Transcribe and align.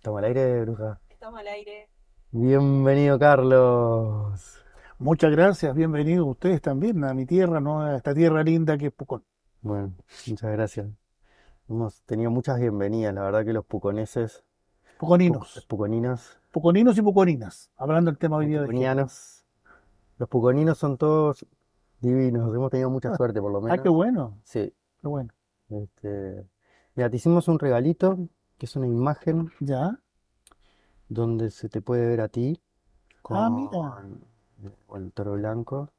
Estamos 0.00 0.18
al 0.20 0.24
aire, 0.24 0.62
bruja. 0.62 0.98
Estamos 1.10 1.40
al 1.40 1.48
aire. 1.48 1.90
Bienvenido, 2.30 3.18
Carlos. 3.18 4.64
Muchas 4.98 5.30
gracias, 5.30 5.74
bienvenidos 5.74 6.26
ustedes 6.26 6.62
también 6.62 7.04
a 7.04 7.12
mi 7.12 7.26
tierra, 7.26 7.60
¿no? 7.60 7.82
A 7.82 7.96
esta 7.96 8.14
tierra 8.14 8.42
linda 8.42 8.78
que 8.78 8.86
es 8.86 8.92
Pucón. 8.92 9.22
Bueno, 9.60 9.92
muchas 10.26 10.52
gracias. 10.52 10.86
Hemos 11.68 12.00
tenido 12.02 12.30
muchas 12.30 12.58
bienvenidas, 12.58 13.12
la 13.14 13.22
verdad 13.22 13.44
que 13.44 13.52
los 13.52 13.64
puconeses, 13.66 14.42
Puconinos, 14.98 15.56
pu- 15.58 15.66
puconinos, 15.68 16.38
puconinos 16.50 16.96
y 16.96 17.02
puconinas, 17.02 17.70
hablando 17.76 18.10
del 18.10 18.16
tema 18.18 18.36
hoy 18.38 18.46
día 18.46 18.60
de 18.60 18.66
puconianos, 18.68 19.44
los 20.18 20.28
puconinos 20.30 20.78
son 20.78 20.96
todos 20.96 21.44
divinos, 22.00 22.54
hemos 22.54 22.70
tenido 22.70 22.88
mucha 22.90 23.14
suerte 23.16 23.40
por 23.40 23.52
lo 23.52 23.58
Ah, 23.58 23.62
menos. 23.62 23.80
qué 23.82 23.88
bueno, 23.90 24.38
Sí, 24.44 24.74
qué 25.02 25.08
bueno. 25.08 25.30
este, 25.68 26.44
mira, 26.96 27.08
te 27.10 27.16
hicimos 27.16 27.46
un 27.48 27.58
regalito, 27.58 28.18
que 28.60 28.66
es 28.66 28.76
una 28.76 28.86
imagen 28.86 29.52
¿Ya? 29.60 30.00
donde 31.10 31.50
se 31.50 31.68
te 31.68 31.82
puede 31.82 32.06
ver 32.06 32.22
a 32.22 32.28
ti 32.28 32.58
Ah, 33.30 33.48
con 33.50 33.50
mira. 33.50 34.04
con 34.86 35.02
el 35.04 35.12
toro 35.12 35.32
blanco. 35.34 35.92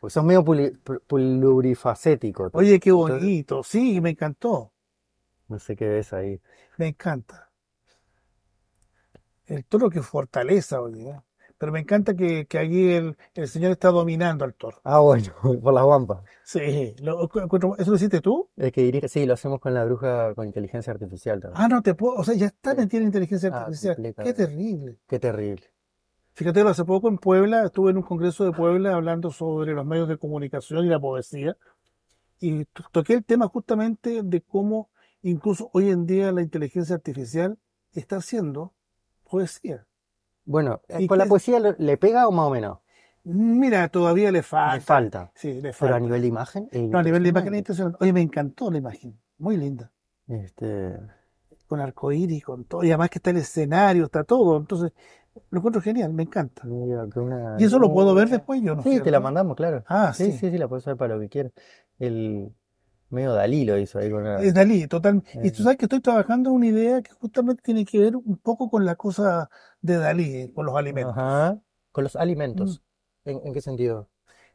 Pues 0.00 0.12
sos 0.12 0.24
medio 0.24 0.44
puli- 0.44 0.76
pl- 0.84 1.00
plurifacético. 1.06 2.52
Oye, 2.52 2.78
qué 2.78 2.92
Entonces, 2.92 2.92
bonito, 2.92 3.62
sí, 3.62 4.00
me 4.02 4.10
encantó, 4.10 4.74
No 5.48 5.58
sé 5.58 5.76
qué 5.76 5.86
ves 5.88 6.12
ahí. 6.12 6.40
me 6.78 6.86
encanta. 6.88 7.50
El 9.46 9.64
toro 9.64 9.90
que 9.90 10.00
fortaleza, 10.00 10.80
oye, 10.80 11.10
¿eh? 11.10 11.20
Pero 11.58 11.72
me 11.72 11.80
encanta 11.80 12.14
que, 12.14 12.46
que 12.46 12.58
allí 12.58 12.92
el, 12.92 13.16
el 13.34 13.48
señor 13.48 13.72
está 13.72 13.90
dominando 13.90 14.44
al 14.44 14.54
toro. 14.54 14.80
Ah, 14.84 15.00
bueno, 15.00 15.24
por 15.62 15.74
las 15.74 15.84
guampas. 15.84 16.22
Sí, 16.44 16.94
lo- 17.02 17.28
¿eso 17.78 17.90
lo 17.90 17.96
hiciste 17.96 18.20
tú? 18.20 18.48
Es 18.56 18.72
que 18.72 18.82
dirige, 18.82 19.08
sí, 19.08 19.26
lo 19.26 19.34
hacemos 19.34 19.60
con 19.60 19.74
la 19.74 19.84
bruja 19.84 20.34
con 20.34 20.46
inteligencia 20.46 20.92
artificial 20.92 21.40
también. 21.40 21.60
Ah, 21.62 21.68
no 21.68 21.82
te 21.82 21.94
puedo, 21.94 22.14
o 22.14 22.24
sea, 22.24 22.34
ya 22.34 22.46
está 22.46 22.74
Sí. 22.74 22.96
en 22.96 23.02
inteligencia 23.02 23.50
Ah, 23.52 23.60
artificial. 23.62 23.96
Qué 24.22 24.32
terrible. 24.32 24.98
Qué 25.06 25.18
terrible. 25.18 25.64
Fíjate, 26.34 26.60
hace 26.60 26.84
poco 26.84 27.08
en 27.08 27.18
Puebla, 27.18 27.64
estuve 27.64 27.90
en 27.90 27.96
un 27.96 28.04
congreso 28.04 28.44
de 28.44 28.52
Puebla 28.52 28.94
hablando 28.94 29.32
sobre 29.32 29.72
los 29.72 29.84
medios 29.84 30.08
de 30.08 30.18
comunicación 30.18 30.86
y 30.86 30.88
la 30.88 31.00
poesía, 31.00 31.56
y 32.38 32.64
to- 32.66 32.84
toqué 32.92 33.14
el 33.14 33.24
tema 33.24 33.48
justamente 33.48 34.22
de 34.22 34.40
cómo 34.42 34.88
incluso 35.22 35.68
hoy 35.72 35.90
en 35.90 36.06
día 36.06 36.30
la 36.30 36.40
inteligencia 36.42 36.94
artificial 36.94 37.58
está 37.92 38.18
haciendo 38.18 38.72
poesía. 39.28 39.87
Bueno, 40.48 40.80
eh, 40.88 41.02
¿Y 41.02 41.06
¿con 41.06 41.18
la 41.18 41.26
poesía 41.26 41.60
le, 41.60 41.96
pega 41.98 42.26
o 42.26 42.32
más 42.32 42.46
o 42.46 42.50
menos? 42.50 42.78
Mira, 43.24 43.88
todavía 43.88 44.32
le 44.32 44.38
Le 44.38 44.42
falta. 44.42 44.80
falta. 44.80 45.32
Sí, 45.34 45.52
le 45.52 45.60
Pero 45.60 45.68
a 45.68 45.72
falta. 45.72 46.00
nivel 46.00 46.22
de 46.22 46.26
imagen 46.28 46.68
No, 46.72 46.98
a 46.98 47.02
nivel 47.02 47.22
de 47.22 47.28
imagen 47.28 47.54
es 47.54 47.58
impresionante. 47.58 47.98
Oye, 48.00 48.12
me 48.14 48.22
encantó 48.22 48.70
la 48.70 48.78
imagen, 48.78 49.20
muy 49.36 49.58
linda, 49.58 49.92
Este, 50.26 50.98
con 51.66 51.80
arcoíris, 51.80 52.42
con 52.44 52.64
todo, 52.64 52.82
y 52.82 52.88
además 52.88 53.10
que 53.10 53.18
está 53.18 53.30
el 53.30 53.36
escenario, 53.36 54.04
está 54.06 54.24
todo, 54.24 54.56
entonces 54.56 54.92
lo 55.50 55.58
encuentro 55.58 55.82
genial, 55.82 56.12
me 56.14 56.22
encanta. 56.22 56.62
que 56.62 57.20
una- 57.20 57.56
Y 57.58 57.64
eso 57.64 57.78
lo 57.78 57.92
puedo 57.92 58.14
ver 58.14 58.30
después 58.30 58.62
yo, 58.62 58.74
¿no 58.74 58.82
Sí, 58.82 59.00
te 59.00 59.10
la 59.10 59.20
mandamos, 59.20 59.54
claro. 59.54 59.84
Ah, 59.86 60.12
Sí, 60.14 60.32
sí. 60.32 60.38
sí, 60.38 60.50
sí, 60.50 60.58
la 60.58 60.66
puedes 60.66 60.84
usar 60.84 60.96
para 60.96 61.14
lo 61.14 61.20
que 61.20 61.28
quieras. 61.28 61.52
El 61.98 62.54
medio 63.10 63.32
Dalí 63.32 63.64
lo 63.64 63.78
hizo 63.78 63.98
ahí 63.98 64.10
con 64.10 64.22
una... 64.22 64.40
Es 64.40 64.54
Dalí, 64.54 64.86
total. 64.86 65.22
Y 65.42 65.50
tú 65.50 65.62
sabes 65.62 65.78
que 65.78 65.86
estoy 65.86 66.00
trabajando 66.00 66.50
en 66.50 66.56
una 66.56 66.66
idea 66.66 67.02
que 67.02 67.10
justamente 67.12 67.62
tiene 67.62 67.84
que 67.84 67.98
ver 67.98 68.16
un 68.16 68.36
poco 68.36 68.68
con 68.70 68.84
la 68.84 68.96
cosa 68.96 69.48
de 69.80 69.96
Dalí, 69.96 70.52
con 70.54 70.66
los 70.66 70.76
alimentos. 70.76 71.12
Ajá. 71.16 71.58
Con 71.92 72.04
los 72.04 72.14
Mm. 72.14 72.18
alimentos. 72.20 72.82
¿En, 73.24 73.40
en 73.44 73.52
qué 73.52 73.60
sentido? 73.60 74.08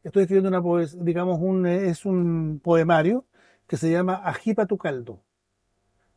Estoy 0.03 0.23
escribiendo 0.23 0.49
una 0.49 0.61
poes- 0.61 0.97
digamos, 1.03 1.39
un, 1.41 1.65
es 1.65 2.05
un 2.05 2.59
poemario 2.63 3.25
que 3.67 3.77
se 3.77 3.89
llama 3.91 4.15
Ajipa 4.25 4.65
tu 4.65 4.77
caldo, 4.77 5.21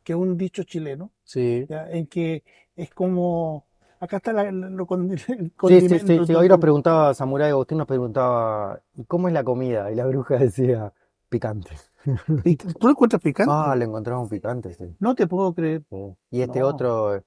que 0.03 0.12
es 0.12 0.19
un 0.19 0.37
dicho 0.37 0.62
chileno, 0.64 1.11
Sí. 1.25 1.67
¿ya? 1.69 1.89
en 1.91 2.07
que 2.07 2.42
es 2.75 2.91
como, 2.91 3.64
acá 4.01 4.17
está 4.19 4.33
la- 4.33 4.51
lo 4.51 4.87
con- 4.87 5.11
el 5.12 5.19
Sí, 5.19 5.81
sí, 5.89 5.98
sí, 6.01 6.19
sí. 6.27 6.34
Hoy 6.34 6.48
nos 6.48 6.59
preguntaba, 6.59 7.14
Samurai 7.14 7.51
Agustín 7.51 7.79
nos 7.79 7.86
preguntaba, 7.86 8.80
¿y 8.95 9.05
cómo 9.05 9.29
es 9.29 9.35
la 9.35 9.45
comida? 9.45 9.91
Y 9.92 9.95
la 9.95 10.07
bruja 10.07 10.36
decía, 10.39 10.92
picante. 11.29 11.70
¿y 12.44 12.56
¿tú 12.56 12.68
lo 12.83 12.90
encuentras 12.90 13.22
picante? 13.22 13.52
Ah, 13.55 13.74
le 13.77 13.84
encontramos 13.84 14.28
picante, 14.30 14.72
sí. 14.74 14.84
No 15.00 15.14
te 15.14 15.27
puedo 15.27 15.55
creer. 15.55 15.83
Sí. 15.90 16.14
Y 16.30 16.40
este 16.42 16.61
No. 16.61 16.68
otro, 16.68 17.22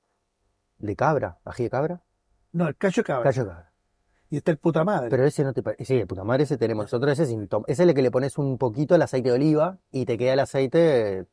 de 0.77 0.95
cabra, 0.95 1.39
ají 1.45 1.63
de 1.63 1.69
cabra, 1.69 2.01
No, 2.53 2.67
el 2.67 2.75
cacho 2.75 3.01
de 3.01 3.05
cabra. 3.05 3.23
callo 3.23 3.43
de 3.43 3.49
cabra. 3.49 3.71
Y 4.31 4.37
está 4.37 4.51
el 4.51 4.57
puta 4.57 4.83
madre. 4.83 5.09
Pero 5.09 5.25
ese 5.25 5.43
no 5.43 5.53
te 5.53 5.63
parece. 5.63 5.85
Sí, 5.85 5.97
de 5.97 6.05
puta 6.05 6.23
madre 6.23 6.43
ese 6.43 6.57
tenemos. 6.57 6.85
Nosotros 6.85 7.11
ese 7.13 7.25
sin 7.25 7.47
tom- 7.47 7.63
Ese 7.67 7.81
es 7.83 7.89
el 7.89 7.95
que 7.95 8.01
le 8.03 8.11
pones 8.11 8.37
un 8.37 8.57
poquito 8.59 8.93
el 8.95 9.01
aceite 9.01 9.29
de 9.29 9.35
oliva 9.35 9.79
y 9.91 10.05
te 10.05 10.17
queda 10.19 10.33
el 10.33 10.39
aceite 10.39 11.25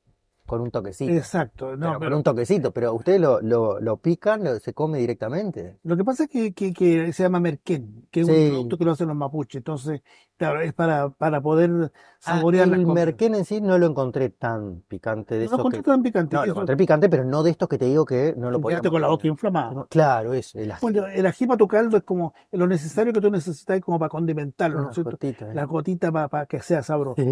con 0.46 0.60
un 0.60 0.70
toquecito. 0.70 1.12
Exacto. 1.12 1.72
Pero 1.78 1.98
con 1.98 2.12
un 2.14 2.22
toquecito, 2.22 2.72
pero 2.72 2.94
ustedes 2.94 3.20
lo, 3.20 3.40
lo, 3.40 3.80
lo 3.80 3.96
pican, 3.98 4.44
lo- 4.44 4.58
se 4.60 4.72
come 4.72 4.98
directamente. 4.98 5.76
Lo 5.82 5.96
que 5.96 6.04
pasa 6.04 6.24
es 6.24 6.30
que, 6.30 6.54
que- 6.54 6.72
que 6.72 7.12
se 7.12 7.22
llama 7.24 7.40
merquén, 7.40 8.06
que 8.10 8.20
es 8.20 8.26
Sí. 8.26 8.32
un 8.32 8.48
producto 8.50 8.78
que 8.78 8.84
lo 8.84 8.92
hacen 8.92 9.08
los 9.08 9.16
mapuches. 9.16 9.58
Entonces, 9.58 10.02
claro, 10.36 10.60
es 10.60 10.72
para, 10.72 11.10
para 11.10 11.40
poder 11.40 11.92
Ah, 12.24 12.36
saborear 12.38 12.66
las 12.68 12.78
el 12.78 12.84
cosas. 12.86 12.94
merquén 13.06 13.34
en 13.34 13.44
sí 13.44 13.60
no 13.60 13.78
lo 13.78 13.86
encontré 13.86 14.30
tan 14.30 14.82
picante 14.88 15.34
de 15.34 15.40
No 15.40 15.46
esos 15.46 15.58
encontré 15.58 15.80
que. 15.82 15.90
tan 15.90 16.02
picante. 16.02 16.36
No, 16.36 16.44
lo 16.46 16.52
encontré 16.52 16.76
picante, 16.76 17.08
pero 17.08 17.24
no 17.24 17.42
de 17.42 17.50
estos 17.50 17.68
que 17.68 17.78
te 17.78 17.84
digo 17.84 18.04
que 18.04 18.34
no 18.36 18.50
lo 18.50 18.60
podíamos 18.60 18.88
con 18.90 19.00
la 19.00 19.08
boca 19.08 19.26
inflamada. 19.28 19.86
Claro, 19.90 20.32
eso, 20.32 20.58
el 20.58 20.70
ají. 20.72 20.80
Bueno, 20.82 21.06
el 21.06 21.26
ají 21.26 21.46
para 21.46 21.56
tu 21.58 21.68
caldo 21.68 21.96
es 21.96 22.02
como 22.04 22.34
lo 22.52 22.66
necesario 22.66 23.12
que 23.12 23.20
tú 23.20 23.30
necesitas 23.30 23.80
como 23.80 23.98
para 23.98 24.08
condimentarlo, 24.08 24.80
¿no 24.82 24.88
es 24.90 24.94
cierto? 24.94 25.10
gotitas, 25.12 25.50
¿eh? 25.50 25.54
La 25.54 25.64
gotita 25.64 26.10
para, 26.12 26.46
que 26.46 26.60
sea 26.60 26.82
sabroso. 26.82 27.20
Sí. 27.22 27.28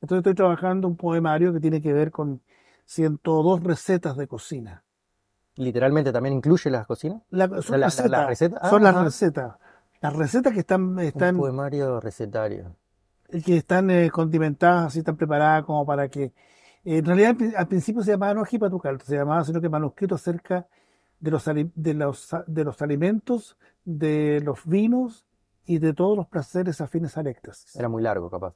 Entonces 0.00 0.18
estoy 0.18 0.34
trabajando 0.34 0.86
un 0.86 0.96
poemario 0.96 1.52
que 1.52 1.60
tiene 1.60 1.82
que 1.82 1.92
ver 1.92 2.10
con 2.12 2.40
102 2.92 3.62
recetas 3.62 4.16
de 4.16 4.26
cocina. 4.26 4.82
Literalmente 5.56 6.10
también 6.10 6.36
incluye 6.36 6.70
las 6.70 6.86
cocinas. 6.86 7.20
La- 7.30 7.48
son 7.60 7.80
La- 7.80 7.90
la 8.08 8.26
receta. 8.26 8.70
son 8.70 8.86
Ah, 8.86 8.92
las 8.92 9.04
recetas. 9.04 9.56
Las 10.00 10.16
recetas 10.16 10.52
que 10.54 10.60
están, 10.60 10.82
Un 10.82 11.00
están 11.00 11.36
poemario 11.36 12.00
recetario. 12.00 12.76
que 13.44 13.58
están 13.58 13.90
eh, 13.90 14.10
condimentadas, 14.10 14.86
así 14.86 15.00
están 15.00 15.16
preparadas 15.16 15.64
como 15.64 15.84
para 15.84 16.08
que. 16.08 16.24
eh, 16.24 16.32
en 16.84 17.04
realidad 17.04 17.30
al, 17.30 17.36
pri- 17.36 17.54
al 17.54 17.68
principio 17.68 18.02
se 18.02 18.12
llamaba 18.12 18.32
no 18.34 18.42
ají 18.42 18.56
para 18.58 18.70
tu 18.70 18.78
caldo, 18.78 19.04
se 19.04 19.16
llamaba 19.16 19.44
sino 19.44 19.60
que 19.60 19.68
manuscrito 19.68 20.14
acerca 20.14 20.66
de 21.20 21.30
los, 21.30 21.44
de 21.44 21.94
los, 21.94 22.30
de 22.46 22.64
los 22.64 22.80
alimentos, 22.80 23.58
de 23.84 24.40
los 24.42 24.64
vinos 24.64 25.26
y 25.66 25.78
de 25.78 25.92
todos 25.92 26.16
los 26.16 26.26
placeres 26.28 26.80
afines 26.80 27.18
al 27.18 27.26
éxtasis. 27.26 27.76
Era 27.76 27.88
muy 27.90 28.02
largo, 28.02 28.30
capaz. 28.30 28.54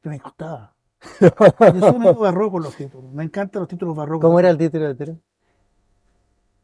Que 0.00 0.08
me 0.10 0.18
gustaba. 0.18 0.74
Yo 1.20 1.80
soy 1.80 1.98
medio 1.98 2.14
barroco 2.18 2.58
los 2.58 2.76
títulos, 2.76 3.12
me 3.12 3.24
encantan 3.24 3.60
los 3.60 3.68
títulos 3.68 3.96
barrocos. 3.96 4.26
¿Cómo 4.26 4.38
era 4.38 4.50
el 4.50 4.58
título 4.58 4.84
del 4.84 4.96
título? 4.96 5.18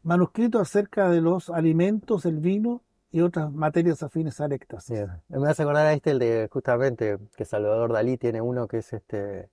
Manuscrito 0.03 0.59
acerca 0.59 1.09
de 1.09 1.21
los 1.21 1.49
alimentos, 1.49 2.25
el 2.25 2.39
vino 2.39 2.81
y 3.11 3.21
otras 3.21 3.51
materias 3.51 4.01
afines 4.03 4.39
al 4.39 4.53
éxtasis. 4.53 4.97
Bien. 4.97 5.09
Me 5.27 5.49
hace 5.49 5.63
acordar 5.63 5.87
a 5.87 5.93
este, 5.93 6.11
el 6.11 6.19
de 6.19 6.47
justamente 6.51 7.17
que 7.35 7.45
Salvador 7.45 7.91
Dalí 7.91 8.17
tiene 8.17 8.41
uno 8.41 8.67
que 8.67 8.77
es 8.77 8.93
este 8.93 9.49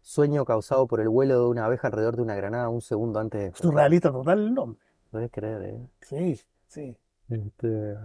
sueño 0.00 0.44
causado 0.44 0.86
por 0.86 1.00
el 1.00 1.08
vuelo 1.08 1.40
de 1.42 1.48
una 1.48 1.64
abeja 1.66 1.88
alrededor 1.88 2.16
de 2.16 2.22
una 2.22 2.34
granada 2.34 2.68
un 2.68 2.80
segundo 2.80 3.20
antes 3.20 3.52
de 3.52 3.58
Surrealista 3.58 4.10
total 4.10 4.40
el 4.40 4.54
nombre. 4.54 4.80
¿Podés 5.10 5.30
creer, 5.30 5.62
eh? 5.62 5.88
Sí, 6.00 6.40
sí. 6.66 6.96
Este, 7.28 7.96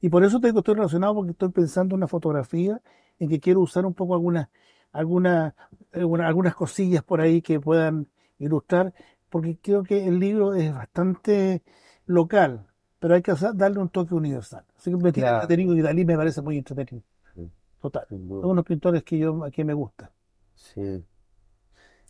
Y 0.00 0.08
por 0.08 0.22
eso 0.24 0.38
te 0.38 0.48
digo, 0.48 0.60
estoy 0.60 0.74
relacionado 0.74 1.14
porque 1.14 1.32
estoy 1.32 1.48
pensando 1.48 1.94
en 1.94 1.98
una 1.98 2.08
fotografía 2.08 2.80
en 3.18 3.28
que 3.28 3.40
quiero 3.40 3.60
usar 3.60 3.86
un 3.86 3.94
poco 3.94 4.14
algunas, 4.14 4.48
algunas, 4.92 5.54
alguna- 5.92 6.26
algunas 6.28 6.54
cosillas 6.54 7.02
por 7.02 7.20
ahí 7.20 7.42
que 7.42 7.60
puedan 7.60 8.08
ilustrar, 8.38 8.92
porque 9.30 9.58
creo 9.60 9.82
que 9.82 10.06
el 10.06 10.18
libro 10.18 10.54
es 10.54 10.72
bastante 10.74 11.62
local, 12.06 12.66
pero 12.98 13.14
hay 13.14 13.22
que 13.22 13.32
darle 13.54 13.78
un 13.80 13.88
toque 13.88 14.14
universal. 14.14 14.64
Así 14.76 14.90
que 14.90 14.96
me 14.96 15.12
Claro. 15.12 15.36
entretenido 15.42 15.74
y 15.76 15.82
Dalí 15.82 16.04
me 16.04 16.16
parece 16.16 16.42
muy 16.42 16.58
entretenido. 16.58 17.04
Total. 17.80 18.06
Son 18.08 18.44
unos 18.44 18.64
pintores 18.64 19.02
que 19.02 19.18
yo 19.18 19.40
que 19.52 19.64
me 19.64 19.74
gustan. 19.74 20.10
Sí. 20.54 21.04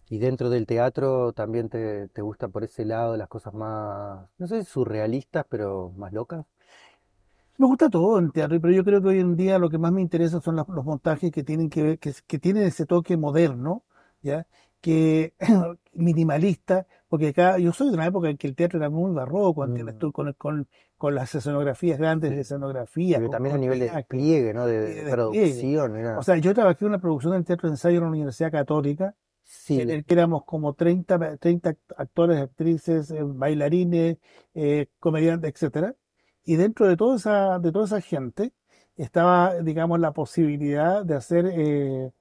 Y 0.08 0.18
dentro 0.18 0.50
del 0.50 0.66
teatro 0.66 1.32
también 1.32 1.68
te, 1.70 2.08
te 2.08 2.20
gusta 2.20 2.48
por 2.48 2.64
ese 2.64 2.84
lado 2.84 3.16
las 3.16 3.28
cosas 3.28 3.54
más, 3.54 4.28
no 4.38 4.46
sé, 4.46 4.62
surrealistas, 4.64 5.46
pero 5.48 5.92
más 5.96 6.12
locas. 6.12 6.44
Me 7.58 7.66
gusta 7.66 7.88
todo 7.90 8.18
en 8.18 8.30
teatro, 8.32 8.60
pero 8.60 8.72
yo 8.72 8.84
creo 8.84 9.00
que 9.02 9.08
hoy 9.08 9.20
en 9.20 9.36
día 9.36 9.58
lo 9.58 9.70
que 9.70 9.78
más 9.78 9.92
me 9.92 10.00
interesa 10.00 10.40
son 10.40 10.56
los 10.56 10.84
montajes 10.84 11.30
que 11.30 11.44
tienen 11.44 11.70
que 11.70 11.82
ver, 11.82 11.98
que, 11.98 12.12
que 12.26 12.38
tienen 12.38 12.64
ese 12.64 12.86
toque 12.86 13.16
moderno, 13.16 13.84
¿ya? 14.22 14.46
Que 14.80 15.34
minimalista, 15.92 16.86
porque 17.08 17.28
acá 17.28 17.58
yo 17.58 17.72
soy 17.72 17.88
de 17.88 17.94
una 17.94 18.06
época 18.06 18.28
en 18.30 18.36
que 18.36 18.48
el 18.48 18.56
teatro 18.56 18.78
era 18.78 18.90
muy 18.90 19.12
barroco, 19.12 19.66
Mm. 19.66 20.10
con, 20.12 20.32
con, 20.34 20.68
con 20.96 21.14
las 21.14 21.34
escenografías 21.34 21.98
grandes 21.98 22.30
de 22.30 22.40
escenografía, 22.40 23.18
Porque 23.18 23.26
con 23.26 23.30
también 23.30 23.54
a 23.56 23.58
nivel 23.58 23.78
de 23.78 23.90
despliegue, 23.90 24.54
¿no? 24.54 24.66
De, 24.66 24.80
de 24.80 24.80
de 24.80 25.04
despliegue. 25.04 25.12
producción, 25.12 25.96
era... 25.96 26.18
O 26.18 26.22
sea, 26.22 26.36
yo 26.38 26.54
trabajé 26.54 26.84
en 26.84 26.88
una 26.90 27.00
producción 27.00 27.34
del 27.34 27.44
teatro 27.44 27.68
de 27.68 27.74
ensayo 27.74 27.98
en 27.98 28.04
la 28.04 28.10
Universidad 28.10 28.50
Católica, 28.50 29.14
Sí, 29.44 29.80
en 29.80 29.90
el 29.90 30.04
que 30.04 30.14
éramos 30.14 30.44
como 30.44 30.74
30, 30.74 31.36
30 31.36 31.74
actores, 31.96 32.40
actrices, 32.40 33.10
eh, 33.10 33.18
bailarines, 33.22 34.16
eh, 34.54 34.86
comediantes, 34.98 35.50
etcétera. 35.52 35.94
Y 36.44 36.56
dentro 36.56 36.88
de 36.88 36.96
toda 36.96 37.16
esa, 37.16 37.58
de 37.58 37.72
toda 37.72 37.84
esa 37.86 38.00
gente 38.00 38.52
estaba, 38.96 39.54
digamos, 39.60 40.00
la 40.00 40.12
posibilidad 40.12 41.04
de 41.04 41.14
hacer 41.14 41.46
eh, 41.52 42.12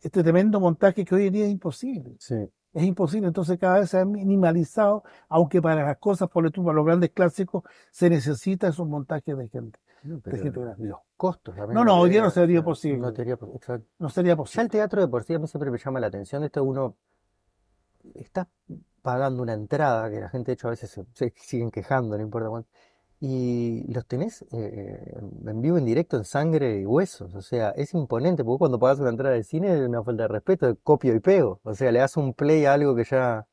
este 0.00 0.22
tremendo 0.22 0.60
montaje 0.60 1.04
que 1.04 1.14
hoy 1.14 1.26
en 1.28 1.32
día 1.32 1.44
es 1.46 1.52
imposible. 1.52 2.14
sí. 2.18 2.36
Es 2.74 2.84
imposible. 2.84 3.26
Entonces 3.28 3.58
cada 3.58 3.80
vez 3.80 3.90
se 3.90 3.98
ha 3.98 4.04
minimalizado, 4.04 5.02
aunque 5.28 5.60
para 5.60 5.82
las 5.84 5.96
cosas, 5.96 6.28
por 6.28 6.44
ejemplo, 6.44 6.64
para 6.64 6.76
los 6.76 6.84
grandes 6.84 7.10
clásicos, 7.10 7.64
se 7.90 8.10
necesita 8.10 8.68
esos 8.68 8.86
montajes 8.86 9.36
de 9.36 9.48
gente. 9.48 9.78
No, 10.02 10.18
de 10.18 10.38
gente 10.38 10.60
los 10.78 10.98
costos 11.16 11.56
también. 11.56 11.74
No, 11.74 11.84
no, 11.84 11.98
hoy 11.98 12.10
día 12.10 12.20
no 12.22 12.30
sería 12.30 12.62
posible. 12.62 12.98
No 12.98 13.12
sería. 13.12 13.38
No 13.98 14.08
sería 14.10 14.32
Ya 14.32 14.36
posible. 14.36 14.64
el 14.64 14.70
teatro 14.70 15.00
de 15.00 15.08
por 15.08 15.24
sí 15.24 15.34
a 15.34 15.38
mí 15.38 15.48
siempre 15.48 15.70
me 15.70 15.78
llama 15.78 15.98
la 15.98 16.06
atención. 16.08 16.44
Esto 16.44 16.62
uno 16.62 16.94
está 18.14 18.48
pagando 19.02 19.42
una 19.42 19.54
entrada, 19.54 20.10
que 20.10 20.20
la 20.20 20.28
gente 20.28 20.50
de 20.50 20.54
hecho 20.54 20.68
a 20.68 20.70
veces 20.70 20.90
se, 20.90 21.04
se 21.14 21.32
siguen 21.36 21.70
quejando, 21.70 22.16
no 22.16 22.22
importa 22.22 22.48
cuánto. 22.48 22.68
Y 23.20 23.92
los 23.92 24.06
tenés 24.06 24.44
eh, 24.52 25.18
en 25.46 25.60
vivo, 25.60 25.76
en 25.76 25.84
directo, 25.84 26.16
en 26.16 26.24
sangre 26.24 26.80
y 26.80 26.86
huesos. 26.86 27.34
O 27.34 27.42
sea, 27.42 27.70
es 27.70 27.92
imponente, 27.94 28.44
porque 28.44 28.58
cuando 28.60 28.78
pagas 28.78 29.00
una 29.00 29.10
entrada 29.10 29.34
de 29.34 29.42
cine 29.42 29.72
es 29.74 29.80
una 29.88 30.04
falta 30.04 30.22
de 30.24 30.28
respeto, 30.28 30.66
de 30.66 30.76
copio 30.76 31.14
y 31.14 31.20
pego. 31.20 31.60
O 31.64 31.74
sea, 31.74 31.90
le 31.90 31.98
das 31.98 32.16
un 32.16 32.32
play 32.34 32.64
a 32.64 32.74
algo 32.74 32.94
que 32.94 33.04
ya 33.04 33.46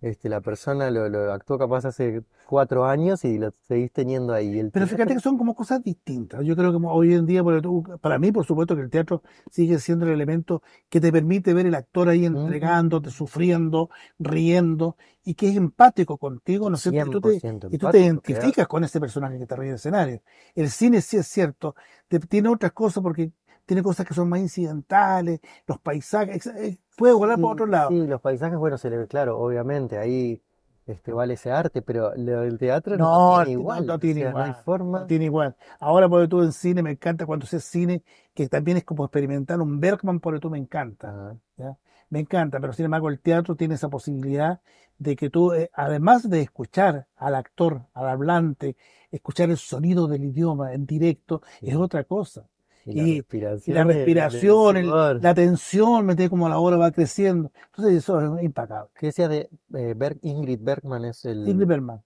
este, 0.00 0.28
la 0.28 0.40
persona 0.40 0.90
lo, 0.90 1.08
lo 1.08 1.32
actuó 1.32 1.58
capaz 1.58 1.84
hace 1.84 2.22
cuatro 2.46 2.84
años 2.86 3.24
y 3.24 3.38
lo 3.38 3.52
seguís 3.66 3.92
teniendo 3.92 4.32
ahí. 4.32 4.58
El 4.58 4.70
Pero 4.70 4.86
fíjate 4.86 5.14
que 5.14 5.20
son 5.20 5.36
como 5.36 5.54
cosas 5.54 5.82
distintas. 5.82 6.44
Yo 6.44 6.54
creo 6.56 6.70
que 6.72 6.78
hoy 6.86 7.14
en 7.14 7.26
día, 7.26 7.42
tú- 7.62 7.82
para 8.00 8.18
mí, 8.18 8.32
por 8.32 8.46
supuesto, 8.46 8.76
que 8.76 8.82
el 8.82 8.90
teatro 8.90 9.22
sigue 9.50 9.78
siendo 9.78 10.06
el 10.06 10.12
elemento 10.12 10.62
que 10.88 11.00
te 11.00 11.10
permite 11.12 11.52
ver 11.54 11.66
el 11.66 11.74
actor 11.74 12.08
ahí 12.08 12.24
entregándote, 12.24 13.10
sufriendo, 13.10 13.90
riendo, 14.18 14.96
y 15.24 15.34
que 15.34 15.48
es 15.48 15.56
empático 15.56 16.16
contigo, 16.16 16.70
¿no 16.70 16.76
es 16.76 16.82
cierto? 16.82 17.06
Y 17.06 17.10
tú 17.10 17.20
te, 17.20 17.28
100% 17.28 17.66
y 17.68 17.78
tú 17.78 17.88
te 17.90 17.98
claro. 17.98 18.04
identificas 18.06 18.68
con 18.68 18.84
ese 18.84 19.00
personaje 19.00 19.36
que 19.36 19.42
está 19.42 19.54
arriba 19.56 19.68
del 19.68 19.76
escenario. 19.76 20.22
El 20.54 20.70
cine 20.70 21.00
sí 21.02 21.16
es 21.18 21.26
cierto, 21.26 21.74
te- 22.08 22.18
tiene 22.20 22.48
otras 22.48 22.72
cosas 22.72 23.02
porque 23.02 23.32
tiene 23.68 23.84
cosas 23.84 24.06
que 24.06 24.14
son 24.14 24.28
más 24.30 24.40
incidentales, 24.40 25.40
los 25.68 25.78
paisajes, 25.80 26.46
eh, 26.48 26.80
puede 26.96 27.14
volar 27.14 27.38
Sí, 27.38 27.42
otro 27.52 27.66
lado. 27.66 27.94
sí, 27.94 28.06
los 28.06 28.20
paisajes, 28.20 28.58
bueno, 28.58 28.78
se 28.78 28.90
le 28.90 28.96
ve 28.98 29.06
claro, 29.06 29.38
obviamente, 29.38 29.98
ahí 29.98 30.42
este, 30.86 31.12
vale 31.12 31.34
ese 31.34 31.50
arte, 31.50 31.82
pero 31.82 32.10
del 32.12 32.58
teatro 32.58 32.96
no 32.98 33.06
No, 33.06 33.44
tiene 33.44 33.50
no, 33.52 33.52
igual, 33.52 33.86
no 33.86 33.98
tiene 33.98 34.20
sea, 34.20 34.32
no 34.34 34.44
igual, 34.44 34.56
no 34.90 35.04
forma. 35.04 35.06
tiene 35.06 35.26
igual. 35.26 35.56
Ahora, 35.80 36.08
porque 36.08 36.28
tú 36.28 36.42
en 36.42 36.52
cine, 36.52 36.82
me 36.82 36.90
encanta 36.92 37.26
cuando 37.26 37.44
haces 37.44 37.64
cine, 37.64 38.02
que 38.34 38.48
también 38.48 38.78
es 38.78 38.84
como 38.84 39.04
experimentar 39.04 39.60
un 39.60 39.78
Bergman, 39.80 40.20
porque 40.20 40.40
tú 40.40 40.50
me 40.50 40.58
encanta. 40.58 41.08
Ah, 41.10 41.36
¿ya? 41.56 41.76
Me 42.10 42.20
encanta, 42.20 42.58
pero 42.60 42.72
sin 42.72 42.86
embargo 42.86 43.08
el 43.10 43.20
teatro 43.20 43.54
tiene 43.56 43.74
esa 43.74 43.88
posibilidad 43.90 44.60
de 44.98 45.14
que 45.16 45.30
tú, 45.30 45.52
eh, 45.52 45.70
además 45.74 46.28
de 46.28 46.40
escuchar 46.42 47.06
al 47.16 47.34
actor, 47.34 47.82
al 47.94 48.08
hablante, 48.08 48.76
escuchar 49.10 49.50
el 49.50 49.58
sonido 49.58 50.08
del 50.08 50.24
idioma 50.24 50.72
en 50.74 50.86
directo, 50.86 51.42
es 51.60 51.76
otra 51.76 52.04
cosa. 52.04 52.46
Y 52.88 52.94
la 52.94 53.06
Y, 53.06 53.24
y 53.64 53.72
la 53.72 53.84
respiración, 53.84 53.92
el, 53.92 54.10
el 54.26 54.44
respiración, 54.44 54.76
el- 54.76 54.96
la 55.18 55.34
tensión, 55.34 56.06
¿me 56.06 56.12
entiendes? 56.12 56.30
Como 56.30 56.48
la 56.48 56.58
hora 56.58 56.76
va 56.76 56.90
creciendo. 56.92 57.50
Entonces 57.66 57.94
eso 57.96 58.36
es 58.38 58.42
impagable. 58.42 58.90
¿Qué 58.98 59.06
decías 59.06 59.28
de 59.30 59.50
eh, 59.74 59.94
Berg- 59.96 60.18
Ingrid 60.22 60.60
Bergman? 60.62 61.04
Es 61.04 61.24
Ingrid 61.42 61.66
el, 61.66 61.68
Bergman, 61.68 62.02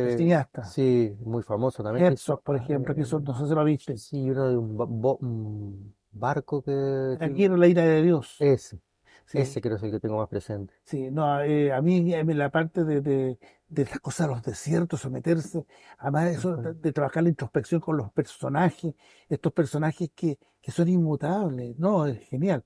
el 0.00 0.08
ese, 0.08 0.10
cineasta. 0.10 0.62
sí, 0.62 1.16
muy 1.20 1.42
famoso 1.42 1.82
también, 1.82 2.06
Herzog, 2.06 2.42
por 2.42 2.56
ejemplo, 2.56 2.94
que 2.94 3.02
hizo, 3.02 3.20
no 3.20 3.38
sé 3.38 3.46
si 3.48 3.54
lo 3.54 3.64
viste. 3.64 3.96
sí, 3.96 4.30
uno 4.30 4.48
de 4.48 4.56
un, 4.56 4.76
bo- 4.76 4.86
bo- 4.86 5.16
un 5.20 5.94
barco 6.12 6.62
que, 6.62 6.70
Aquí 7.18 7.48
la 7.48 7.66
ira 7.66 7.82
de 7.82 8.02
Dios. 8.02 8.38
ese, 8.38 8.80
Sí, 9.26 9.38
ese 9.38 9.60
creo 9.60 9.74
que 9.74 9.78
es 9.78 9.82
el 9.84 9.90
que 9.90 10.00
tengo 10.00 10.18
más 10.18 10.28
presente. 10.28 10.74
sí, 10.84 11.10
no, 11.10 11.40
eh, 11.40 11.72
a 11.72 11.80
mí 11.82 12.14
eh, 12.14 12.24
la 12.34 12.50
parte 12.50 12.84
de, 12.84 13.00
de, 13.00 13.38
de 13.68 13.84
las 13.84 13.98
cosas 14.00 14.28
los 14.28 14.42
desiertos, 14.42 15.00
someterse, 15.00 15.66
además 15.98 16.26
eso 16.36 16.56
de, 16.56 16.92
trabajar 16.92 17.22
la 17.22 17.30
introspección 17.30 17.80
con 17.80 17.96
los 17.96 18.12
personajes, 18.12 18.94
estos 19.28 19.52
personajes 19.52 20.10
que, 20.14 20.38
que 20.60 20.70
son 20.70 20.88
inmutables, 20.88 21.78
no, 21.78 22.06
es 22.06 22.20
genial. 22.28 22.64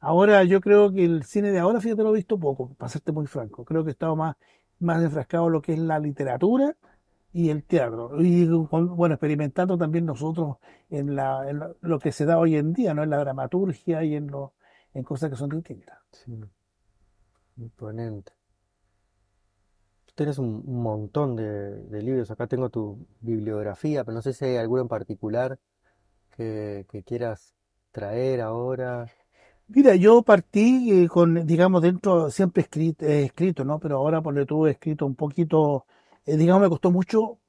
Ahora 0.00 0.44
yo 0.44 0.60
creo 0.60 0.92
que 0.92 1.04
el 1.04 1.24
cine 1.24 1.50
de 1.50 1.58
ahora, 1.58 1.80
fíjate, 1.80 2.02
lo 2.02 2.10
he 2.10 2.16
visto 2.16 2.38
poco, 2.38 2.74
para 2.74 2.90
serte 2.90 3.12
muy 3.12 3.26
franco. 3.26 3.64
Creo 3.64 3.84
que 3.84 3.90
he 3.90 3.92
estado 3.92 4.16
más, 4.16 4.36
más 4.78 5.02
enfrascado 5.02 5.46
en 5.46 5.52
lo 5.54 5.62
que 5.62 5.72
es 5.72 5.78
la 5.78 5.98
literatura 5.98 6.76
y 7.32 7.50
el 7.50 7.64
teatro. 7.64 8.20
Y 8.22 8.46
bueno, 8.46 9.14
experimentando 9.14 9.78
también 9.78 10.06
nosotros 10.06 10.58
en 10.90 11.16
la, 11.16 11.48
en 11.50 11.60
lo 11.80 11.98
que 11.98 12.12
se 12.12 12.26
da 12.26 12.38
hoy 12.38 12.56
en 12.56 12.74
día, 12.74 12.94
¿no? 12.94 13.02
En 13.02 13.10
la 13.10 13.18
dramaturgia 13.18 14.04
y 14.04 14.14
en 14.14 14.28
lo, 14.28 14.52
en 14.94 15.02
cosas 15.02 15.30
que 15.30 15.36
son 15.36 15.50
distintas. 15.50 15.98
Sí, 16.12 16.32
imponente. 17.56 18.32
Tienes 20.14 20.38
un, 20.38 20.62
un 20.64 20.82
montón 20.82 21.34
de, 21.34 21.44
de 21.44 22.02
libros. 22.02 22.30
Acá 22.30 22.46
tengo 22.46 22.70
tu 22.70 23.04
bibliografía, 23.20 24.04
pero 24.04 24.14
no 24.14 24.22
sé 24.22 24.32
si 24.32 24.44
hay 24.44 24.56
alguno 24.56 24.82
en 24.82 24.88
particular 24.88 25.58
que, 26.36 26.86
que 26.88 27.02
quieras 27.02 27.54
traer 27.90 28.40
ahora. 28.40 29.06
Mira, 29.66 29.96
yo 29.96 30.22
partí 30.22 31.04
eh, 31.04 31.08
con, 31.08 31.46
digamos, 31.46 31.82
dentro, 31.82 32.30
siempre 32.30 32.62
escrito, 32.62 33.04
escrito, 33.06 33.64
¿no? 33.64 33.80
Pero 33.80 33.96
ahora 33.96 34.22
por 34.22 34.46
tuve 34.46 34.72
escrito 34.72 35.04
un 35.04 35.16
poquito, 35.16 35.86
eh, 36.26 36.36
digamos, 36.36 36.62
me 36.62 36.68
costó 36.68 36.92
mucho 36.92 37.40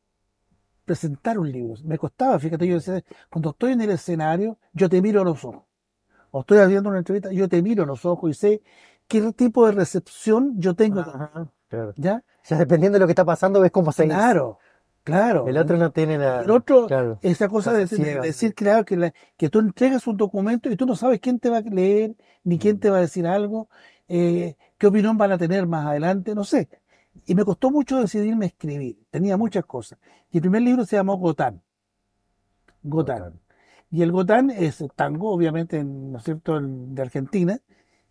presentar 0.86 1.38
un 1.38 1.52
libro. 1.52 1.76
Me 1.84 2.00
costaba, 2.00 2.40
fíjate, 2.40 2.66
yo 2.68 2.76
decía, 2.76 3.04
cuando 3.30 3.52
estoy 3.52 3.74
en 3.74 3.82
el 3.82 3.92
escenario, 3.92 4.58
yo 4.74 4.90
te 4.90 5.04
miro 5.04 5.22
a 5.22 5.26
los 5.26 5.46
ojos. 5.46 5.65
O 6.36 6.42
estoy 6.42 6.58
haciendo 6.58 6.90
una 6.90 6.98
entrevista, 6.98 7.32
yo 7.32 7.48
te 7.48 7.62
miro 7.62 7.84
a 7.84 7.86
los 7.86 8.04
ojos 8.04 8.30
y 8.30 8.34
sé 8.34 8.62
qué 9.08 9.22
tipo 9.32 9.66
de 9.68 9.72
recepción 9.72 10.56
yo 10.58 10.74
tengo, 10.74 11.00
Ajá, 11.00 11.48
claro. 11.70 11.94
¿ya? 11.96 12.26
Ya 12.44 12.58
dependiendo 12.58 12.98
de 12.98 13.00
lo 13.00 13.08
que 13.08 13.14
está 13.14 13.24
pasando, 13.24 13.62
ves 13.62 13.72
cómo 13.72 13.94
se 13.94 14.04
Claro, 14.04 14.60
claro. 15.06 15.48
El 15.48 15.58
otro 15.58 15.78
no 15.78 15.92
tiene 15.92 16.18
la. 16.18 16.42
El 16.42 16.52
otro, 16.52 16.88
Claro. 16.88 17.20
esa 17.22 17.48
cosa 17.48 17.72
de, 17.72 17.86
de- 17.86 18.20
decir, 18.20 18.54
claro, 18.54 18.84
que, 18.84 18.98
la- 18.98 19.14
que 19.38 19.48
tú 19.50 19.60
entregas 19.60 20.08
un 20.08 20.18
documento 20.18 20.70
y 20.70 20.76
tú 20.76 20.86
no 20.86 20.98
sabes 20.98 21.22
quién 21.22 21.40
te 21.40 21.50
va 21.50 21.60
a 21.60 21.62
leer, 21.62 22.18
ni 22.44 22.60
quién 22.60 22.76
Mm. 22.76 22.80
te 22.80 22.90
va 22.90 22.98
a 22.98 23.02
decir 23.02 23.26
algo, 23.26 23.70
eh, 24.10 24.58
qué 24.78 24.88
opinión 24.88 25.18
van 25.18 25.32
a 25.32 25.38
tener 25.38 25.66
más 25.68 25.88
adelante, 25.88 26.36
no 26.36 26.44
sé. 26.44 26.68
Y 27.26 27.34
me 27.34 27.46
costó 27.46 27.72
mucho 27.72 27.98
decidirme 28.02 28.44
a 28.44 28.48
escribir. 28.50 28.98
Tenía 29.10 29.38
muchas 29.38 29.64
cosas. 29.64 30.00
Y 30.32 30.40
el 30.40 30.42
primer 30.42 30.64
libro 30.64 30.86
se 30.86 30.98
llamó 30.98 31.16
Gotán. 31.16 31.62
Gotán. 32.84 33.20
Gotán. 33.20 33.40
Y 33.92 34.02
el 34.02 34.12
Gotán 34.12 34.50
es 34.52 34.84
tango, 34.96 35.32
obviamente, 35.32 35.78
en- 35.80 36.12
¿no 36.12 36.18
es 36.18 36.24
cierto?, 36.24 36.58
el- 36.58 36.94
de 36.96 37.02
Argentina. 37.02 37.60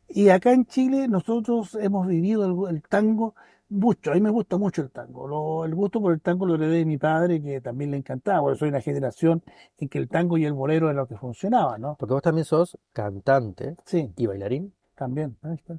Y 0.08 0.28
acá 0.30 0.52
en 0.52 0.66
Chile 0.66 1.08
nosotros 1.08 1.76
hemos 1.80 2.06
vivido 2.06 2.68
el, 2.68 2.76
el 2.76 2.82
tango 2.82 3.34
mucho. 3.68 4.12
A 4.12 4.14
mí 4.14 4.20
me 4.20 4.30
gusta 4.30 4.58
mucho 4.58 4.82
el 4.82 4.90
tango. 4.90 5.26
Lo- 5.28 5.64
el 5.64 5.74
gusto 5.74 6.00
por 6.00 6.12
el 6.12 6.20
tango 6.20 6.46
lo 6.46 6.54
heredé 6.56 6.78
de 6.78 6.84
mi 6.86 6.98
padre, 6.98 7.42
que 7.42 7.60
también 7.60 7.90
le 7.90 7.96
encantaba. 7.98 8.42
Porque 8.42 8.58
soy 8.58 8.68
una 8.70 8.80
generación 8.80 9.42
en 9.78 9.88
que 9.88 9.98
el 9.98 10.08
tango 10.08 10.38
y 10.38 10.44
el 10.44 10.52
bolero 10.52 10.88
era 10.90 11.00
lo 11.00 11.08
que 11.08 11.16
funcionaba, 11.16 11.78
¿no? 11.78 11.96
Porque 11.98 12.14
vos 12.14 12.22
también 12.22 12.44
sos 12.44 12.78
cantante 12.92 13.76
Sí, 13.84 14.12
y 14.16 14.26
bailarín. 14.26 14.72
también. 14.94 15.36
Ahí 15.42 15.54
está. 15.54 15.78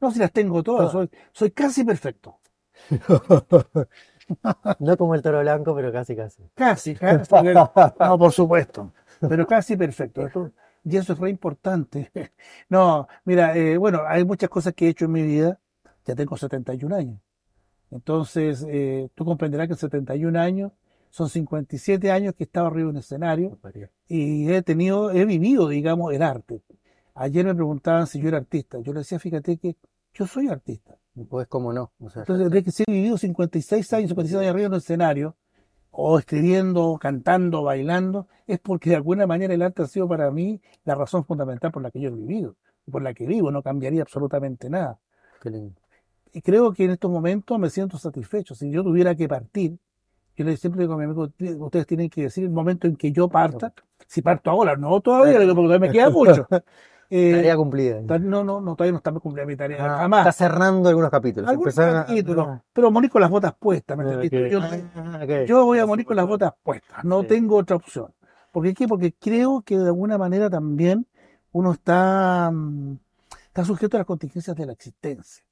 No, 0.00 0.10
si 0.10 0.18
las 0.18 0.32
tengo 0.32 0.62
todas, 0.62 0.92
soy, 0.92 1.10
soy 1.32 1.50
casi 1.50 1.84
perfecto. 1.84 2.38
No 4.78 4.96
como 4.96 5.14
el 5.14 5.22
toro 5.22 5.40
blanco, 5.40 5.74
pero 5.74 5.92
casi, 5.92 6.16
casi. 6.16 6.42
Casi, 6.54 6.94
casi. 6.94 7.30
No, 8.00 8.18
por 8.18 8.32
supuesto, 8.32 8.92
pero 9.28 9.46
casi 9.46 9.76
perfecto. 9.76 10.26
Esto- 10.26 10.52
Y 10.84 10.96
eso 10.96 11.12
es 11.14 11.18
re 11.18 11.30
importante. 11.30 12.10
No, 12.68 13.08
mira, 13.24 13.56
eh, 13.56 13.76
bueno, 13.78 14.02
hay 14.06 14.24
muchas 14.24 14.48
cosas 14.50 14.74
que 14.74 14.86
he 14.86 14.88
hecho 14.90 15.04
en 15.06 15.12
mi 15.12 15.22
vida. 15.22 15.58
Ya 16.06 16.14
tengo 16.14 16.36
71 16.36 16.92
años. 16.96 17.18
Entonces, 17.90 18.64
eh, 18.68 19.08
tú 19.14 19.24
comprenderás 19.24 19.68
que 19.68 19.74
71 19.76 20.36
años 20.36 20.72
son 21.10 21.28
57 21.28 22.10
años 22.10 22.34
que 22.34 22.44
he 22.44 22.46
estado 22.46 22.66
arriba 22.66 22.86
de 22.86 22.90
un 22.90 22.96
escenario 22.98 23.58
y 24.08 24.50
he 24.52 24.62
tenido, 24.62 25.10
he 25.12 25.24
vivido, 25.24 25.68
digamos, 25.68 26.12
el 26.12 26.22
arte. 26.22 26.60
Ayer 27.14 27.44
me 27.46 27.54
preguntaban 27.54 28.06
si 28.08 28.20
yo 28.20 28.28
era 28.28 28.38
artista. 28.38 28.78
Yo 28.80 28.92
le 28.92 29.00
decía, 29.00 29.18
fíjate 29.20 29.56
que 29.58 29.76
yo 30.12 30.26
soy 30.26 30.48
artista. 30.48 30.96
Pues, 31.28 31.46
cómo 31.46 31.72
no. 31.72 31.92
O 32.00 32.10
sea, 32.10 32.22
Entonces, 32.22 32.50
de 32.50 32.62
que 32.64 32.70
he 32.86 32.92
vivido 32.92 33.16
56 33.16 33.92
años, 33.92 34.08
56 34.10 34.40
años 34.40 34.50
arriba 34.50 34.68
de 34.68 34.74
un 34.74 34.78
escenario, 34.78 35.36
o 35.96 36.18
escribiendo, 36.18 36.98
cantando, 37.00 37.62
bailando, 37.62 38.26
es 38.46 38.58
porque 38.58 38.90
de 38.90 38.96
alguna 38.96 39.26
manera 39.26 39.54
el 39.54 39.62
arte 39.62 39.82
ha 39.82 39.86
sido 39.86 40.08
para 40.08 40.30
mí 40.30 40.60
la 40.84 40.94
razón 40.96 41.24
fundamental 41.24 41.70
por 41.70 41.82
la 41.82 41.90
que 41.90 42.00
yo 42.00 42.08
he 42.08 42.12
vivido, 42.12 42.56
por 42.90 43.02
la 43.02 43.14
que 43.14 43.26
vivo, 43.26 43.50
no 43.50 43.62
cambiaría 43.62 44.02
absolutamente 44.02 44.68
nada. 44.68 44.98
Y 46.32 46.42
creo 46.42 46.72
que 46.72 46.84
en 46.84 46.90
estos 46.90 47.10
momentos 47.10 47.58
me 47.60 47.70
siento 47.70 47.96
satisfecho. 47.96 48.56
Si 48.56 48.70
yo 48.72 48.82
tuviera 48.82 49.14
que 49.14 49.28
partir, 49.28 49.78
yo 50.36 50.44
le 50.44 50.56
siempre 50.56 50.80
digo 50.82 50.94
a 50.94 50.96
mi 50.96 51.04
amigo, 51.04 51.28
ustedes 51.64 51.86
tienen 51.86 52.10
que 52.10 52.22
decir 52.22 52.42
el 52.42 52.50
momento 52.50 52.88
en 52.88 52.96
que 52.96 53.12
yo 53.12 53.28
parta, 53.28 53.72
si 54.08 54.20
parto 54.20 54.50
ahora, 54.50 54.76
no 54.76 55.00
todavía, 55.00 55.34
porque 55.34 55.54
todavía 55.54 55.78
me 55.78 55.90
queda 55.90 56.10
mucho. 56.10 56.48
Eh, 57.10 57.32
Tarea 57.32 57.56
cumplida. 57.56 58.00
no, 58.18 58.42
no, 58.44 58.60
no, 58.60 58.74
todavía 58.76 58.92
no 58.92 58.98
está 58.98 59.12
cumplida 59.12 59.46
mi 59.46 59.56
tarea, 59.56 59.78
Ah, 59.84 59.98
jamás. 59.98 60.26
Está 60.26 60.32
cerrando 60.32 60.88
algunos 60.88 61.10
capítulos. 61.10 61.48
Algunos 61.50 61.78
a- 61.78 62.04
capítulos, 62.06 62.48
pero 62.72 62.90
morir 62.90 63.10
con 63.10 63.20
las 63.20 63.30
botas 63.30 63.54
puestas, 63.58 63.96
¿me 63.96 64.04
Ah. 64.04 64.22
Yo, 64.50 64.60
Ah, 64.62 65.20
ok. 65.22 65.46
yo 65.46 65.64
voy 65.64 65.78
a 65.78 65.86
morir 65.86 66.06
con 66.06 66.16
las 66.16 66.26
botas 66.26 66.54
puestas, 66.62 67.04
no 67.04 67.24
tengo 67.24 67.56
otra 67.56 67.76
opción. 67.76 68.12
¿Por 68.52 68.72
qué? 68.74 68.86
Porque 68.88 69.12
creo 69.12 69.62
que 69.62 69.76
de 69.78 69.86
alguna 69.86 70.16
manera 70.18 70.48
también 70.48 71.06
uno 71.52 71.72
está, 71.72 72.50
mm, 72.52 72.96
está 73.48 73.64
sujeto 73.64 73.96
a 73.96 74.00
las 74.00 74.06
contingencias 74.06 74.56
de 74.56 74.66
la 74.66 74.72
existencia, 74.72 75.44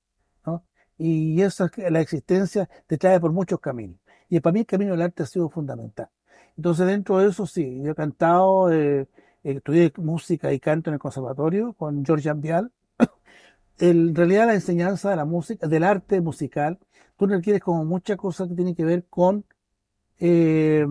¿no? 0.46 0.62
Y 0.98 1.40
esa, 1.42 1.70
la 1.90 2.00
existencia 2.00 2.68
te 2.86 2.96
trae 2.98 3.18
por 3.20 3.32
muchos 3.32 3.60
caminos. 3.60 3.96
Y 4.28 4.40
para 4.40 4.52
mí 4.54 4.60
el 4.60 4.66
camino 4.66 4.92
del 4.92 5.02
arte 5.02 5.22
ha 5.24 5.26
sido 5.26 5.48
fundamental. 5.50 6.08
Entonces 6.56 6.86
dentro 6.86 7.18
de 7.18 7.28
eso 7.28 7.46
sí, 7.46 7.80
yo 7.82 7.92
he 7.92 7.94
cantado, 7.94 8.72
eh, 8.72 9.06
estudié 9.44 9.92
música 9.96 10.52
y 10.52 10.60
canto 10.60 10.90
en 10.90 10.94
el 10.94 11.00
conservatorio 11.00 11.72
con 11.74 12.04
George 12.04 12.32
Vial. 12.34 12.72
en 13.78 14.14
realidad 14.14 14.46
la 14.46 14.54
enseñanza 14.54 15.10
de 15.10 15.16
la 15.16 15.24
música, 15.24 15.66
del 15.66 15.84
arte 15.84 16.20
musical, 16.20 16.78
tú 17.16 17.26
requieres 17.26 17.62
como 17.62 17.84
muchas 17.84 18.16
cosas 18.16 18.48
que 18.48 18.54
tienen 18.54 18.74
que 18.74 18.84
ver 18.84 19.04
con 19.08 19.44
eh, 20.20 20.86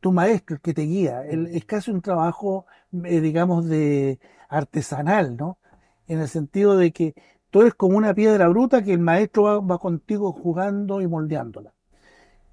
tu 0.00 0.12
maestro, 0.12 0.56
el 0.56 0.62
que 0.62 0.74
te 0.74 0.82
guía. 0.82 1.24
Es 1.24 1.64
casi 1.64 1.90
un 1.90 2.00
trabajo, 2.02 2.66
eh, 3.04 3.20
digamos, 3.20 3.66
de 3.66 4.18
artesanal, 4.48 5.36
¿no? 5.36 5.58
En 6.06 6.20
el 6.20 6.28
sentido 6.28 6.76
de 6.76 6.92
que 6.92 7.14
tú 7.50 7.62
eres 7.62 7.74
como 7.74 7.96
una 7.98 8.14
piedra 8.14 8.48
bruta 8.48 8.84
que 8.84 8.92
el 8.92 9.00
maestro 9.00 9.66
va 9.66 9.78
contigo 9.78 10.32
jugando 10.32 11.00
y 11.00 11.08
moldeándola. 11.08 11.75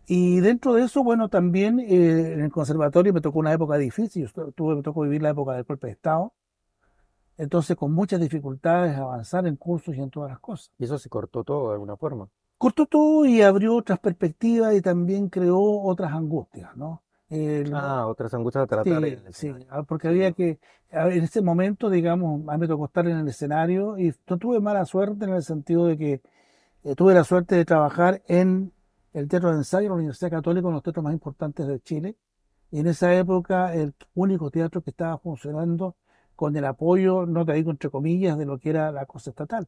Y 0.08 0.40
dentro 0.42 0.74
de 0.74 0.84
eso, 0.84 1.04
bueno, 1.04 1.30
también 1.30 1.80
eh, 1.80 2.34
en 2.34 2.42
el 2.42 2.52
conservatorio 2.52 3.14
me 3.14 3.22
tocó 3.22 3.40
una 3.40 3.54
época 3.54 3.78
difícil, 3.78 4.30
yo 4.36 4.52
tuve, 4.52 4.76
me 4.76 4.84
tocó 4.84 5.02
vivir 5.02 5.22
la 5.22 5.30
época 5.30 5.54
del 5.54 5.64
golpe 5.64 5.88
de 5.88 5.94
Estado, 5.94 6.34
entonces 7.38 7.76
con 7.76 7.92
muchas 7.92 8.20
dificultades 8.20 8.96
avanzar 8.98 9.48
en 9.48 9.56
cursos 9.56 9.96
y 9.96 10.02
en 10.02 10.10
todas 10.10 10.30
las 10.32 10.40
cosas. 10.40 10.72
Y 10.78 10.84
eso 10.86 10.98
se 10.98 11.10
cortó 11.10 11.44
todo 11.44 11.70
de 11.70 11.74
alguna 11.74 11.98
forma. 11.98 12.28
Cortó 12.58 12.86
todo 12.86 13.26
y 13.26 13.42
abrió 13.42 13.76
otras 13.76 14.00
perspectivas 14.00 14.74
y 14.76 14.82
también 14.82 15.30
creó 15.30 15.60
otras 15.82 16.14
angustias, 16.14 16.76
¿no? 16.78 17.02
El- 17.30 17.74
Ah, 17.74 18.06
otras 18.08 18.34
angustias 18.34 18.64
a 18.64 18.68
tratar 18.68 19.04
Sí, 19.04 19.18
en 19.18 19.34
sí, 19.34 19.54
ah, 19.70 19.84
porque 19.84 20.08
había 20.08 20.32
que, 20.34 20.60
en 20.92 21.24
ese 21.24 21.42
momento, 21.42 21.90
digamos, 21.90 22.48
a 22.48 22.54
mí 22.54 22.60
me 22.60 22.68
tocó 22.68 22.86
estar 22.86 23.08
en 23.08 23.18
el 23.18 23.28
escenario 23.28 23.98
y 23.98 24.14
no 24.30 24.38
tuve 24.38 24.60
mala 24.60 24.86
suerte 24.86 25.26
en 25.26 25.34
el 25.34 25.44
sentido 25.44 25.88
de 25.88 25.98
que 25.98 26.22
eh, 26.84 26.96
tuve 26.96 27.14
la 27.14 27.24
suerte 27.24 27.56
de 27.56 27.66
trabajar 27.66 28.22
en 28.28 28.72
el 29.14 29.28
Teatro 29.28 29.52
de 29.52 29.58
Ensayo 29.58 29.84
de 29.84 29.90
la 29.90 29.96
Universidad 29.96 30.32
Católica, 30.32 30.68
uno 30.68 30.72
de 30.72 30.78
los 30.78 30.84
teatros 30.84 31.04
más 31.04 31.14
importantes 31.14 31.68
de 31.68 31.80
Chile, 31.82 32.16
y 32.72 32.80
en 32.80 32.88
esa 32.88 33.14
época 33.16 33.74
el 33.76 33.94
único 34.16 34.50
teatro 34.50 34.82
que 34.82 34.90
estaba 34.90 35.18
funcionando 35.20 35.96
con 36.36 36.56
el 36.56 36.66
apoyo, 36.66 37.26
no 37.26 37.46
te 37.46 37.54
digo 37.54 37.72
entre 37.72 37.90
comillas, 37.90 38.38
de 38.38 38.46
lo 38.46 38.58
que 38.58 38.72
era 38.72 38.92
la 38.92 39.06
cosa 39.06 39.30
estatal. 39.30 39.68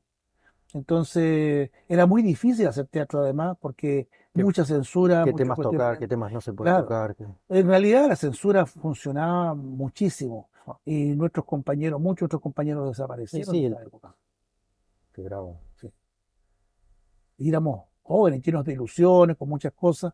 Entonces, 0.74 1.70
era 1.88 2.06
muy 2.06 2.22
difícil 2.22 2.68
hacer 2.68 2.88
teatro 2.88 3.22
además, 3.22 3.56
porque 3.62 4.08
¿Qué, 4.34 4.44
mucha 4.44 4.66
censura, 4.66 5.24
qué 5.24 5.34
temas 5.34 5.58
tocar, 5.60 5.98
qué 6.00 6.08
temas 6.08 6.34
no 6.34 6.42
se 6.42 6.52
puede 6.52 6.72
Claro, 6.72 6.84
tocar? 6.84 7.16
qué- 7.16 7.26
en 7.50 7.68
realidad 7.68 8.08
la 8.10 8.16
censura 8.16 8.66
funcionaba 8.66 9.54
muchísimo 9.54 10.50
y 10.84 11.16
nuestros 11.16 11.46
compañeros, 11.46 12.02
muchos 12.02 12.26
otros 12.26 12.42
compañeros 12.42 12.84
Sí, 12.86 12.90
desaparecieron 12.90 13.54
sí, 13.56 13.60
en 13.60 13.66
el- 13.68 13.74
esa 13.74 13.84
época. 13.84 14.16
qué 15.14 15.22
bravo. 15.22 15.60
Sí. 15.80 15.90
Y 17.38 17.50
éramos 17.50 17.86
jóvenes, 18.06 18.42
llenos 18.42 18.64
de 18.66 18.74
ilusiones, 18.74 19.36
con 19.36 19.50
muchas 19.50 19.74
cosas. 19.74 20.14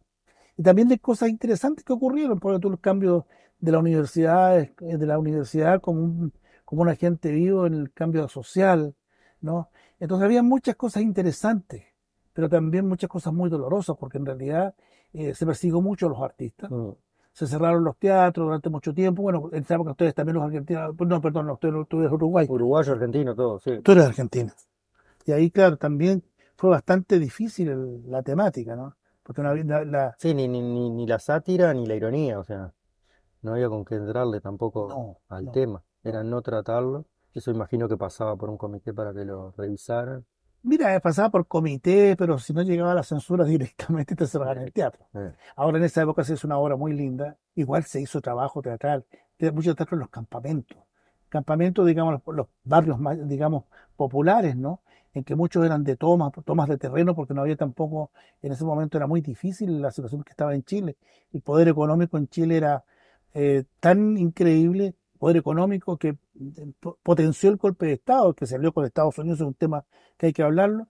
Y 0.58 0.64
también 0.64 0.88
de 0.88 1.00
cosas 1.00 1.30
interesantes 1.30 1.84
que 1.84 1.94
ocurrieron, 1.94 2.40
por 2.40 2.52
ejemplo, 2.52 2.72
los 2.72 2.80
cambios 2.80 3.26
de 3.60 3.72
la 3.72 3.80
universidad, 3.80 4.60
eh, 4.60 4.74
de 4.80 5.06
la 5.06 5.20
universidad 5.20 5.82
como 5.82 6.02
un, 6.02 6.34
como 6.66 6.82
un 6.82 6.90
agente 6.90 7.32
vivo 7.32 7.68
en 7.68 7.74
el 7.74 7.92
cambio 7.92 8.28
social, 8.28 8.96
¿no? 9.42 9.70
Entonces 10.00 10.26
había 10.26 10.42
muchas 10.42 10.76
cosas 10.76 11.04
interesantes, 11.04 11.84
pero 12.34 12.50
también 12.50 12.88
muchas 12.88 13.10
cosas 13.10 13.34
muy 13.34 13.50
dolorosas, 13.50 13.98
porque 13.98 14.18
en 14.18 14.26
realidad 14.26 14.74
eh, 15.14 15.36
se 15.36 15.46
persiguió 15.46 15.82
mucho 15.82 16.08
a 16.08 16.10
los 16.10 16.22
artistas. 16.22 16.72
Mm. 16.72 16.92
Se 17.34 17.48
cerraron 17.48 17.84
los 17.84 17.98
teatros 17.98 18.46
durante 18.46 18.70
mucho 18.70 18.94
tiempo. 18.94 19.22
Bueno, 19.22 19.50
en 19.54 19.64
esa 19.64 19.76
época 19.76 19.92
ustedes 19.92 20.14
también 20.14 20.36
los 20.36 20.44
argentinos, 20.44 20.96
no, 20.98 21.22
perdón, 21.22 21.48
no, 21.48 21.54
usted, 21.54 21.70
tú 21.88 22.00
eres 22.00 22.12
Uruguay, 22.12 22.46
Uruguayo, 22.50 22.94
argentino, 22.94 23.36
todo, 23.36 23.60
sí. 23.60 23.80
tú 23.84 23.92
eres 23.94 24.06
argentina. 24.06 24.54
Y 25.26 25.32
ahí, 25.32 25.52
claro, 25.52 25.78
también 25.78 26.24
fue 26.62 26.70
bastante 26.70 27.18
difícil 27.18 28.04
la 28.08 28.22
temática, 28.22 28.76
¿no? 28.76 28.96
Porque 29.24 29.42
había- 29.42 29.64
la, 29.64 29.84
la- 29.84 30.16
Sí, 30.20 30.34
ni, 30.36 30.48
ni, 30.48 30.62
ni, 30.62 30.92
ni 30.92 31.08
la 31.08 31.18
sátira 31.18 31.74
ni 31.74 31.88
la 31.88 31.96
ironía, 31.96 32.40
o 32.40 32.44
sea, 32.44 32.72
no 33.42 33.54
había 33.54 33.70
con 33.70 33.86
qué 33.86 33.96
entrarle 33.96 34.42
tampoco 34.42 34.88
no, 34.90 35.18
al 35.30 35.46
no, 35.46 35.52
tema, 35.52 35.84
era 36.04 36.24
no. 36.24 36.42
tratarlo. 36.44 37.06
Eso 37.34 37.52
imagino 37.52 37.90
que 37.90 37.98
pasaba 37.98 38.36
por 38.38 38.50
un 38.52 38.58
comité 38.58 38.94
para 38.94 39.14
que 39.14 39.26
lo 39.26 39.52
revisaran. 39.58 40.26
Mira, 40.64 41.00
pasaba 41.00 41.30
por 41.32 41.48
comité, 41.48 42.16
pero 42.16 42.38
si 42.38 42.54
no 42.54 42.62
llegaba 42.62 42.94
la 42.94 43.04
censura 43.04 43.44
directamente 43.46 44.16
te 44.16 44.28
cerraban 44.28 44.60
el 44.60 44.72
teatro. 44.74 45.08
Eh, 45.16 45.34
Ahora 45.56 45.78
en 45.80 45.84
esa 45.86 46.04
época 46.04 46.24
se 46.24 46.34
hizo 46.34 46.48
una 46.48 46.58
obra 46.60 46.76
muy 46.76 46.94
linda, 46.94 47.38
igual 47.56 47.84
se 47.84 48.02
hizo 48.02 48.22
trabajo 48.22 48.62
teatral, 48.62 49.06
mucho 49.54 49.76
teatro 49.76 49.96
en 49.96 50.02
los 50.02 50.10
campamentos. 50.10 50.78
Campamentos, 51.30 51.88
digamos, 51.88 52.22
los, 52.26 52.36
los 52.36 52.48
barrios 52.64 53.00
más, 53.00 53.18
digamos, 53.28 53.64
populares, 53.96 54.56
¿no? 54.56 54.82
En 55.14 55.24
que 55.24 55.36
muchos 55.36 55.66
eran 55.66 55.84
de 55.84 55.96
tomas, 55.98 56.32
tomas 56.46 56.70
de 56.70 56.78
terreno, 56.78 57.16
porque 57.16 57.34
no 57.34 57.42
había 57.42 57.56
tampoco, 57.56 58.12
en 58.42 58.52
ese 58.52 58.64
momento 58.64 58.98
era 58.98 59.08
muy 59.08 59.22
difícil 59.22 59.82
la 59.82 59.92
situación 59.92 60.24
que 60.24 60.32
estaba 60.32 60.56
en 60.56 60.64
Chile. 60.64 60.96
El 61.34 61.42
poder 61.42 61.68
económico 61.68 62.18
en 62.18 62.28
Chile 62.28 62.58
era 62.58 62.84
eh, 63.34 63.64
tan 63.80 64.18
increíble, 64.18 64.96
poder 65.20 65.38
económico, 65.38 65.98
que 65.98 66.10
eh, 66.10 66.18
po- 66.80 66.98
potenció 67.04 67.50
el 67.50 67.58
golpe 67.58 67.88
de 67.88 67.94
Estado, 67.94 68.34
que 68.34 68.46
salió 68.46 68.72
con 68.74 68.86
Estados 68.86 69.18
Unidos, 69.18 69.42
es 69.42 69.48
un 69.48 69.54
tema 69.54 69.84
que 70.18 70.28
hay 70.28 70.34
que 70.34 70.44
hablarlo, 70.44 70.88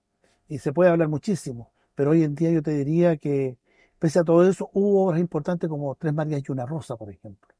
y 0.48 0.60
se 0.60 0.72
puede 0.72 0.90
hablar 0.92 1.08
muchísimo. 1.08 1.72
Pero 1.96 2.12
hoy 2.12 2.24
en 2.24 2.36
día 2.36 2.52
yo 2.52 2.62
te 2.62 2.72
diría 2.72 3.18
que 3.18 3.58
Pese 4.02 4.18
a 4.18 4.24
todo 4.24 4.50
eso, 4.50 4.72
hubo 4.74 5.06
obras 5.06 5.20
importantes 5.20 5.70
como 5.70 5.94
Tres 5.94 6.12
Marías 6.12 6.42
y 6.42 6.52
una 6.52 6.66
Rosa, 6.66 6.96
por 6.96 7.12
ejemplo, 7.12 7.54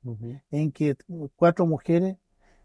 en 0.50 0.72
que 0.72 0.96
cuatro 1.36 1.68
mujeres 1.68 2.18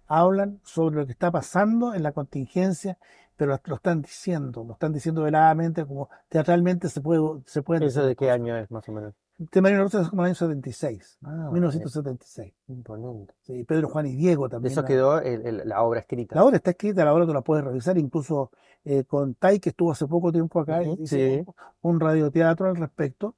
hablan 0.06 0.60
sobre 0.64 0.96
lo 0.96 1.04
que 1.04 1.12
está 1.12 1.30
pasando 1.30 1.92
en 1.92 2.02
la 2.02 2.12
contingencia, 2.12 2.96
pero 3.36 3.58
lo 3.66 3.74
están 3.76 4.02
diciendo, 4.02 4.64
lo 4.64 4.72
están 4.74 4.92
diciendo 4.92 5.22
veladamente, 5.22 5.84
como 5.86 6.08
teatralmente 6.28 6.88
se 6.88 7.00
puede, 7.00 7.20
se 7.46 7.62
pueden 7.62 7.82
¿Eso 7.84 8.04
de 8.06 8.16
qué 8.16 8.30
año 8.30 8.56
es, 8.56 8.70
más 8.70 8.88
o 8.88 8.92
menos? 8.92 9.14
Y 9.38 9.58
una 9.58 9.76
Rosa 9.78 10.00
es 10.00 10.08
como 10.08 10.22
el 10.22 10.26
año 10.28 10.34
76, 10.34 11.18
Ah, 11.22 11.48
eh, 11.48 11.52
1976. 11.52 12.54
imponente. 12.68 13.34
Sí, 13.42 13.64
Pedro, 13.64 13.88
Juan 13.90 14.06
y 14.06 14.16
Diego 14.16 14.44
De 14.48 14.52
también. 14.52 14.72
eso 14.72 14.84
quedó 14.84 15.20
el- 15.20 15.46
el- 15.46 15.68
la 15.68 15.82
obra 15.82 16.00
escrita. 16.00 16.34
la 16.34 16.42
obra 16.44 16.56
está 16.56 16.70
escrita, 16.70 17.04
la 17.04 17.12
obra 17.12 17.26
tú 17.26 17.34
la 17.34 17.42
puedes 17.42 17.62
revisar, 17.64 17.98
incluso 17.98 18.50
eh, 18.88 19.04
con 19.04 19.34
Tai, 19.34 19.58
que 19.60 19.70
estuvo 19.70 19.90
hace 19.92 20.06
poco 20.06 20.30
tiempo 20.32 20.60
acá, 20.60 20.80
Sí, 21.04 21.44
un 21.82 22.00
radioteatro 22.00 22.68
al 22.68 22.76
respecto. 22.76 23.34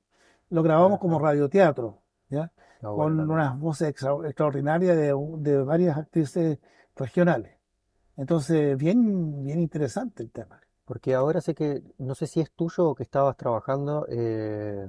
Lo 0.51 0.63
grabamos 0.63 0.99
como 1.01 1.19
radioteatro, 1.19 2.03
¿ya? 2.29 2.53
bueno 2.83 2.95
con 2.97 3.17
también. 3.17 3.31
unas 3.31 3.59
voces 3.59 3.89
extra- 3.89 4.15
extraordinarias 4.27 4.97
de, 4.97 5.15
de 5.39 5.63
varias 5.65 5.97
actrices 5.99 6.59
regionales. 6.97 7.58
Entonces, 8.19 8.77
bien, 8.77 9.45
bien 9.45 9.61
interesante 9.61 10.23
el 10.23 10.31
tema. 10.31 10.61
Porque 10.85 11.15
ahora 11.15 11.41
sé 11.41 11.55
que, 11.55 11.83
no 11.99 12.15
sé 12.15 12.27
si 12.27 12.41
es 12.41 12.51
tuyo 12.53 12.89
o 12.91 12.95
que 12.95 13.03
estabas 13.05 13.37
trabajando, 13.37 14.07
eh, 14.11 14.89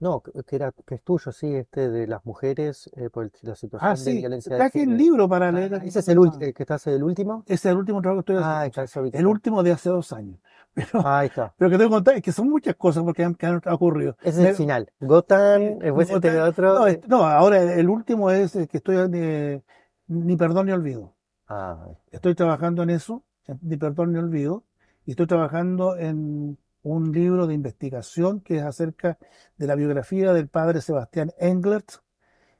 no, 0.00 0.22
que 0.22 0.56
era, 0.56 0.72
que 0.72 0.94
es 0.96 1.02
tuyo, 1.02 1.32
sí, 1.32 1.54
este 1.54 1.88
de 1.90 2.06
las 2.06 2.24
mujeres 2.26 2.90
eh, 2.96 3.10
por 3.10 3.24
la 3.24 3.30
Ah, 3.52 3.54
situación 3.56 3.94
de 3.96 3.96
sí, 3.96 4.20
violencia 4.20 4.52
de 4.54 4.58
traje 4.58 4.82
el 4.82 4.96
libro 4.96 5.28
para 5.28 5.50
leer 5.50 5.74
Ah, 5.74 5.82
ese 5.84 5.98
es 6.00 6.08
el, 6.08 6.18
el 6.40 6.54
que 6.54 6.62
estás 6.62 6.86
el 6.86 7.02
último. 7.02 7.42
Ese 7.46 7.54
es 7.54 7.64
el 7.66 7.78
último 7.78 8.00
trabajo 8.02 8.22
que 8.22 8.32
estoy 8.32 8.44
Ah, 8.44 8.60
haciendo. 8.60 8.66
está, 8.66 8.82
eso 8.84 8.98
ahorita 9.00 9.18
El 9.18 9.24
está. 9.24 9.30
último 9.32 9.62
de 9.62 9.72
hace 9.72 9.88
dos 9.90 10.12
años. 10.12 10.38
Pero, 10.74 11.06
Ahí 11.06 11.28
está. 11.28 11.54
pero 11.56 11.70
que 11.70 11.78
tengo 11.78 11.88
que 11.90 11.94
contar 11.94 12.16
es 12.16 12.22
que 12.22 12.32
son 12.32 12.50
muchas 12.50 12.76
cosas 12.76 13.02
porque 13.02 13.24
han, 13.24 13.34
que 13.34 13.46
han 13.46 13.62
ocurrido. 13.70 14.16
Ese 14.22 14.42
es 14.42 14.48
el 14.50 14.54
final. 14.56 14.90
Gotham, 15.00 15.78
después 15.78 16.10
este 16.10 16.28
Gotham- 16.30 16.48
otro. 16.50 16.74
no, 16.78 16.86
eh, 16.88 17.00
no, 17.08 17.24
ahora 17.24 17.62
el 17.74 17.88
último 17.88 18.30
es 18.30 18.54
el 18.56 18.68
que 18.68 18.76
estoy 18.76 18.96
eh, 19.14 19.62
ni 20.08 20.36
perdón 20.36 20.66
ni 20.66 20.72
olvido. 20.72 21.15
Ah, 21.48 21.88
Estoy 22.10 22.34
trabajando 22.34 22.82
en 22.82 22.90
eso, 22.90 23.22
ni 23.62 23.76
perdón 23.76 24.12
ni 24.12 24.18
olvido, 24.18 24.64
y 25.04 25.12
estoy 25.12 25.26
trabajando 25.26 25.96
en 25.96 26.58
un 26.82 27.12
libro 27.12 27.46
de 27.46 27.54
investigación 27.54 28.40
que 28.40 28.58
es 28.58 28.62
acerca 28.64 29.18
de 29.56 29.66
la 29.66 29.74
biografía 29.74 30.32
del 30.32 30.48
padre 30.48 30.80
Sebastián 30.80 31.32
Englert, 31.38 31.88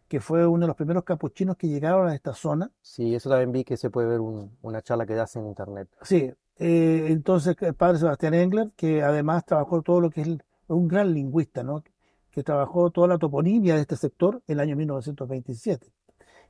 que 0.09 0.21
fue 0.21 0.47
uno 0.47 0.63
de 0.63 0.69
los 0.69 0.77
primeros 0.77 1.03
capuchinos 1.05 1.57
que 1.57 1.69
llegaron 1.69 2.09
a 2.09 2.15
esta 2.15 2.33
zona. 2.33 2.71
sí, 2.81 3.15
eso 3.15 3.29
también 3.29 3.53
vi 3.53 3.65
que 3.65 3.77
se 3.77 3.91
puede 3.91 4.07
ver 4.09 4.21
un- 4.21 4.57
una 4.63 4.83
charla 4.83 5.05
que 5.07 5.15
das 5.15 5.35
en 5.37 5.47
internet. 5.47 5.89
Sí, 6.03 6.31
eh, 6.59 7.07
entonces 7.09 7.57
el 7.61 7.75
padre 7.75 7.99
Sebastián 7.99 8.35
Englert, 8.35 8.73
que 8.77 9.03
además 9.03 9.45
trabajó 9.45 9.83
todo 9.83 10.01
lo 10.01 10.11
que 10.11 10.21
es 10.21 10.27
el- 10.29 10.43
un 10.69 10.87
gran 10.89 11.13
lingüista, 11.13 11.63
¿no? 11.63 11.83
que 12.31 12.43
trabajó 12.43 12.91
toda 12.91 13.09
la 13.09 13.17
toponimia 13.19 13.77
de 13.77 13.81
este 13.81 13.97
sector 13.97 14.43
en 14.47 14.53
el 14.55 14.61
año 14.61 14.77
1927. 14.77 15.91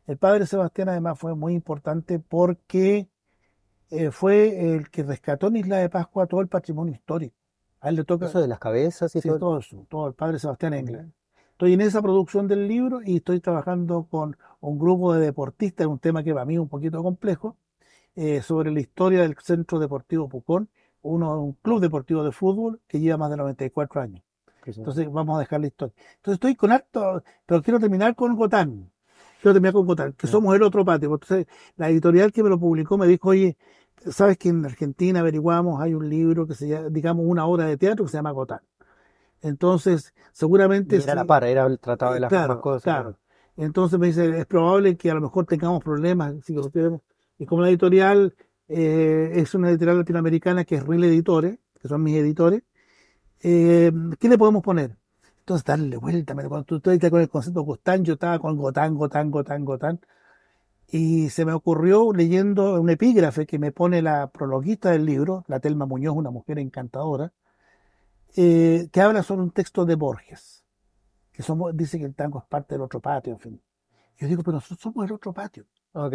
El 0.06 0.18
padre 0.18 0.46
Sebastián 0.46 0.88
además 0.88 1.18
fue 1.18 1.34
muy 1.34 1.54
importante 1.54 2.18
porque 2.18 3.08
eh, 3.90 4.10
fue 4.10 4.74
el 4.74 4.90
que 4.90 5.02
rescató 5.02 5.48
en 5.48 5.56
Isla 5.56 5.78
de 5.78 5.88
Pascua 5.88 6.26
todo 6.26 6.40
el 6.40 6.48
patrimonio 6.48 6.94
histórico. 6.94 7.36
A 7.80 7.88
él 7.88 7.96
le 7.96 8.04
toca, 8.04 8.26
Eso 8.26 8.40
de 8.40 8.48
las 8.48 8.58
cabezas 8.58 9.14
y 9.14 9.20
sí, 9.20 9.28
todo. 9.28 9.38
todo 9.38 9.58
eso, 9.58 9.86
todo 9.88 10.08
el 10.08 10.14
padre 10.14 10.38
Sebastián 10.38 10.74
Englert. 10.74 11.04
Ujú. 11.04 11.12
Estoy 11.52 11.72
en 11.72 11.80
esa 11.80 12.02
producción 12.02 12.48
del 12.48 12.68
libro 12.68 13.00
y 13.02 13.16
estoy 13.16 13.40
trabajando 13.40 14.06
con 14.10 14.36
un 14.60 14.78
grupo 14.78 15.14
de 15.14 15.24
deportistas, 15.24 15.86
un 15.86 15.98
tema 15.98 16.22
que 16.22 16.34
para 16.34 16.44
mí 16.44 16.54
es 16.54 16.60
un 16.60 16.68
poquito 16.68 17.02
complejo, 17.02 17.56
eh, 18.14 18.42
sobre 18.42 18.70
la 18.70 18.80
historia 18.80 19.22
del 19.22 19.36
Centro 19.38 19.78
Deportivo 19.78 20.28
Pucón, 20.28 20.68
uno, 21.02 21.40
un 21.40 21.52
club 21.54 21.80
deportivo 21.80 22.24
de 22.24 22.32
fútbol 22.32 22.80
que 22.86 23.00
lleva 23.00 23.16
más 23.16 23.30
de 23.30 23.36
94 23.36 24.00
años. 24.00 24.22
Entonces 24.64 25.10
vamos 25.10 25.36
a 25.36 25.40
dejar 25.40 25.60
la 25.60 25.68
historia. 25.68 25.94
Entonces 26.16 26.34
estoy 26.34 26.56
con 26.56 26.72
harto, 26.72 27.22
pero 27.46 27.62
quiero 27.62 27.78
terminar 27.78 28.14
con 28.16 28.34
Gotán. 28.36 28.90
Quiero 29.46 29.54
terminar 29.54 29.74
con 29.74 29.86
Gotán, 29.86 30.12
que 30.14 30.26
somos 30.26 30.56
el 30.56 30.62
otro 30.64 30.84
patio. 30.84 31.14
Entonces 31.14 31.46
la 31.76 31.88
editorial 31.88 32.32
que 32.32 32.42
me 32.42 32.48
lo 32.48 32.58
publicó 32.58 32.98
me 32.98 33.06
dijo, 33.06 33.28
oye, 33.28 33.56
sabes 34.10 34.38
que 34.38 34.48
en 34.48 34.64
Argentina 34.64 35.20
averiguamos, 35.20 35.80
hay 35.80 35.94
un 35.94 36.08
libro 36.08 36.48
que 36.48 36.54
se 36.54 36.66
llama, 36.66 36.88
digamos, 36.90 37.24
una 37.28 37.46
obra 37.46 37.66
de 37.66 37.76
teatro 37.76 38.04
que 38.04 38.10
se 38.10 38.16
llama 38.16 38.32
Gotán. 38.32 38.58
Entonces, 39.42 40.14
Y 40.32 40.32
seguramente 40.32 40.96
era 41.00 41.14
la 41.14 41.22
sí, 41.22 41.28
par, 41.28 41.44
era 41.44 41.64
el 41.66 41.78
tratado 41.78 42.14
de 42.14 42.18
eh, 42.18 42.20
las 42.22 42.36
mismas 42.36 42.56
claro, 42.56 42.60
cosas. 42.60 42.82
claro. 42.82 43.18
Entonces 43.56 44.00
me 44.00 44.08
dice, 44.08 44.36
es 44.36 44.46
probable 44.46 44.96
que 44.96 45.12
a 45.12 45.14
lo 45.14 45.20
mejor 45.20 45.46
tengamos 45.46 45.82
problemas 45.84 46.34
si 46.44 46.54
lo 46.54 46.68
queremos. 46.72 47.02
Y 47.38 47.46
como 47.46 47.62
la 47.62 47.68
editorial 47.68 48.34
eh, 48.68 49.30
es 49.34 49.54
una 49.54 49.70
editorial 49.70 49.98
latinoamericana 49.98 50.64
que 50.64 50.74
es 50.74 50.84
Real 50.84 51.04
Editores, 51.04 51.60
que 51.80 51.86
son 51.88 52.02
mis 52.02 52.16
editores. 52.16 52.64
Eh, 53.42 53.92
¿Qué 54.18 54.28
le 54.28 54.38
podemos 54.38 54.62
poner? 54.64 54.96
Entonces, 55.46 55.64
darle 55.64 55.96
vuelta. 55.96 56.34
Cuando 56.34 56.64
tú 56.64 56.90
estás 56.90 57.08
con 57.08 57.20
el 57.20 57.28
concepto 57.28 57.62
Gotán, 57.62 58.04
yo 58.04 58.14
estaba 58.14 58.40
con 58.40 58.56
Gotán, 58.56 58.96
Gotán, 58.96 59.30
Gotán, 59.30 59.64
Gotán. 59.64 60.00
Y 60.88 61.30
se 61.30 61.44
me 61.44 61.52
ocurrió 61.52 62.12
leyendo 62.12 62.80
un 62.80 62.90
epígrafe 62.90 63.46
que 63.46 63.56
me 63.60 63.70
pone 63.70 64.02
la 64.02 64.26
prologuista 64.26 64.90
del 64.90 65.04
libro, 65.06 65.44
la 65.46 65.60
Telma 65.60 65.86
Muñoz, 65.86 66.16
una 66.16 66.32
mujer 66.32 66.58
encantadora, 66.58 67.32
eh, 68.34 68.88
que 68.90 69.00
habla 69.00 69.22
sobre 69.22 69.42
un 69.42 69.52
texto 69.52 69.86
de 69.86 69.94
Borges, 69.94 70.64
que 71.30 71.44
somos, 71.44 71.76
dice 71.76 72.00
que 72.00 72.06
el 72.06 72.16
tango 72.16 72.40
es 72.40 72.46
parte 72.46 72.74
del 72.74 72.82
otro 72.82 72.98
patio, 72.98 73.34
en 73.34 73.38
fin. 73.38 73.62
Yo 74.18 74.26
digo, 74.26 74.42
pero 74.42 74.56
nosotros 74.56 74.80
somos 74.80 75.06
el 75.06 75.12
otro 75.12 75.32
patio. 75.32 75.64
Ok. 75.92 76.14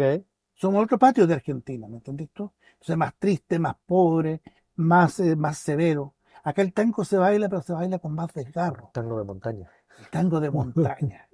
Somos 0.52 0.76
el 0.76 0.84
otro 0.84 0.98
patio 0.98 1.26
de 1.26 1.32
Argentina, 1.32 1.88
¿me 1.88 1.96
entendiste? 1.96 2.42
Entonces, 2.42 2.96
más 2.98 3.14
triste, 3.18 3.58
más 3.58 3.76
pobre, 3.86 4.42
más, 4.76 5.20
eh, 5.20 5.36
más 5.36 5.56
severo. 5.56 6.12
Acá 6.42 6.62
el 6.62 6.72
tango 6.72 7.04
se 7.04 7.16
baila, 7.16 7.48
pero 7.48 7.62
se 7.62 7.72
baila 7.72 7.98
con 7.98 8.14
más 8.14 8.32
desgarro. 8.34 8.90
Tango 8.92 9.18
de 9.18 9.24
montaña. 9.24 9.70
El 9.98 10.08
tango 10.08 10.40
de 10.40 10.50
montaña, 10.50 11.28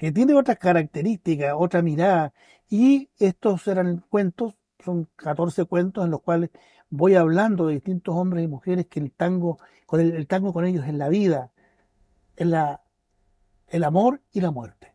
que 0.00 0.12
tiene 0.12 0.34
otras 0.34 0.58
características, 0.58 1.54
otra 1.56 1.82
mirada. 1.82 2.32
Y 2.68 3.10
estos 3.18 3.66
eran 3.68 4.04
cuentos, 4.08 4.54
son 4.84 5.08
14 5.16 5.64
cuentos 5.66 6.04
en 6.04 6.10
los 6.10 6.22
cuales 6.22 6.50
voy 6.90 7.14
hablando 7.14 7.66
de 7.66 7.74
distintos 7.74 8.14
hombres 8.14 8.44
y 8.44 8.48
mujeres 8.48 8.86
que 8.86 9.00
el 9.00 9.12
tango, 9.12 9.58
con 9.86 10.00
el, 10.00 10.14
el 10.14 10.26
tango 10.26 10.52
con 10.52 10.64
ellos 10.64 10.86
es 10.86 10.94
la 10.94 11.08
vida, 11.08 11.50
es 12.36 12.46
la, 12.46 12.82
el 13.68 13.84
amor 13.84 14.20
y 14.32 14.40
la 14.40 14.50
muerte. 14.50 14.94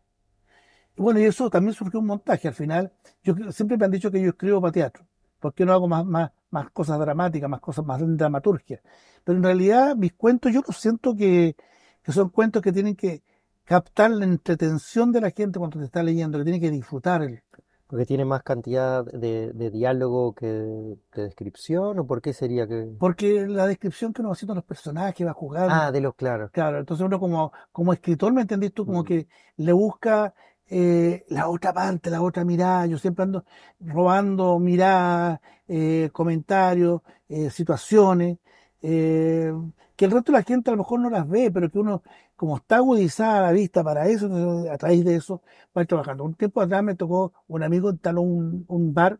Y 0.96 1.02
bueno, 1.02 1.20
y 1.20 1.24
eso 1.24 1.50
también 1.50 1.74
surgió 1.74 2.00
un 2.00 2.06
montaje. 2.06 2.48
Al 2.48 2.54
final, 2.54 2.92
yo 3.22 3.34
siempre 3.52 3.76
me 3.76 3.84
han 3.84 3.90
dicho 3.90 4.10
que 4.10 4.20
yo 4.20 4.30
escribo 4.30 4.60
para 4.60 4.72
teatro. 4.72 5.04
¿Por 5.40 5.54
qué 5.54 5.64
no 5.64 5.72
hago 5.72 5.88
más, 5.88 6.04
más, 6.04 6.30
más 6.54 6.70
cosas 6.70 6.98
dramáticas, 6.98 7.50
más 7.50 7.60
cosas 7.60 7.84
más 7.84 8.00
de 8.00 8.06
dramaturgia? 8.16 8.80
Pero 9.24 9.36
en 9.38 9.44
realidad, 9.44 9.96
mis 9.96 10.14
cuentos, 10.14 10.52
yo 10.52 10.62
los 10.66 10.76
siento 10.78 11.14
que, 11.14 11.56
que 12.02 12.12
son 12.12 12.28
cuentos 12.30 12.62
que 12.62 12.72
tienen 12.72 12.94
que 12.96 13.22
captar 13.64 14.10
la 14.10 14.24
entretención 14.24 15.12
de 15.12 15.20
la 15.20 15.30
gente 15.30 15.58
cuando 15.58 15.78
te 15.78 15.84
está 15.84 16.02
leyendo, 16.02 16.38
que 16.38 16.44
tiene 16.44 16.60
que 16.60 16.70
disfrutar 16.70 17.22
el. 17.22 17.42
Porque 17.86 18.06
tiene 18.06 18.24
más 18.24 18.42
cantidad 18.42 19.04
de, 19.04 19.52
de 19.52 19.70
diálogo 19.70 20.34
que 20.34 20.46
de, 20.46 20.96
de 21.14 21.22
descripción, 21.24 21.98
¿o 21.98 22.06
por 22.06 22.22
qué 22.22 22.32
sería 22.32 22.66
que...? 22.66 22.88
Porque 22.98 23.46
la 23.46 23.66
descripción 23.66 24.12
que 24.12 24.22
uno 24.22 24.30
va 24.30 24.34
haciendo 24.34 24.54
los 24.54 24.64
personajes, 24.64 25.26
va 25.26 25.34
jugando. 25.34 25.74
Ah, 25.74 25.92
de 25.92 26.00
los 26.00 26.14
claros. 26.14 26.50
Claro, 26.50 26.78
entonces 26.78 27.04
uno 27.04 27.20
como, 27.20 27.52
como 27.72 27.92
escritor, 27.92 28.32
¿me 28.32 28.40
entendís 28.42 28.72
tú? 28.72 28.86
Como 28.86 29.02
Mm. 29.02 29.04
que 29.04 29.28
le 29.58 29.72
busca 29.72 30.34
eh, 30.68 31.24
la 31.28 31.48
otra 31.48 31.72
parte, 31.72 32.10
la 32.10 32.22
otra 32.22 32.44
mirada. 32.44 32.86
Yo 32.86 32.98
siempre 32.98 33.24
ando 33.24 33.44
robando 33.80 34.58
miradas, 34.58 35.40
eh, 35.68 36.10
comentarios, 36.12 37.02
eh, 37.28 37.50
situaciones, 37.50 38.38
que 38.80 40.04
el 40.04 40.10
resto 40.10 40.32
de 40.32 40.38
la 40.38 40.44
gente 40.44 40.70
a 40.70 40.72
lo 40.72 40.78
mejor 40.78 41.00
no 41.00 41.08
las 41.10 41.28
ve, 41.28 41.50
pero 41.50 41.70
que 41.70 41.78
uno, 41.78 42.02
como 42.36 42.56
está 42.56 42.76
agudizada 42.76 43.42
la 43.42 43.52
vista 43.52 43.82
para 43.84 44.08
eso, 44.08 44.26
a 44.70 44.76
través 44.76 45.04
de 45.04 45.16
eso 45.16 45.42
va 45.76 45.84
trabajando. 45.84 46.24
Un 46.24 46.34
tiempo 46.34 46.60
atrás 46.60 46.82
me 46.82 46.94
tocó 46.94 47.32
un 47.48 47.62
amigo 47.62 47.90
instaló 47.90 48.22
un, 48.22 48.64
un 48.68 48.92
bar 48.94 49.18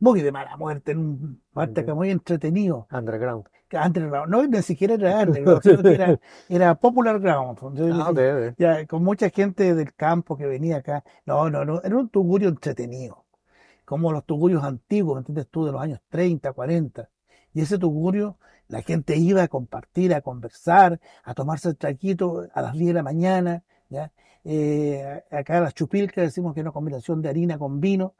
muy 0.00 0.22
de 0.22 0.32
mala 0.32 0.56
muerte, 0.56 0.96
un 0.96 1.42
bar 1.52 1.70
Ok. 1.70 1.94
muy 1.94 2.10
entretenido 2.10 2.88
Underground. 2.90 3.46
que 3.68 3.76
underground, 3.78 4.30
no, 4.30 4.46
ni 4.46 4.62
siquiera 4.62 4.94
era 4.94 5.20
underground, 5.22 5.62
sino 5.62 5.84
que 5.84 5.94
era, 5.94 6.18
era 6.48 6.74
popular 6.74 7.20
ground. 7.20 7.58
Entonces, 7.62 7.94
Ah, 7.94 8.10
ok, 8.10 8.18
ok. 8.18 8.56
ya, 8.58 8.86
con 8.86 9.04
mucha 9.04 9.30
gente 9.30 9.74
del 9.74 9.94
campo 9.94 10.36
que 10.36 10.46
venía 10.46 10.78
acá. 10.78 11.04
No, 11.26 11.50
no, 11.50 11.64
no, 11.64 11.80
era 11.82 11.96
un 11.96 12.08
tugurio 12.08 12.48
entretenido, 12.48 13.24
como 13.84 14.12
los 14.12 14.24
tugurios 14.24 14.64
antiguos, 14.64 15.16
¿me 15.16 15.20
entiendes 15.20 15.48
tú? 15.48 15.64
De 15.66 15.72
los 15.72 15.80
años 15.82 16.00
30, 16.08 16.52
40. 16.52 17.10
Y 17.54 17.62
ese 17.62 17.78
tugurio, 17.78 18.38
la 18.68 18.82
gente 18.82 19.16
iba 19.16 19.42
a 19.42 19.48
compartir, 19.48 20.14
a 20.14 20.20
conversar, 20.20 21.00
a 21.24 21.34
tomarse 21.34 21.68
el 21.70 21.76
traquito 21.76 22.48
a 22.54 22.62
las 22.62 22.74
10 22.74 22.88
de 22.88 22.94
la 22.94 23.02
mañana, 23.02 23.64
¿ya? 23.88 24.12
Eh, 24.44 25.22
acá 25.30 25.60
las 25.60 25.74
chupilcas 25.74 26.24
decimos 26.24 26.54
que 26.54 26.60
es 26.60 26.64
una 26.64 26.72
combinación 26.72 27.20
de 27.22 27.28
harina 27.28 27.58
con 27.58 27.80
vino, 27.80 28.14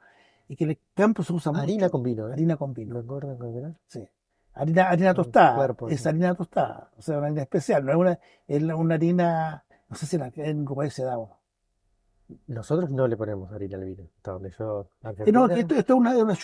y 0.51 0.55
que 0.57 0.65
en 0.65 0.71
el 0.71 0.79
campo 0.93 1.23
se 1.23 1.31
usa 1.31 1.53
Harina 1.55 1.85
mucho. 1.85 1.91
con 1.91 2.03
vino, 2.03 2.27
¿eh? 2.27 2.33
Harina 2.33 2.57
con 2.57 2.73
vino. 2.73 2.93
¿Lo 2.95 2.99
engordan 2.99 3.37
con 3.37 3.55
vino? 3.55 3.73
Sí. 3.87 4.05
Harina, 4.53 4.89
harina 4.89 5.13
tostada, 5.13 5.55
cuerpo, 5.55 5.87
es 5.87 6.01
sí. 6.01 6.09
harina 6.09 6.35
tostada, 6.35 6.91
o 6.97 7.01
sea, 7.01 7.19
una 7.19 7.27
harina 7.27 7.43
especial, 7.43 7.85
no 7.85 7.91
es 7.93 7.97
una, 7.97 8.19
es 8.49 8.61
una 8.61 8.95
harina, 8.95 9.63
no 9.87 9.95
sé 9.95 10.05
si 10.05 10.17
en, 10.17 10.67
un 10.67 10.75
país 10.75 10.93
se 10.93 11.05
da 11.05 11.17
o 11.17 11.29
no. 11.29 12.37
Nosotros 12.47 12.89
no 12.89 13.07
le 13.07 13.15
ponemos 13.15 13.49
harina 13.53 13.77
al 13.77 13.85
vino. 13.85 14.03
Hasta 14.17 14.31
donde 14.31 14.51
yo... 14.59 14.89
Eh, 15.25 15.31
no, 15.31 15.47
esto, 15.47 15.75
esto 15.75 15.93
es 15.93 15.99
una, 15.99 16.17
una 16.17 16.37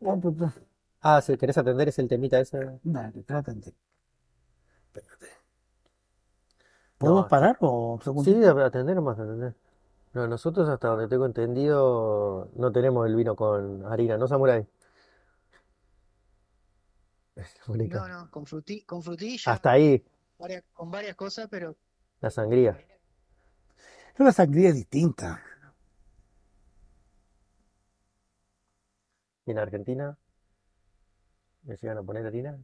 no, 0.00 0.52
Ah, 1.02 1.20
si 1.20 1.36
querés 1.36 1.58
atender 1.58 1.88
es 1.88 1.98
el 1.98 2.08
temita 2.08 2.40
ese. 2.40 2.80
no, 2.82 3.12
traten 3.26 3.60
de- 3.60 3.74
Espérate. 4.86 5.26
¿Podemos 6.96 7.24
No, 7.24 7.28
parar 7.28 7.58
o 7.60 8.00
segundo? 8.02 8.24
Sí, 8.24 8.42
atender 8.42 8.96
nomás, 8.96 9.18
atender. 9.18 9.54
No, 10.14 10.28
nosotros 10.28 10.68
hasta 10.68 10.88
donde 10.88 11.08
tengo 11.08 11.26
entendido 11.26 12.48
no 12.54 12.70
tenemos 12.72 13.06
el 13.06 13.16
vino 13.16 13.34
con 13.34 13.84
harina, 13.86 14.16
¿no, 14.16 14.28
Samurai? 14.28 14.64
Es 17.36 17.56
la 17.66 17.74
única. 17.74 17.98
No, 17.98 18.08
no, 18.08 18.30
con 18.30 18.44
fruti- 18.46 18.86
con 18.86 19.02
frutilla, 19.02 19.52
Hasta 19.52 19.72
ahí, 19.72 20.04
varias- 20.38 20.62
con 20.72 20.88
varias 20.90 21.16
cosas, 21.16 21.48
pero 21.50 21.74
la 22.20 22.30
sangría. 22.30 22.78
Pero 24.16 24.26
la 24.26 24.32
sangría 24.32 24.68
es 24.68 24.76
distinta. 24.76 25.42
¿Y 29.46 29.50
en 29.50 29.58
Argentina? 29.58 30.16
¿Le 31.64 31.76
llegan 31.76 31.98
a 31.98 32.02
poner 32.04 32.24
harina? 32.24 32.56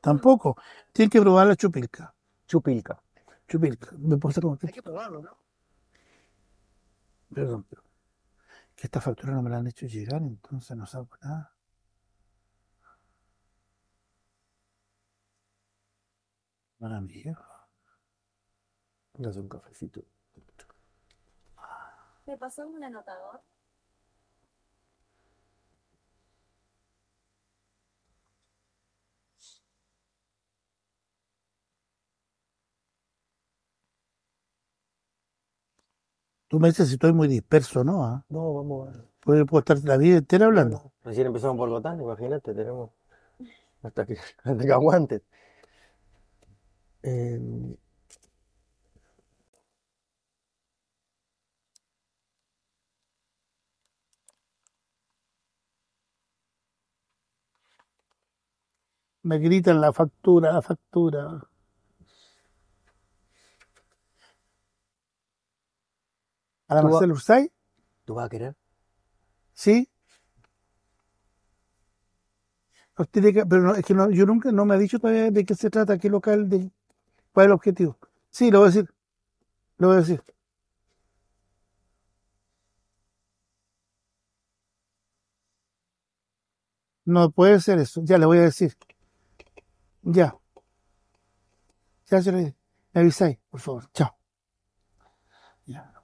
Tampoco. 0.00 0.56
Tienen 0.92 1.10
que 1.10 1.20
probar 1.20 1.46
la 1.46 1.56
chupilca. 1.56 2.12
Chupilca. 2.46 3.00
Chupilca. 3.46 3.90
¿Me 3.98 4.16
puedo 4.16 4.30
hacer 4.30 4.42
como 4.42 4.58
hay 4.60 4.72
que 4.72 4.82
probarlo, 4.82 5.22
¿no? 5.22 5.47
Perdón, 7.34 7.64
pero 7.68 7.82
que 8.74 8.86
esta 8.86 9.00
factura 9.00 9.32
no 9.32 9.42
me 9.42 9.50
la 9.50 9.58
han 9.58 9.66
hecho 9.66 9.86
llegar, 9.86 10.22
entonces 10.22 10.76
no 10.76 10.86
saco 10.86 11.16
nada. 11.22 11.54
No 19.18 19.30
es 19.30 19.36
un 19.36 19.48
cafecito. 19.48 20.04
¿Me 22.26 22.36
pasó 22.36 22.66
un 22.68 22.84
anotador? 22.84 23.42
Tú 36.48 36.58
me 36.58 36.68
dices 36.68 36.88
si 36.88 36.94
estoy 36.94 37.12
muy 37.12 37.28
disperso, 37.28 37.84
¿no? 37.84 38.04
¿Ah? 38.04 38.24
No, 38.30 38.54
vamos 38.54 38.88
a... 38.88 39.04
Puedo, 39.20 39.44
puedo 39.44 39.60
estar 39.60 39.78
la 39.84 39.98
vida 39.98 40.16
entera 40.16 40.46
hablando. 40.46 40.92
Recién 41.04 41.26
empezamos 41.26 41.58
por 41.58 41.68
Gotán, 41.68 42.00
imagínate, 42.00 42.54
tenemos 42.54 42.90
hasta 43.82 44.06
que, 44.06 44.16
hasta 44.44 44.64
que 44.64 44.72
aguantes. 44.72 45.22
Em, 47.02 47.76
Me 59.22 59.38
gritan 59.38 59.80
la 59.80 59.92
factura, 59.92 60.52
la 60.52 60.62
factura. 60.62 61.22
¿A 66.68 66.74
la 66.74 66.80
Tú 66.82 66.86
va- 66.86 66.92
Marcel 66.92 67.12
Ursay? 67.12 67.50
¿tú 68.04 68.14
vas 68.14 68.26
a 68.26 68.28
querer? 68.28 68.54
Sí. 69.54 69.88
Tiene 73.12 73.32
que- 73.32 73.46
pero 73.46 73.62
no, 73.62 73.74
es 73.74 73.84
que 73.84 73.94
no- 73.94 74.10
yo 74.10 74.26
nunca 74.26 74.50
no 74.50 74.64
me 74.64 74.74
ha 74.74 74.78
dicho 74.78 74.98
todavía 74.98 75.30
de 75.30 75.44
qué 75.44 75.54
se 75.54 75.70
trata, 75.70 75.98
qué 75.98 76.08
local, 76.10 76.48
de 76.48 76.70
cuál 77.32 77.44
es 77.44 77.48
el 77.48 77.52
objetivo. 77.52 77.98
Sí, 78.30 78.50
lo 78.50 78.60
voy 78.60 78.68
a 78.68 78.72
decir. 78.72 78.90
Lo 79.78 79.88
voy 79.88 79.96
a 79.96 80.00
decir. 80.00 80.22
No 87.04 87.30
puede 87.30 87.60
ser 87.60 87.78
eso. 87.80 88.02
Ya 88.04 88.18
le 88.18 88.26
voy 88.26 88.38
a 88.38 88.42
decir. 88.42 88.76
Ya. 90.02 90.36
Ya 92.10 92.22
se 92.22 92.32
le 92.32 92.56
me 92.94 93.00
avisáis, 93.00 93.38
por 93.50 93.60
favor. 93.60 93.90
Chao. 93.92 94.17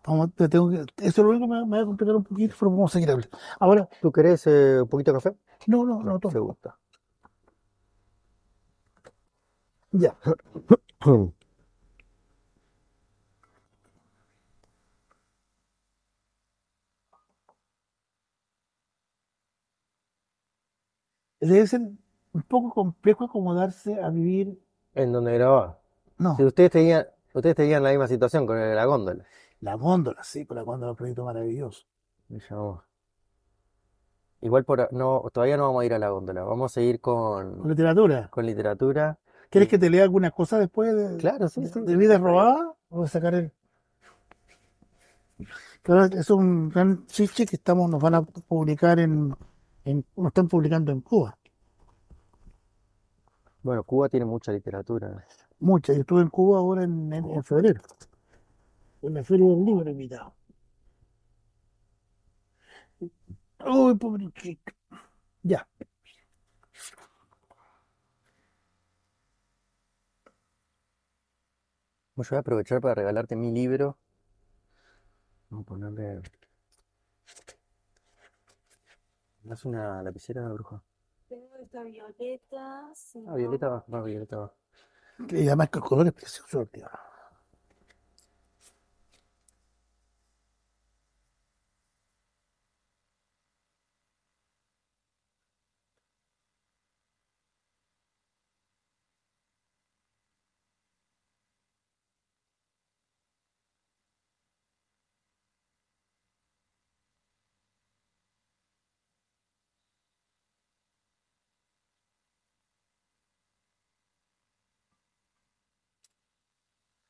Vamos, 0.07 0.35
te 0.35 0.49
tengo 0.49 0.71
que, 0.71 0.77
eso 0.81 0.87
es 0.99 1.17
lo 1.19 1.31
único 1.31 1.47
que 1.47 1.55
me, 1.55 1.65
me 1.67 1.77
va 1.79 1.83
a 1.83 1.87
complicar 1.87 2.15
un 2.15 2.25
poquito, 2.25 2.55
pero 2.59 2.71
vamos 2.71 2.91
a 2.91 2.95
seguir 2.95 3.11
hablando. 3.11 3.37
Ahora, 3.59 3.89
¿Tú 4.01 4.13
querés 4.13 4.47
eh, 4.47 4.83
un 4.83 4.89
poquito 4.89 5.13
de 5.13 5.17
café? 5.19 5.37
no, 5.67 5.85
no, 5.85 6.03
no, 6.03 6.19
todo. 6.21 6.45
gusta. 6.45 6.79
Ya. 9.93 10.15
Debe 21.41 21.67
ser 21.67 21.81
un 22.33 22.43
poco 22.49 22.71
complejo 22.73 23.25
acomodarse 23.25 24.01
a 24.03 24.09
vivir. 24.11 24.59
En 24.95 25.13
donde 25.13 25.35
grababa. 25.35 25.79
No, 26.19 26.37
Si 26.37 26.45
ustedes 26.45 26.71
tenían, 26.71 27.07
ustedes 27.33 27.57
tenían 27.57 27.83
la 27.83 27.91
misma 27.91 28.09
situación 28.09 28.47
con 28.47 28.59
la 28.59 28.85
góndola. 28.85 29.25
La 29.65 29.75
góndola, 29.75 30.23
sí, 30.23 30.47
con 30.47 30.57
la 30.57 30.63
góndola, 30.63 30.93
un 30.93 30.97
proyecto 30.97 31.25
maravilloso. 31.25 31.87
Igual 34.41 34.65
por, 34.65 34.81
a- 34.83 34.89
no, 34.93 35.25
todavía 35.33 35.57
no 35.57 35.65
vamos 35.69 35.83
a 35.83 35.87
ir 35.87 35.95
a 35.95 35.99
la 35.99 36.11
góndola. 36.11 36.43
Vamos 36.45 36.77
a 36.77 36.81
ir 36.83 37.01
Con 37.01 37.57
con, 37.57 37.69
literatura. 37.69 38.29
con 38.31 38.47
literatura. 38.47 39.19
¿Quieres 39.51 39.69
que 39.69 39.79
te 39.79 39.89
lea 39.89 40.03
alguna 40.03 40.31
cosa 40.31 40.59
después 40.59 40.95
de, 40.95 41.17
claro, 41.17 41.49
sí, 41.49 41.67
sí, 41.67 41.81
de 41.81 41.97
bien. 41.97 42.23
Robadas? 42.23 42.75
¿O 42.91 43.03
de 43.03 43.09
sacar 43.09 43.35
el.? 43.35 43.53
Claro, 45.83 46.05
es 46.05 46.31
un 46.31 46.69
gran 46.71 47.07
chiche 47.07 47.47
que 47.47 47.57
estamos, 47.57 47.91
nos 47.91 48.01
van 48.03 48.15
a 48.15 48.23
publicar 48.23 48.99
en, 48.99 49.35
en, 49.85 50.05
nos 50.17 50.27
están 50.29 50.49
publicando 50.49 50.93
en 50.93 51.01
Cuba. 51.01 51.37
Bueno, 53.63 53.83
Cuba 53.83 54.09
tiene 54.09 54.27
mucha 54.27 54.53
literatura. 54.53 55.25
Mucha. 55.61 55.93
Yo 55.93 56.01
estuve 56.01 56.21
en 56.23 56.29
Cuba 56.29 56.59
ahora 56.59 56.85
en, 56.85 57.13
en, 57.13 57.31
en 57.31 57.45
febrero, 57.45 57.81
en 59.07 59.15
la 59.15 59.25
Feria 59.25 59.47
del 59.47 59.65
Libro 59.65 59.91
invitado. 59.91 60.35
Uy, 63.67 63.95
pobre 63.97 64.31
chico. 64.35 64.73
Ya. 65.43 65.67
Bueno, 72.15 72.29
yo 72.29 72.31
voy 72.31 72.37
a 72.37 72.41
aprovechar 72.41 72.81
para 72.81 72.95
regalarte 72.95 73.35
mi 73.37 73.51
libro. 73.53 73.99
Vamos 75.51 75.65
a 75.65 75.67
ponerle. 75.67 76.23
¿Me 79.43 79.51
das 79.51 79.65
una 79.65 80.03
lapicera, 80.03 80.49
bruja? 80.49 80.83
Tengo 81.29 81.57
esta 81.57 81.83
violeta, 81.83 82.91
si 82.95 83.19
Ah, 83.21 83.31
no, 83.31 83.35
Violeta 83.35 83.69
va, 83.69 83.85
va, 83.93 84.03
Violeta 84.03 84.37
va. 84.39 84.55
Y 85.31 85.47
además 85.47 85.71
que 85.71 85.79
el 85.79 85.85
color 85.85 86.07
es 86.07 86.13
precioso, 86.13 86.67
tío. 86.67 86.87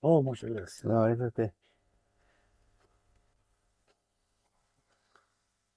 Oh, 0.05 0.23
muchas 0.23 0.51
gracias. 0.51 0.85
No, 0.85 1.07
es 1.09 1.19
este. 1.21 1.53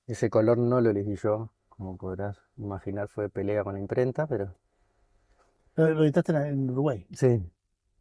Ese 0.07 0.31
color 0.31 0.57
no 0.57 0.81
lo 0.81 0.89
elegí 0.89 1.15
yo, 1.17 1.51
como 1.69 1.97
podrás 1.97 2.41
imaginar, 2.57 3.09
fue 3.09 3.29
pelea 3.29 3.63
con 3.63 3.75
la 3.75 3.79
imprenta, 3.79 4.25
pero 4.25 4.55
Lo 5.75 5.87
lo 5.93 6.03
editaste 6.03 6.31
en, 6.33 6.37
en 6.41 6.69
Uruguay. 6.71 7.05
sí, 7.13 7.41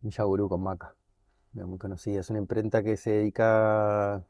Yagurú 0.02 0.48
con 0.48 0.62
Maca, 0.62 0.94
muy 1.54 1.78
conocida. 1.78 2.20
Es 2.20 2.30
una 2.30 2.40
imprenta 2.40 2.82
que 2.82 2.96
se 2.96 3.10
dedica 3.12 4.24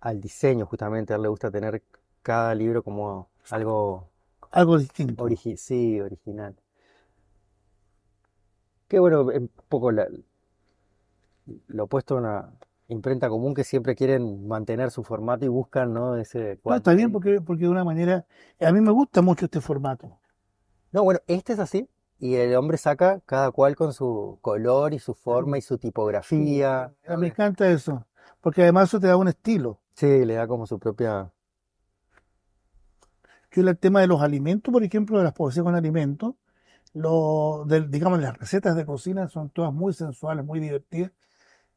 al 0.00 0.20
diseño, 0.20 0.66
justamente. 0.66 1.12
A 1.12 1.16
él 1.16 1.22
le 1.22 1.28
gusta 1.28 1.50
tener 1.50 1.82
cada 2.22 2.54
libro 2.54 2.82
como 2.82 3.30
algo 3.50 4.08
Algo 4.50 4.78
distinto. 4.78 5.24
origi- 5.24 5.56
sí, 5.56 6.00
original. 6.00 6.56
Que 8.88 8.98
bueno, 8.98 9.22
un 9.22 9.48
poco 9.68 9.92
la- 9.92 10.08
lo 11.68 11.84
opuesto 11.84 12.16
a 12.16 12.18
una 12.20 12.52
imprenta 12.88 13.28
común 13.28 13.54
que 13.54 13.64
siempre 13.64 13.94
quieren 13.96 14.46
mantener 14.48 14.90
su 14.90 15.02
formato 15.04 15.44
y 15.44 15.48
buscan, 15.48 15.92
¿no? 15.92 16.16
Ese 16.16 16.58
No, 16.66 16.74
está 16.76 16.92
bien 16.94 17.10
cuadro. 17.10 17.12
porque, 17.12 17.40
porque 17.40 17.62
de 17.64 17.70
una 17.70 17.82
manera, 17.84 18.26
a 18.60 18.70
mí 18.72 18.80
me 18.80 18.90
gusta 18.92 19.22
mucho 19.22 19.46
este 19.46 19.60
formato. 19.60 20.18
No, 20.92 21.04
bueno, 21.04 21.20
este 21.28 21.52
es 21.52 21.58
así. 21.60 21.88
Y 22.18 22.34
el 22.36 22.54
hombre 22.56 22.78
saca 22.78 23.20
cada 23.26 23.50
cual 23.52 23.76
con 23.76 23.92
su 23.92 24.38
color 24.40 24.94
y 24.94 24.98
su 24.98 25.14
forma 25.14 25.58
y 25.58 25.62
su 25.62 25.78
Sí, 25.78 25.78
tipografía. 25.78 26.92
me 27.18 27.28
encanta 27.28 27.70
eso, 27.70 28.06
porque 28.40 28.62
además 28.62 28.88
eso 28.88 29.00
te 29.00 29.06
da 29.06 29.16
un 29.16 29.28
estilo. 29.28 29.80
Sí, 29.94 30.24
le 30.24 30.34
da 30.34 30.46
como 30.46 30.66
su 30.66 30.78
propia. 30.78 31.32
Yo 33.50 33.62
el 33.62 33.78
tema 33.78 34.00
de 34.00 34.06
los 34.06 34.20
alimentos, 34.22 34.72
por 34.72 34.82
ejemplo, 34.84 35.18
de 35.18 35.24
las 35.24 35.32
poesías 35.32 35.64
con 35.64 35.74
alimentos, 35.74 36.34
lo, 36.94 37.64
del- 37.66 37.90
digamos, 37.90 38.20
las 38.20 38.36
recetas 38.38 38.76
de 38.76 38.86
cocina 38.86 39.28
son 39.28 39.50
todas 39.50 39.72
muy 39.72 39.92
sensuales, 39.94 40.44
muy 40.44 40.60
divertidas. 40.60 41.12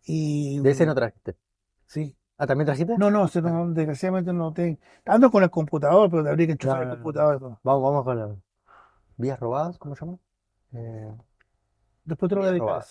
Y 0.05 0.59
De 0.59 0.71
ese 0.71 0.85
no 0.85 0.95
trajiste. 0.95 1.35
sí. 1.85 2.15
Ah, 2.41 2.47
¿también 2.47 2.67
trajiste? 2.67 2.97
No, 2.97 3.11
no, 3.11 3.27
se 3.27 3.41
no, 3.41 3.69
desgraciadamente 3.71 4.31
no 4.31 4.53
tengo. 4.53 4.79
Ando 5.05 5.29
con 5.29 5.43
el 5.43 5.49
computador, 5.49 6.09
pero 6.09 6.23
te 6.23 6.29
habría 6.29 6.47
que 6.47 6.53
enchufar 6.53 6.77
No, 6.77 6.83
el 6.83 6.87
no, 6.89 6.95
computador. 6.95 7.39
todo. 7.39 7.59
Vamos, 7.63 7.83
vamos 7.83 8.03
con 8.05 8.17
las 8.17 8.29
vías 9.17 9.37
robadas, 9.39 9.77
¿cómo 9.77 9.93
se 9.95 10.05
llama? 10.05 10.17
Eh, 10.71 11.13
Después 12.05 12.29
te 12.29 12.35
lo 12.35 12.41
voy 12.41 12.47
a 12.47 12.51
dedicar. 12.53 12.85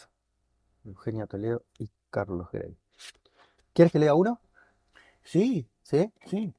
Eugenia 0.84 1.26
Toledo 1.26 1.62
y 1.78 1.90
Carlos 2.10 2.48
Grey. 2.52 2.76
¿Quieres 3.72 3.90
que 3.90 3.98
lea 3.98 4.14
uno? 4.14 4.38
Sí, 5.22 5.66
¿Sí? 5.82 6.12
sí. 6.26 6.52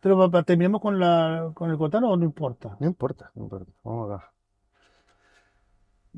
Pero 0.00 0.30
terminemos 0.44 0.80
con 0.80 0.98
la 0.98 1.50
con 1.54 1.70
el 1.70 1.78
cotano 1.78 2.10
o 2.10 2.16
no 2.16 2.24
importa. 2.24 2.76
No 2.80 2.86
importa, 2.86 3.30
no 3.34 3.44
importa. 3.44 3.72
Vamos 3.84 4.10
acá. 4.10 4.32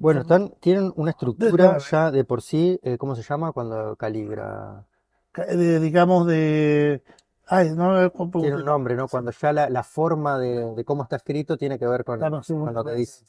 Bueno, 0.01 0.23
están, 0.23 0.55
tienen 0.61 0.93
una 0.97 1.11
estructura 1.11 1.77
ya 1.79 2.11
de 2.11 2.25
por 2.25 2.41
sí, 2.43 2.81
eh, 2.83 2.97
¿cómo 2.99 3.15
se 3.15 3.23
llama? 3.23 3.53
Cuando 3.53 3.97
caligra. 3.97 4.87
Ca- 5.31 5.45
de- 5.45 5.79
digamos 5.79 6.27
de. 6.27 7.03
Ay, 7.47 7.71
no. 7.71 8.11
Tiene 8.41 8.57
un 8.57 8.65
nombre, 8.65 8.97
¿no? 8.97 9.07
Sí. 9.07 9.11
Cuando 9.13 9.31
ya 9.31 9.53
la, 9.53 9.69
la 9.69 9.83
forma 9.85 10.39
de, 10.39 10.75
de 10.75 10.85
cómo 10.85 11.03
está 11.03 11.17
escrito 11.17 11.57
tiene 11.59 11.79
que 11.79 11.87
ver 11.87 12.05
con, 12.05 12.23
un 12.23 12.43
segundo, 12.43 12.67
con 12.67 12.75
lo 12.75 12.85
que 12.85 12.95
dice. 12.97 13.25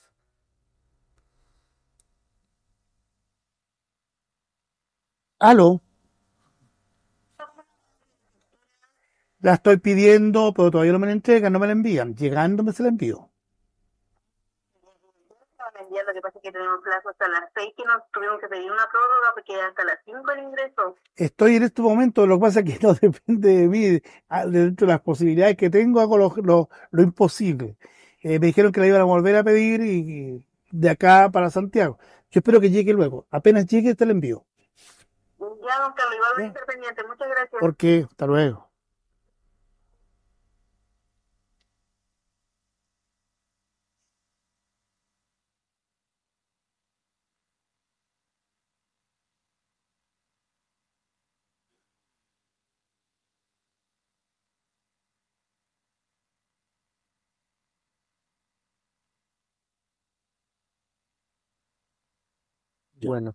Aló, 5.39 5.81
la 9.41 9.55
estoy 9.55 9.75
pidiendo, 9.75 10.53
pero 10.53 10.71
todavía 10.71 10.93
no 10.93 10.99
me 10.99 11.07
la 11.07 11.11
entregan, 11.13 11.51
no 11.51 11.59
me 11.59 11.67
la 11.67 11.73
envían. 11.73 12.15
Llegándome 12.15 12.71
se 12.73 12.83
la 12.83 12.89
envío. 12.89 13.30
Enviando, 15.91 16.11
lo 16.11 16.15
que 16.15 16.21
pasa 16.21 16.39
es 16.39 16.43
que 16.43 16.51
tenemos 16.51 16.81
plazo 16.81 17.09
hasta 17.09 17.27
las 17.27 17.49
6 17.53 17.73
que 17.75 17.83
nos 17.83 18.01
tuvimos 18.11 18.39
que 18.39 18.47
pedir 18.47 18.71
una 18.71 18.87
prórroga 18.89 19.33
porque 19.35 19.59
hasta 19.61 19.83
las 19.83 19.99
5 20.05 20.31
el 20.31 20.43
ingreso. 20.43 20.95
Estoy 21.15 21.57
en 21.57 21.63
este 21.63 21.81
momento, 21.81 22.25
lo 22.25 22.37
que 22.37 22.41
pasa 22.41 22.59
es 22.61 22.65
que 22.65 22.85
no 22.85 22.93
depende 23.01 23.49
de 23.57 23.67
mí. 23.67 24.01
Ah, 24.29 24.45
Dentro 24.45 24.87
de 24.87 24.93
las 24.93 25.01
posibilidades 25.01 25.57
que 25.57 25.69
tengo, 25.69 25.99
hago 25.99 26.17
lo, 26.17 26.33
lo- 26.43 26.69
lo 26.91 27.03
imposible. 27.03 27.77
Eh, 28.21 28.39
me 28.39 28.47
dijeron 28.47 28.71
que 28.71 28.79
la 28.79 28.87
iban 28.87 29.01
a 29.01 29.05
volver 29.05 29.35
a 29.35 29.43
pedir 29.43 29.81
y, 29.81 29.91
y 29.99 30.47
de 30.71 30.89
acá 30.89 31.29
para 31.31 31.49
Santiago. 31.49 31.97
Yo 32.31 32.39
espero 32.39 32.61
que 32.61 32.69
llegue 32.69 32.93
luego. 32.93 33.27
Apenas 33.29 33.65
llegue, 33.65 33.93
te 33.95 34.05
la 34.05 34.13
envío. 34.13 34.45
Ya, 35.39 35.83
don 35.83 35.93
Carlos, 35.93 36.15
igual 36.15 36.31
voy 36.35 36.43
a 36.43 36.45
Ya. 36.45 36.47
estar 36.47 36.65
pendiente. 36.65 37.03
Muchas 37.07 37.27
gracias. 37.27 37.59
Porque, 37.59 38.05
hasta 38.09 38.25
luego. 38.27 38.70
Bueno, 63.03 63.33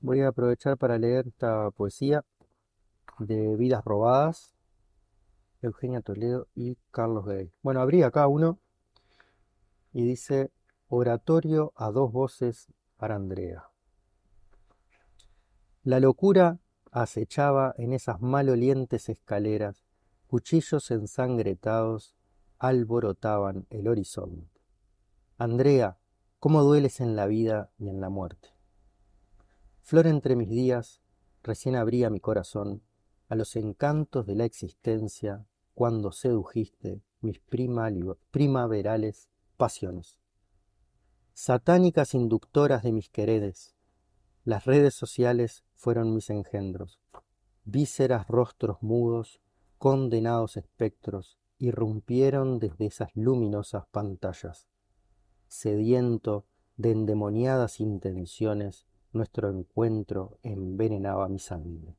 voy 0.00 0.20
a 0.20 0.28
aprovechar 0.28 0.76
para 0.76 0.98
leer 0.98 1.28
esta 1.28 1.70
poesía 1.70 2.22
de 3.18 3.56
Vidas 3.56 3.82
Robadas, 3.82 4.54
Eugenia 5.62 6.02
Toledo 6.02 6.48
y 6.54 6.76
Carlos 6.90 7.24
Gay. 7.24 7.50
Bueno, 7.62 7.80
abrí 7.80 8.02
acá 8.02 8.26
uno 8.26 8.58
y 9.94 10.04
dice 10.04 10.50
Oratorio 10.88 11.72
a 11.76 11.90
dos 11.90 12.12
voces 12.12 12.68
para 12.98 13.14
Andrea. 13.14 13.70
La 15.82 15.98
locura 15.98 16.58
acechaba 16.90 17.74
en 17.78 17.94
esas 17.94 18.20
malolientes 18.20 19.08
escaleras, 19.08 19.86
cuchillos 20.26 20.90
ensangrentados 20.90 22.14
alborotaban 22.58 23.66
el 23.70 23.88
horizonte. 23.88 24.60
Andrea, 25.38 25.96
cómo 26.38 26.62
dueles 26.62 27.00
en 27.00 27.16
la 27.16 27.26
vida 27.26 27.70
y 27.78 27.88
en 27.88 28.02
la 28.02 28.10
muerte. 28.10 28.53
Flor 29.86 30.06
entre 30.06 30.34
mis 30.34 30.48
días, 30.48 31.02
recién 31.42 31.76
abría 31.76 32.08
mi 32.08 32.18
corazón 32.18 32.82
a 33.28 33.34
los 33.34 33.54
encantos 33.54 34.24
de 34.24 34.34
la 34.34 34.46
existencia 34.46 35.46
cuando 35.74 36.10
sedujiste 36.10 37.02
mis 37.20 37.38
primaverales 38.30 39.28
pasiones. 39.58 40.18
Satánicas 41.34 42.14
inductoras 42.14 42.82
de 42.82 42.92
mis 42.92 43.10
queredes, 43.10 43.74
las 44.44 44.64
redes 44.64 44.94
sociales 44.94 45.64
fueron 45.74 46.14
mis 46.14 46.30
engendros, 46.30 46.98
vísceras 47.66 48.26
rostros 48.26 48.82
mudos, 48.82 49.42
condenados 49.76 50.56
espectros, 50.56 51.38
irrumpieron 51.58 52.58
desde 52.58 52.86
esas 52.86 53.10
luminosas 53.14 53.84
pantallas. 53.90 54.66
Sediento 55.46 56.46
de 56.78 56.92
endemoniadas 56.92 57.80
intenciones, 57.80 58.86
nuestro 59.14 59.48
encuentro 59.50 60.38
envenenaba 60.42 61.28
mi 61.28 61.38
sangre. 61.38 61.96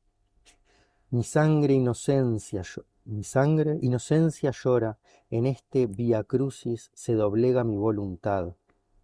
Mi 1.10 1.22
sangre 1.22 1.74
inocencia, 1.74 2.62
mi 3.04 3.24
sangre 3.24 3.78
inocencia 3.80 4.50
llora, 4.50 4.98
en 5.30 5.46
este 5.46 5.86
via 5.86 6.24
crucis 6.24 6.90
se 6.94 7.14
doblega 7.14 7.64
mi 7.64 7.76
voluntad, 7.76 8.54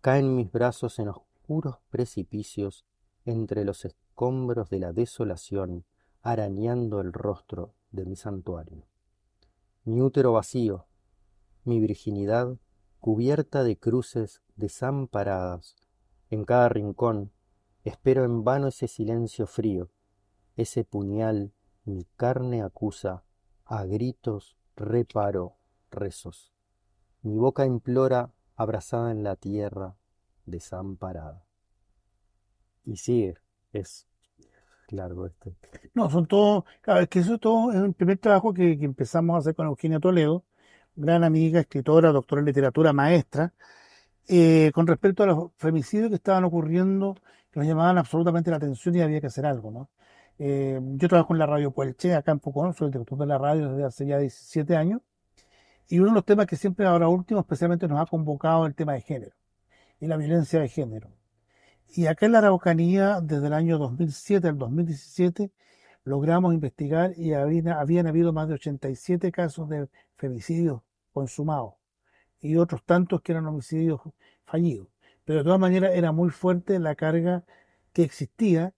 caen 0.01 0.37
mis 0.37 0.51
brazos 0.51 0.99
en 0.99 1.09
oscuros 1.09 1.77
precipicios 1.91 2.85
entre 3.25 3.65
los 3.65 3.85
escombros 3.85 4.71
de 4.71 4.81
la 4.81 4.93
desolación, 4.93 5.85
arañando 6.23 7.01
el 7.01 7.13
rostro 7.13 7.75
de 7.91 8.05
mi 8.05 8.17
santuario. 8.17 8.85
Mi 9.85 10.01
útero 10.01 10.33
vacío, 10.33 10.87
mi 11.65 11.81
virginidad 11.81 12.57
cubierta 13.01 13.65
de 13.65 13.77
cruces 13.77 14.43
desamparadas, 14.57 15.77
en 16.31 16.45
cada 16.45 16.69
rincón, 16.69 17.33
espero 17.85 18.25
en 18.25 18.45
vano 18.45 18.69
ese 18.69 18.89
silencio 18.89 19.47
frío, 19.47 19.91
ese 20.57 20.85
puñal 20.85 21.53
mi 21.85 22.07
carne 22.17 22.63
acusa, 22.63 23.25
a 23.65 23.85
gritos 23.85 24.57
reparo 24.77 25.57
rezos. 25.91 26.53
Mi 27.23 27.37
boca 27.37 27.67
implora 27.67 28.31
abrazada 28.57 29.11
en 29.11 29.23
la 29.23 29.37
tierra, 29.37 29.97
desamparada. 30.47 31.45
Y 32.85 32.97
sigue, 32.97 33.37
es 33.73 34.09
largo 34.89 35.27
este. 35.27 35.57
No, 35.95 36.11
son 36.11 36.27
todos, 36.27 36.65
claro, 36.81 37.01
es 37.01 37.09
que 37.09 37.21
eso 37.21 37.39
todo 37.39 37.71
es 37.71 37.77
el 37.77 37.95
primer 37.95 38.19
trabajo 38.19 38.53
que, 38.53 38.79
que 38.79 38.85
empezamos 38.85 39.35
a 39.35 39.39
hacer 39.39 39.55
con 39.55 39.67
Eugenia 39.67 40.01
Toledo, 40.01 40.45
gran 40.95 41.25
amiga, 41.25 41.61
escritora, 41.61 42.13
doctora 42.13 42.41
en 42.41 42.47
literatura, 42.47 42.93
maestra, 42.93 43.55
eh, 44.29 44.71
con 44.75 44.87
respecto 44.87 45.23
a 45.23 45.27
los 45.27 45.51
femicidios 45.57 46.09
que 46.09 46.17
estaban 46.17 46.45
ocurriendo, 46.45 47.17
que 47.51 47.61
nos 47.61 47.69
llamaban 47.69 47.99
absolutamente 47.99 48.51
la 48.51 48.57
atención 48.57 48.95
y 48.95 49.01
había 49.01 49.21
que 49.21 49.27
hacer 49.27 49.47
algo, 49.47 49.71
¿no? 49.71 49.91
Eh, 50.39 50.81
yo 50.83 51.09
trabajo 51.09 51.35
en 51.35 51.39
la 51.39 51.47
radio 51.47 51.71
Puelche, 51.71 52.15
acá 52.15 52.33
en 52.33 52.39
Pucón, 52.39 52.75
soy 52.75 52.87
el 52.87 52.93
director 52.93 53.19
de 53.19 53.27
la 53.27 53.39
radio 53.39 53.71
desde 53.71 53.85
hace 53.85 54.07
ya 54.07 54.19
17 54.19 54.77
años, 54.77 55.01
y 55.89 55.99
uno 55.99 56.09
de 56.09 56.15
los 56.15 56.25
temas 56.25 56.47
que 56.47 56.57
siempre 56.57 56.87
ahora 56.87 57.09
último 57.09 57.41
especialmente 57.41 57.87
nos 57.89 58.01
ha 58.01 58.07
convocado 58.07 58.67
el 58.67 58.75
tema 58.75 58.95
de 58.95 59.03
género 59.03 59.37
y 60.01 60.07
la 60.07 60.17
violencia 60.17 60.61
de 60.61 60.69
género. 60.69 61.11
Y 61.95 62.07
acá 62.07 62.27
en 62.27 62.33
la 62.33 62.39
Araucanía, 62.39 63.21
desde 63.21 63.49
el 63.49 63.53
año 63.53 63.79
2007 63.79 64.49
al 64.49 64.59
2017, 64.59 65.53
logramos 66.05 66.55
investigar 66.55 67.13
y 67.17 67.35
habían, 67.35 67.69
habían 67.69 68.07
habido 68.07 68.33
más 68.33 68.49
de 68.49 68.55
87 68.55 69.31
casos 69.33 69.69
de 69.69 69.89
femicidios 70.17 70.81
consumados 71.13 71.75
y 72.43 72.57
otros 72.57 72.83
tantos 72.85 73.23
que 73.23 73.33
eran 73.33 73.47
homicidios 73.47 74.01
fallidos. 74.45 74.89
Pero 75.25 75.39
de 75.41 75.45
todas 75.45 75.61
maneras 75.61 75.93
era 75.95 76.13
muy 76.13 76.31
fuerte 76.31 76.79
la 76.81 76.95
carga 76.97 77.45
que 77.95 78.03
existía 78.03 78.75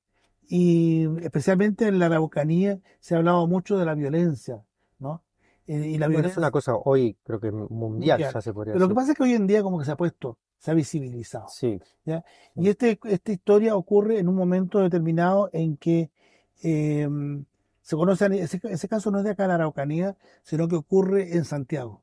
y 0.49 1.07
especialmente 1.23 1.89
en 1.89 1.99
la 1.99 2.07
Araucanía 2.07 2.81
se 3.01 3.15
ha 3.15 3.19
hablado 3.19 3.47
mucho 3.47 3.79
de 3.79 3.87
la 3.87 3.95
violencia, 3.95 4.63
¿no? 4.99 5.23
Eh, 5.67 5.89
y 5.89 5.99
la 5.99 6.09
Bueno, 6.11 6.29
es 6.29 6.37
violencia 6.37 6.41
una 6.41 6.51
cosa 6.51 6.75
hoy, 6.77 7.17
creo 7.25 7.41
que 7.41 7.51
mundial, 7.51 7.71
mundial. 7.71 8.35
ya 8.35 8.41
se 8.43 8.53
podría 8.53 8.75
Pero 8.75 8.81
lo 8.81 8.89
que 8.89 8.95
decir. 8.95 8.95
pasa 8.95 9.13
es 9.13 9.17
que 9.19 9.23
hoy 9.25 9.33
en 9.33 9.47
día 9.47 9.63
como 9.63 9.79
que 9.79 9.85
se 9.87 9.93
ha 9.93 9.97
puesto, 9.97 10.39
se 10.59 10.71
ha 10.71 10.75
visibilizado. 10.75 11.49
Sí, 11.49 11.81
¿ya? 12.05 12.25
Y 12.55 12.69
este, 12.69 12.99
esta 13.05 13.33
historia 13.33 13.77
ocurre 13.77 14.19
en 14.19 14.29
un 14.29 14.35
momento 14.35 14.81
determinado 14.81 15.49
en 15.53 15.77
que 15.79 16.11
eh, 16.63 17.09
se 17.83 17.97
conoce, 17.97 18.27
ese, 18.43 18.61
ese 18.65 18.89
caso 18.89 19.11
no 19.11 19.19
es 19.19 19.25
de 19.25 19.31
acá 19.31 19.45
en 19.45 19.49
la 19.51 19.55
Araucanía, 19.57 20.17
sino 20.43 20.69
que 20.69 20.77
ocurre 20.77 21.37
en 21.37 21.45
Santiago, 21.45 22.03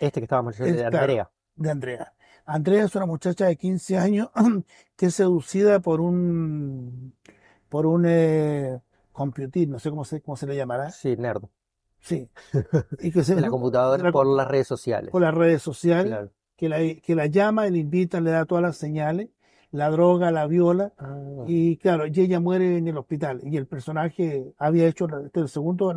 este 0.00 0.20
que 0.20 0.24
estábamos 0.24 0.56
diciendo 0.56 0.80
de. 0.80 0.86
Andrea. 0.86 1.30
de 1.56 1.70
Andrea. 1.70 2.12
Andrea 2.46 2.84
es 2.84 2.94
una 2.94 3.06
muchacha 3.06 3.46
de 3.46 3.56
15 3.56 3.96
años 3.98 4.28
que 4.96 5.06
es 5.06 5.14
seducida 5.14 5.80
por 5.80 6.00
un, 6.00 7.14
por 7.68 7.86
un 7.86 8.04
eh, 8.06 8.80
computín, 9.12 9.70
no 9.70 9.78
sé 9.78 9.90
cómo 9.90 10.04
se, 10.04 10.20
cómo 10.20 10.36
se 10.36 10.46
le 10.46 10.56
llamará. 10.56 10.90
Sí, 10.90 11.16
nerd. 11.16 11.44
Sí. 12.00 12.28
Y 13.00 13.10
que 13.12 13.24
se, 13.24 13.34
De 13.34 13.40
la 13.40 13.48
computadora 13.48 13.96
de 13.98 14.02
la 14.08 14.12
por 14.12 14.26
las 14.26 14.46
redes 14.48 14.66
sociales. 14.66 15.10
por 15.10 15.22
las 15.22 15.34
redes 15.34 15.62
sociales, 15.62 16.06
Claro. 16.06 16.30
que 16.56 16.68
la, 16.68 16.78
que 17.00 17.14
la 17.14 17.26
llama, 17.26 17.66
le 17.66 17.78
invita, 17.78 18.20
le 18.20 18.30
da 18.30 18.44
todas 18.44 18.62
las 18.62 18.76
señales, 18.76 19.30
la 19.70 19.88
droga, 19.90 20.30
la 20.30 20.46
viola, 20.46 20.92
Ah, 20.98 21.16
Y 21.46 21.78
claro, 21.78 22.06
y 22.06 22.12
ella 22.20 22.40
muere 22.40 22.76
en 22.76 22.86
el 22.88 22.98
hospital. 22.98 23.40
Y 23.42 23.56
el 23.56 23.66
personaje 23.66 24.52
había 24.58 24.86
hecho, 24.86 25.06
este, 25.24 25.40
el 25.40 25.48
segundo, 25.48 25.92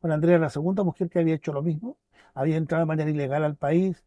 con 0.00 0.12
Andrea, 0.12 0.38
la 0.38 0.50
segunda 0.50 0.84
mujer 0.84 1.08
que 1.08 1.18
había 1.20 1.34
hecho 1.34 1.52
lo 1.54 1.62
mismo, 1.62 1.96
había 2.36 2.56
entrado 2.56 2.82
de 2.82 2.86
manera 2.86 3.10
ilegal 3.10 3.42
al 3.42 3.56
país. 3.56 4.04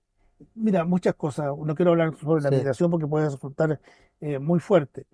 Mira, 0.55 0.85
muchas 0.85 1.15
cosas. 1.15 1.47
No 1.47 1.75
quiero 1.75 1.91
hablar 1.91 2.15
sobre 2.15 2.41
la 2.43 2.49
Sí. 2.49 2.55
migración 2.55 2.89
porque 2.89 3.07
puede 3.07 3.25
resultar 3.25 3.81
eh, 4.21 4.39
muy 4.39 4.59
fuerte. 4.61 5.05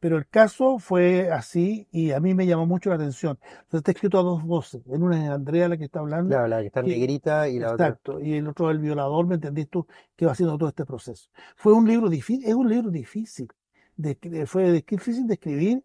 Pero 0.00 0.18
el 0.18 0.26
caso 0.28 0.78
fue 0.78 1.30
así 1.30 1.86
y 1.90 2.10
a 2.10 2.20
mí 2.20 2.34
me 2.34 2.46
llamó 2.46 2.66
mucho 2.66 2.90
la 2.90 2.96
atención. 2.96 3.38
Entonces 3.42 3.78
está 3.78 3.92
escrito 3.92 4.18
a 4.18 4.22
dos 4.22 4.42
voces. 4.44 4.82
En 4.88 5.02
una 5.02 5.24
es 5.24 5.30
Andrea 5.30 5.66
la 5.68 5.78
que 5.78 5.84
está 5.84 6.00
hablando. 6.00 6.28
claro, 6.30 6.48
la 6.48 6.60
que 6.60 6.66
está 6.66 6.82
negrita 6.82 7.48
y 7.48 7.58
la 7.58 7.72
otra. 7.72 7.86
Exacto, 7.86 8.20
y 8.20 8.34
el 8.34 8.46
otro 8.48 8.70
el 8.70 8.78
violador, 8.80 9.26
¿me 9.26 9.36
entendís 9.36 9.70
tú? 9.70 9.86
Que 10.14 10.26
va 10.26 10.32
haciendo 10.32 10.58
todo 10.58 10.68
este 10.68 10.84
proceso. 10.84 11.30
Fue 11.56 11.72
un 11.72 11.86
libro 11.88 12.10
difícil, 12.10 12.44
es 12.46 12.54
un 12.54 12.68
libro 12.68 12.90
difícil, 12.90 13.48
de, 13.96 14.44
fue 14.46 14.70
difícil 14.72 15.26
de 15.26 15.34
escribir 15.34 15.82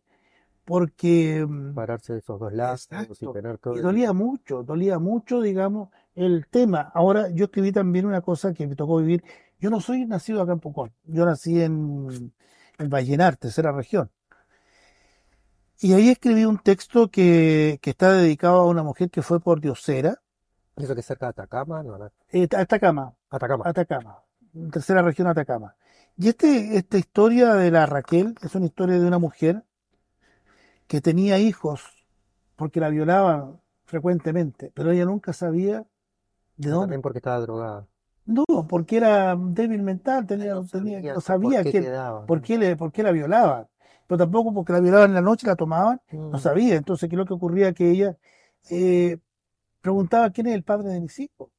porque 0.66 1.46
mm, 1.48 1.74
Pararse 1.74 2.14
de 2.14 2.20
esos 2.20 2.40
dos 2.40 2.54
lados 2.54 2.90
y 3.22 3.28
tener 3.32 3.58
todo. 3.58 3.76
y 3.78 3.80
dolía 3.80 4.14
mucho, 4.14 4.64
dolía 4.64 5.00
mucho, 5.00 5.42
digamos, 5.42 5.90
el 6.20 6.48
tema. 6.48 6.92
Ahora, 6.94 7.30
yo 7.30 7.46
escribí 7.46 7.72
también 7.72 8.06
una 8.06 8.22
cosa 8.22 8.54
que 8.54 8.68
me 8.68 8.76
tocó 8.76 8.98
vivir. 8.98 9.24
Yo 9.60 9.70
no 9.70 9.80
soy 9.80 10.06
nacido 10.06 10.42
acá 10.42 10.52
en 10.54 10.60
Pucón, 10.60 10.94
yo 11.06 11.26
nací 11.26 11.62
en, 11.62 12.34
en 12.78 12.90
Vallenar, 12.90 13.38
tercera 13.38 13.72
región. 13.72 14.12
Y 15.82 15.94
ahí 15.94 16.10
escribí 16.10 16.44
un 16.44 16.60
texto 16.60 17.10
que, 17.10 17.80
que 17.82 17.92
está 17.92 18.14
dedicado 18.14 18.60
a 18.60 18.68
una 18.68 18.84
mujer 18.84 19.10
que 19.10 19.22
fue 19.22 19.40
por 19.40 19.62
diosera, 19.62 20.22
Eso 20.76 20.94
que 20.94 21.00
es 21.00 21.06
cerca 21.06 21.28
de 21.28 21.30
Atacama, 21.30 21.84
no, 21.84 21.98
no, 21.98 22.12
eh, 22.32 22.48
Atacama, 22.56 23.14
Atacama. 23.30 23.64
Atacama, 23.66 24.24
tercera 24.72 25.02
región 25.02 25.28
Atacama. 25.28 25.76
Y 26.18 26.28
este, 26.28 26.76
esta 26.78 26.98
historia 26.98 27.54
de 27.54 27.72
la 27.72 27.86
Raquel 27.86 28.36
es 28.42 28.56
una 28.56 28.66
historia 28.66 29.00
de 29.00 29.08
una 29.08 29.20
mujer 29.20 29.64
que 30.88 31.00
tenía 31.00 31.40
hijos 31.40 31.82
porque 32.58 32.82
la 32.82 32.90
violaban 32.90 33.62
frecuentemente, 33.86 34.72
pero 34.76 34.92
ella 34.92 35.06
nunca 35.06 35.32
sabía 35.32 35.86
de 36.60 36.70
dónde. 36.70 36.84
También 36.84 37.02
porque 37.02 37.18
estaba 37.20 37.40
drogada. 37.40 37.88
No, 38.26 38.44
porque 38.68 38.98
era 38.98 39.36
débil 39.36 39.82
mental, 39.82 40.28
tenía, 40.28 40.54
No 40.54 40.64
tenía- 40.66 41.02
sabía 41.02 41.14
no 41.16 41.22
sabía 41.22 41.64
por 41.64 41.72
qué 41.72 41.82
que- 41.82 41.92
por 42.28 42.42
qué 42.42 42.58
le, 42.60 42.76
por 42.76 42.92
qué 42.92 43.02
la 43.02 43.12
violaban. 43.12 43.68
Pero 44.06 44.18
tampoco 44.20 44.54
porque 44.54 44.74
la 44.74 44.80
violaban 44.80 45.10
en 45.12 45.16
la 45.16 45.22
noche, 45.22 45.48
la 45.48 45.56
tomaban, 45.56 46.00
Mm. 46.12 46.30
no 46.32 46.38
sabía. 46.38 46.76
Entonces, 46.76 47.10
¿qué 47.10 47.16
es 47.16 47.18
lo 47.18 47.26
que 47.26 47.34
ocurría? 47.34 47.74
Que 47.74 47.90
ella 47.90 48.18
eh, 48.70 49.18
preguntaba 49.82 50.30
quién 50.32 50.48
es 50.48 50.54
el 50.54 50.64
padre 50.64 50.90
de 50.90 51.00
mis 51.00 51.18
hijos. 51.20 51.50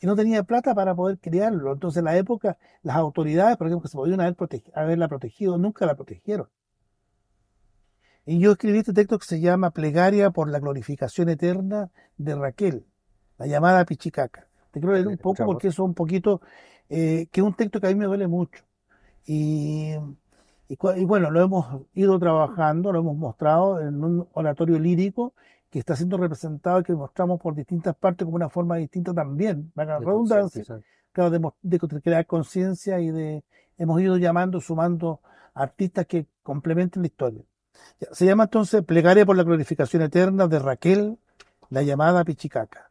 Y 0.00 0.06
no 0.06 0.14
tenía 0.14 0.42
plata 0.42 0.74
para 0.74 0.94
poder 0.94 1.18
criarlo. 1.18 1.72
Entonces, 1.72 1.98
en 2.00 2.04
la 2.04 2.16
época, 2.16 2.58
las 2.82 2.96
autoridades, 2.96 3.56
por 3.56 3.66
ejemplo, 3.68 3.82
que 3.84 3.88
se 3.88 3.96
podían 3.96 4.20
haber 4.20 4.36
protegi- 4.36 4.70
haberla 4.74 5.08
protegido, 5.08 5.56
nunca 5.56 5.86
la 5.86 5.94
protegieron. 5.94 6.48
Y 8.26 8.38
yo 8.38 8.52
escribí 8.52 8.78
este 8.78 8.92
texto 8.92 9.18
que 9.18 9.26
se 9.26 9.40
llama 9.40 9.70
Plegaria 9.70 10.30
por 10.30 10.48
la 10.50 10.58
glorificación 10.58 11.28
eterna 11.28 11.90
de 12.18 12.34
Raquel, 12.34 12.86
la 13.38 13.46
llamada 13.46 13.84
Pichicaca. 13.84 14.46
Te 14.70 14.80
quiero 14.80 14.94
leer 14.94 15.08
un 15.08 15.18
poco 15.18 15.44
porque 15.44 15.68
eso 15.68 15.82
es 15.84 15.88
un 15.88 15.94
poquito, 15.94 16.40
eh, 16.88 17.28
que 17.30 17.40
es 17.40 17.46
un 17.46 17.54
texto 17.54 17.80
que 17.80 17.86
a 17.86 17.90
mí 17.90 17.96
me 17.96 18.06
duele 18.06 18.26
mucho. 18.26 18.64
Y, 19.26 19.94
y, 20.68 20.76
cua- 20.76 20.98
y 20.98 21.04
bueno, 21.04 21.30
lo 21.30 21.40
hemos 21.42 21.82
ido 21.94 22.18
trabajando, 22.18 22.92
lo 22.92 23.00
hemos 23.00 23.16
mostrado 23.16 23.80
en 23.80 24.02
un 24.02 24.28
oratorio 24.32 24.78
lírico 24.78 25.34
que 25.70 25.78
está 25.78 25.96
siendo 25.96 26.16
representado 26.16 26.80
y 26.80 26.84
que 26.84 26.92
mostramos 26.94 27.40
por 27.40 27.54
distintas 27.54 27.96
partes 27.96 28.24
como 28.24 28.36
una 28.36 28.48
forma 28.48 28.76
distinta 28.76 29.12
también, 29.12 29.72
la 29.74 29.84
De 30.00 30.06
redundancia, 30.06 30.62
claro, 31.12 31.30
de, 31.30 31.38
mo- 31.40 31.56
de 31.62 31.78
crear 31.78 32.26
conciencia 32.26 33.00
y 33.00 33.10
de, 33.10 33.44
hemos 33.78 34.00
ido 34.00 34.16
llamando, 34.16 34.60
sumando 34.60 35.20
artistas 35.54 36.06
que 36.06 36.26
complementen 36.42 37.02
la 37.02 37.06
historia. 37.08 37.42
Se 38.12 38.24
llama 38.26 38.44
entonces 38.44 38.84
Plegaria 38.84 39.26
por 39.26 39.36
la 39.36 39.42
glorificación 39.42 40.02
eterna 40.02 40.46
de 40.46 40.58
Raquel, 40.60 41.18
la 41.70 41.82
llamada 41.82 42.24
Pichicaca. 42.24 42.86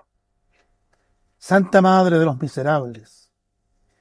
Santa 1.46 1.82
Madre 1.82 2.20
de 2.20 2.24
los 2.24 2.40
miserables, 2.40 3.30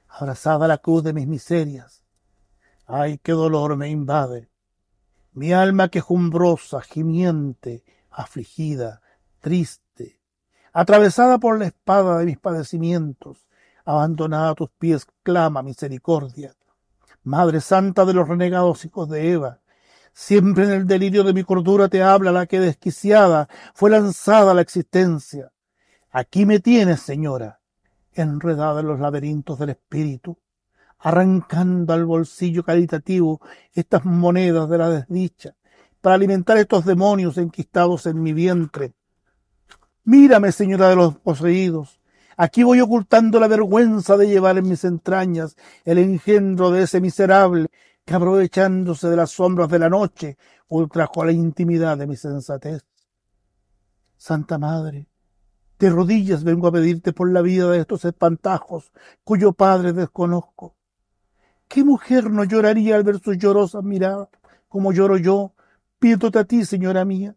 abrazada 0.06 0.66
a 0.66 0.68
la 0.68 0.78
cruz 0.78 1.02
de 1.02 1.12
mis 1.12 1.26
miserias. 1.26 2.04
Ay, 2.86 3.18
qué 3.18 3.32
dolor 3.32 3.76
me 3.76 3.88
invade. 3.88 4.48
Mi 5.32 5.52
alma 5.52 5.88
quejumbrosa, 5.88 6.82
gimiente, 6.82 7.82
afligida, 8.12 9.02
triste, 9.40 10.20
atravesada 10.72 11.38
por 11.38 11.58
la 11.58 11.66
espada 11.66 12.18
de 12.18 12.26
mis 12.26 12.38
padecimientos, 12.38 13.48
abandonada 13.84 14.50
a 14.50 14.54
tus 14.54 14.70
pies, 14.78 15.04
clama 15.24 15.64
misericordia. 15.64 16.54
Madre 17.24 17.60
Santa 17.60 18.04
de 18.04 18.14
los 18.14 18.28
renegados 18.28 18.84
hijos 18.84 19.08
de 19.08 19.32
Eva, 19.32 19.58
siempre 20.12 20.62
en 20.62 20.70
el 20.70 20.86
delirio 20.86 21.24
de 21.24 21.32
mi 21.32 21.42
cordura 21.42 21.88
te 21.88 22.04
habla 22.04 22.30
la 22.30 22.46
que 22.46 22.60
desquiciada 22.60 23.48
fue 23.74 23.90
lanzada 23.90 24.52
a 24.52 24.54
la 24.54 24.62
existencia. 24.62 25.51
Aquí 26.14 26.44
me 26.44 26.60
tienes, 26.60 27.00
señora, 27.00 27.60
enredada 28.12 28.80
en 28.80 28.86
los 28.86 29.00
laberintos 29.00 29.58
del 29.58 29.70
espíritu, 29.70 30.36
arrancando 30.98 31.94
al 31.94 32.04
bolsillo 32.04 32.62
caritativo 32.62 33.40
estas 33.72 34.04
monedas 34.04 34.68
de 34.68 34.76
la 34.76 34.90
desdicha, 34.90 35.56
para 36.02 36.16
alimentar 36.16 36.58
estos 36.58 36.84
demonios 36.84 37.38
enquistados 37.38 38.04
en 38.04 38.22
mi 38.22 38.34
vientre. 38.34 38.92
Mírame, 40.04 40.52
señora 40.52 40.90
de 40.90 40.96
los 40.96 41.16
poseídos, 41.16 41.98
aquí 42.36 42.62
voy 42.62 42.82
ocultando 42.82 43.40
la 43.40 43.48
vergüenza 43.48 44.18
de 44.18 44.28
llevar 44.28 44.58
en 44.58 44.68
mis 44.68 44.84
entrañas 44.84 45.56
el 45.86 45.96
engendro 45.96 46.70
de 46.70 46.82
ese 46.82 47.00
miserable 47.00 47.68
que 48.04 48.14
aprovechándose 48.14 49.08
de 49.08 49.16
las 49.16 49.30
sombras 49.30 49.70
de 49.70 49.78
la 49.78 49.88
noche 49.88 50.36
ultrajó 50.68 51.24
la 51.24 51.32
intimidad 51.32 51.96
de 51.96 52.06
mi 52.06 52.16
sensatez. 52.16 52.84
Santa 54.18 54.58
Madre, 54.58 55.08
de 55.82 55.90
rodillas 55.90 56.44
vengo 56.44 56.68
a 56.68 56.72
pedirte 56.72 57.12
por 57.12 57.28
la 57.32 57.42
vida 57.42 57.68
de 57.68 57.80
estos 57.80 58.04
espantajos 58.04 58.92
cuyo 59.24 59.52
padre 59.52 59.92
desconozco. 59.92 60.76
¿Qué 61.66 61.82
mujer 61.82 62.30
no 62.30 62.44
lloraría 62.44 62.94
al 62.94 63.02
ver 63.02 63.18
sus 63.18 63.36
llorosas 63.36 63.82
miradas, 63.82 64.28
como 64.68 64.92
lloro 64.92 65.16
yo, 65.16 65.54
pidiéndote 65.98 66.38
a 66.38 66.44
ti, 66.44 66.64
señora 66.64 67.04
mía? 67.04 67.34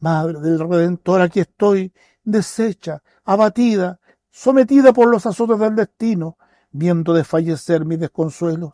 Madre 0.00 0.40
del 0.40 0.58
Redentor, 0.58 1.20
aquí 1.20 1.40
estoy, 1.40 1.92
deshecha, 2.24 3.02
abatida, 3.22 4.00
sometida 4.30 4.94
por 4.94 5.08
los 5.08 5.26
azotes 5.26 5.58
del 5.58 5.76
destino, 5.76 6.38
viendo 6.70 7.12
desfallecer 7.12 7.84
mis 7.84 8.00
desconsuelos. 8.00 8.72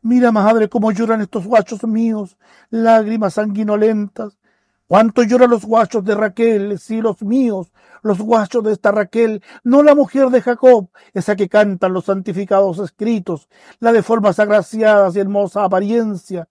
Mira, 0.00 0.32
madre, 0.32 0.70
cómo 0.70 0.90
lloran 0.90 1.20
estos 1.20 1.46
guachos 1.46 1.84
míos, 1.84 2.38
lágrimas 2.70 3.34
sanguinolentas. 3.34 4.38
Cuánto 4.86 5.22
lloran 5.22 5.50
los 5.50 5.64
guachos 5.64 6.04
de 6.04 6.14
Raquel, 6.14 6.78
sí, 6.78 7.00
los 7.00 7.22
míos, 7.22 7.72
los 8.02 8.18
guachos 8.18 8.62
de 8.64 8.72
esta 8.72 8.90
Raquel, 8.92 9.42
no 9.64 9.82
la 9.82 9.94
mujer 9.94 10.28
de 10.28 10.42
Jacob, 10.42 10.90
esa 11.14 11.36
que 11.36 11.48
cantan 11.48 11.92
los 11.92 12.04
santificados 12.04 12.78
escritos, 12.78 13.48
la 13.78 13.92
de 13.92 14.02
formas 14.02 14.38
agraciadas 14.38 15.16
y 15.16 15.20
hermosa 15.20 15.64
apariencia, 15.64 16.48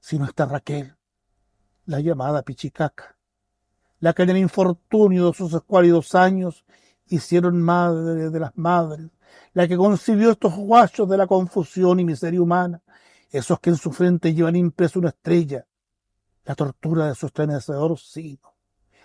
sino 0.00 0.24
esta 0.24 0.46
Raquel, 0.46 0.96
la 1.84 2.00
llamada 2.00 2.42
Pichicaca, 2.42 3.16
la 4.00 4.12
que 4.14 4.22
en 4.22 4.30
el 4.30 4.38
infortunio 4.38 5.28
de 5.28 5.34
sus 5.34 5.52
escuálidos 5.52 6.14
años 6.14 6.64
hicieron 7.06 7.62
madre 7.62 8.30
de 8.30 8.40
las 8.40 8.56
madres, 8.56 9.10
la 9.52 9.68
que 9.68 9.76
concibió 9.76 10.32
estos 10.32 10.54
guachos 10.54 11.08
de 11.08 11.18
la 11.18 11.26
confusión 11.26 12.00
y 12.00 12.04
miseria 12.04 12.42
humana, 12.42 12.82
esos 13.30 13.60
que 13.60 13.70
en 13.70 13.76
su 13.76 13.92
frente 13.92 14.34
llevan 14.34 14.56
impreso 14.56 14.98
una 14.98 15.10
estrella, 15.10 15.66
la 16.46 16.54
tortura 16.54 17.08
de 17.08 17.14
su 17.14 17.26
estremecedor 17.26 17.98
sino. 17.98 18.56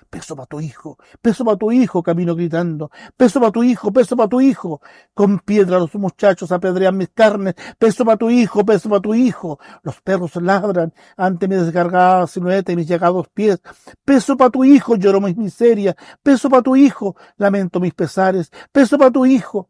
Peso 0.10 0.36
para 0.36 0.48
tu 0.48 0.60
hijo, 0.60 0.98
peso 1.22 1.46
para 1.46 1.58
tu 1.58 1.72
hijo, 1.72 2.04
camino 2.04 2.36
gritando, 2.36 2.92
peso 3.16 3.40
para 3.40 3.52
tu 3.52 3.64
hijo, 3.64 3.94
peso 3.94 4.18
para 4.18 4.28
tu 4.28 4.42
hijo. 4.42 4.82
Con 5.14 5.40
piedra 5.40 5.80
los 5.80 5.96
muchachos 5.96 6.52
apedrean 6.52 6.98
mis 6.98 7.10
carnes, 7.10 7.56
peso 7.80 8.04
para 8.04 8.18
tu 8.18 8.30
hijo, 8.30 8.66
peso 8.66 8.90
para 8.90 9.02
tu 9.02 9.14
hijo. 9.14 9.60
Los 9.84 10.02
perros 10.02 10.36
ladran 10.36 10.94
ante 11.16 11.48
mi 11.48 11.56
descargada 11.56 12.28
silueta 12.28 12.74
y 12.74 12.76
mis 12.76 12.88
llegados 12.88 13.30
pies. 13.30 13.62
Peso 14.04 14.36
para 14.36 14.50
tu 14.50 14.66
hijo, 14.66 14.98
lloro 14.98 15.22
mis 15.22 15.38
miserias, 15.38 15.96
peso 16.22 16.50
para 16.50 16.64
tu 16.64 16.76
hijo, 16.76 17.16
lamento 17.38 17.80
mis 17.80 17.94
pesares, 17.94 18.52
peso 18.72 18.98
para 18.98 19.12
tu 19.12 19.26
hijo, 19.26 19.70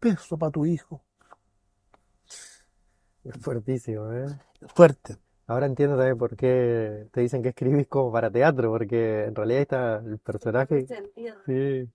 peso 0.00 0.38
para 0.38 0.52
tu 0.52 0.64
hijo. 0.64 1.04
Es 3.24 3.36
fuertísimo, 3.38 4.10
¿eh? 4.10 4.26
Fuerte. 4.74 5.21
Ahora 5.46 5.66
entiendo 5.66 5.96
también 5.96 6.16
por 6.18 6.36
qué 6.36 7.08
te 7.12 7.20
dicen 7.20 7.42
que 7.42 7.50
escribís 7.50 7.86
como 7.88 8.12
para 8.12 8.30
teatro, 8.30 8.70
porque 8.70 9.24
en 9.24 9.34
realidad 9.34 9.60
está 9.60 9.96
el 9.96 10.18
personaje. 10.18 10.86
sentido. 10.86 11.36
Sí, 11.46 11.88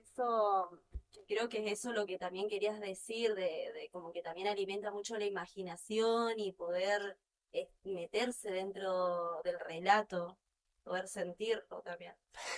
Eso, 0.00 0.70
yo 1.12 1.22
creo 1.26 1.48
que 1.48 1.64
es 1.64 1.80
eso 1.80 1.92
lo 1.92 2.06
que 2.06 2.18
también 2.18 2.48
querías 2.48 2.80
decir, 2.80 3.34
de, 3.34 3.42
de 3.74 3.88
como 3.92 4.12
que 4.12 4.22
también 4.22 4.48
alimenta 4.48 4.90
mucho 4.90 5.16
la 5.16 5.24
imaginación 5.24 6.38
y 6.38 6.52
poder 6.52 7.16
eh, 7.52 7.68
meterse 7.84 8.50
dentro 8.50 9.40
del 9.44 9.58
relato, 9.60 10.36
poder 10.82 11.08
sentirlo 11.08 11.80
también. 11.82 12.14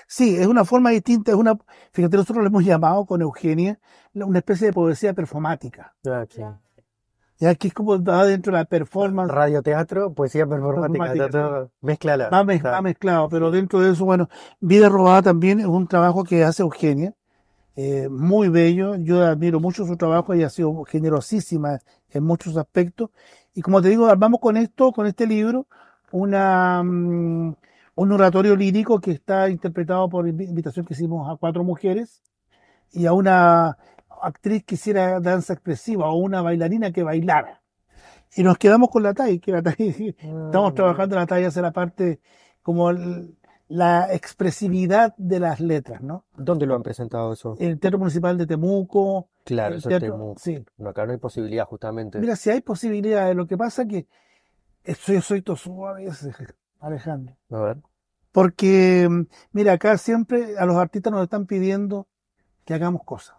Sí, 0.06 0.36
es 0.36 0.46
una 0.46 0.64
forma 0.64 0.90
distinta, 0.90 1.32
es 1.32 1.36
una, 1.36 1.58
fíjate, 1.92 2.16
nosotros 2.16 2.42
lo 2.42 2.48
hemos 2.48 2.64
llamado 2.64 3.04
con 3.06 3.20
Eugenia 3.22 3.78
una 4.14 4.38
especie 4.38 4.68
de 4.68 4.72
poesía 4.72 5.12
performática. 5.12 5.94
ah, 6.06 6.60
sí. 7.38 7.44
Ya 7.44 7.54
que 7.54 7.68
es 7.68 7.74
como 7.74 8.02
va 8.02 8.24
dentro 8.24 8.52
de 8.52 8.58
la 8.58 8.64
performance, 8.64 9.32
Radioteatro, 9.32 10.12
poesía 10.12 10.46
performática, 10.46 11.12
está 11.12 11.28
todo- 11.30 11.70
mézclala. 11.82 12.30
va, 12.30 12.42
mez- 12.44 12.56
Está- 12.56 12.70
va 12.72 12.82
mezclado, 12.82 13.28
pero 13.28 13.50
dentro 13.50 13.80
de 13.80 13.92
eso, 13.92 14.04
bueno, 14.04 14.28
Vida 14.60 14.88
Robada 14.88 15.22
también 15.22 15.60
es 15.60 15.66
un 15.66 15.86
trabajo 15.86 16.24
que 16.24 16.44
hace 16.44 16.62
Eugenia, 16.62 17.14
eh, 17.76 18.08
muy 18.08 18.48
bello, 18.48 18.94
yo 18.96 19.22
admiro 19.24 19.60
mucho 19.60 19.84
su 19.86 19.96
trabajo, 19.96 20.32
ella 20.32 20.46
ha 20.46 20.50
sido 20.50 20.84
generosísima 20.84 21.80
en 22.10 22.24
muchos 22.24 22.56
aspectos, 22.56 23.10
y 23.54 23.60
como 23.62 23.82
te 23.82 23.88
digo, 23.90 24.06
armamos 24.06 24.40
con 24.40 24.56
esto, 24.56 24.92
con 24.92 25.06
este 25.06 25.26
libro, 25.26 25.66
una, 26.12 26.82
mm, 26.82 27.54
un 27.96 28.12
oratorio 28.12 28.56
lírico 28.56 29.00
que 29.00 29.10
está 29.10 29.48
interpretado 29.50 30.08
por 30.08 30.26
invi- 30.26 30.48
invitación 30.48 30.86
que 30.86 30.94
hicimos 30.94 31.30
a 31.30 31.36
cuatro 31.36 31.64
mujeres 31.64 32.22
y 32.92 33.06
a 33.06 33.12
una 33.12 33.76
actriz 34.26 34.64
que 34.64 34.74
hiciera 34.76 35.20
danza 35.20 35.52
expresiva 35.52 36.08
o 36.10 36.16
una 36.16 36.42
bailarina 36.42 36.92
que 36.92 37.02
bailara. 37.02 37.62
Y 38.34 38.42
nos 38.42 38.58
quedamos 38.58 38.90
con 38.90 39.02
la 39.02 39.14
TAI, 39.14 39.38
que 39.38 39.52
la 39.52 39.62
TAI, 39.62 39.76
estamos 40.18 40.72
Mm, 40.72 40.74
trabajando 40.74 41.16
la 41.16 41.26
TAI 41.26 41.44
hace 41.44 41.62
la 41.62 41.72
parte 41.72 42.20
como 42.62 42.90
el- 42.90 43.36
la 43.68 44.12
expresividad 44.12 45.14
de 45.16 45.40
las 45.40 45.58
letras, 45.60 46.00
¿no? 46.00 46.24
¿Dónde 46.36 46.66
lo 46.66 46.74
han 46.76 46.82
presentado 46.82 47.32
eso? 47.32 47.56
El 47.58 47.80
Teatro 47.80 47.98
Municipal 47.98 48.36
de 48.38 48.46
Temuco, 48.46 49.28
Claro, 49.44 49.74
el 49.74 49.78
eso 49.80 49.88
es 49.88 49.98
teatro, 49.98 50.16
Temuco. 50.16 50.40
sí. 50.40 50.64
No, 50.76 50.90
acá 50.90 51.04
no 51.06 51.12
hay 51.12 51.18
posibilidad, 51.18 51.64
justamente. 51.64 52.18
Mira, 52.20 52.36
si 52.36 52.50
hay 52.50 52.60
posibilidades, 52.60 53.34
lo 53.34 53.46
que 53.46 53.56
pasa 53.56 53.82
es 53.82 53.88
que 53.88 54.06
eso 54.84 55.12
yo 55.12 55.20
soy 55.22 55.42
suave 55.56 56.04
a 56.06 56.08
veces, 56.10 56.36
Alejandro. 56.80 57.34
A 57.50 57.58
ver. 57.58 57.78
Porque, 58.32 59.08
mm, 59.10 59.22
mira, 59.52 59.72
acá 59.72 59.96
siempre 59.98 60.58
a 60.58 60.66
los 60.66 60.76
artistas 60.76 61.12
nos 61.12 61.22
están 61.22 61.46
pidiendo 61.46 62.06
que 62.64 62.74
hagamos 62.74 63.02
cosas. 63.04 63.36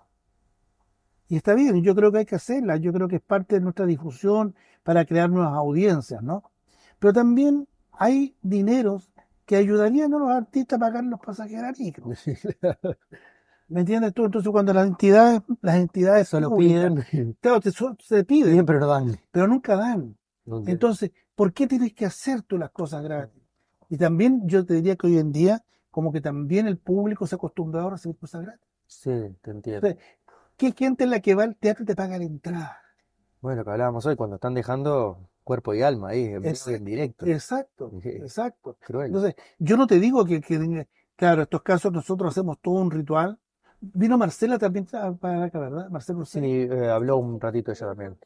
Y 1.30 1.36
está 1.36 1.54
bien, 1.54 1.84
yo 1.84 1.94
creo 1.94 2.12
que 2.12 2.20
hay 2.20 2.26
que 2.26 2.36
hacerlas, 2.36 2.80
yo 2.80 2.94
creo 2.94 3.08
que 3.08 3.18
es 3.18 3.22
parte 3.22 3.56
de 3.56 3.62
nuestra 3.62 3.86
difusión 3.86 4.56
para 4.84 5.06
crear 5.06 5.30
nuevas 5.30 5.54
audiencias, 5.54 6.24
¿no? 6.24 6.44
Pero 7.00 7.14
también 7.14 7.68
hay 7.92 8.36
dineros 8.42 9.10
que 9.46 9.56
ayudarían 9.56 10.14
a 10.14 10.20
los 10.20 10.30
artistas 10.30 10.78
a 10.78 10.80
pagar 10.80 11.04
los 11.04 11.20
pasajeros 11.20 11.64
a 11.64 11.74
micro. 11.82 12.06
¿Me 13.70 13.82
entiendes 13.82 14.14
tú? 14.14 14.26
Entonces 14.26 14.50
cuando 14.52 14.74
las 14.74 14.88
entidades, 14.88 15.42
las 15.62 15.76
entidades 15.76 16.30
Solo 16.30 16.50
públicas, 16.50 17.06
piden, 17.12 17.34
claro, 17.42 17.60
te, 17.60 17.72
se 17.72 18.24
piden, 18.24 18.66
pero 18.66 18.80
no 18.80 18.88
dan. 18.88 19.20
pero 19.32 19.48
nunca 19.48 19.76
dan. 19.76 20.18
No. 20.46 20.64
Entonces, 20.66 21.12
¿por 21.36 21.52
qué 21.52 21.68
tienes 21.68 21.94
que 21.94 22.06
hacer 22.06 22.42
tú 22.44 22.58
las 22.58 22.72
cosas 22.72 23.04
gratis? 23.04 23.44
Y 23.90 23.98
también 23.98 24.48
yo 24.48 24.66
te 24.66 24.76
diría 24.76 24.96
que 24.96 25.08
hoy 25.08 25.18
en 25.18 25.34
día, 25.34 25.64
como 25.92 26.14
que 26.14 26.22
también 26.22 26.68
el 26.68 26.78
público 26.78 27.28
se 27.28 27.36
ha 27.36 27.38
acostumbrado 27.38 27.88
a 27.88 27.92
recibir 27.92 28.18
cosas 28.18 28.44
gratis. 28.44 28.68
Sí, 28.86 29.12
te 29.42 29.52
entiendo. 29.52 29.88
Entonces, 29.88 30.17
¿qué 30.58 30.74
gente 30.74 31.06
es 31.06 31.10
la 31.10 31.20
que 31.20 31.36
va 31.36 31.44
al 31.44 31.56
teatro 31.56 31.84
y 31.84 31.86
te 31.86 31.96
paga 31.96 32.18
la 32.18 32.24
entrada? 32.26 32.78
Bueno, 33.42 33.64
que 33.64 33.70
hablábamos 33.70 34.06
hoy, 34.06 34.16
cuando 34.16 34.36
están 34.36 34.54
dejando 34.54 35.30
cuerpo 35.44 35.74
y 35.74 35.82
alma 35.82 36.10
ahí, 36.10 36.26
en 36.26 36.46
Exacto. 36.46 36.76
en 36.78 36.86
directo. 36.86 37.26
Exacto, 37.26 37.92
Sí. 38.04 38.10
exacto. 38.10 38.78
Cruel. 38.82 39.08
Entonces, 39.08 39.36
yo 39.60 39.78
no 39.78 39.88
te 39.88 40.00
digo 40.00 40.26
que, 40.26 40.42
que- 40.42 40.88
claro, 41.16 41.44
estos 41.44 41.62
casos 41.62 41.92
nosotros 41.94 42.32
hacemos 42.32 42.58
todo 42.62 42.76
un 42.76 42.92
ritual. 42.92 43.40
Vino 43.80 44.18
Marcela 44.18 44.58
también 44.58 44.86
para 45.20 45.44
acá, 45.44 45.60
¿verdad? 45.60 45.90
Marcela 45.90 46.18
Sí, 46.26 46.40
Ursay. 46.40 46.62
eh, 46.64 46.90
habló 46.90 47.18
un 47.18 47.40
ratito 47.40 47.72
ella 47.72 47.88
también. 47.88 48.18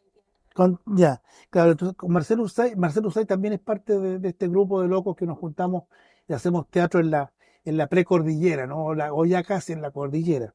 Con- 0.53 0.79
ya, 0.86 1.21
claro, 1.49 1.71
entonces 1.71 1.95
con 1.97 2.11
Marcelo 2.11 2.43
Ursay, 2.43 2.75
Marcelo 2.75 3.07
Ursay 3.07 3.25
también 3.25 3.53
es 3.53 3.59
parte 3.59 3.97
de, 3.99 4.19
de 4.19 4.29
este 4.29 4.47
grupo 4.47 4.82
de 4.82 4.88
locos 4.88 5.15
que 5.15 5.25
nos 5.25 5.38
juntamos 5.38 5.84
y 6.27 6.34
hacemos 6.34 6.67
teatro 6.69 6.99
en 6.99 7.11
la, 7.11 7.32
en 7.65 7.77
la 7.77 7.88
precordillera, 7.88 8.65
¿no? 8.67 8.86
O, 8.86 8.95
la- 8.95 9.13
o 9.13 9.25
ya 9.25 9.43
casi 9.43 9.73
en 9.73 9.82
la 9.82 9.91
cordillera. 9.91 10.53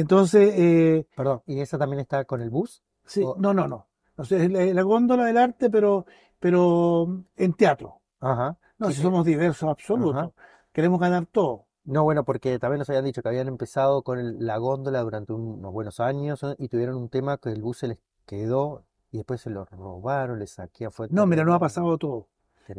Entonces, 0.00 0.52
eh, 0.56 1.06
Perdón, 1.16 1.42
¿y 1.46 1.60
esa 1.60 1.78
también 1.78 2.00
está 2.00 2.24
con 2.24 2.40
el 2.42 2.50
bus? 2.50 2.82
sí, 3.04 3.22
O- 3.24 3.36
no, 3.38 3.54
no, 3.54 3.66
no. 3.66 3.86
No 4.16 4.24
sé, 4.24 4.44
es 4.44 4.50
la, 4.50 4.64
la 4.64 4.82
góndola 4.82 5.24
del 5.24 5.36
arte, 5.38 5.68
pero, 5.70 6.06
pero 6.38 7.22
en 7.36 7.52
teatro. 7.54 8.00
Ajá. 8.20 8.56
No, 8.78 8.90
si 8.90 9.00
somos 9.02 9.24
diversos, 9.24 9.68
absolutos. 9.68 10.32
Queremos 10.72 11.00
ganar 11.00 11.26
todo. 11.26 11.64
No, 11.84 12.02
bueno, 12.04 12.24
porque 12.24 12.58
también 12.58 12.80
nos 12.80 12.88
habían 12.90 13.04
dicho 13.04 13.22
que 13.22 13.28
habían 13.28 13.48
empezado 13.48 14.02
con 14.02 14.18
el- 14.18 14.44
la 14.44 14.58
góndola 14.58 15.00
durante 15.02 15.32
un- 15.32 15.58
unos 15.60 15.72
buenos 15.72 16.00
años 16.00 16.42
¿eh? 16.42 16.54
y 16.58 16.68
tuvieron 16.68 16.96
un 16.96 17.08
tema 17.08 17.38
que 17.38 17.50
el 17.50 17.62
bus 17.62 17.78
se 17.78 17.88
les 17.88 17.98
quedó 18.26 18.84
y 19.12 19.18
después 19.18 19.40
se 19.40 19.50
lo 19.50 19.64
robaron, 19.64 20.38
les 20.40 20.50
saquearon, 20.52 20.92
fue 20.92 21.06
No, 21.10 21.26
mira, 21.26 21.44
nos 21.44 21.54
ha 21.54 21.58
pasado 21.60 21.96
todo. 21.96 22.28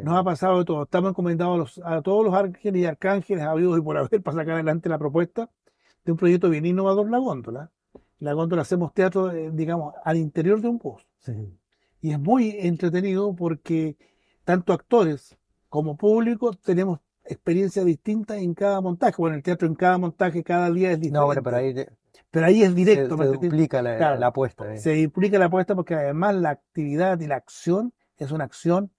Nos 0.04 0.18
ha 0.18 0.24
pasado 0.24 0.66
todo. 0.66 0.84
Estamos 0.84 1.12
encomendados 1.12 1.54
a, 1.56 1.58
los- 1.58 1.82
a 2.00 2.02
todos 2.02 2.26
los 2.26 2.34
ángeles 2.36 2.82
y 2.82 2.86
arcángeles 2.86 3.44
habidos 3.44 3.78
y 3.80 3.82
por 3.82 3.98
haber 3.98 4.22
para 4.24 4.38
sacar 4.38 4.56
adelante 4.56 4.90
la 4.90 4.98
propuesta. 5.00 5.50
De 6.08 6.12
un 6.14 6.18
proyecto 6.18 6.50
bien 6.50 6.66
innovador, 6.66 7.10
La 7.12 7.18
Góndola. 7.20 7.70
La 8.20 8.32
Góndola 8.34 8.62
hacemos 8.62 8.94
teatro, 8.94 9.30
eh, 9.32 9.52
digamos, 9.54 9.94
al 10.06 10.16
interior 10.18 10.62
de 10.62 10.70
un 10.70 10.78
bus. 10.80 11.06
Sí. 11.20 11.34
Y 12.02 12.12
es 12.12 12.20
muy 12.20 12.56
entretenido 12.60 13.36
porque 13.36 13.98
tanto 14.46 14.72
actores 14.72 15.38
como 15.68 15.98
público 15.98 16.54
tenemos 16.54 17.00
experiencias 17.26 17.84
distintas 17.86 18.38
en 18.38 18.54
cada 18.54 18.80
montaje. 18.80 19.16
Bueno, 19.18 19.36
el 19.36 19.44
teatro 19.44 19.68
en 19.68 19.76
cada 19.76 19.98
montaje 19.98 20.44
cada 20.46 20.72
día 20.72 20.92
es 20.92 20.98
diferente. 21.02 21.20
No, 21.20 21.26
bueno, 21.26 21.44
pero 21.44 21.58
ahí 21.58 21.74
te- 21.74 21.90
Pero 22.32 22.46
ahí 22.46 22.64
es 22.64 22.70
se, 22.70 22.76
directo. 22.76 23.10
se 23.10 23.18
¿me 23.18 23.26
entendés? 23.26 23.52
duplica 23.52 23.82
la, 23.82 23.98
Claro. 23.98 24.20
la 24.20 24.28
apuesta. 24.28 24.74
eh. 24.74 24.78
Se 24.78 24.98
implica 24.98 25.38
la 25.38 25.46
apuesta 25.46 25.76
porque 25.76 25.94
además 25.96 26.36
la 26.36 26.52
actividad 26.52 27.20
y 27.20 27.28
la 27.28 27.36
acción 27.36 27.94
es 28.18 28.32
una 28.32 28.46
acción 28.46 28.92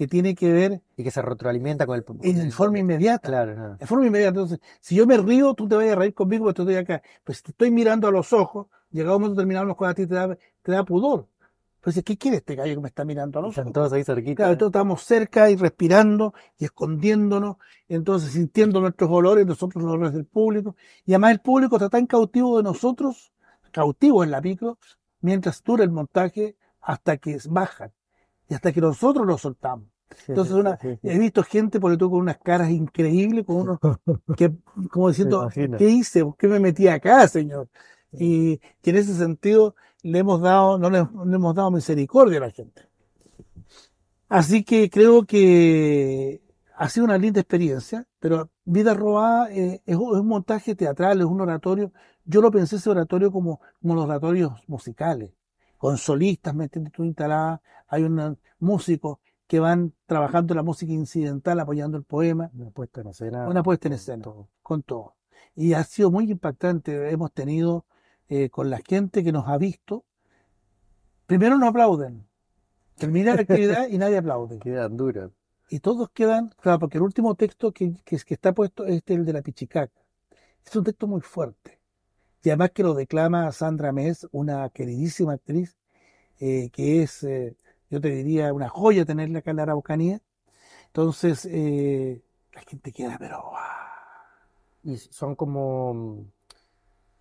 que 0.00 0.08
tiene 0.08 0.34
que 0.34 0.50
ver 0.50 0.80
Y 0.96 1.04
que 1.04 1.10
se 1.10 1.20
retroalimenta 1.20 1.84
con 1.84 1.94
el... 1.94 2.04
en 2.22 2.52
forma 2.52 2.78
inmediata. 2.78 3.28
Claro, 3.28 3.54
no. 3.54 3.76
De 3.76 3.84
forma 3.84 4.06
inmediata. 4.06 4.30
Entonces, 4.30 4.58
si 4.80 4.94
yo 4.94 5.06
me 5.06 5.18
río, 5.18 5.52
tú 5.52 5.68
te 5.68 5.76
vas 5.76 5.90
a 5.90 5.94
reír 5.94 6.14
conmigo 6.14 6.46
porque 6.46 6.62
estoy 6.62 6.76
acá. 6.76 7.02
Pues 7.22 7.36
si 7.36 7.44
te 7.44 7.50
estoy 7.50 7.70
mirando 7.70 8.08
a 8.08 8.10
los 8.10 8.32
ojos, 8.32 8.68
llegado 8.90 9.16
un 9.18 9.24
momento 9.24 9.42
terminamos 9.42 9.76
con 9.76 9.90
a 9.90 9.92
ti 9.92 10.06
te 10.06 10.14
da, 10.14 10.38
te 10.62 10.72
da 10.72 10.84
pudor. 10.84 11.28
Pues, 11.82 12.02
¿qué 12.02 12.16
quiere 12.16 12.38
este 12.38 12.54
gallo 12.54 12.76
que 12.76 12.80
me 12.80 12.88
está 12.88 13.04
mirando 13.04 13.40
a 13.40 13.42
los 13.42 13.50
Están 13.50 13.64
ojos? 13.64 13.74
todos 13.74 13.92
ahí 13.92 14.02
cerquita. 14.02 14.36
Claro, 14.36 14.52
entonces 14.52 14.70
estamos 14.70 15.02
cerca 15.02 15.50
y 15.50 15.56
respirando 15.56 16.32
y 16.56 16.64
escondiéndonos, 16.64 17.56
entonces 17.86 18.32
sintiendo 18.32 18.80
nuestros 18.80 19.10
olores, 19.10 19.44
nosotros 19.44 19.84
los 19.84 19.92
olores 19.92 20.14
del 20.14 20.24
público. 20.24 20.76
Y 21.04 21.12
además 21.12 21.32
el 21.32 21.40
público 21.40 21.76
está 21.76 21.90
tan 21.90 22.06
cautivo 22.06 22.56
de 22.56 22.62
nosotros, 22.62 23.34
cautivo 23.70 24.24
en 24.24 24.30
la 24.30 24.40
micro, 24.40 24.78
mientras 25.20 25.62
dura 25.62 25.84
el 25.84 25.90
montaje 25.90 26.56
hasta 26.80 27.18
que 27.18 27.36
bajan 27.50 27.92
y 28.50 28.54
hasta 28.54 28.72
que 28.72 28.80
nosotros 28.80 29.26
lo 29.26 29.38
soltamos. 29.38 29.86
Entonces, 30.26 30.54
una, 30.54 30.76
he 30.82 31.18
visto 31.18 31.44
gente, 31.44 31.78
por 31.78 31.96
todo 31.96 32.10
con 32.10 32.20
unas 32.20 32.38
caras 32.38 32.70
increíbles, 32.70 33.46
con 33.46 33.56
unos, 33.56 33.78
que, 34.36 34.52
como 34.90 35.08
diciendo. 35.08 35.48
¿qué 35.54 35.88
hice? 35.88 36.24
¿Por 36.24 36.36
qué 36.36 36.48
me 36.48 36.58
metí 36.58 36.88
acá, 36.88 37.26
señor? 37.28 37.68
Y 38.12 38.58
que 38.82 38.90
en 38.90 38.96
ese 38.96 39.14
sentido 39.14 39.76
le 40.02 40.18
hemos 40.18 40.40
dado, 40.40 40.78
no 40.78 40.90
le, 40.90 40.98
hemos 40.98 41.54
dado 41.54 41.70
misericordia 41.70 42.38
a 42.38 42.40
la 42.40 42.50
gente. 42.50 42.82
Así 44.28 44.64
que 44.64 44.90
creo 44.90 45.24
que 45.24 46.42
ha 46.76 46.88
sido 46.88 47.04
una 47.04 47.18
linda 47.18 47.40
experiencia, 47.40 48.06
pero 48.18 48.50
Vida 48.64 48.94
Robada 48.94 49.48
eh, 49.52 49.80
es, 49.86 49.96
un 49.96 50.14
es 50.14 50.20
un 50.20 50.26
montaje 50.26 50.74
teatral, 50.74 51.20
es 51.20 51.26
un 51.26 51.40
oratorio. 51.40 51.92
Yo 52.24 52.40
lo 52.40 52.50
pensé 52.50 52.76
ese 52.76 52.90
oratorio 52.90 53.30
como, 53.30 53.60
como 53.80 53.94
los 53.94 54.04
oratorios 54.04 54.52
musicales, 54.66 55.32
con 55.80 55.96
solistas, 55.96 56.54
¿me 56.54 56.64
entiendes? 56.64 56.92
Tú 56.92 57.04
instalada, 57.04 57.62
hay 57.88 58.02
un 58.02 58.38
músicos 58.58 59.16
que 59.46 59.60
van 59.60 59.94
trabajando 60.04 60.54
la 60.54 60.62
música 60.62 60.92
incidental, 60.92 61.58
apoyando 61.58 61.96
el 61.96 62.04
poema, 62.04 62.50
Una 62.54 62.70
puesta 62.70 63.00
en 63.00 63.06
escena. 63.06 63.48
una 63.48 63.62
puesta 63.62 63.88
en 63.88 63.94
escena, 63.94 64.22
todo. 64.22 64.50
con 64.62 64.82
todo. 64.82 65.14
Y 65.54 65.72
ha 65.72 65.82
sido 65.84 66.10
muy 66.10 66.30
impactante. 66.30 67.10
Hemos 67.10 67.32
tenido 67.32 67.86
eh, 68.28 68.50
con 68.50 68.68
la 68.68 68.80
gente 68.86 69.24
que 69.24 69.32
nos 69.32 69.48
ha 69.48 69.56
visto. 69.56 70.04
Primero 71.24 71.56
nos 71.56 71.70
aplauden. 71.70 72.26
Termina 72.96 73.34
la 73.34 73.40
actividad 73.40 73.88
y 73.88 73.96
nadie 73.96 74.18
aplaude. 74.18 74.58
Quedan 74.62 74.98
duras. 74.98 75.30
Y 75.70 75.80
todos 75.80 76.10
quedan, 76.10 76.52
claro, 76.60 76.78
porque 76.78 76.98
el 76.98 77.04
último 77.04 77.34
texto 77.36 77.72
que, 77.72 77.94
que, 78.04 78.18
que 78.18 78.34
está 78.34 78.52
puesto 78.52 78.84
es 78.84 79.02
el 79.06 79.24
de 79.24 79.32
la 79.32 79.40
Pichicaca. 79.40 79.90
Es 80.62 80.76
un 80.76 80.84
texto 80.84 81.06
muy 81.06 81.22
fuerte. 81.22 81.79
Y 82.42 82.48
además 82.50 82.70
que 82.70 82.82
lo 82.82 82.94
declama 82.94 83.52
Sandra 83.52 83.92
Mes, 83.92 84.26
una 84.32 84.68
queridísima 84.70 85.34
actriz, 85.34 85.76
eh, 86.38 86.70
que 86.70 87.02
es, 87.02 87.22
eh, 87.22 87.56
yo 87.90 88.00
te 88.00 88.08
diría, 88.08 88.52
una 88.52 88.68
joya 88.68 89.04
tenerla 89.04 89.40
acá 89.40 89.50
en 89.50 89.58
la 89.58 89.64
Araucanía. 89.64 90.20
Entonces, 90.86 91.46
eh, 91.46 92.22
la 92.54 92.62
gente 92.62 92.92
queda, 92.92 93.16
pero. 93.18 93.52
Y 94.82 94.96
son 94.96 95.34
como... 95.36 96.24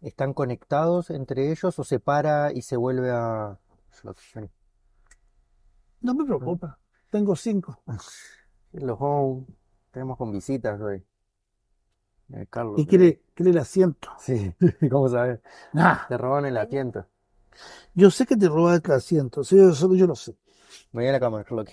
¿Están 0.01 0.33
conectados 0.33 1.09
entre 1.09 1.51
ellos 1.51 1.77
o 1.77 1.83
se 1.83 1.99
para 1.99 2.53
y 2.53 2.61
se 2.61 2.77
vuelve 2.77 3.11
a... 3.11 3.59
no 6.01 6.13
me 6.13 6.25
preocupa. 6.25 6.79
Tengo 7.09 7.35
cinco. 7.35 7.81
Los 8.71 8.97
home. 8.99 9.45
Tenemos 9.91 10.17
con 10.17 10.31
visitas 10.31 10.79
hoy. 10.79 11.03
Eh, 12.33 12.45
Carlos. 12.49 12.79
Y 12.79 12.85
quiere, 12.85 13.21
quiere 13.33 13.51
el 13.51 13.57
asiento. 13.57 14.09
Sí, 14.19 14.53
¿cómo 14.91 15.09
sabes? 15.09 15.39
Ah, 15.73 16.05
Te 16.07 16.17
roban 16.17 16.45
el 16.45 16.57
asiento. 16.57 17.05
yo 17.93 18.11
sé 18.11 18.25
que 18.25 18.35
te 18.37 18.47
robas 18.47 18.81
el 18.83 18.91
asiento. 18.91 19.43
Sí, 19.43 19.57
eso 19.59 19.93
yo 19.95 20.07
lo 20.07 20.15
sé. 20.15 20.35
Me 20.91 21.01
voy 21.01 21.09
a 21.09 21.13
la 21.13 21.19
cámara, 21.19 21.43
Carlos. 21.43 21.67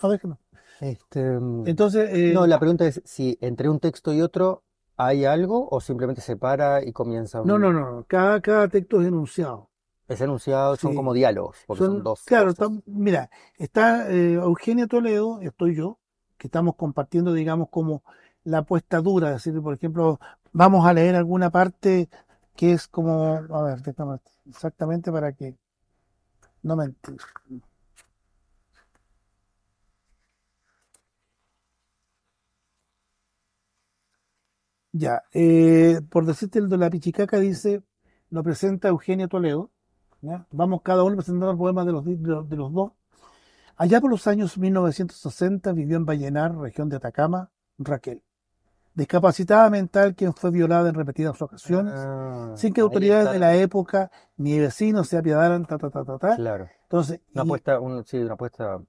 A 0.00 0.08
ver 0.08 0.20
que 0.20 0.28
no. 0.28 0.38
Este, 0.80 1.22
mm, 1.22 1.68
Entonces, 1.68 2.10
eh, 2.12 2.32
no, 2.34 2.46
la 2.46 2.58
pregunta 2.58 2.86
es 2.86 3.00
si 3.04 3.38
entre 3.40 3.68
un 3.68 3.78
texto 3.78 4.12
y 4.12 4.20
otro 4.20 4.64
hay 4.96 5.24
algo 5.24 5.68
o 5.70 5.80
simplemente 5.80 6.20
se 6.20 6.36
para 6.36 6.84
y 6.84 6.92
comienza 6.92 7.40
un... 7.40 7.48
no, 7.48 7.58
no, 7.58 7.72
no. 7.72 8.04
Cada, 8.08 8.40
cada 8.40 8.68
texto 8.68 9.00
es 9.00 9.08
enunciado. 9.08 9.70
Es 10.08 10.20
enunciado, 10.20 10.76
son 10.76 10.94
como 10.94 11.14
diálogos, 11.14 11.56
porque 11.66 11.78
son, 11.84 11.94
Son- 11.94 12.02
dos 12.04 12.22
claro, 12.24 12.52
tam- 12.54 12.82
mira, 12.86 13.30
está 13.56 14.10
eh, 14.12 14.34
Eugenia 14.34 14.86
Toledo, 14.86 15.40
estoy 15.40 15.74
yo, 15.76 15.98
que 16.36 16.48
estamos 16.48 16.74
compartiendo, 16.74 17.32
digamos, 17.32 17.68
como 17.70 18.02
la 18.44 18.58
apuesta 18.58 19.00
dura, 19.00 19.28
es 19.34 19.44
decir, 19.44 19.60
por 19.62 19.74
ejemplo, 19.74 20.20
vamos 20.52 20.86
a 20.86 20.92
leer 20.94 21.14
alguna 21.16 21.50
parte 21.50 22.08
que 22.56 22.72
es 22.72 22.88
como, 22.88 23.34
a 23.50 23.62
ver, 23.62 23.82
déjame 23.82 24.18
exactamente 24.48 25.10
para 25.12 25.32
que 25.32 25.56
no 26.62 26.76
mentir. 26.76 27.20
Ya, 34.92 35.22
eh, 35.32 36.00
por 36.10 36.26
decirte 36.26 36.58
el 36.58 36.68
de 36.68 36.76
la 36.76 36.90
Pichicaca 36.90 37.38
dice, 37.40 37.82
lo 38.30 38.42
presenta 38.42 38.88
Eugenia 38.88 39.28
Toledo. 39.28 39.70
Vamos 40.52 40.82
cada 40.82 41.04
uno 41.04 41.16
presentando 41.16 41.50
el 41.52 41.58
poema 41.58 41.84
de 41.84 41.92
los, 41.92 42.04
di- 42.04 42.16
de 42.16 42.28
los, 42.28 42.48
de 42.48 42.56
los 42.56 42.72
dos. 42.72 42.92
Allá 43.76 44.00
por 44.00 44.10
los 44.10 44.26
años 44.28 44.58
1960 44.58 45.72
vivió 45.72 45.96
en 45.98 46.06
Vallenar, 46.06 46.56
región 46.58 46.88
de 46.90 46.96
Atacama, 46.98 47.50
Raquel, 47.78 48.22
discapacitada 48.94 49.70
mental 49.70 50.14
quien 50.14 50.34
fue 50.34 50.50
violada 50.50 50.88
en 50.88 50.94
repetidas 50.94 51.40
ocasiones, 51.40 51.94
Ah, 51.96 52.52
sin 52.56 52.72
que 52.74 52.80
autoridades 52.80 53.22
está. 53.24 53.32
de 53.32 53.38
la 53.38 53.54
época 53.56 54.10
ni 54.36 54.58
vecinos 54.58 55.08
se 55.08 55.16
apiadaran, 55.18 55.64
ta, 55.64 55.78
ta, 55.78 55.90
ta, 55.90 56.04
ta, 56.04 56.18
ta. 56.18 56.36
Claro, 56.36 56.68
Entonces, 56.84 57.20
una 57.34 57.42
y- 57.44 57.46
apuesta, 57.46 57.80
un- 57.80 58.04
sí, 58.04 58.18
una 58.18 58.34
apuesta 58.34 58.80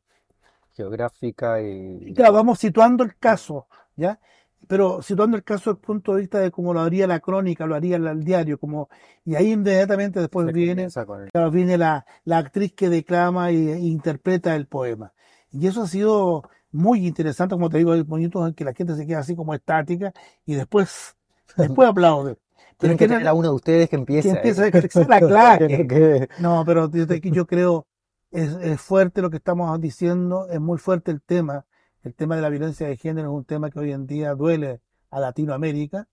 geográfica 0.75 1.61
y... 1.61 2.09
y 2.09 2.13
claro, 2.13 2.33
vamos 2.33 2.59
situando 2.59 3.03
el 3.03 3.15
caso, 3.17 3.67
¿ya? 3.95 4.19
Pero 4.67 5.01
situando 5.01 5.35
el 5.37 5.43
caso 5.43 5.71
desde 5.71 5.79
el 5.81 5.85
punto 5.85 6.13
de 6.15 6.21
vista 6.21 6.39
de 6.39 6.49
cómo 6.49 6.73
lo 6.73 6.79
haría 6.79 7.05
la 7.05 7.19
crónica, 7.19 7.65
lo 7.65 7.75
haría 7.75 7.97
el 7.97 8.23
diario, 8.23 8.57
como, 8.57 8.89
y 9.25 9.35
ahí 9.35 9.51
inmediatamente 9.51 10.19
después 10.19 10.47
se 10.47 10.53
viene 10.53 10.83
el- 10.85 10.91
Claro, 11.31 11.51
viene 11.51 11.77
la, 11.77 12.05
la 12.23 12.37
actriz 12.37 12.73
que 12.73 12.89
declama 12.89 13.49
e 13.49 13.53
interpreta 13.79 14.55
el 14.55 14.67
poema. 14.67 15.13
Y 15.51 15.67
eso 15.67 15.83
ha 15.83 15.87
sido 15.87 16.49
muy 16.73 17.07
interesante, 17.07 17.55
como 17.55 17.69
te 17.69 17.77
digo, 17.79 17.93
hay 17.93 18.03
momentos 18.05 18.47
en 18.47 18.55
que 18.55 18.65
la 18.65 18.73
gente 18.73 18.95
se 18.95 19.07
queda 19.07 19.19
así 19.19 19.35
como 19.35 19.53
estática 19.55 20.13
y 20.45 20.55
después, 20.55 21.15
después 21.57 21.89
aplaude. 21.89 22.37
Pero 22.79 22.95
Tienen 22.95 22.97
que 22.97 23.07
que 23.07 23.07
tener 23.07 23.27
a 23.27 23.33
uno 23.33 23.49
de 23.49 23.55
ustedes 23.55 23.89
que 23.89 23.95
empiece. 23.97 24.29
que 24.29 24.35
empieza 24.37 24.63
a 24.63 24.67
ejercer 24.67 25.07
la 25.09 25.21
clave. 25.21 25.87
Que 25.87 26.29
no 26.37 26.63
pero 26.65 26.89
yo, 26.91 27.05
yo 27.05 27.47
creo, 27.47 27.87
es, 28.31 28.53
es 28.55 28.81
fuerte 28.81 29.21
lo 29.21 29.29
que 29.29 29.37
estamos 29.37 29.79
diciendo, 29.81 30.47
es 30.49 30.59
muy 30.59 30.77
fuerte 30.77 31.11
el 31.11 31.21
tema. 31.21 31.65
El 32.03 32.15
tema 32.15 32.35
de 32.35 32.41
la 32.41 32.49
violencia 32.49 32.87
de 32.87 32.97
género 32.97 33.29
es 33.31 33.35
un 33.37 33.45
tema 33.45 33.69
que 33.71 33.79
hoy 33.79 33.91
en 33.93 34.07
día 34.07 34.35
duele 34.35 34.81
a 35.11 35.19
Latinoamérica. 35.19 36.07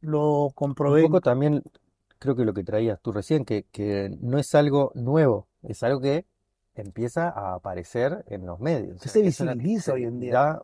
Lo 0.00 0.52
Un 0.86 0.94
comprobé. 0.94 1.00
poco 1.00 1.20
también, 1.20 1.62
creo 2.18 2.36
que 2.36 2.44
lo 2.44 2.54
que 2.54 2.64
traías 2.64 3.00
tú 3.00 3.12
recién, 3.12 3.44
que, 3.44 3.64
que 3.72 4.10
no 4.20 4.38
es 4.38 4.54
algo 4.54 4.92
nuevo, 4.94 5.48
es 5.62 5.82
algo 5.82 6.00
que 6.00 6.26
empieza 6.74 7.28
a 7.28 7.54
aparecer 7.54 8.24
en 8.28 8.46
los 8.46 8.60
medios. 8.60 9.00
Se 9.00 9.18
una 9.18 9.26
visibiliza 9.26 9.92
hoy 9.92 10.04
en 10.04 10.20
día. 10.20 10.62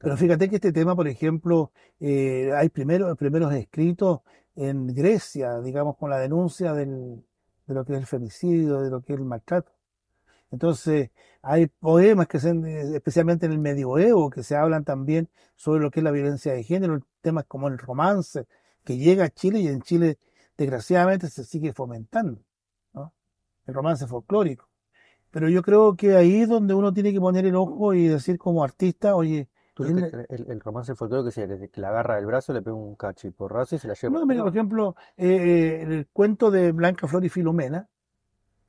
Pero 0.00 0.16
fíjate 0.16 0.48
que 0.48 0.56
este 0.56 0.72
tema, 0.72 0.94
por 0.94 1.08
ejemplo, 1.08 1.72
eh, 2.00 2.52
hay 2.54 2.68
primero, 2.68 3.14
primeros 3.16 3.52
escritos 3.52 4.20
en 4.56 4.86
Grecia, 4.94 5.60
digamos, 5.60 5.96
con 5.96 6.10
la 6.10 6.18
denuncia 6.18 6.72
del, 6.72 7.24
de 7.66 7.74
lo 7.74 7.84
que 7.84 7.94
es 7.94 7.98
el 7.98 8.06
femicidio, 8.06 8.80
de 8.80 8.90
lo 8.90 9.02
que 9.02 9.12
es 9.12 9.18
el 9.18 9.24
maltrato. 9.24 9.72
Entonces, 10.50 11.10
hay 11.42 11.66
poemas 11.66 12.28
que 12.28 12.38
se, 12.38 12.50
eh, 12.50 12.94
especialmente 12.94 13.46
en 13.46 13.52
el 13.52 13.58
medioevo, 13.58 14.30
que 14.30 14.42
se 14.42 14.56
hablan 14.56 14.84
también 14.84 15.28
sobre 15.56 15.82
lo 15.82 15.90
que 15.90 16.00
es 16.00 16.04
la 16.04 16.12
violencia 16.12 16.52
de 16.52 16.62
género, 16.62 17.00
temas 17.20 17.44
como 17.46 17.68
el 17.68 17.78
romance, 17.78 18.46
que 18.84 18.96
llega 18.96 19.24
a 19.24 19.30
Chile 19.30 19.60
y 19.60 19.68
en 19.68 19.82
Chile, 19.82 20.18
desgraciadamente, 20.56 21.28
se 21.28 21.44
sigue 21.44 21.72
fomentando, 21.72 22.40
¿no? 22.92 23.12
El 23.66 23.74
romance 23.74 24.06
folclórico. 24.06 24.68
Pero 25.34 25.48
yo 25.48 25.62
creo 25.62 25.96
que 25.96 26.14
ahí 26.14 26.42
es 26.42 26.48
donde 26.48 26.74
uno 26.74 26.92
tiene 26.92 27.12
que 27.12 27.18
poner 27.18 27.44
el 27.44 27.56
ojo 27.56 27.92
y 27.92 28.06
decir 28.06 28.38
como 28.38 28.62
artista, 28.62 29.16
oye, 29.16 29.48
Tú 29.74 29.84
tiene- 29.84 30.08
el, 30.28 30.46
el, 30.48 30.60
romance 30.60 30.94
folclórico 30.94 31.24
que 31.24 31.32
sea, 31.32 31.48
que, 31.48 31.80
la 31.80 31.88
agarra 31.88 32.14
del 32.14 32.26
brazo, 32.26 32.52
le 32.52 32.62
pega 32.62 32.76
un 32.76 32.94
cachiporrazo 32.94 33.74
y 33.74 33.80
se 33.80 33.88
la 33.88 33.94
lleva. 33.94 34.20
No, 34.20 34.26
mira, 34.26 34.44
por 34.44 34.52
ejemplo, 34.52 34.94
eh, 35.16 35.82
el 35.82 36.06
cuento 36.12 36.52
de 36.52 36.70
Blanca 36.70 37.08
Flor 37.08 37.24
y 37.24 37.30
Filomena, 37.30 37.88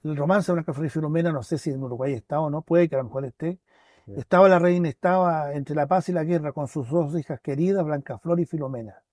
el 0.04 0.18
romance 0.18 0.52
de 0.52 0.54
Blanca 0.54 0.74
Flor 0.74 0.88
y 0.88 0.90
Filomena, 0.90 1.32
no 1.32 1.44
sé 1.44 1.60
si 1.60 1.70
en 1.70 1.84
Uruguay 1.84 2.14
está 2.14 2.40
o 2.40 2.50
no, 2.50 2.64
puede 2.64 2.90
que 2.90 2.96
a 2.96 2.98
lo 2.98 3.04
mejor 3.04 3.26
esté. 3.26 3.60
Sí. 4.08 4.14
Estaba 4.18 4.50
la 4.50 4.58
reina, 4.58 4.90
estaba 4.90 5.54
entre 5.54 5.76
la 5.76 5.86
paz 5.86 6.10
y 6.10 6.14
la 6.14 6.24
guerra 6.24 6.52
con 6.52 6.68
sus 6.68 6.90
dos 6.90 7.16
hijas 7.16 7.40
queridas, 7.42 7.86
Blanca 7.86 8.18
Flor 8.18 8.40
y 8.40 8.46
Filomena. 8.48 9.04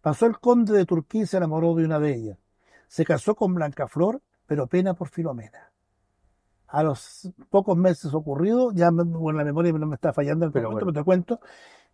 Pasó 0.00 0.26
el 0.26 0.38
conde 0.38 0.74
de 0.74 0.86
Turquía 0.86 1.24
y 1.24 1.26
se 1.26 1.38
enamoró 1.38 1.74
de 1.74 1.84
una 1.84 1.98
de 1.98 2.14
ellas. 2.14 2.38
Se 2.86 3.04
casó 3.04 3.34
con 3.34 3.52
Blancaflor, 3.52 4.22
pero 4.46 4.68
pena 4.68 4.94
por 4.94 5.08
Filomena. 5.08 5.67
A 6.68 6.82
los 6.82 7.30
pocos 7.48 7.76
meses 7.76 8.12
ocurrido, 8.14 8.72
ya 8.72 8.90
bueno, 8.90 9.38
la 9.38 9.44
memoria 9.44 9.72
no 9.72 9.86
me 9.86 9.94
está 9.94 10.12
fallando 10.12 10.44
en 10.44 10.48
el 10.48 10.52
Pero 10.52 10.68
momento, 10.68 10.84
bueno. 10.84 10.92
pero 10.92 11.02
te 11.02 11.04
cuento, 11.04 11.40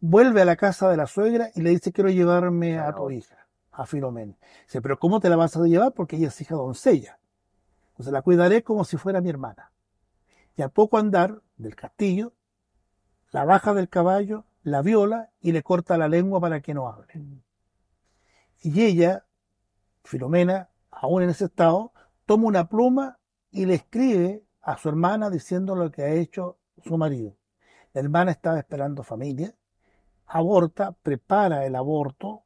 vuelve 0.00 0.42
a 0.42 0.44
la 0.44 0.56
casa 0.56 0.88
de 0.90 0.96
la 0.96 1.06
suegra 1.06 1.50
y 1.54 1.62
le 1.62 1.70
dice, 1.70 1.92
quiero 1.92 2.10
llevarme 2.10 2.78
A 2.78 2.92
tu 2.92 3.10
hija, 3.10 3.46
a 3.70 3.86
Filomena. 3.86 4.34
Dice, 4.66 4.82
pero 4.82 4.98
¿cómo 4.98 5.20
te 5.20 5.28
la 5.28 5.36
vas 5.36 5.56
a 5.56 5.62
llevar? 5.62 5.92
Porque 5.92 6.16
ella 6.16 6.28
es 6.28 6.40
hija 6.40 6.56
doncella. 6.56 7.18
Entonces 7.90 8.12
la 8.12 8.22
cuidaré 8.22 8.64
como 8.64 8.84
si 8.84 8.96
fuera 8.96 9.20
mi 9.20 9.30
hermana. 9.30 9.70
Y 10.56 10.62
a 10.62 10.68
poco 10.68 10.98
andar 10.98 11.40
del 11.56 11.76
castillo, 11.76 12.32
la 13.30 13.44
baja 13.44 13.74
del 13.74 13.88
caballo, 13.88 14.44
la 14.62 14.82
viola 14.82 15.30
y 15.40 15.52
le 15.52 15.62
corta 15.62 15.96
la 15.98 16.08
lengua 16.08 16.40
para 16.40 16.60
que 16.60 16.74
no 16.74 16.88
hable. 16.88 17.14
Y 18.62 18.82
ella, 18.82 19.24
Filomena, 20.02 20.70
aún 20.90 21.22
en 21.22 21.30
ese 21.30 21.44
estado, 21.44 21.92
toma 22.26 22.46
una 22.46 22.68
pluma 22.68 23.18
y 23.50 23.66
le 23.66 23.74
escribe 23.74 24.42
a 24.64 24.78
su 24.78 24.88
hermana 24.88 25.30
diciendo 25.30 25.74
lo 25.74 25.90
que 25.90 26.02
ha 26.02 26.10
hecho 26.10 26.58
su 26.82 26.96
marido. 26.96 27.36
La 27.92 28.00
hermana 28.00 28.32
estaba 28.32 28.58
esperando 28.58 29.02
familia, 29.02 29.54
aborta, 30.26 30.92
prepara 30.92 31.66
el 31.66 31.76
aborto 31.76 32.44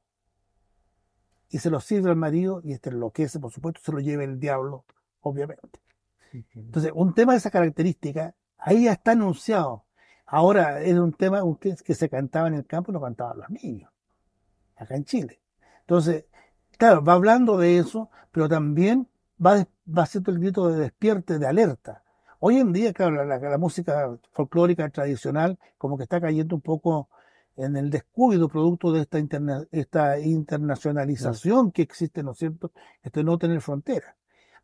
y 1.49 1.59
se 1.59 1.71
lo 1.71 1.81
sirve 1.81 2.11
al 2.11 2.17
marido 2.17 2.61
y 2.63 2.73
este 2.73 2.91
enloquece, 2.91 3.39
por 3.39 3.53
supuesto, 3.53 3.81
se 3.83 3.93
lo 3.93 4.01
lleva 4.01 4.25
el 4.25 4.39
diablo, 4.39 4.85
obviamente. 5.21 5.81
Entonces, 6.55 6.93
un 6.95 7.15
tema 7.15 7.33
de 7.33 7.39
esa 7.39 7.51
característica, 7.51 8.35
ahí 8.59 8.85
ya 8.85 8.93
está 8.93 9.13
anunciado. 9.13 9.85
Ahora 10.27 10.83
era 10.83 11.03
un 11.03 11.15
tema 11.15 11.41
que, 11.59 11.95
se 11.95 12.09
cantaba 12.11 12.49
en 12.49 12.55
el 12.55 12.67
campo 12.67 12.91
y 12.91 12.95
lo 12.95 13.01
cantaban 13.01 13.39
los 13.39 13.49
niños, 13.49 13.91
acá 14.77 14.95
en 14.95 15.05
Chile. 15.05 15.41
Entonces, 15.81 16.27
claro, 16.77 17.03
va 17.03 17.15
hablando 17.15 17.57
de 17.57 17.79
eso, 17.79 18.11
pero 18.31 18.47
también 18.49 19.09
va, 19.45 19.67
va 19.87 20.03
haciendo 20.03 20.33
el 20.33 20.41
grito 20.41 20.69
de 20.69 20.81
despierte, 20.81 21.39
de 21.39 21.47
alerta. 21.47 22.03
Hoy 22.41 22.57
en 22.59 22.73
día, 22.73 22.93
claro, 22.93 23.25
la, 23.25 23.39
la- 23.39 23.59
música 23.59 24.17
folclórica 24.33 24.89
tradicional 24.91 25.59
como 25.77 25.97
que 25.97 26.05
está 26.05 26.21
cayendo 26.21 26.55
un 26.55 26.61
poco 26.63 27.09
en 27.57 27.77
el 27.77 27.91
descuido 27.91 28.49
producto 28.49 28.93
de 28.93 29.01
esta, 29.03 29.19
interna- 29.19 29.67
esta 29.73 30.19
internacionalización 30.21 31.73
que 31.73 31.83
existe, 31.83 32.23
¿no 32.23 32.33
es 32.33 32.39
cierto?, 32.39 32.71
este 33.03 33.25
no 33.25 33.39
tener 33.39 33.61
fronteras. 33.61 34.15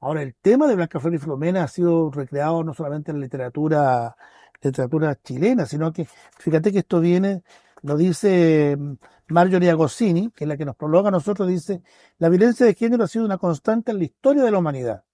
Ahora, 0.00 0.22
el 0.22 0.34
tema 0.36 0.68
de 0.68 0.76
Blanca 0.76 1.00
Flor 1.00 1.14
y 1.14 1.18
Filomena 1.18 1.64
ha 1.64 1.68
sido 1.68 2.10
recreado 2.10 2.62
no 2.62 2.74
solamente 2.74 3.10
en 3.10 3.18
la 3.18 3.24
literatura, 3.24 4.14
literatura 4.62 5.16
chilena, 5.22 5.66
sino 5.66 5.92
que, 5.92 6.06
fíjate 6.38 6.70
que 6.72 6.80
esto 6.80 7.00
viene, 7.00 7.42
lo 7.82 7.96
dice 7.96 8.76
mm, 8.78 8.92
Marjorie 9.28 9.70
Agostini, 9.70 10.30
que 10.30 10.44
es 10.44 10.48
la 10.48 10.56
que 10.56 10.64
nos 10.64 10.76
prologa 10.76 11.08
a 11.08 11.12
nosotros, 11.12 11.48
dice, 11.48 11.82
la 12.18 12.28
violencia 12.28 12.66
de 12.66 12.74
género 12.74 13.04
ha 13.04 13.08
sido 13.08 13.24
una 13.24 13.38
constante 13.38 13.90
en 13.92 13.98
la 13.98 14.04
historia 14.04 14.42
de 14.44 14.50
la 14.52 14.58
humanidad, 14.58 15.04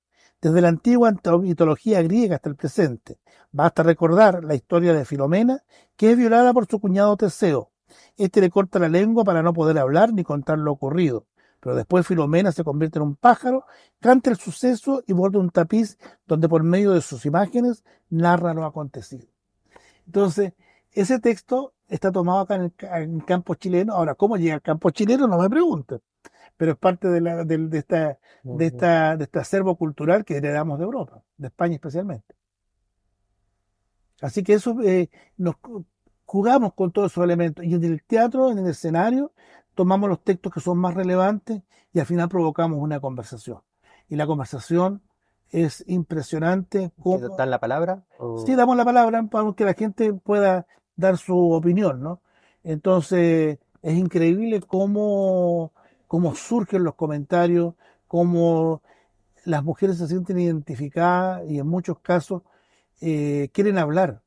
desde 0.41 0.61
la 0.61 0.69
antigua 0.69 1.13
mitología 1.41 2.03
griega 2.03 2.37
hasta 2.37 2.49
el 2.49 2.57
presente. 2.57 3.19
Basta 3.53 3.83
recordar 3.83 4.45
la 4.45 4.55
historia 4.55 4.93
de 4.93 5.05
Filomena, 5.05 5.63
que 5.97 6.13
es 6.13 6.17
violada 6.17 6.53
por 6.53 6.67
su 6.67 6.81
cuñado 6.81 7.17
Teseo. 7.17 7.71
Este 8.17 8.41
le 8.41 8.51
corta 8.51 8.79
la 8.79 8.89
lengua 8.89 9.25
para 9.25 9.43
no 9.43 9.53
poder 9.53 9.79
hablar 9.79 10.13
ni 10.13 10.25
contar 10.25 10.59
lo 10.59 10.73
ocurrido. 10.73 11.27
Pero 11.61 11.75
después 11.75 12.07
Filomena 12.07 12.53
se 12.53 12.65
convierte 12.65 12.99
en 12.99 13.03
un 13.03 13.17
pájaro, 13.17 13.67
canta 14.01 14.31
el 14.31 14.37
suceso 14.37 15.03
y 15.07 15.13
borda 15.13 15.39
un 15.39 15.51
tapiz 15.51 15.99
donde 16.27 16.49
por 16.49 16.63
medio 16.63 16.93
de 16.93 17.03
sus 17.03 17.27
imágenes 17.27 17.85
narra 18.09 18.55
lo 18.55 18.65
acontecido. 18.65 19.27
Entonces, 20.07 20.55
ese 20.93 21.21
texto 21.21 21.75
está 21.89 22.11
tomado 22.11 22.41
acá 22.41 22.55
en 22.55 22.73
el 23.15 23.25
campo 23.27 23.55
chileno. 23.57 23.95
Ahora, 23.95 24.15
¿cómo 24.15 24.37
llega 24.37 24.55
al 24.55 24.63
campo 24.63 24.91
chileno? 24.91 25.27
No 25.27 25.39
me 25.39 25.51
pregunten. 25.51 26.01
Pero 26.61 26.73
es 26.73 26.79
parte 26.79 27.09
de, 27.09 27.23
la, 27.23 27.43
del- 27.45 27.71
de, 27.71 27.79
esta, 27.79 28.19
de, 28.43 28.67
esta, 28.67 29.17
de 29.17 29.25
este 29.25 29.39
acervo 29.39 29.77
cultural 29.77 30.27
que 30.27 30.37
heredamos 30.37 30.79
de 30.79 30.85
Europa, 30.85 31.23
de 31.39 31.47
España 31.47 31.77
especialmente. 31.77 32.35
Así 34.21 34.43
que 34.43 34.53
eso 34.53 34.77
eh, 34.83 35.09
nos 35.39 35.55
jugamos 36.27 36.75
con 36.75 36.93
todos 36.93 37.13
esos 37.13 37.25
elementos. 37.25 37.65
Y 37.65 37.73
en 37.73 37.83
el 37.85 38.03
teatro, 38.03 38.51
en 38.51 38.59
el 38.59 38.67
escenario, 38.67 39.33
tomamos 39.75 40.11
los 40.11 40.23
textos 40.23 40.53
que 40.53 40.61
son 40.61 40.77
más 40.77 40.93
relevantes 40.93 41.63
y 41.95 41.99
al 41.99 42.05
final 42.05 42.29
provocamos 42.29 42.79
una 42.79 43.01
conversación. 43.01 43.61
Y 44.11 44.17
la 44.17 44.27
conversación 44.27 45.01
es 45.49 45.83
impresionante. 45.87 46.91
¿Te 46.91 47.03
Cómo, 47.03 47.37
¿Dan 47.39 47.49
la 47.49 47.59
palabra? 47.59 48.05
O- 48.19 48.37
Sí, 48.45 48.55
damos 48.55 48.77
la 48.77 48.85
palabra 48.85 49.23
para 49.23 49.51
que 49.55 49.65
la 49.65 49.73
gente 49.73 50.13
pueda 50.13 50.67
dar 50.95 51.17
su 51.17 51.53
opinión, 51.53 52.03
¿no? 52.03 52.21
Entonces, 52.65 53.59
es 53.81 53.95
increíble 53.97 54.61
cómo, 54.61 55.73
cómo 56.11 56.35
surgen 56.35 56.83
los 56.83 56.97
comentarios, 56.97 57.75
cómo 58.09 58.83
las 59.45 59.63
mujeres 59.63 59.99
se 59.99 60.09
sienten 60.09 60.41
identificadas 60.41 61.49
y 61.49 61.61
en 61.61 61.69
muchos 61.69 62.01
casos 62.01 62.43
eh, 63.01 63.49
quieren 63.53 63.79
hablar. 63.79 64.21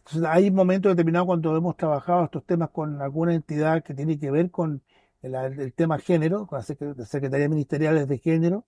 Entonces, 0.00 0.28
hay 0.30 0.50
momentos 0.50 0.92
determinados 0.92 1.24
cuando 1.24 1.56
hemos 1.56 1.78
trabajado 1.78 2.24
estos 2.24 2.44
temas 2.44 2.68
con 2.68 3.00
alguna 3.00 3.32
entidad 3.32 3.82
que 3.82 3.94
tiene 3.94 4.18
que 4.18 4.30
ver 4.30 4.50
con 4.50 4.82
el, 5.22 5.72
tema 5.72 5.98
género, 5.98 6.46
con 6.46 6.58
la 6.58 6.62
Secre- 6.62 7.06
Secretaría 7.06 7.48
Ministeriales 7.48 8.06
de 8.06 8.18
Género, 8.18 8.66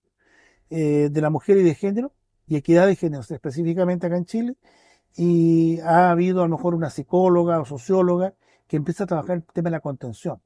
eh, 0.71 1.09
de 1.11 1.21
la 1.21 1.29
mujer 1.29 1.57
y 1.57 1.61
de 1.63 1.75
género, 1.75 2.11
y 2.47 2.55
equidad 2.55 2.87
de 2.87 2.95
género, 2.95 3.21
específicamente 3.21 4.07
acá 4.07 4.17
en 4.17 4.25
Chile, 4.25 4.55
y 5.15 5.79
ha 5.81 6.09
habido 6.09 6.41
a 6.41 6.47
lo 6.47 6.57
mejor 6.57 6.73
una 6.73 6.89
psicóloga 6.89 7.61
o 7.61 7.65
socióloga 7.65 8.33
que 8.67 8.77
empieza 8.77 9.03
a 9.03 9.07
trabajar 9.07 9.35
el 9.35 9.43
tema 9.43 9.69
de 9.69 9.73
la 9.73 9.79
contención. 9.79 10.41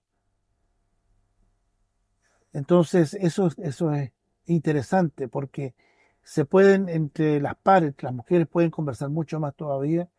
Entonces, 2.54 3.14
eso, 3.14 3.50
eso 3.58 3.94
es 3.94 4.12
interesante 4.46 5.28
porque 5.28 5.76
se 6.24 6.46
pueden, 6.46 6.90
entre 6.90 7.40
las 7.40 7.56
pares, 7.56 7.94
las 8.02 8.14
mujeres 8.14 8.48
pueden 8.48 8.72
conversar 8.72 9.10
mucho 9.10 9.40
más 9.40 9.56
todavía 9.56 10.10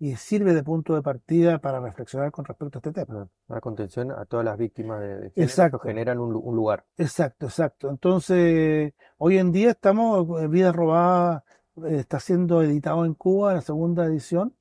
y 0.00 0.16
sirve 0.16 0.54
de 0.54 0.62
punto 0.62 0.94
de 0.94 1.02
partida 1.02 1.58
para 1.58 1.78
reflexionar 1.78 2.32
con 2.32 2.46
respecto 2.46 2.78
a 2.78 2.80
este 2.80 2.92
tema. 2.92 3.28
La 3.48 3.60
contención 3.60 4.10
a 4.10 4.24
todas 4.24 4.46
las 4.46 4.56
víctimas 4.56 5.00
de, 5.00 5.18
de 5.20 5.30
género 5.30 5.78
que 5.78 5.88
generan 5.88 6.18
un 6.18 6.56
lugar. 6.56 6.86
Exacto, 6.96 7.46
exacto. 7.46 7.90
Entonces, 7.90 8.94
hoy 9.18 9.38
en 9.38 9.52
día 9.52 9.70
estamos, 9.72 10.42
eh, 10.42 10.48
Vida 10.48 10.72
Robada 10.72 11.44
eh, 11.84 11.96
está 11.98 12.18
siendo 12.18 12.62
editado 12.62 13.04
en 13.04 13.12
Cuba, 13.12 13.52
la 13.52 13.60
segunda 13.60 14.06
edición, 14.06 14.54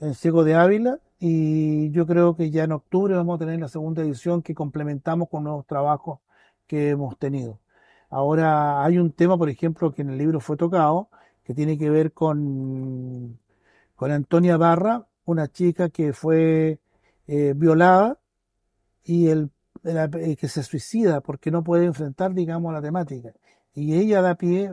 en 0.00 0.14
Ciego 0.14 0.42
de 0.42 0.54
Ávila, 0.54 1.00
y 1.18 1.90
yo 1.90 2.06
creo 2.06 2.36
que 2.36 2.50
ya 2.50 2.64
en 2.64 2.72
octubre 2.72 3.14
vamos 3.14 3.36
a 3.36 3.38
tener 3.38 3.60
la 3.60 3.68
segunda 3.68 4.02
edición 4.02 4.42
que 4.42 4.54
complementamos 4.54 5.28
con 5.28 5.44
nuevos 5.44 5.66
trabajos 5.66 6.20
que 6.66 6.90
hemos 6.90 7.18
tenido. 7.18 7.60
Ahora 8.10 8.84
hay 8.84 8.98
un 8.98 9.12
tema, 9.12 9.36
por 9.38 9.48
ejemplo, 9.48 9.92
que 9.92 10.02
en 10.02 10.10
el 10.10 10.18
libro 10.18 10.40
fue 10.40 10.56
tocado, 10.56 11.08
que 11.44 11.54
tiene 11.54 11.78
que 11.78 11.90
ver 11.90 12.12
con, 12.12 13.38
con 13.96 14.10
Antonia 14.10 14.56
Barra, 14.56 15.06
una 15.24 15.48
chica 15.48 15.88
que 15.88 16.12
fue 16.12 16.78
eh, 17.26 17.54
violada 17.56 18.18
y 19.04 19.28
el, 19.28 19.50
eh, 19.84 20.36
que 20.38 20.48
se 20.48 20.62
suicida 20.62 21.20
porque 21.20 21.50
no 21.50 21.62
puede 21.64 21.86
enfrentar, 21.86 22.34
digamos, 22.34 22.72
la 22.72 22.82
temática. 22.82 23.32
Y 23.74 23.94
ella 23.96 24.22
da 24.22 24.36
pie, 24.36 24.70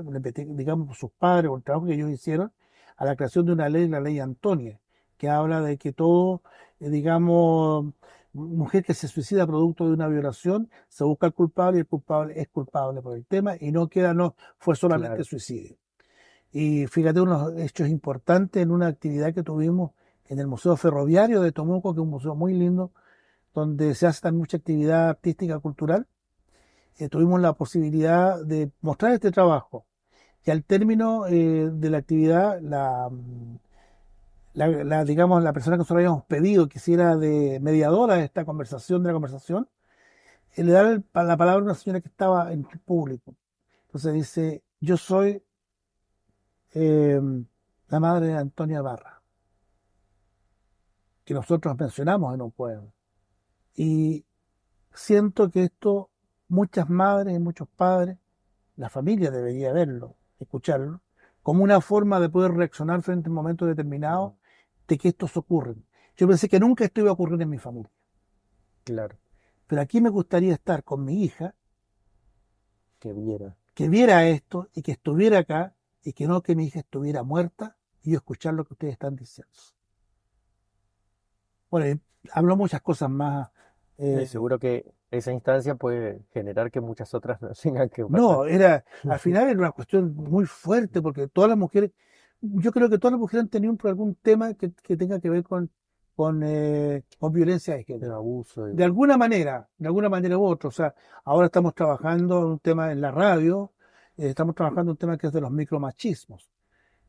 digamos, 0.48 0.98
sus 0.98 1.12
padres 1.12 1.50
o 1.52 1.58
el 1.58 1.64
trabajo 1.64 1.88
que 1.88 1.96
ellos 1.96 2.12
hicieron, 2.12 2.52
a 2.98 3.06
la 3.06 3.16
creación 3.16 3.46
de 3.46 3.54
una 3.54 3.68
ley, 3.70 3.88
la 3.88 4.00
ley 4.00 4.20
Antonia, 4.20 4.80
que 5.22 5.30
habla 5.30 5.62
de 5.62 5.78
que 5.78 5.94
todo, 5.94 6.42
eh, 6.80 6.90
digamos, 6.90 7.94
mujer 8.34 8.84
que 8.84 8.96
se 8.96 9.08
suicida 9.08 9.46
producto 9.46 9.86
de 9.86 9.94
una 9.94 10.08
violación, 10.08 10.68
se 10.90 11.04
busca 11.04 11.28
al 11.28 11.34
culpable 11.36 11.78
y 11.78 11.82
el 11.82 11.86
culpable 11.86 12.34
es 12.42 12.48
culpable 12.50 13.04
por 13.04 13.16
el 13.16 13.24
tema 13.28 13.54
y 13.60 13.72
no 13.72 13.88
queda, 13.88 14.16
no 14.16 14.34
fue 14.58 14.76
solamente 14.76 15.18
Claro. 15.18 15.24
suicidio. 15.24 15.78
Y 16.52 16.88
fíjate 16.88 17.22
unos 17.22 17.54
hechos 17.60 17.88
importantes 17.88 18.64
en 18.64 18.72
una 18.72 18.88
actividad 18.88 19.32
que 19.32 19.44
tuvimos 19.44 19.92
en 20.26 20.40
el 20.40 20.48
Museo 20.48 20.76
Ferroviario 20.76 21.40
de 21.42 21.52
Tomuco, 21.52 21.94
que 21.94 22.00
es 22.00 22.04
un 22.04 22.10
museo 22.10 22.34
muy 22.34 22.56
lindo, 22.56 22.92
donde 23.54 23.94
se 23.94 24.08
hace 24.08 24.22
también 24.22 24.40
mucha 24.40 24.58
actividad 24.58 25.10
artística 25.10 25.60
cultural. 25.60 26.08
Eh, 26.98 27.10
tuvimos 27.10 27.40
la 27.42 27.54
posibilidad 27.54 28.44
de 28.44 28.72
mostrar 28.82 29.12
este 29.12 29.30
trabajo. 29.30 29.86
Y 30.44 30.50
al 30.50 30.64
término 30.64 31.28
eh, 31.28 31.70
de 31.72 31.90
la 31.92 32.00
actividad, 32.00 32.60
la, 32.60 33.08
mm, 33.12 33.58
la, 34.54 35.06
digamos, 35.06 35.44
la 35.44 35.54
persona 35.54 35.76
que 35.76 35.80
nosotros 35.80 35.98
habíamos 35.98 36.26
pedido 36.26 36.68
que 36.68 36.78
hiciera 36.78 37.16
de 37.16 37.60
mediadora 37.62 38.16
de 38.16 38.26
esta 38.26 38.46
conversación, 38.46 39.04
de 39.04 39.08
la 39.08 39.14
conversación, 39.14 39.70
eh, 40.56 40.64
le 40.64 40.72
da 40.72 40.84
la 41.24 41.38
palabra 41.38 41.54
a 41.54 41.64
una 41.64 41.76
señora 41.76 42.02
que 42.02 42.10
estaba 42.10 42.52
en 42.52 42.64
público. 42.64 43.36
Entonces 43.88 44.14
dice, 44.14 44.64
yo 44.80 44.98
soy 44.98 45.44
eh, 46.74 47.22
la 47.88 48.00
madre 48.00 48.28
de 48.28 48.38
Antonia 48.38 48.82
Barra, 48.82 49.22
que 51.24 51.34
nosotros 51.34 51.78
mencionamos 51.78 52.34
en 52.34 52.42
un 52.42 52.52
poema. 52.52 52.92
Y 53.76 54.26
siento 54.94 55.50
que 55.50 55.64
esto 55.64 56.10
muchas 56.50 56.90
madres 56.90 57.36
y 57.36 57.40
muchos 57.40 57.68
padres, 57.70 58.18
la 58.76 58.90
familia 58.90 59.32
debería 59.32 59.72
verlo, 59.72 60.16
escucharlo, 60.40 61.02
como 61.42 61.64
una 61.64 61.80
forma 61.80 62.20
de 62.20 62.30
poder 62.30 62.52
reaccionar 62.52 63.02
frente 63.02 63.28
a 63.28 63.32
un 63.32 63.36
momento 63.36 63.66
determinado 63.66 64.36
de 64.92 64.98
que 64.98 65.08
estos 65.08 65.38
ocurren. 65.38 65.86
Yo 66.18 66.28
pensé 66.28 66.50
que 66.50 66.60
nunca 66.60 66.84
esto 66.84 67.00
iba 67.00 67.10
a 67.10 67.14
ocurrir 67.14 67.42
en 67.42 67.50
mi 67.50 67.58
familia. 67.58 67.90
Claro. 68.84 69.18
Pero 69.68 69.82
aquí 69.82 70.02
me 70.02 70.10
gustaría 70.10 70.54
estar 70.54 70.84
con 70.84 71.06
mi 71.06 71.24
hija, 71.24 71.56
Que 73.00 73.14
viera. 73.14 73.56
que 73.74 73.88
viera 73.88 74.28
esto 74.28 74.68
y 74.74 74.82
que 74.82 74.92
estuviera 74.92 75.40
acá 75.40 75.76
y 76.04 76.12
que 76.12 76.28
no 76.28 76.42
que 76.42 76.56
mi 76.56 76.66
hija 76.66 76.80
estuviera 76.80 77.24
muerta 77.24 77.78
y 78.04 78.12
yo 78.12 78.18
escuchar 78.18 78.54
lo 78.54 78.66
que 78.66 78.74
ustedes 78.74 78.94
están 78.94 79.16
diciendo. 79.16 79.54
Bueno, 81.70 81.88
y 81.88 82.02
habló 82.34 82.58
muchas 82.58 82.82
cosas 82.82 83.10
más. 83.10 83.50
eh, 83.98 84.26
seguro 84.26 84.60
que 84.60 84.92
esa 85.10 85.32
instancia 85.32 85.76
puede 85.76 86.22
generar 86.34 86.70
que 86.70 86.82
muchas 86.82 87.14
otras 87.14 87.42
no 87.42 87.52
tengan 87.54 87.88
que 87.90 88.04
pasar. 88.04 88.20
No, 88.20 88.46
era, 88.46 88.84
al 89.10 89.20
final 89.20 89.48
era 89.50 89.58
una 89.60 89.72
cuestión 89.72 90.14
muy 90.16 90.46
fuerte 90.46 91.02
porque 91.02 91.28
todas 91.30 91.50
las 91.50 91.58
mujeres, 91.58 91.92
yo 92.42 92.72
creo 92.72 92.90
que 92.90 92.98
todas 92.98 93.14
las 93.14 93.20
mujeres 93.20 93.44
han 93.44 93.50
tenido 93.50 93.72
un- 93.74 93.80
algún 93.84 94.16
tema 94.16 94.54
que, 94.54 94.72
que 94.74 94.98
tenga 94.98 95.20
que 95.20 95.30
ver 95.30 95.44
con, 95.44 95.70
con, 96.16 96.42
eh, 96.44 97.04
con 97.20 97.32
violencia 97.32 97.76
de 97.76 97.84
género. 97.84 98.16
abuso. 98.16 98.66
De 98.66 98.84
alguna 98.84 99.18
manera, 99.18 99.68
de 99.78 99.88
alguna 99.88 100.10
manera 100.10 100.38
u 100.38 100.46
otra. 100.46 100.68
O 100.70 100.72
sea, 100.72 100.94
ahora 101.24 101.48
estamos 101.48 101.74
trabajando 101.74 102.40
en 102.40 102.46
un 102.46 102.60
tema 102.60 102.92
en 102.92 103.02
la 103.02 103.12
radio, 103.12 103.72
eh, 104.18 104.30
estamos 104.30 104.56
trabajando 104.56 104.92
en 104.92 104.94
un 104.94 104.98
tema 104.98 105.18
que 105.18 105.28
es 105.28 105.34
de 105.34 105.42
los 105.42 105.52
micromachismos. 105.52 106.50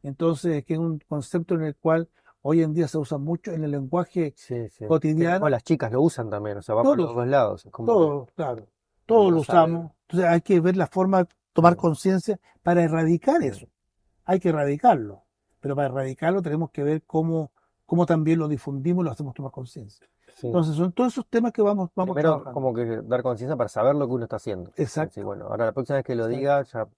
Entonces, 0.03 0.65
que 0.65 0.75
es 0.75 0.79
un 0.81 0.99
concepto 1.09 1.55
en 1.55 1.63
el 1.63 1.77
cual 1.77 2.09
hoy 2.43 2.63
en 2.63 2.73
día 2.75 2.89
se 2.89 2.99
usa 2.99 3.19
mucho 3.19 3.53
en 3.53 3.63
el 3.65 3.71
lenguaje 3.71 4.35
Sí, 4.37 4.69
sí. 4.69 4.85
cotidiano. 4.87 5.39
Como 5.41 5.49
las 5.51 5.63
chicas 5.63 5.93
lo 5.93 6.03
usan 6.03 6.29
también, 6.29 6.59
o 6.59 6.63
sea, 6.63 6.75
va 6.75 6.83
por 6.83 6.97
Todos. 6.97 7.09
los 7.11 7.17
dos 7.17 7.27
lados. 7.29 7.67
es 7.67 7.73
como 7.73 7.87
que- 7.87 7.93
Todo, 7.93 8.27
claro. 8.35 8.67
Todo 9.07 9.31
no 9.31 9.37
lo 9.37 9.45
sabe. 9.45 9.73
usamos. 9.73 9.93
Entonces 10.09 10.29
hay 10.29 10.41
que 10.41 10.61
ver 10.61 10.77
la 10.77 10.87
forma, 10.87 11.27
tomar 11.53 11.75
Sí. 11.75 11.79
conciencia 11.79 12.41
para 12.63 12.83
erradicar 12.83 13.43
eso. 13.43 13.67
Hay 14.25 14.41
que 14.41 14.51
erradicarlo. 14.51 15.23
Pero 15.61 15.77
para 15.77 15.89
erradicarlo 15.89 16.43
tenemos 16.43 16.71
que 16.71 16.83
ver 16.83 17.03
cómo, 17.07 17.53
cómo 17.87 18.07
también 18.07 18.39
lo 18.39 18.49
difundimos 18.49 19.03
y 19.03 19.07
lo 19.07 19.11
hacemos 19.13 19.35
tomar 19.35 19.53
conciencia. 19.53 20.07
sí. 20.37 20.47
Entonces 20.49 20.75
son 20.75 20.93
todos 20.93 21.13
esos 21.13 21.27
temas 21.29 21.53
que 21.53 21.63
vamos, 21.63 21.91
vamos 21.95 22.15
Primero, 22.15 22.31
trabajando. 22.43 22.55
como 22.55 22.75
que 22.75 22.85
dar 23.05 23.23
conciencia 23.23 23.57
para 23.57 23.69
saber 23.69 23.95
lo 23.95 24.07
que 24.09 24.15
uno 24.15 24.25
está 24.25 24.37
haciendo. 24.37 24.73
Exacto. 24.77 25.23
Bueno, 25.23 25.47
ahora 25.47 25.67
la 25.67 25.73
próxima 25.73 25.97
vez 25.97 26.05
que 26.05 26.15
lo 26.15 26.25
Exacto. 26.29 26.39
diga, 26.39 26.63
ya. 26.65 26.89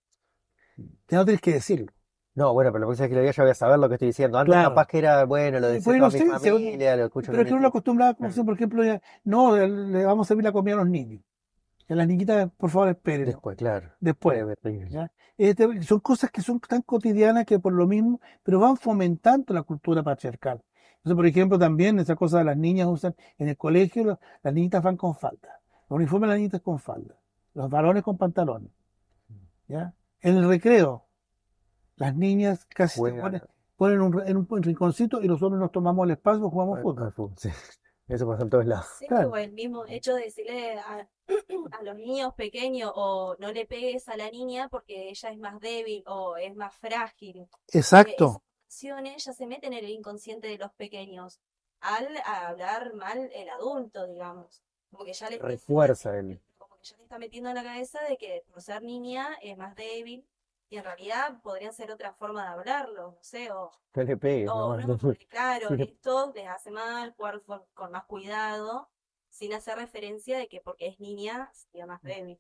Ya 1.09 1.19
no 1.19 1.25
tienes 1.25 1.41
que 1.41 1.53
decirlo. 1.53 1.93
No, 2.35 2.53
bueno, 2.53 2.73
pero 2.73 2.81
la 2.81 2.87
próxima 2.87 3.05
vez 3.05 3.11
que 3.11 3.15
lo 3.17 3.21
diga 3.21 3.33
ya 3.33 3.43
voy 3.45 3.51
a 3.53 3.55
saber 3.55 3.79
lo 3.79 3.89
que 3.89 3.95
estoy 3.95 4.09
diciendo. 4.09 4.39
Antes 4.39 4.53
Claro. 4.55 4.71
capaz 4.71 4.87
que 4.87 4.99
era, 4.99 5.25
bueno, 5.25 5.61
lo 5.61 5.69
decía 5.69 5.85
Bueno, 5.93 6.09
toda 6.09 6.19
mi 6.25 6.31
sí, 6.33 6.39
según- 6.41 6.63
familia, 6.63 6.97
lo 6.97 7.05
escucho 7.05 7.31
Pero 7.31 7.43
es 7.43 7.49
que 7.49 7.53
uno 7.55 7.61
tío. 7.61 7.69
acostumbraba, 7.69 8.15
como 8.15 8.31
si, 8.33 8.43
por 8.43 8.55
ejemplo, 8.55 8.83
ya, 8.85 9.01
no, 9.25 9.57
le 9.57 10.05
vamos 10.05 10.27
a 10.27 10.29
servir 10.29 10.45
la 10.45 10.53
comida 10.53 10.75
a 10.75 10.79
los 10.79 10.89
niños. 10.89 11.23
Y 11.89 11.93
a 11.93 11.97
las 11.97 12.07
niñitas, 12.09 12.51
por 12.57 12.71
favor, 12.71 12.89
esperen. 12.89 13.27
Después, 13.27 13.57
claro. 13.57 13.91
Después. 14.01 14.59
¿ya? 14.91 15.11
Este, 15.37 15.83
son 15.83 16.01
cosas 16.01 16.31
que 16.31 16.41
son 16.41 16.61
tan 16.61 16.83
cotidianas 16.83 17.45
que 17.45 17.59
por 17.59 17.73
lo 17.73 17.87
mismo, 17.87 18.21
pero 18.43 18.61
van 18.61 18.77
fomentando 18.77 19.53
la 19.53 19.63
cultura 19.63 20.03
patriarcal. 20.03 20.63
Entonces, 20.99 21.17
por 21.17 21.27
ejemplo, 21.27 21.59
también 21.59 21.99
esa 21.99 22.17
cosa 22.17 22.39
de 22.39 22.45
las 22.45 22.57
niñas 22.57 22.89
usan 22.89 23.15
en 23.39 23.49
el 23.49 23.57
colegio, 23.57 24.19
las 24.43 24.55
niñitas 24.55 24.83
van 24.83 24.97
con 24.97 25.15
falda. 25.15 25.61
Los 25.91 25.97
uniformes 25.99 26.29
de 26.29 26.29
las 26.29 26.39
niñitas 26.39 26.61
con 26.63 26.79
falda. 26.79 27.15
Los 27.53 27.69
varones 27.69 28.03
con 28.03 28.17
pantalones. 28.17 28.71
¿ya? 29.69 29.93
En 30.23 30.37
el 30.37 30.49
recreo, 30.49 31.05
las 31.97 32.17
niñas 32.17 32.65
casi 32.65 33.01
se 33.01 33.13
ponen, 33.13 33.43
ponen 33.77 34.01
un, 34.01 34.23
en 34.27 34.37
un 34.37 34.63
rinconcito 34.63 35.23
y 35.23 35.29
nosotros 35.29 35.61
nos 35.61 35.71
tomamos 35.71 36.05
el 36.07 36.13
espacio 36.13 36.47
y 36.47 36.51
jugamos 36.51 36.81
fútbol. 36.81 37.05
al 37.05 37.13
fútbol, 37.13 37.35
sí. 37.37 37.51
Eso 38.07 38.27
pasa 38.27 38.43
en 38.43 38.51
todos 38.51 38.67
lados. 38.67 38.87
Sí, 38.99 39.07
Claro. 39.07 39.31
o 39.31 39.37
el 39.37 39.53
mismo 39.53 39.85
hecho 39.87 40.15
de 40.15 40.25
decirle 40.25 40.79
a, 40.79 41.09
a 41.73 41.83
los 41.83 41.97
niños 41.97 42.35
pequeños 42.35 42.93
o 42.95 43.35
no 43.39 43.51
le 43.53 43.67
pegues 43.67 44.09
a 44.09 44.17
la 44.17 44.31
niña 44.31 44.69
porque 44.69 45.09
ella 45.09 45.31
es 45.31 45.39
más 45.39 45.59
débil 45.61 46.03
o 46.07 46.37
es 46.37 46.55
más 46.55 46.75
frágil. 46.77 47.47
Exacto. 47.73 48.25
esas 48.27 48.43
acciones 48.67 49.25
ya 49.25 49.33
se 49.33 49.47
meten 49.47 49.73
en 49.73 49.85
el 49.85 49.91
inconsciente 49.91 50.49
de 50.49 50.59
los 50.59 50.73
pequeños 50.75 51.41
al 51.81 52.09
hablar 52.25 52.95
mal 52.95 53.31
el 53.35 53.49
adulto, 53.49 54.07
digamos. 54.07 54.63
Como 54.91 55.05
que 55.05 55.13
ya 55.13 55.29
le 55.29 55.37
está 55.37 55.47
Refuerza 55.49 56.19
el. 56.19 56.41
como 56.59 56.77
que 56.77 56.85
ya 56.85 56.97
le 56.99 57.03
está 57.05 57.19
metiendo 57.19 57.49
en 57.51 57.57
la 57.57 57.63
cabeza 57.65 58.01
de 58.09 58.17
que 58.19 58.43
por 58.53 58.61
ser 58.63 58.83
niña 58.83 59.29
es 59.43 59.57
más 59.57 59.75
débil 59.77 60.27
y 60.71 60.77
en 60.79 60.85
realidad 60.85 61.41
podría 61.43 61.73
ser 61.73 61.91
otra 61.91 62.13
forma 62.15 62.43
de 62.45 62.49
hablarlo, 62.49 63.13
no 63.13 63.23
sé, 63.23 63.51
o 63.53 63.71
No 63.95 64.03
le 64.03 64.17
pegues, 64.17 64.47
no, 64.47 64.77
no, 64.77 64.87
no, 64.87 64.99
porque 64.99 65.27
claro, 65.27 65.69
Sí. 65.77 65.83
esto 65.83 66.33
les 66.35 66.49
hace 66.49 66.71
mal, 66.71 67.15
jugar 67.17 67.43
con, 67.43 67.63
con 67.75 67.93
más 67.93 68.05
cuidado, 68.05 68.89
sin 69.29 69.53
hacer 69.55 69.77
referencia 69.79 70.39
de 70.39 70.49
que 70.49 70.61
porque 70.61 70.89
es 70.89 71.01
niña 71.01 71.51
sería 71.53 71.87
más 71.87 72.03
débil. 72.03 72.39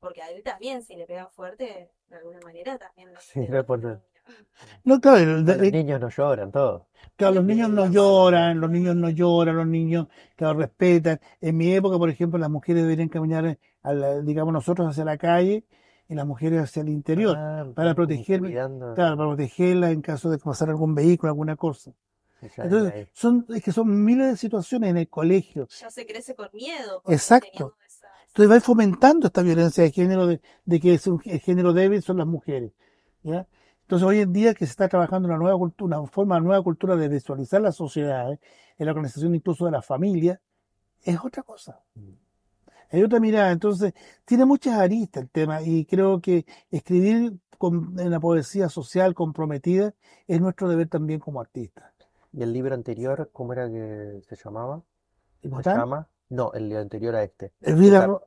Porque 0.00 0.22
a 0.22 0.30
él 0.30 0.42
también, 0.42 0.82
si 0.82 0.96
le 0.96 1.06
pegan 1.06 1.30
fuerte, 1.30 1.90
de 2.08 2.16
alguna 2.16 2.40
manera 2.40 2.78
también 2.78 3.12
lo 3.12 3.20
Sí, 3.20 3.40
hace 3.40 3.50
no 4.84 5.00
claro, 5.00 5.18
el- 5.18 5.44
Los 5.44 5.56
el- 5.56 5.72
niños 5.72 6.00
no 6.00 6.08
lloran, 6.10 6.52
todo. 6.52 6.88
Claro, 7.16 7.36
los 7.36 7.44
niños 7.44 7.70
no 7.70 7.86
lloran, 7.90 8.60
los 8.60 8.70
niños 8.70 8.96
no 8.96 9.10
lloran, 9.10 9.56
los 9.56 9.66
niños, 9.66 10.08
claro, 10.36 10.58
respetan. 10.58 11.20
En 11.40 11.56
mi 11.56 11.72
época, 11.74 11.98
por 11.98 12.10
ejemplo, 12.10 12.38
las 12.38 12.50
mujeres 12.50 12.82
deberían 12.82 13.08
caminar, 13.08 13.58
a 13.82 13.92
la- 13.92 14.20
digamos, 14.20 14.52
nosotros 14.52 14.88
hacia 14.88 15.04
la 15.04 15.18
calle 15.18 15.64
y 16.14 16.16
las 16.16 16.26
mujeres 16.26 16.62
hacia 16.62 16.82
el 16.82 16.88
interior, 16.88 17.36
Ah, 17.36 17.66
para 17.74 17.94
cuidando, 17.94 18.94
claro, 18.94 19.16
para 19.16 19.28
protegerlas 19.30 19.90
en 19.92 20.00
caso 20.02 20.30
de 20.30 20.38
pasar 20.38 20.70
algún 20.70 20.94
vehículo, 20.94 21.30
alguna 21.30 21.56
cosa. 21.56 21.92
Entonces, 22.40 23.08
son, 23.14 23.46
es 23.48 23.62
que 23.62 23.72
son 23.72 24.04
miles 24.04 24.28
de 24.28 24.36
situaciones 24.36 24.90
en 24.90 24.96
el 24.98 25.08
colegio. 25.08 25.66
Ya 25.80 25.90
se 25.90 26.06
crece 26.06 26.34
con 26.34 26.48
miedo. 26.52 27.02
Exacto. 27.08 27.74
esa- 27.86 28.06
Entonces 28.28 28.56
va 28.56 28.60
fomentando 28.60 29.26
esta 29.28 29.42
violencia 29.42 29.82
de 29.84 29.90
género, 29.92 30.26
de, 30.26 30.40
de 30.64 30.80
que 30.80 30.94
es 30.94 31.06
un, 31.06 31.20
el 31.24 31.40
género 31.40 31.72
débil 31.72 32.02
son 32.02 32.18
las 32.18 32.26
mujeres. 32.26 32.72
¿ya? 33.22 33.46
Entonces 33.82 34.06
hoy 34.06 34.18
en 34.20 34.32
día 34.32 34.52
que 34.54 34.66
se 34.66 34.70
está 34.72 34.88
trabajando 34.88 35.28
una 35.28 35.38
nueva 35.38 35.56
cultura, 35.56 35.98
una 36.00 36.08
forma, 36.10 36.36
una 36.36 36.44
nueva 36.46 36.62
cultura 36.62 36.96
de 36.96 37.08
visualizar 37.08 37.60
la 37.60 37.72
sociedad, 37.72 38.32
¿eh? 38.32 38.38
en 38.78 38.86
la 38.86 38.92
organización 38.92 39.34
incluso 39.34 39.64
de 39.66 39.70
la 39.70 39.82
familia, 39.82 40.40
es 41.02 41.18
otra 41.24 41.42
cosa. 41.42 41.80
Hay 42.90 43.02
otra 43.02 43.20
mirada, 43.20 43.50
entonces 43.50 43.92
tiene 44.24 44.44
muchas 44.44 44.78
aristas 44.78 45.24
el 45.24 45.30
tema 45.30 45.62
y 45.62 45.84
creo 45.84 46.20
que 46.20 46.46
escribir 46.70 47.34
con, 47.58 47.98
en 47.98 48.10
la 48.10 48.20
poesía 48.20 48.68
social 48.68 49.14
comprometida 49.14 49.94
es 50.26 50.40
nuestro 50.40 50.68
deber 50.68 50.88
también 50.88 51.20
como 51.20 51.40
artistas. 51.40 51.92
¿Y 52.32 52.42
el 52.42 52.52
libro 52.52 52.74
anterior, 52.74 53.30
cómo 53.32 53.52
era 53.52 53.68
que 53.68 54.20
se 54.28 54.36
llamaba? 54.36 54.82
¿Y 55.42 55.48
¿Se 55.48 55.62
llama? 55.62 56.08
No, 56.30 56.52
el 56.52 56.76
anterior 56.76 57.14
a 57.14 57.22
este. 57.22 57.52
Es 57.60 57.78
vida 57.78 58.06
no, 58.06 58.22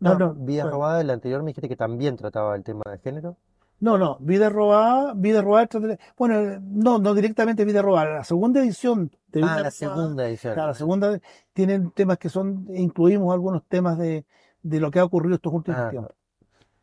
No, 0.00 0.14
no, 0.18 0.34
Vida 0.34 0.62
bueno. 0.62 0.76
robada, 0.76 1.00
el 1.00 1.10
anterior 1.10 1.42
me 1.42 1.50
dijiste 1.50 1.68
que 1.68 1.76
también 1.76 2.16
trataba 2.16 2.56
el 2.56 2.62
tema 2.62 2.82
de 2.90 2.98
género. 2.98 3.36
No, 3.80 3.96
no, 3.96 4.16
Vida 4.20 4.48
Robada, 4.48 5.14
Vida 5.14 5.40
Robada, 5.40 5.68
bueno, 6.16 6.60
no, 6.62 6.98
no 6.98 7.14
directamente 7.14 7.64
Vida 7.64 7.80
Robada, 7.80 8.10
la 8.16 8.24
segunda 8.24 8.60
edición 8.60 9.10
de 9.28 9.40
Vida 9.40 9.46
Ah, 9.46 9.48
la 9.50 9.56
Robada, 9.56 9.70
segunda 9.70 10.28
edición. 10.28 10.54
claro, 10.54 10.68
la 10.68 10.74
segunda 10.74 11.20
tienen 11.52 11.90
temas 11.92 12.18
que 12.18 12.28
son, 12.28 12.66
incluimos 12.74 13.32
algunos 13.32 13.62
temas 13.68 13.96
de, 13.98 14.24
de 14.62 14.80
lo 14.80 14.90
que 14.90 14.98
ha 14.98 15.04
ocurrido 15.04 15.36
estos 15.36 15.52
últimos 15.52 15.80
Ah. 15.80 15.90
tiempos, 15.90 16.12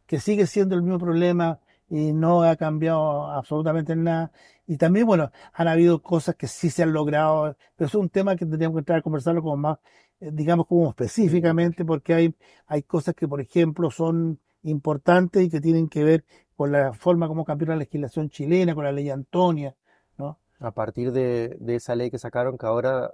que 0.06 0.20
sigue 0.20 0.48
siendo 0.48 0.76
el 0.76 0.84
mismo 0.84 1.00
problema 1.00 1.60
y 1.90 2.14
no 2.14 2.44
ha 2.44 2.56
cambiado 2.56 3.28
absolutamente 3.30 3.96
nada. 3.96 4.32
Y 4.68 4.78
también, 4.78 5.06
bueno, 5.06 5.32
han 5.54 5.68
habido 5.68 6.02
cosas 6.02 6.36
que 6.36 6.48
sí 6.48 6.70
se 6.70 6.84
han 6.84 6.94
logrado, 6.94 7.56
pero 7.76 7.88
es 7.88 7.96
un 7.96 8.10
tema 8.10 8.36
que 8.36 8.46
tendríamos 8.46 8.76
que 8.78 8.80
entrar 8.80 9.00
a 9.00 9.02
conversarlo 9.02 9.42
como 9.44 9.58
más, 9.58 9.80
eh, 10.22 10.30
digamos, 10.34 10.66
como 10.68 10.90
específicamente, 10.90 11.84
porque 11.86 12.14
hay, 12.14 12.36
hay 12.68 12.84
cosas 12.84 13.14
que, 13.16 13.28
por 13.28 13.42
ejemplo, 13.42 13.92
son 13.92 14.40
importantes 14.66 15.44
y 15.44 15.50
que 15.50 15.62
tienen 15.62 15.88
que 15.90 16.04
ver 16.04 16.26
con 16.56 16.72
la 16.72 16.94
forma 16.94 17.28
como 17.28 17.46
cambió 17.46 17.68
la 17.68 17.76
legislación 17.76 18.30
chilena, 18.30 18.76
con 18.76 18.84
la 18.86 18.92
ley 18.92 19.10
Antonia, 19.10 19.76
¿no? 20.18 20.38
A 20.60 20.72
partir 20.72 21.12
de, 21.12 21.58
de 21.60 21.76
esa 21.76 21.96
ley 21.96 22.10
que 22.12 22.18
sacaron, 22.20 22.58
que 22.58 22.66
ahora, 22.66 23.12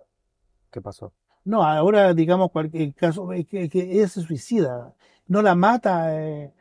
¿qué 0.72 0.82
pasó? 0.82 1.14
No, 1.44 1.64
ahora, 1.64 2.14
digamos, 2.14 2.52
cualquier 2.52 2.94
caso, 2.94 3.34
es 3.34 3.48
que, 3.48 3.68
que 3.70 3.92
ella 3.94 4.08
se 4.08 4.22
suicida, 4.22 4.94
no 5.28 5.42
la 5.42 5.56
mata 5.56 6.16
eh, 6.22 6.54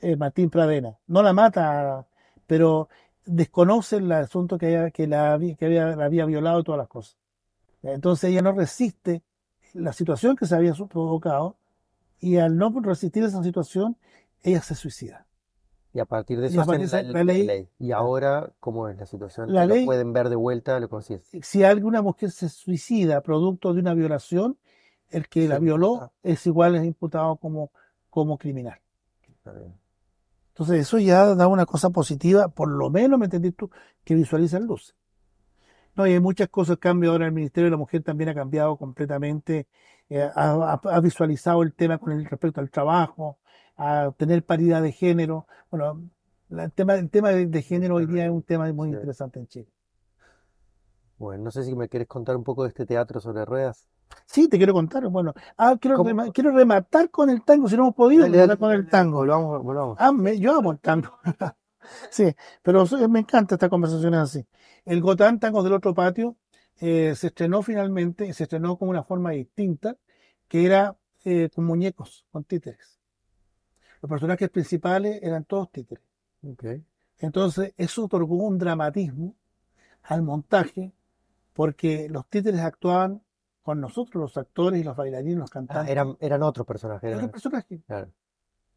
eh, 0.00 0.16
Martín 0.16 0.50
Pradena, 0.50 0.98
no 1.06 1.22
la 1.22 1.32
mata, 1.32 2.06
pero 2.46 2.88
desconoce 3.24 3.96
el 3.96 4.10
asunto 4.12 4.58
que, 4.58 4.68
ella- 4.70 4.90
que, 4.90 5.06
la, 5.06 5.32
había- 5.34 5.54
que 5.56 5.66
había, 5.66 5.96
la 5.96 6.04
había 6.06 6.26
violado 6.26 6.60
y 6.60 6.64
todas 6.64 6.78
las 6.78 6.88
cosas. 6.88 7.16
Entonces 7.82 8.30
ella 8.30 8.42
no 8.42 8.52
resiste 8.52 9.22
la 9.74 9.92
situación 9.92 10.36
que 10.36 10.46
se 10.46 10.54
había 10.56 10.74
provocado 10.74 11.56
y 12.20 12.36
al 12.38 12.56
no 12.56 12.72
resistir 12.80 13.24
esa 13.24 13.42
situación, 13.42 13.96
ella 14.42 14.62
se 14.62 14.74
suicida. 14.74 15.26
Y 15.92 16.00
a 16.00 16.06
partir 16.06 16.40
de 16.40 16.46
Y 16.46 16.50
eso 16.50 16.62
hacen 16.62 16.80
esa- 16.80 17.02
la, 17.02 17.22
ley-. 17.22 17.68
Y 17.78 17.92
ahora, 17.92 18.52
¿cómo 18.58 18.88
es 18.88 18.98
la 18.98 19.06
situación? 19.06 19.52
La 19.52 19.64
¿Lo 19.64 19.74
ley- 19.74 19.84
pueden 19.86 20.12
ver 20.12 20.28
de 20.28 20.36
vuelta? 20.36 20.80
¿Lo 20.80 20.88
consiguen? 20.88 21.22
Si 21.42 21.62
alguna 21.62 22.02
mujer 22.02 22.30
se 22.32 22.48
suicida 22.48 23.20
producto 23.20 23.72
de 23.72 23.80
una 23.80 23.94
violación, 23.94 24.58
el 25.10 25.28
que 25.28 25.46
la 25.46 25.58
violó 25.60 26.12
es 26.24 26.46
igual, 26.46 26.74
es 26.74 26.84
imputado 26.84 27.36
como, 27.36 27.70
como 28.10 28.38
criminal. 28.38 28.80
Está 29.30 29.52
bien. 29.52 29.74
Entonces 30.48 30.80
eso 30.80 30.98
ya 30.98 31.34
da 31.34 31.46
una 31.46 31.66
cosa 31.66 31.90
positiva, 31.90 32.48
por 32.48 32.68
lo 32.68 32.90
menos, 32.90 33.18
¿me 33.18 33.26
entendís 33.26 33.54
tú? 33.54 33.70
Que 34.04 34.14
visualizan 34.14 34.64
luces. 34.66 34.96
No, 35.96 36.06
y 36.06 36.12
hay 36.12 36.20
muchas 36.20 36.48
cosas, 36.48 36.78
cambio 36.78 37.12
ahora 37.12 37.26
el 37.26 37.32
Ministerio 37.32 37.66
de 37.66 37.70
la 37.72 37.76
Mujer 37.76 38.02
también 38.02 38.30
ha 38.30 38.34
cambiado 38.34 38.76
completamente, 38.76 39.68
eh, 40.08 40.28
ha, 40.34 41.00
visualizado 41.00 41.62
el 41.62 41.72
tema 41.72 41.98
con 41.98 42.12
el 42.12 42.24
respecto 42.24 42.60
al 42.60 42.70
trabajo, 42.70 43.38
a 43.76 44.12
tener 44.16 44.44
paridad 44.44 44.82
de 44.82 44.92
género. 44.92 45.46
Bueno, 45.70 46.02
el 46.50 46.72
tema, 46.72 46.94
el 46.94 47.10
tema 47.10 47.30
de, 47.30 47.46
de 47.46 47.62
género 47.62 47.96
hoy 47.96 48.06
día 48.06 48.24
es 48.24 48.30
un 48.30 48.42
tema 48.42 48.72
muy 48.72 48.88
Sí. 48.88 48.94
interesante 48.94 49.38
en 49.38 49.46
Chile. 49.46 49.68
Bueno, 51.16 51.44
no 51.44 51.50
sé 51.52 51.62
si 51.62 51.74
me 51.76 51.88
quieres 51.88 52.08
contar 52.08 52.36
un 52.36 52.42
poco 52.44 52.64
de 52.64 52.70
este 52.70 52.86
teatro 52.86 53.20
sobre 53.20 53.44
ruedas. 53.44 53.86
Sí, 54.26 54.48
te 54.48 54.58
quiero 54.58 54.72
contar. 54.72 55.06
Bueno, 55.08 55.32
ah, 55.56 55.76
quiero, 55.80 55.96
¿Cómo? 55.96 56.10
rema- 56.10 56.32
quiero 56.32 56.50
rematar 56.50 57.10
con 57.10 57.30
el 57.30 57.42
tango, 57.44 57.68
si 57.68 57.76
no 57.76 57.84
hemos 57.84 57.94
podido 57.94 58.22
Dale, 58.22 58.32
rematar 58.36 58.58
dale, 58.58 58.60
con 58.60 58.84
el 58.84 58.90
tango. 58.90 59.18
Volvamos, 59.18 59.62
volvamos. 59.62 59.96
Ah, 60.00 60.12
me- 60.12 60.38
yo 60.38 60.56
amo 60.56 60.72
el 60.72 60.80
tango. 60.80 61.10
Sí, 62.10 62.34
pero 62.62 62.86
soy- 62.86 63.06
me 63.08 63.20
encanta 63.20 63.54
estas 63.56 63.70
conversaciones 63.70 64.20
así. 64.20 64.46
El 64.84 65.00
Gotán 65.00 65.38
Tango 65.40 65.62
del 65.62 65.72
otro 65.74 65.94
patio 65.94 66.36
eh, 66.80 67.14
se 67.16 67.28
estrenó 67.28 67.62
finalmente, 67.62 68.32
se 68.32 68.44
estrenó 68.44 68.76
con 68.76 68.88
una 68.88 69.02
forma 69.04 69.30
distinta, 69.30 69.96
que 70.48 70.66
era 70.66 70.96
eh, 71.24 71.48
con 71.54 71.64
muñecos, 71.64 72.24
con 72.32 72.44
títeres. 72.44 72.98
Los 74.02 74.10
personajes 74.10 74.50
principales 74.50 75.20
eran 75.22 75.44
todos 75.44 75.70
títeres. 75.70 76.04
Ok. 76.46 76.64
Entonces, 77.18 77.72
eso 77.76 78.04
otorgó 78.04 78.36
un 78.36 78.58
dramatismo 78.58 79.34
al 80.02 80.22
montaje, 80.22 80.92
porque 81.54 82.08
los 82.10 82.26
títeres 82.28 82.60
actuaban 82.60 83.22
con 83.62 83.80
nosotros, 83.80 84.20
los 84.20 84.36
actores 84.36 84.78
y 84.80 84.84
los 84.84 84.94
bailarines, 84.96 85.36
los 85.38 85.50
Ah, 85.50 85.52
cantantes. 85.54 85.90
eran, 85.90 86.16
eran 86.20 86.42
otros 86.42 86.66
personajes. 86.66 87.04
Era 87.04 87.12
eran- 87.12 87.24
otro 87.24 87.32
personaje, 87.32 87.80
claro. 87.86 88.10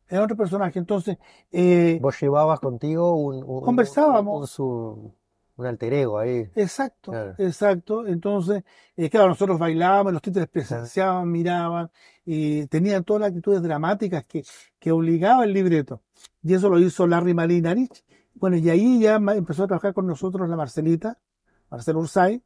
Era 0.10 0.24
otro 0.24 0.36
personaje. 0.38 0.80
Entonces, 0.80 1.18
eh, 1.52 2.00
Vos 2.02 2.20
llevabas 2.20 2.60
contigo 2.60 3.16
un, 3.16 3.44
un- 3.44 3.62
Conversábamos. 3.62 4.36
un, 4.36 4.42
un 4.42 4.48
su- 4.48 5.14
un 5.58 5.66
alter 5.66 5.92
ego 5.94 6.20
ahí. 6.20 6.50
Exacto, 6.56 7.12
Claro. 7.12 7.34
exacto. 7.40 8.06
Entonces, 8.06 8.64
eh, 8.96 9.10
claro, 9.10 9.30
nosotros 9.30 9.58
bailábamos, 9.58 10.14
los 10.14 10.22
títeres 10.22 10.48
presenciaban, 10.50 11.32
miraban 11.32 11.90
y 12.26 12.68
tenían 12.68 13.04
todas 13.04 13.22
las 13.22 13.30
actitudes 13.30 13.64
dramáticas 13.64 14.24
que, 14.28 14.44
que 14.80 14.92
obligaba 14.92 15.44
el 15.46 15.54
libreto. 15.54 16.02
Y 16.44 16.54
eso 16.54 16.70
lo 16.70 16.78
hizo 16.80 17.08
Larry 17.08 17.34
Malinarich. 17.34 18.06
Bueno, 18.36 18.56
y 18.58 18.70
ahí 18.70 19.00
ya 19.02 19.16
empezó 19.16 19.64
a 19.64 19.68
trabajar 19.68 19.96
con 19.96 20.06
nosotros 20.06 20.48
la 20.48 20.56
Marcelita, 20.56 21.18
Marcela 21.72 21.98
Ursay, 21.98 22.44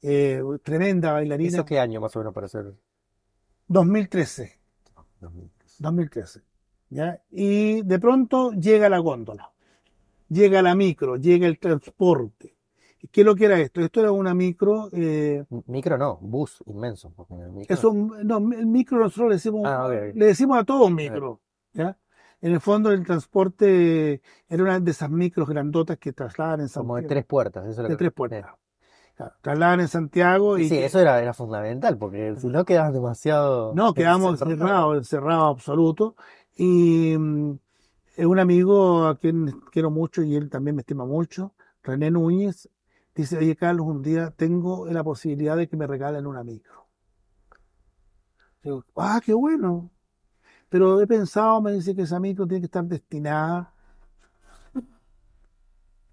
eh, 0.00 0.40
tremenda 0.62 1.12
bailarina. 1.12 1.48
¿Eso 1.58 1.64
qué 1.66 1.78
año 1.78 2.00
más 2.00 2.16
o 2.16 2.20
menos 2.20 2.32
para 2.32 2.46
hacer? 2.46 2.72
2013, 3.68 4.58
2013. 5.78 6.42
¿Ya? 6.90 7.20
Y 7.30 7.82
de 7.82 7.98
pronto 7.98 8.52
llega 8.52 8.88
la 8.88 8.98
góndola, 8.98 9.50
llega 10.28 10.62
la 10.62 10.74
micro, 10.74 11.16
llega 11.16 11.46
el 11.46 11.58
transporte. 11.58 12.54
¿Qué 13.12 13.20
es 13.20 13.24
lo 13.26 13.36
que 13.36 13.44
era 13.44 13.60
esto? 13.60 13.80
Esto 13.80 14.00
era 14.00 14.10
una 14.10 14.34
micro, 14.34 14.88
eh, 14.92 15.44
Micro 15.66 15.96
no, 15.96 16.18
bus 16.20 16.62
inmenso. 16.66 17.12
micro- 17.52 17.64
es 17.68 17.84
un- 17.84 18.16
no, 18.26 18.38
el 18.38 18.66
micro 18.66 18.98
nosotros 18.98 19.28
le 19.28 19.34
decimos, 19.36 19.62
Ah, 19.64 19.88
le 19.88 20.26
decimos 20.26 20.58
a 20.58 20.64
todo 20.64 20.86
un 20.86 20.94
micro. 20.94 21.40
¿ya? 21.72 21.96
En 22.40 22.52
el 22.52 22.60
fondo 22.60 22.90
el 22.90 23.04
transporte 23.04 24.20
era 24.48 24.62
una 24.62 24.80
de 24.80 24.90
esas 24.90 25.10
micros 25.10 25.48
grandotas 25.48 25.98
que 25.98 26.12
trasladan 26.12 26.60
en 26.62 26.68
Como 26.68 26.96
de 26.96 27.02
Santiago. 27.02 27.08
tres 27.08 27.24
puertas. 27.26 27.62
Eso 27.64 27.70
es 27.72 27.76
lo 27.78 27.82
de 27.84 27.88
que- 27.90 27.96
tres 27.98 28.12
puertas. 28.12 28.46
Claro, 29.16 29.32
trasladan 29.40 29.80
en 29.80 29.88
Santiago 29.88 30.56
Sí, 30.56 30.64
y 30.64 30.68
sí, 30.68 30.78
eso 30.78 31.00
era, 31.00 31.22
era 31.22 31.32
fundamental, 31.32 31.96
porque 31.96 32.34
si 32.36 32.48
no 32.48 32.64
quedabas 32.64 32.92
demasiado. 32.92 33.72
No, 33.74 33.94
quedamos 33.94 34.32
encerrado. 34.32 34.52
encerrados, 34.54 34.96
encerrados 34.98 35.50
absoluto. 35.56 36.16
Y 36.56 37.16
mm, 37.18 37.58
un 38.18 38.38
amigo 38.38 39.06
a 39.06 39.18
quien 39.18 39.60
quiero 39.72 39.90
mucho 39.90 40.22
y 40.22 40.36
él 40.36 40.50
también 40.50 40.76
me 40.76 40.82
estima 40.82 41.04
mucho, 41.04 41.54
René 41.82 42.10
Núñez, 42.10 42.68
dice, 43.14 43.38
oye 43.38 43.56
Carlos, 43.56 43.86
un 43.86 44.02
día 44.02 44.30
tengo 44.30 44.86
la 44.86 45.04
posibilidad 45.04 45.56
de 45.56 45.68
que 45.68 45.76
me 45.76 45.86
regalen 45.86 46.26
una 46.26 46.42
micro. 46.42 46.86
Digo, 48.62 48.84
ah, 48.96 49.20
qué 49.24 49.32
bueno. 49.34 49.90
Pero 50.68 51.00
he 51.00 51.06
pensado, 51.06 51.60
me 51.62 51.72
dice 51.72 51.94
que 51.94 52.02
esa 52.02 52.20
micro 52.20 52.46
tiene 52.46 52.60
que 52.62 52.66
estar 52.66 52.84
destinada, 52.84 53.72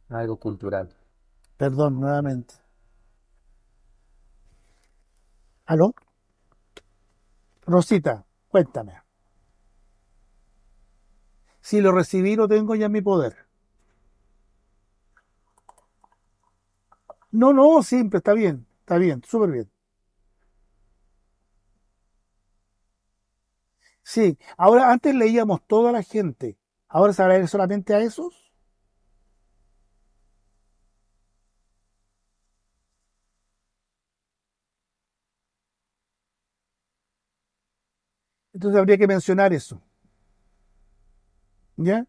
Algo 0.10 0.38
cultural. 0.38 0.96
perdón, 1.58 2.00
nuevamente. 2.00 2.56
¿Aló? 5.66 5.94
Rosita, 7.66 8.26
cuéntame. 8.48 9.03
Si 11.64 11.82
lo 11.82 11.92
recibí, 11.92 12.36
lo 12.36 12.48
tengo 12.48 12.76
ya 12.76 12.86
en 12.86 12.92
mi 12.92 13.02
poder. 13.02 13.36
No, 17.32 17.52
no, 17.52 17.84
siempre, 17.84 18.20
está 18.20 18.32
bien, 18.34 18.66
está 18.80 18.98
bien, 18.98 19.22
súper 19.28 19.52
bien. 19.52 19.70
Sí, 24.04 24.38
ahora 24.58 24.92
antes 24.92 25.14
leíamos 25.16 25.62
toda 25.68 25.92
la 25.92 26.04
gente, 26.04 26.58
ahora 26.88 27.12
se 27.14 27.22
va 27.24 27.30
a 27.30 27.32
leer 27.34 27.48
solamente 27.48 27.94
a 27.94 28.00
esos. 28.00 28.52
Entonces 38.54 38.80
habría 38.80 38.98
que 38.98 39.08
mencionar 39.08 39.54
eso. 39.54 39.80
¿Ya? 41.84 42.06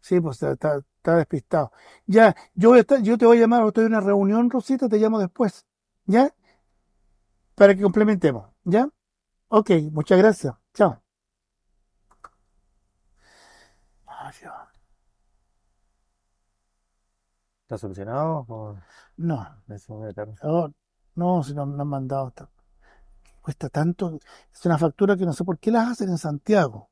Sí, 0.00 0.20
pues 0.20 0.36
está, 0.36 0.52
está- 0.52 0.78
está 0.96 1.16
despistado. 1.16 1.72
Ya, 2.06 2.34
yo, 2.54 2.70
voy 2.70 2.78
a 2.78 2.80
estar- 2.82 3.02
yo 3.02 3.18
te 3.18 3.26
voy 3.26 3.38
a 3.38 3.40
llamar, 3.42 3.66
estoy 3.66 3.84
en 3.86 3.92
una 3.92 4.00
reunión, 4.00 4.50
Rosita, 4.50 4.88
te 4.88 4.98
llamo 4.98 5.18
después. 5.18 5.66
¿Ya? 6.06 6.32
Para 7.54 7.74
que 7.74 7.82
complementemos. 7.82 8.46
¿Ya? 8.64 8.88
Ok, 9.48 9.70
muchas 9.92 10.18
gracias. 10.18 10.54
Chao. 10.74 11.02
¿Está 17.62 17.78
solucionado? 17.78 18.44
¿O 18.48 18.76
No, 19.16 19.36
oh, 20.42 20.70
no, 21.14 21.42
si 21.42 21.54
no 21.54 21.66
me 21.66 21.80
han 21.82 21.88
mandado. 21.88 22.28
esta- 22.28 22.50
Cuesta 23.42 23.68
tanto. 23.70 24.18
Es 24.52 24.66
una 24.66 24.78
factura 24.78 25.16
que 25.16 25.26
no 25.26 25.32
sé 25.34 25.44
por 25.44 25.58
qué 25.58 25.70
las 25.72 25.88
hacen 25.90 26.10
en 26.10 26.18
Santiago. 26.18 26.90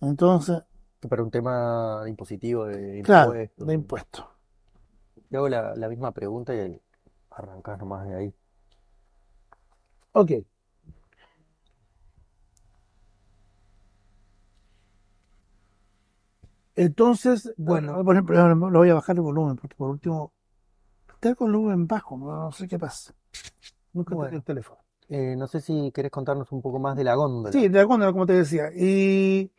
Entonces, 0.00 0.62
Pero 1.08 1.24
un 1.24 1.30
tema 1.30 2.02
impositivo 2.06 2.66
de 2.66 3.02
claro, 3.02 3.30
impuestos. 3.32 3.66
de 3.66 3.74
impuestos. 3.74 4.24
Te 5.30 5.36
hago 5.36 5.48
la, 5.48 5.74
la 5.76 5.88
misma 5.88 6.12
pregunta 6.12 6.54
y 6.54 6.58
el- 6.58 6.82
arrancás 7.30 7.78
nomás 7.78 8.06
de 8.08 8.14
ahí. 8.16 8.34
Ok. 10.12 10.32
Entonces, 16.74 17.52
bueno, 17.56 18.04
por 18.04 18.14
ejemplo, 18.14 18.54
lo 18.70 18.78
voy 18.78 18.90
a 18.90 18.94
bajar 18.94 19.16
el 19.16 19.22
volumen, 19.22 19.56
porque 19.56 19.74
por 19.76 19.90
último, 19.90 20.32
está 21.14 21.34
con 21.34 21.48
el 21.48 21.54
volumen 21.54 21.86
bajo, 21.86 22.18
no, 22.18 22.52
sé 22.52 22.68
qué 22.68 22.78
pasa. 22.78 23.14
Nunca 23.94 24.14
Bueno. 24.14 24.26
toqué 24.28 24.36
el 24.36 24.44
teléfono. 24.44 24.78
Eh, 25.08 25.36
no 25.36 25.46
sé 25.46 25.60
si 25.60 25.90
querés 25.92 26.10
contarnos 26.10 26.50
un 26.52 26.60
poco 26.60 26.78
más 26.78 26.96
de 26.96 27.04
la 27.04 27.14
góndola. 27.14 27.52
Sí, 27.52 27.68
de 27.68 27.78
la 27.78 27.84
góndola, 27.84 28.12
como 28.12 28.26
te 28.26 28.34
decía. 28.34 28.70
Y 28.74 29.50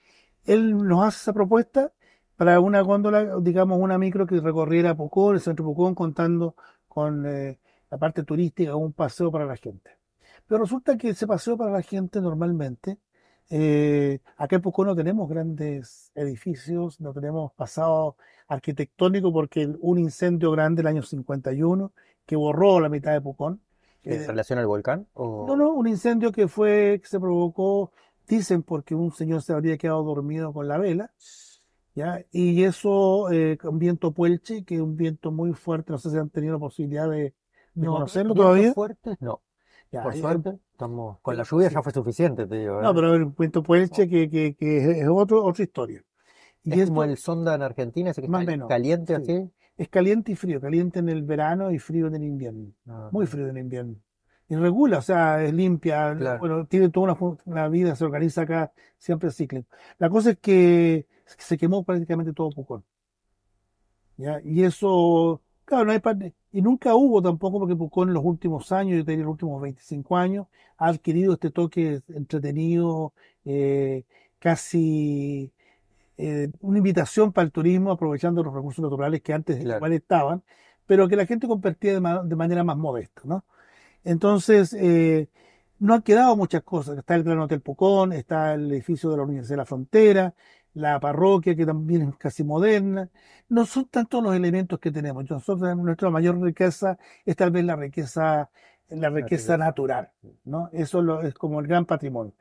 él 0.47 0.77
nos 0.77 1.05
hace 1.05 1.17
esa 1.17 1.33
propuesta 1.33 1.91
para 2.35 2.59
una 2.59 2.81
góndola, 2.81 3.37
digamos, 3.41 3.79
una 3.79 3.97
micro 3.97 4.25
que 4.25 4.39
recorriera 4.39 4.95
Pucón, 4.95 5.35
el 5.35 5.41
centro 5.41 5.65
Pucón, 5.65 5.93
contando 5.93 6.55
con 6.87 7.25
eh, 7.25 7.59
la 7.89 7.97
parte 7.97 8.23
turística, 8.23 8.75
un 8.75 8.93
paseo 8.93 9.31
para 9.31 9.45
la 9.45 9.57
gente. 9.57 9.91
Pero 10.47 10.61
resulta 10.61 10.97
que 10.97 11.09
ese 11.09 11.27
paseo 11.27 11.57
para 11.57 11.71
la 11.71 11.81
gente 11.81 12.21
normalmente, 12.21 12.97
eh, 13.49 14.19
acá 14.37 14.55
en 14.55 14.61
Pucón 14.61 14.87
no 14.87 14.95
tenemos 14.95 15.27
grandes 15.29 16.11
edificios, 16.15 17.01
no 17.01 17.13
tenemos 17.13 17.51
pasado 17.53 18.15
arquitectónico 18.47 19.33
porque 19.33 19.69
un 19.81 19.99
incendio 19.99 20.51
grande 20.51 20.81
el 20.81 20.87
año 20.87 21.03
51 21.03 21.91
que 22.25 22.35
borró 22.35 22.79
la 22.79 22.89
mitad 22.89 23.13
de 23.13 23.21
Pucón. 23.21 23.61
¿En 24.03 24.21
Eh, 24.21 24.27
relación 24.27 24.59
al 24.59 24.67
volcán? 24.67 25.07
¿O... 25.13 25.45
no, 25.47 25.55
no, 25.55 25.73
un 25.73 25.87
incendio 25.87 26.31
que 26.31 26.47
fue, 26.47 26.99
que 27.01 27.07
se 27.07 27.19
provocó, 27.19 27.91
dicen, 28.27 28.63
porque 28.63 28.95
un 28.95 29.11
señor 29.11 29.41
se 29.41 29.53
habría 29.53 29.77
quedado 29.77 30.03
dormido 30.03 30.53
con 30.53 30.67
la 30.67 30.77
vela, 30.77 31.13
¿ya? 31.95 32.25
Y 32.31 32.63
eso, 32.63 33.31
eh, 33.31 33.57
con 33.57 33.79
viento 33.79 34.13
puelche, 34.13 34.63
que 34.65 34.75
es 34.75 34.81
un 34.81 34.97
viento 34.97 35.31
muy 35.31 35.53
fuerte, 35.53 35.91
no 35.91 35.97
sé 35.99 36.11
si 36.11 36.17
han 36.17 36.29
tenido 36.29 36.53
la 36.53 36.59
posibilidad 36.59 37.09
de, 37.09 37.35
de 37.79 37.87
No, 37.87 37.89
conocerlo 37.89 38.35
todavía. 38.35 38.75
fuertes, 38.75 39.17
no. 39.21 39.41
Ya, 39.91 40.01
Por 40.01 40.13
eh, 40.13 40.21
suerte, 40.21 40.59
estamos 40.71 41.19
con 41.21 41.37
la 41.37 41.43
sí. 41.43 41.45
lluvia 41.45 41.69
ya 41.69 41.81
fue 41.83 41.91
suficiente, 41.93 42.47
te 42.47 42.55
digo. 42.57 42.83
No, 42.83 42.93
¿eh? 42.93 42.95
pero 42.95 43.15
el 43.15 43.25
viento 43.25 43.63
puelche 43.63 44.07
que, 44.07 44.29
que, 44.29 44.55
que 44.55 45.01
es 45.01 45.07
otro, 45.09 45.43
otra 45.43 45.63
historia. 45.63 46.03
Y 46.63 46.71
Es 46.73 46.81
esto 46.81 47.03
como 47.03 47.03
el 47.03 47.17
sonda 47.17 47.55
en 47.55 47.61
Argentina, 47.63 48.11
ese 48.11 48.21
que 48.21 48.27
Más 48.27 48.43
está 48.43 48.43
menos, 48.43 48.67
caliente 48.67 49.15
sí. 49.15 49.15
así. 49.15 49.51
es 49.77 49.89
caliente 49.89 50.31
y 50.33 50.35
frío, 50.35 50.61
caliente 50.61 50.99
en 50.99 51.09
el 51.09 51.23
verano 51.23 51.71
y 51.71 51.79
frío 51.79 52.07
en 52.07 52.15
el 52.15 52.23
invierno. 52.23 52.73
Ah, 52.87 53.11
Muy 53.11 53.25
frío 53.27 53.45
en 53.49 53.57
el 53.57 53.63
invierno. 53.63 53.95
Y 54.49 54.55
regula, 54.55 54.99
o 54.99 55.01
sea, 55.01 55.43
es 55.43 55.53
limpia, 55.53 56.15
Claro. 56.17 56.39
bueno, 56.39 56.65
tiene 56.67 56.89
toda 56.89 57.13
una, 57.13 57.37
una 57.45 57.67
vida, 57.67 57.95
se 57.95 58.05
organiza 58.05 58.43
acá, 58.43 58.71
siempre 58.97 59.31
cíclico. 59.31 59.67
La 59.99 60.09
cosa 60.09 60.31
es 60.31 60.37
que 60.39 61.05
se 61.25 61.57
quemó 61.57 61.83
prácticamente 61.83 62.33
todo 62.33 62.51
Pucón. 62.51 62.83
¿ya? 64.17 64.41
Y 64.43 64.63
eso, 64.63 65.41
claro, 65.65 65.85
no 65.85 65.91
hay 65.91 65.99
parte, 65.99 66.33
y 66.51 66.61
nunca 66.61 66.95
hubo 66.95 67.21
tampoco, 67.21 67.59
porque 67.59 67.75
Pucón 67.75 68.09
en 68.09 68.13
los 68.15 68.23
últimos 68.23 68.71
años, 68.71 68.97
yo 68.97 69.05
te 69.05 69.11
diría 69.11 69.25
los 69.25 69.33
últimos 69.33 69.61
25 69.61 70.17
años, 70.17 70.47
ha 70.77 70.87
adquirido 70.87 71.33
este 71.33 71.51
toque 71.51 72.01
entretenido, 72.09 73.13
eh, 73.45 74.03
casi 74.39 75.51
eh, 76.17 76.49
una 76.61 76.79
invitación 76.79 77.33
para 77.33 77.45
el 77.45 77.51
turismo, 77.51 77.91
aprovechando 77.91 78.43
los 78.43 78.53
recursos 78.53 78.83
naturales 78.83 79.21
que 79.21 79.33
antes 79.33 79.59
Claro. 79.61 79.77
igual 79.77 79.93
estaban, 79.93 80.43
pero 80.87 81.07
que 81.09 81.15
la 81.17 81.25
gente 81.25 81.47
compartía 81.47 81.93
de, 81.93 82.01
ma- 82.01 82.23
de 82.23 82.35
manera 82.35 82.63
más 82.63 82.77
modesta, 82.77 83.21
¿no? 83.25 83.45
Entonces, 84.03 84.73
eh, 84.73 85.29
no 85.79 85.93
han 85.95 86.01
quedado 86.01 86.35
muchas 86.35 86.63
cosas. 86.63 86.97
Está 86.97 87.15
el 87.15 87.23
Gran 87.23 87.39
Hotel 87.39 87.61
Pucón, 87.61 88.13
está 88.13 88.53
el 88.53 88.71
edificio 88.71 89.09
de 89.11 89.17
la 89.17 89.23
Universidad 89.23 89.53
de 89.53 89.57
la 89.57 89.65
Frontera, 89.65 90.33
la 90.73 90.99
parroquia 90.99 91.55
que 91.55 91.65
también 91.65 92.03
es 92.09 92.15
casi 92.17 92.43
moderna. 92.43 93.09
No 93.49 93.65
son 93.65 93.85
tantos 93.85 94.23
los 94.23 94.35
elementos 94.35 94.79
que 94.79 94.91
tenemos. 94.91 95.29
Nosotros, 95.29 95.75
nuestra 95.77 96.09
mayor 96.09 96.39
riqueza 96.41 96.97
es 97.25 97.35
tal 97.35 97.51
vez 97.51 97.65
la 97.65 97.75
riqueza, 97.75 98.49
la 98.89 99.09
riqueza 99.09 99.53
riqueza. 99.53 99.57
natural, 99.57 100.09
¿no? 100.45 100.69
Eso 100.73 101.01
lo- 101.01 101.21
es 101.21 101.33
como 101.33 101.59
el 101.59 101.67
gran 101.67 101.85
patrimonio. 101.85 102.33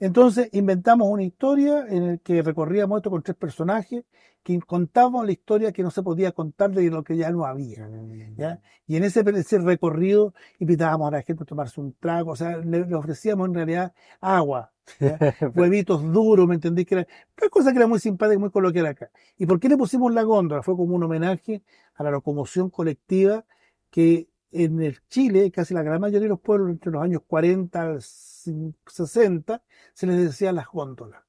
Entonces 0.00 0.48
inventamos 0.52 1.08
una 1.08 1.24
historia 1.24 1.84
en 1.88 2.06
la 2.06 2.16
que 2.18 2.42
recorríamos 2.42 2.98
esto 2.98 3.10
con 3.10 3.22
tres 3.22 3.36
personajes 3.36 4.04
que 4.42 4.58
contábamos 4.60 5.26
la 5.26 5.32
historia 5.32 5.72
que 5.72 5.82
no 5.82 5.90
se 5.90 6.02
podía 6.02 6.32
contar 6.32 6.70
de 6.70 6.88
lo 6.90 7.02
que 7.02 7.16
ya 7.16 7.30
no 7.30 7.44
había. 7.44 7.88
¿ya? 8.36 8.60
Y 8.86 8.96
en 8.96 9.04
ese, 9.04 9.24
ese 9.36 9.58
recorrido 9.58 10.34
invitábamos 10.58 11.08
a 11.08 11.16
la 11.16 11.22
gente 11.22 11.42
a 11.42 11.46
tomarse 11.46 11.80
un 11.80 11.94
trago, 11.94 12.32
o 12.32 12.36
sea, 12.36 12.56
le, 12.58 12.86
le 12.86 12.94
ofrecíamos 12.94 13.48
en 13.48 13.54
realidad 13.54 13.92
agua, 14.20 14.72
¿ya? 15.00 15.18
huevitos 15.54 16.02
duros, 16.12 16.46
¿me 16.46 16.54
entendí? 16.54 16.84
Que 16.84 16.94
era 16.94 17.06
una 17.40 17.50
cosa 17.50 17.72
que 17.72 17.78
era 17.78 17.86
muy 17.86 17.98
simpática 17.98 18.36
y 18.36 18.38
muy 18.38 18.50
coloquial 18.50 18.86
acá. 18.86 19.10
¿Y 19.36 19.46
por 19.46 19.60
qué 19.60 19.68
le 19.68 19.76
pusimos 19.76 20.14
la 20.14 20.22
góndola? 20.22 20.62
Fue 20.62 20.76
como 20.76 20.94
un 20.94 21.02
homenaje 21.02 21.62
a 21.96 22.04
la 22.04 22.10
locomoción 22.10 22.70
colectiva 22.70 23.44
que 23.90 24.28
en 24.50 24.80
el 24.82 24.98
Chile, 25.08 25.50
casi 25.50 25.74
la 25.74 25.82
gran 25.82 26.00
mayoría 26.00 26.22
de 26.24 26.28
los 26.28 26.40
pueblos, 26.40 26.70
entre 26.70 26.92
los 26.92 27.02
años 27.02 27.22
40 27.26 27.82
al 27.82 28.02
60, 28.02 29.62
se 29.94 30.06
les 30.06 30.16
decía 30.18 30.52
las 30.52 30.68
góndolas. 30.68 31.22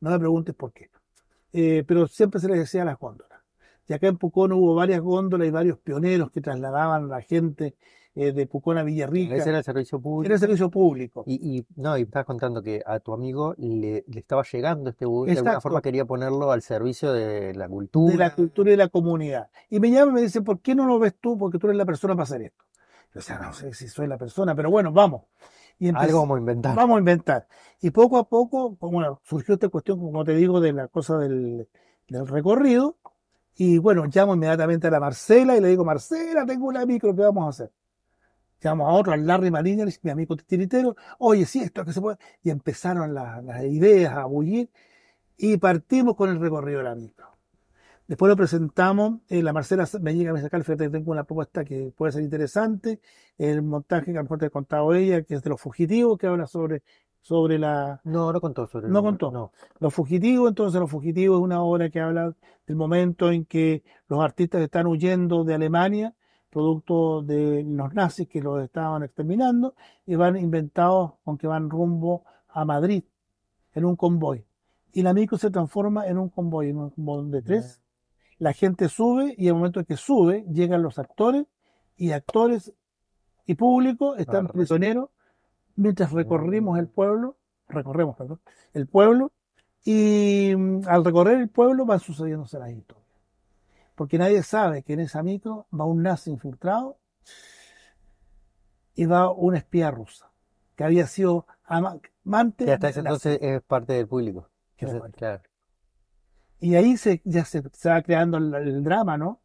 No 0.00 0.10
me 0.10 0.18
preguntes 0.18 0.54
por 0.54 0.72
qué. 0.72 0.90
Eh, 1.52 1.84
pero 1.86 2.06
siempre 2.08 2.40
se 2.40 2.48
les 2.48 2.58
decía 2.58 2.84
las 2.84 2.98
góndolas. 2.98 3.40
Y 3.86 3.92
acá 3.92 4.08
en 4.08 4.18
Pucón 4.18 4.52
hubo 4.52 4.74
varias 4.74 5.00
góndolas 5.00 5.46
y 5.46 5.50
varios 5.50 5.78
pioneros 5.78 6.30
que 6.30 6.40
trasladaban 6.40 7.04
a 7.04 7.06
la 7.06 7.20
gente 7.20 7.76
eh, 8.16 8.32
de 8.32 8.46
Pucón 8.46 8.78
a 8.78 8.82
Villarrica. 8.82 9.34
Ese 9.36 9.48
era 9.48 9.58
el 9.58 9.64
servicio 9.64 10.00
público. 10.00 10.30
Era 10.30 10.38
servicio 10.38 10.70
público. 10.70 11.24
Y, 11.26 11.58
y 11.58 11.66
no, 11.76 11.96
y 11.98 12.02
estabas 12.02 12.26
contando 12.26 12.62
que 12.62 12.82
a 12.86 13.00
tu 13.00 13.12
amigo 13.12 13.54
le, 13.58 14.04
le 14.06 14.20
estaba 14.20 14.42
llegando 14.50 14.90
este 14.90 15.04
bus, 15.06 15.26
de 15.26 15.32
alguna 15.32 15.50
Exacto. 15.50 15.60
forma 15.62 15.82
quería 15.82 16.04
ponerlo 16.04 16.52
al 16.52 16.62
servicio 16.62 17.12
de 17.12 17.54
la 17.54 17.64
de 17.64 17.70
cultura. 17.70 18.16
la 18.16 18.34
cultura 18.34 18.70
y 18.70 18.72
de 18.72 18.76
la 18.76 18.88
comunidad. 18.88 19.48
Y 19.70 19.80
me 19.80 19.90
llama 19.90 20.12
y 20.12 20.14
me 20.14 20.20
dice, 20.22 20.42
¿por 20.42 20.60
qué 20.60 20.74
no 20.74 20.86
lo 20.86 20.98
ves 20.98 21.14
tú? 21.20 21.36
Porque 21.38 21.58
tú 21.58 21.66
eres 21.66 21.76
la 21.78 21.84
persona 21.86 22.14
para 22.14 22.22
hacer 22.24 22.42
esto. 22.42 22.64
Yo 23.14 23.20
decía, 23.20 23.38
no 23.38 23.52
sé 23.52 23.72
si 23.74 23.88
soy 23.88 24.06
la 24.06 24.18
persona, 24.18 24.54
pero 24.54 24.70
bueno, 24.70 24.92
vamos. 24.92 25.22
Y 25.78 25.88
empecé- 25.88 26.06
Algo 26.06 26.20
vamos 26.20 26.36
a 26.36 26.40
inventar. 26.40 26.76
vamos 26.76 26.96
a 26.96 26.98
inventar. 27.00 27.46
Y 27.80 27.90
poco 27.90 28.16
a 28.18 28.28
poco, 28.28 28.76
bueno, 28.80 29.20
surgió 29.24 29.54
esta 29.54 29.68
cuestión, 29.68 29.98
como 29.98 30.24
te 30.24 30.34
digo, 30.34 30.60
de 30.60 30.72
la 30.72 30.86
cosa 30.88 31.18
del, 31.18 31.68
del 32.08 32.26
recorrido. 32.28 32.96
Y 33.56 33.78
bueno, 33.78 34.04
llamo 34.12 34.34
inmediatamente 34.34 34.86
a 34.88 34.90
la 34.90 34.98
Marcela 35.00 35.56
y 35.56 35.60
le 35.60 35.68
digo, 35.68 35.84
Marcela, 35.84 36.44
tengo 36.46 36.66
una 36.66 36.84
micro, 36.86 37.14
¿qué 37.14 37.22
vamos 37.22 37.44
a 37.46 37.48
hacer? 37.50 37.70
Llamamos 38.64 38.88
a 38.88 38.98
otro, 38.98 39.12
al 39.12 39.26
Larry 39.26 39.50
Marina, 39.50 39.84
mi 40.02 40.10
amigo 40.10 40.36
tiritero, 40.36 40.96
oye, 41.18 41.44
sí, 41.44 41.60
esto 41.60 41.84
que 41.84 41.92
se 41.92 42.00
puede. 42.00 42.16
Y 42.42 42.48
empezaron 42.48 43.12
las, 43.12 43.44
las 43.44 43.62
ideas 43.64 44.14
a 44.16 44.24
bullir 44.24 44.70
y 45.36 45.58
partimos 45.58 46.16
con 46.16 46.30
el 46.30 46.40
recorrido 46.40 46.78
de 46.78 46.84
la 46.84 46.94
micro. 46.94 47.26
Después 48.06 48.28
lo 48.30 48.36
presentamos, 48.36 49.20
eh, 49.28 49.42
la 49.42 49.52
Marcela 49.52 49.86
me 50.00 50.14
llega 50.14 50.32
a 50.32 50.40
sacar, 50.40 50.62
fíjate, 50.62 50.88
tengo 50.88 51.12
una 51.12 51.24
propuesta 51.24 51.62
que 51.64 51.92
puede 51.94 52.12
ser 52.12 52.22
interesante, 52.22 53.00
el 53.36 53.60
montaje 53.62 54.06
que 54.06 54.12
a 54.12 54.20
lo 54.20 54.22
mejor 54.24 54.38
te 54.38 54.46
ha 54.46 54.50
contado 54.50 54.94
ella, 54.94 55.22
que 55.22 55.34
es 55.34 55.42
de 55.42 55.50
los 55.50 55.60
fugitivos, 55.60 56.18
que 56.18 56.26
habla 56.26 56.46
sobre, 56.46 56.82
sobre 57.20 57.58
la, 57.58 58.00
No, 58.04 58.32
no 58.32 58.40
contó 58.40 58.66
sobre 58.66 58.88
No 58.88 58.98
el- 59.00 59.04
contó. 59.04 59.30
No. 59.30 59.52
los 59.78 59.92
fugitivos, 59.92 60.48
entonces 60.48 60.80
Los 60.80 60.90
fugitivos 60.90 61.38
es 61.38 61.44
una 61.44 61.62
obra 61.62 61.90
que 61.90 62.00
habla 62.00 62.34
del 62.66 62.76
momento 62.76 63.30
en 63.30 63.44
que 63.44 63.82
los 64.08 64.22
artistas 64.24 64.62
están 64.62 64.86
huyendo 64.86 65.44
de 65.44 65.54
Alemania, 65.54 66.14
producto 66.54 67.20
de 67.20 67.64
los 67.64 67.92
nazis 67.92 68.28
que 68.28 68.40
los 68.40 68.62
estaban 68.62 69.02
exterminando, 69.02 69.74
y 70.06 70.14
van 70.14 70.36
inventados, 70.36 71.14
aunque 71.26 71.46
van 71.46 71.68
rumbo 71.68 72.24
a 72.48 72.64
Madrid, 72.64 73.04
en 73.74 73.84
un 73.84 73.96
convoy. 73.96 74.46
Y 74.92 75.02
la 75.02 75.12
micro 75.12 75.36
se 75.36 75.50
transforma 75.50 76.06
en 76.06 76.16
un 76.18 76.28
convoy, 76.30 76.70
en 76.70 76.78
un 76.78 76.90
convoy 76.90 77.30
de 77.30 77.42
tres. 77.42 77.82
La 78.38 78.52
gente 78.52 78.88
sube 78.88 79.34
y 79.36 79.48
al 79.48 79.54
momento 79.54 79.80
en 79.80 79.86
que 79.86 79.96
sube, 79.96 80.46
llegan 80.50 80.82
los 80.82 80.98
actores, 80.98 81.46
y 81.96 82.12
actores 82.12 82.72
y 83.46 83.54
público 83.54 84.16
están 84.16 84.48
prisioneros 84.48 85.10
mientras 85.76 86.12
recorrimos 86.12 86.78
el 86.78 86.88
pueblo, 86.88 87.36
recorremos, 87.68 88.16
perdón, 88.16 88.40
el 88.72 88.86
pueblo, 88.86 89.32
y 89.84 90.54
mm, 90.56 90.82
al 90.86 91.04
recorrer 91.04 91.40
el 91.40 91.48
pueblo 91.48 91.84
van 91.84 92.00
sucediéndose 92.00 92.58
las 92.58 92.70
historias. 92.70 93.03
Porque 93.94 94.18
nadie 94.18 94.42
sabe 94.42 94.82
que 94.82 94.94
en 94.94 95.00
esa 95.00 95.22
micro 95.22 95.66
va 95.72 95.84
un 95.84 96.02
nazi 96.02 96.30
infiltrado 96.30 96.98
y 98.94 99.06
va 99.06 99.30
una 99.30 99.58
espía 99.58 99.90
rusa, 99.90 100.30
que 100.76 100.84
había 100.84 101.06
sido 101.06 101.46
ama- 101.64 101.98
amante 102.24 102.64
Que 102.64 102.72
hasta 102.72 102.88
ese 102.88 103.00
entonces 103.00 103.38
es 103.40 103.62
parte 103.62 103.92
del 103.94 104.06
público. 104.08 104.48
Claro. 104.76 105.42
Y 106.60 106.74
ahí 106.76 106.96
se, 106.96 107.20
ya 107.24 107.44
se, 107.44 107.62
se 107.72 107.88
va 107.90 108.02
creando 108.02 108.38
el, 108.38 108.54
el 108.54 108.82
drama, 108.84 109.16
¿no? 109.18 109.40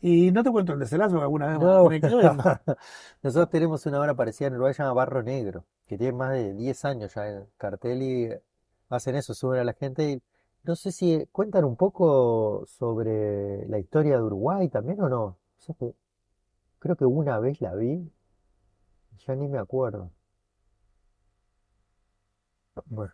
Y 0.00 0.30
no 0.32 0.42
te 0.42 0.50
cuento 0.50 0.72
el 0.74 0.78
desenlace, 0.80 1.16
alguna 1.16 1.46
vez 1.46 1.58
No, 1.58 1.88
viendo. 1.88 2.20
Nosotros 3.22 3.50
tenemos 3.50 3.86
una 3.86 4.00
obra 4.00 4.14
parecida 4.14 4.48
en 4.48 4.54
Uruguay, 4.54 4.74
se 4.74 4.82
llama 4.82 4.94
Barro 4.94 5.22
Negro, 5.22 5.64
que 5.86 5.96
tiene 5.96 6.12
más 6.12 6.32
de 6.32 6.52
10 6.52 6.84
años 6.84 7.14
ya 7.14 7.28
en 7.28 7.46
cartel 7.56 8.02
y 8.02 8.28
hacen 8.90 9.14
eso, 9.16 9.34
suben 9.34 9.60
a 9.60 9.64
la 9.64 9.72
gente 9.72 10.10
y 10.10 10.22
no 10.64 10.76
sé 10.76 10.92
si 10.92 11.26
cuentan 11.32 11.64
un 11.64 11.76
poco 11.76 12.64
sobre 12.66 13.66
la 13.68 13.78
historia 13.78 14.16
de 14.16 14.22
Uruguay 14.22 14.68
también 14.68 15.00
o 15.00 15.08
no. 15.08 15.22
O 15.24 15.38
sea 15.58 15.74
que 15.78 15.94
creo 16.78 16.96
que 16.96 17.04
una 17.06 17.38
vez 17.38 17.60
la 17.60 17.74
vi, 17.74 18.10
ya 19.26 19.34
ni 19.34 19.48
me 19.48 19.58
acuerdo. 19.58 20.10
Bueno, 22.86 23.12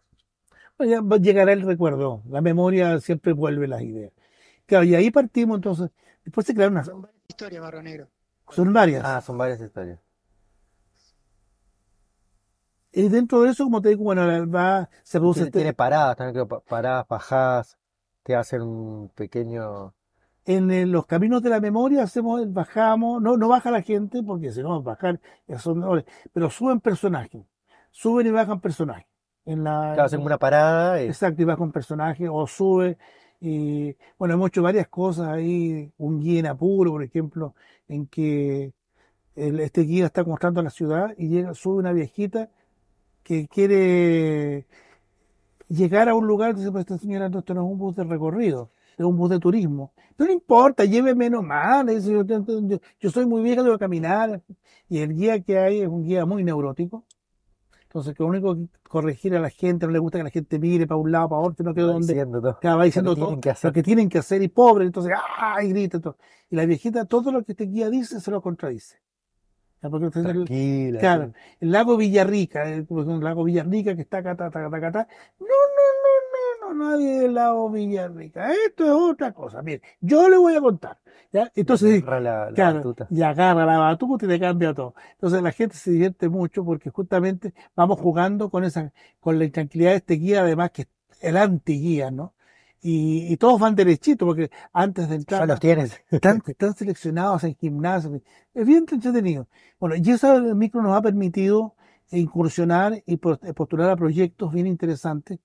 Pues 0.77 0.91
ya 0.91 1.01
va- 1.03 1.19
llegará 1.19 1.53
el 1.53 1.63
recuerdo, 1.63 2.23
la 2.29 2.41
memoria 2.41 2.99
siempre 3.01 3.33
vuelve 3.35 3.69
las 3.69 3.83
ideas. 3.83 4.13
Claro, 4.67 4.85
y 4.85 4.95
ahí 4.95 5.11
partimos 5.11 5.57
entonces, 5.59 5.91
después 6.25 6.47
se 6.47 6.55
crearon 6.55 6.75
unas, 6.75 6.87
Son 6.87 7.03
varias 7.03 7.23
historias, 7.29 7.63
Barro 7.63 7.83
Negro. 7.83 8.09
son 8.51 8.73
varias. 8.73 9.05
ah, 9.05 9.21
son 9.21 9.39
varias 9.39 9.61
historias. 9.61 10.01
Y 12.93 13.09
dentro 13.09 13.43
de 13.43 13.51
eso, 13.51 13.65
como 13.65 13.81
te 13.81 13.91
digo, 13.91 14.05
bueno, 14.05 14.23
va, 14.51 14.89
se 15.03 15.19
produce 15.19 15.39
Tiene, 15.39 15.49
este- 15.49 15.59
tiene 15.61 15.73
paradas, 15.75 16.17
también 16.17 16.35
creo, 16.35 16.49
pa- 16.49 16.61
paradas, 16.61 17.07
bajadas, 17.09 17.79
te 18.23 18.35
hacen 18.35 18.63
un 18.63 19.09
pequeño... 19.15 19.95
en 20.45 20.71
eh, 20.71 20.87
los 20.87 21.07
caminos 21.07 21.43
de 21.43 21.51
la 21.51 21.61
memoria 21.61 22.03
hacemos, 22.03 22.53
bajamos, 22.53 23.23
no, 23.23 23.37
no 23.37 23.49
baja 23.49 23.71
la 23.71 23.83
gente, 23.83 24.23
porque 24.23 24.51
si 24.53 24.63
no, 24.63 24.83
bajar, 24.83 25.21
son 25.59 25.85
horas, 25.85 26.05
pero 26.33 26.51
suben 26.51 26.81
personajes, 26.81 27.43
suben 27.93 28.27
y 28.27 28.31
bajan 28.31 28.61
personajes. 28.61 29.07
En 29.45 29.65
la, 29.65 29.93
Claro, 29.95 30.05
hacen 30.05 30.21
una 30.23 30.39
parada 30.39 31.03
y 31.03 31.07
Exacto, 31.07 31.43
y 31.43 31.45
va 31.45 31.57
con 31.57 31.73
personajes 31.73 32.29
o 32.31 32.47
sube. 32.47 32.99
Y 33.41 33.97
bueno, 34.19 34.35
hemos 34.35 34.49
hecho 34.49 34.63
varias 34.63 34.89
cosas 34.89 35.29
ahí. 35.29 35.91
Un 35.97 36.21
guía 36.21 36.41
en 36.41 36.47
apuro, 36.47 36.91
por 36.93 37.03
ejemplo, 37.03 37.55
en 37.89 38.07
que 38.07 38.73
el- 39.37 39.61
este 39.61 39.83
guía 39.83 40.07
está 40.07 40.25
mostrando 40.25 40.63
la 40.63 40.71
ciudad 40.71 41.15
y 41.19 41.29
llega, 41.29 41.55
sube 41.55 41.79
una 41.79 41.93
viejita 41.93 42.51
que 43.31 43.47
quiere 43.47 44.67
llegar 45.69 46.09
a 46.09 46.15
un 46.17 46.27
lugar. 46.27 46.57
Dice, 46.57 46.73
pues 46.73 46.83
esta 46.83 46.99
señora, 46.99 47.29
no, 47.29 47.39
esto 47.39 47.55
no 47.55 47.65
es 47.65 47.71
un 47.71 47.79
bus 47.79 47.95
de 47.95 48.03
recorrido, 48.03 48.71
es 48.99 49.05
un 49.05 49.17
bus 49.17 49.31
de 49.31 49.39
turismo. 49.39 49.93
Pero 50.17 50.27
no 50.29 50.35
importa, 50.35 50.85
lléveme 50.85 51.31
nomás. 51.31 51.85
le 51.85 51.95
dice, 51.95 52.11
yo, 52.11 52.25
yo- 52.25 52.81
yo 52.99 53.11
soy 53.11 53.27
muy 53.27 53.41
vieja, 53.43 53.63
debo 53.63 53.79
caminar. 53.79 54.43
Y 54.89 54.99
el 54.99 55.15
guía 55.15 55.41
que 55.41 55.59
hay 55.59 55.81
es 55.83 55.87
un 55.89 56.03
guía 56.03 56.27
muy 56.27 56.43
neurótico. 56.43 57.05
Entonces, 57.85 58.15
que 58.15 58.23
lo 58.25 58.29
único 58.29 58.57
que 58.57 58.67
corregir 58.89 59.37
a 59.37 59.41
la 59.41 59.51
gente, 59.51 59.87
no 59.87 59.93
le 59.93 60.01
gusta 60.01 60.19
que 60.19 60.25
la 60.25 60.31
gente 60.31 60.59
mire 60.59 60.89
para 60.89 60.99
un 60.99 61.13
lado, 61.13 61.29
para 61.29 61.43
otro, 61.43 61.65
no 61.65 61.73
que 61.75 61.83
donde 61.83 62.15
diciendo 62.15 62.41
va 62.43 62.85
diciendo 62.85 63.11
Lo 63.11 63.15
que 63.17 63.21
todo 63.21 63.41
que 63.41 63.55
lo 63.63 63.73
que 63.73 63.83
tienen 63.85 64.09
que 64.09 64.19
hacer 64.19 64.43
y 64.43 64.49
pobre, 64.49 64.87
entonces, 64.87 65.13
¡ah! 65.17 65.63
y 65.63 65.69
grita 65.69 66.01
todo. 66.01 66.17
Y 66.51 66.57
la 66.57 66.67
viejita, 66.67 67.05
todo 67.05 67.31
lo 67.31 67.45
que 67.45 67.53
este 67.53 67.65
guía 67.67 67.91
dice, 67.91 68.21
se 68.21 68.31
lo 68.33 68.43
contradice. 68.43 68.97
Porque 69.81 70.11
Tranquila. 70.11 70.99
claro, 70.99 71.33
el 71.61 71.71
lago 71.73 71.97
Villarrica, 71.97 72.65
el, 72.65 72.73
ejemplo, 72.83 73.01
el 73.03 73.21
lago 73.25 73.45
Villarrica 73.45 73.95
que 73.97 74.03
está 74.03 74.19
acá, 74.19 74.37
ta, 74.37 74.51
ta, 74.51 74.69
ta. 74.69 75.09
No, 75.39 75.47
no, 75.47 75.87
no, 76.03 76.69
no, 76.69 76.75
no, 76.75 76.91
nadie 76.91 77.21
del 77.21 77.35
lago 77.35 77.71
Villarrica. 77.71 78.53
Esto 78.53 78.85
es 78.85 78.91
otra 78.91 79.33
cosa. 79.33 79.63
Mire, 79.63 79.81
yo 80.01 80.29
le 80.29 80.37
voy 80.37 80.55
a 80.57 80.61
contar. 80.61 80.99
¿ya? 81.33 81.51
Entonces, 81.55 82.03
Agarra 82.03 82.21
la, 82.21 82.47
la 82.51 82.53
Claro, 82.55 82.77
batuta. 82.79 83.07
y 83.11 83.23
agarra 83.23 83.65
la 83.65 83.79
batuta 83.79 84.27
y 84.27 84.29
te 84.29 84.41
cambia 84.41 84.75
todo. 84.75 84.95
Entonces 85.13 85.43
la 85.43 85.53
gente 85.53 85.77
se 85.77 85.91
divierte 85.93 86.29
mucho 86.29 86.65
porque 86.65 86.91
justamente 86.91 87.55
vamos 87.75 87.99
jugando 88.01 88.51
con 88.51 88.65
esa, 88.65 88.93
con 89.21 89.39
la 89.39 89.45
intranquilidad 89.45 89.91
de 89.93 89.97
este 89.97 90.15
guía, 90.15 90.43
además 90.43 90.71
que 90.73 90.83
es 90.83 90.89
el 91.21 91.37
antiguía, 91.37 92.11
¿no? 92.11 92.35
Y, 92.83 93.33
y 93.33 93.37
todos 93.37 93.61
van 93.61 93.75
derechito 93.75 94.25
porque 94.25 94.51
antes 94.73 95.09
de 95.09 95.17
Ya 95.17 95.21
entrar 95.21 95.49
los 95.49 95.61
tienes. 95.61 96.01
están, 96.11 96.43
están 96.47 96.75
seleccionados 96.75 97.45
en 97.45 97.55
gimnasio. 97.57 98.21
Es 98.55 98.67
bien 98.67 98.87
entretenido. 98.91 99.47
Bueno, 99.79 99.97
y 99.97 100.11
eso 100.11 100.35
el 100.37 100.55
micro 100.55 100.81
nos 100.83 100.97
ha 100.97 101.03
permitido 101.03 101.75
incursionar 102.11 103.03
y 103.07 103.17
pos- 103.19 103.39
postular 103.55 103.91
a 103.91 103.97
proyectos 103.97 104.53
bien 104.53 104.67
interesantes. 104.67 105.39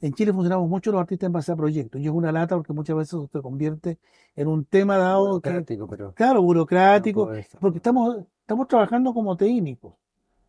En 0.00 0.12
Chile 0.12 0.32
funcionamos 0.32 0.68
mucho 0.68 0.92
los 0.92 1.00
artistas 1.00 1.26
en 1.26 1.32
base 1.32 1.50
a 1.52 1.56
proyectos. 1.56 2.00
Y 2.00 2.04
es 2.04 2.10
una 2.12 2.30
lata 2.30 2.54
porque 2.54 2.72
muchas 2.72 2.96
veces 2.96 3.18
se 3.32 3.40
convierte 3.40 3.98
en 4.36 4.46
un 4.46 4.64
tema 4.64 4.96
dado 4.96 5.40
que, 5.40 5.48
Burocrático, 5.50 5.88
pero 5.88 6.12
claro, 6.12 6.42
burocrático, 6.42 7.30
porque 7.60 7.78
estamos, 7.78 8.18
estamos 8.40 8.68
trabajando 8.68 9.12
como 9.14 9.36
técnicos. 9.36 9.94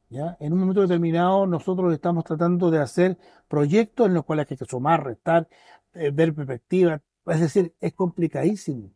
¿ya? 0.09 0.37
En 0.39 0.53
un 0.53 0.59
momento 0.59 0.81
determinado 0.81 1.47
nosotros 1.47 1.93
estamos 1.93 2.23
tratando 2.25 2.69
de 2.71 2.79
hacer 2.79 3.17
proyectos 3.47 4.07
en 4.07 4.13
los 4.13 4.25
cuales 4.25 4.47
hay 4.49 4.57
que 4.57 4.65
sumar, 4.65 5.03
restar, 5.05 5.47
eh, 5.99 6.11
ver 6.11 6.33
perspectivas. 6.33 7.01
Es 7.25 7.39
decir, 7.41 7.73
es 7.81 7.93
complicadísimo 7.93 8.91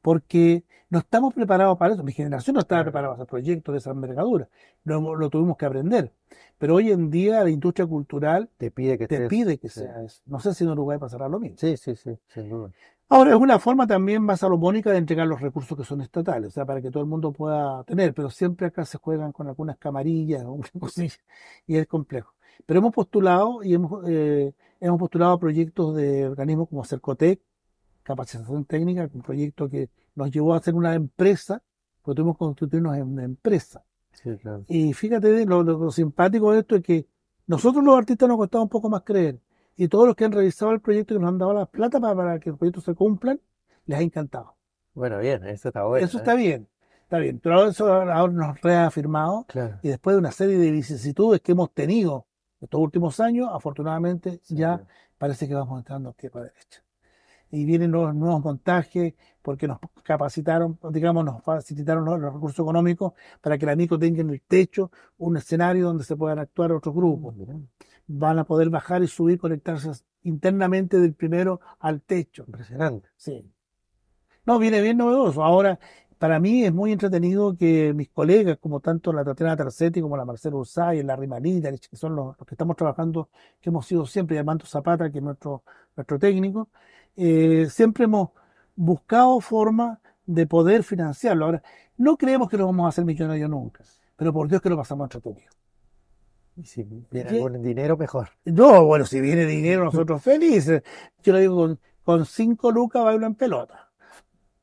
porque 0.00 0.64
no 0.90 0.98
estamos 0.98 1.32
preparados 1.34 1.78
para 1.78 1.94
eso. 1.94 2.02
Mi 2.02 2.12
generación 2.12 2.54
no 2.54 2.60
estaba 2.60 2.82
preparada 2.82 3.14
para 3.14 3.22
hacer 3.22 3.30
proyectos 3.30 3.72
de 3.72 3.78
esa 3.78 3.90
envergadura. 3.90 4.48
Lo, 4.84 5.14
lo 5.16 5.30
tuvimos 5.30 5.56
que 5.56 5.64
aprender. 5.66 6.12
Pero 6.58 6.74
hoy 6.76 6.90
en 6.90 7.10
día 7.10 7.42
la 7.44 7.50
industria 7.50 7.86
cultural 7.86 8.50
Te 8.56 8.70
pide 8.70 8.98
que 8.98 9.06
te 9.08 9.16
estés- 9.26 9.28
pide 9.28 9.58
que 9.58 9.68
sí. 9.68 9.80
sea 9.80 10.02
eso. 10.02 10.22
No 10.26 10.40
sé 10.40 10.54
si 10.54 10.64
en 10.64 10.70
Uruguay 10.70 10.98
pasará 10.98 11.28
lo 11.28 11.38
mismo. 11.40 11.56
Sí, 11.58 11.76
sí, 11.76 11.96
sí, 11.96 12.10
sin 12.28 12.48
duda. 12.48 12.70
Ahora, 13.08 13.30
es 13.32 13.36
una 13.36 13.58
forma 13.58 13.86
también 13.86 14.22
más 14.22 14.40
salomónica 14.40 14.90
de 14.90 14.96
entregar 14.98 15.26
los 15.26 15.40
recursos 15.40 15.76
que 15.76 15.84
son 15.84 16.00
estatales, 16.00 16.48
o 16.48 16.50
sea, 16.50 16.64
para 16.64 16.80
que 16.80 16.90
todo 16.90 17.02
el 17.02 17.08
mundo 17.10 17.30
pueda 17.30 17.84
tener, 17.84 18.14
pero 18.14 18.30
siempre 18.30 18.66
acá 18.66 18.86
se 18.86 18.96
juegan 18.96 19.32
con 19.32 19.48
algunas 19.48 19.76
camarillas 19.76 20.44
o 20.44 20.52
una 20.54 20.68
cosilla, 20.80 21.18
y 21.66 21.76
es 21.76 21.86
complejo. 21.86 22.32
Pero 22.64 22.78
hemos 22.80 22.94
postulado 22.94 23.62
y 23.62 23.74
hemos, 23.74 24.02
eh, 24.08 24.54
hemos 24.82 24.98
postulado 24.98 25.38
proyectos 25.38 25.94
de 25.96 26.28
organismos 26.28 26.68
como 26.68 26.84
Cercotec, 26.84 27.40
Capacitación 28.02 28.64
Técnica, 28.64 29.08
un 29.12 29.22
proyecto 29.22 29.68
que 29.68 29.88
nos 30.14 30.30
llevó 30.30 30.54
a 30.54 30.58
hacer 30.58 30.74
una 30.74 30.94
empresa, 30.94 31.62
porque 32.02 32.16
tuvimos 32.16 32.36
que 32.36 32.40
constituirnos 32.40 32.96
en 32.96 33.02
una 33.04 33.24
empresa. 33.24 33.84
Sí, 34.12 34.36
claro. 34.38 34.64
Y 34.68 34.92
fíjate, 34.92 35.46
lo, 35.46 35.62
lo- 35.62 35.78
lo 35.78 35.90
simpático 35.90 36.52
de 36.52 36.60
esto 36.60 36.76
es 36.76 36.82
que 36.82 37.06
nosotros 37.46 37.82
los 37.84 37.96
artistas 37.96 38.28
nos 38.28 38.36
costaba 38.38 38.62
un 38.64 38.68
poco 38.68 38.90
más 38.90 39.02
creer. 39.02 39.38
Y 39.76 39.88
todos 39.88 40.06
los 40.06 40.16
que 40.16 40.24
han 40.24 40.32
revisado 40.32 40.72
el 40.72 40.80
proyecto 40.80 41.14
y 41.14 41.18
nos 41.18 41.28
han 41.28 41.38
dado 41.38 41.54
la 41.54 41.66
plata 41.66 41.98
para, 42.00 42.14
para 42.14 42.38
que 42.40 42.50
el 42.50 42.56
proyecto 42.56 42.80
se 42.80 42.94
cumplan, 42.94 43.40
les 43.86 43.98
ha 43.98 44.02
encantado. 44.02 44.56
Bueno, 44.94 45.18
bien, 45.18 45.44
eso 45.46 45.68
está 45.68 45.84
bueno. 45.84 46.04
eso 46.04 46.18
¿eh? 46.18 46.20
está 46.20 46.34
bien, 46.34 46.68
está 47.04 47.18
bien. 47.18 47.40
Pero 47.42 47.66
eso 47.68 47.86
ahora 47.92 48.26
nos 48.32 48.48
ha 48.48 48.54
reafirmado 48.62 49.44
Claro. 49.48 49.78
y 49.82 49.88
después 49.88 50.14
de 50.14 50.18
una 50.18 50.30
serie 50.32 50.58
de 50.58 50.70
vicisitudes 50.72 51.40
que 51.40 51.52
hemos 51.52 51.72
tenido 51.72 52.26
estos 52.62 52.80
últimos 52.80 53.20
años, 53.20 53.48
afortunadamente 53.52 54.40
Sí, 54.42 54.56
ya 54.56 54.82
parece 55.18 55.48
que 55.48 55.54
vamos 55.54 55.78
entrando 55.78 56.10
a 56.10 56.12
tierra 56.12 56.42
derecha. 56.42 56.82
Y 57.50 57.64
vienen 57.64 57.90
nuevos, 57.90 58.14
nuevos 58.14 58.42
montajes 58.42 59.14
porque 59.42 59.68
nos 59.68 59.78
capacitaron, 60.02 60.78
digamos, 60.90 61.24
nos 61.24 61.42
facilitaron 61.42 62.04
los, 62.04 62.18
los 62.18 62.32
recursos 62.32 62.64
económicos 62.64 63.12
para 63.40 63.58
que 63.58 63.66
la 63.66 63.76
MICO 63.76 63.98
tenga 63.98 64.20
en 64.22 64.30
el 64.30 64.40
techo 64.40 64.90
un 65.18 65.36
escenario 65.36 65.86
donde 65.86 66.04
se 66.04 66.16
puedan 66.16 66.38
actuar 66.38 66.72
otros 66.72 66.94
grupos. 66.94 67.36
Mirá, 67.36 67.54
Van 68.06 68.38
a 68.38 68.44
poder 68.44 68.70
bajar 68.70 69.02
y 69.02 69.08
subir, 69.08 69.38
conectarse 69.38 69.90
internamente 70.22 70.98
del 70.98 71.14
primero 71.14 71.60
al 71.78 72.00
techo. 72.00 72.44
Impresionante. 72.46 73.08
Sí. 73.16 73.44
No, 74.44 74.58
viene 74.58 74.80
bien 74.80 74.96
novedoso. 74.96 75.44
Ahora, 75.44 75.78
para 76.22 76.38
mí 76.38 76.64
es 76.64 76.72
muy 76.72 76.92
entretenido 76.92 77.56
que 77.56 77.92
mis 77.92 78.08
colegas, 78.08 78.56
como 78.58 78.78
tanto 78.78 79.12
la 79.12 79.24
Tatiana 79.24 79.56
Tercetti 79.56 80.00
como 80.00 80.16
la 80.16 80.24
Marcela 80.24 80.54
Ursay, 80.54 81.02
la 81.02 81.16
Rimanita, 81.16 81.68
que 81.72 81.96
son 81.96 82.14
los, 82.14 82.38
los 82.38 82.46
que 82.46 82.54
estamos 82.54 82.76
trabajando, 82.76 83.28
que 83.60 83.70
hemos 83.70 83.86
sido 83.86 84.06
siempre, 84.06 84.36
y 84.36 84.38
Armando 84.38 84.64
Zapata, 84.64 85.10
que 85.10 85.18
es 85.18 85.24
nuestro, 85.24 85.64
nuestro 85.96 86.20
técnico, 86.20 86.68
eh, 87.16 87.66
siempre 87.68 88.04
hemos 88.04 88.28
buscado 88.76 89.40
formas 89.40 89.98
de 90.24 90.46
poder 90.46 90.84
financiarlo. 90.84 91.46
Ahora, 91.46 91.62
no 91.96 92.16
creemos 92.16 92.48
que 92.48 92.56
lo 92.56 92.66
vamos 92.66 92.86
a 92.86 92.90
hacer 92.90 93.04
millonarios 93.04 93.50
nunca, 93.50 93.82
pero 94.14 94.32
por 94.32 94.46
Dios 94.46 94.62
que 94.62 94.70
lo 94.70 94.76
pasamos 94.76 95.06
entretenido. 95.06 95.50
Y 96.56 96.66
si 96.66 96.84
viene 96.84 97.58
dinero, 97.58 97.96
mejor. 97.96 98.28
No, 98.44 98.84
bueno, 98.84 99.06
si 99.06 99.20
viene 99.20 99.44
dinero, 99.44 99.82
nosotros 99.82 100.22
felices. 100.22 100.84
Yo 101.24 101.32
le 101.32 101.40
digo, 101.40 101.56
con, 101.56 101.80
con 102.04 102.26
cinco 102.26 102.70
lucas 102.70 103.02
bailo 103.02 103.26
en 103.26 103.34
pelota. 103.34 103.91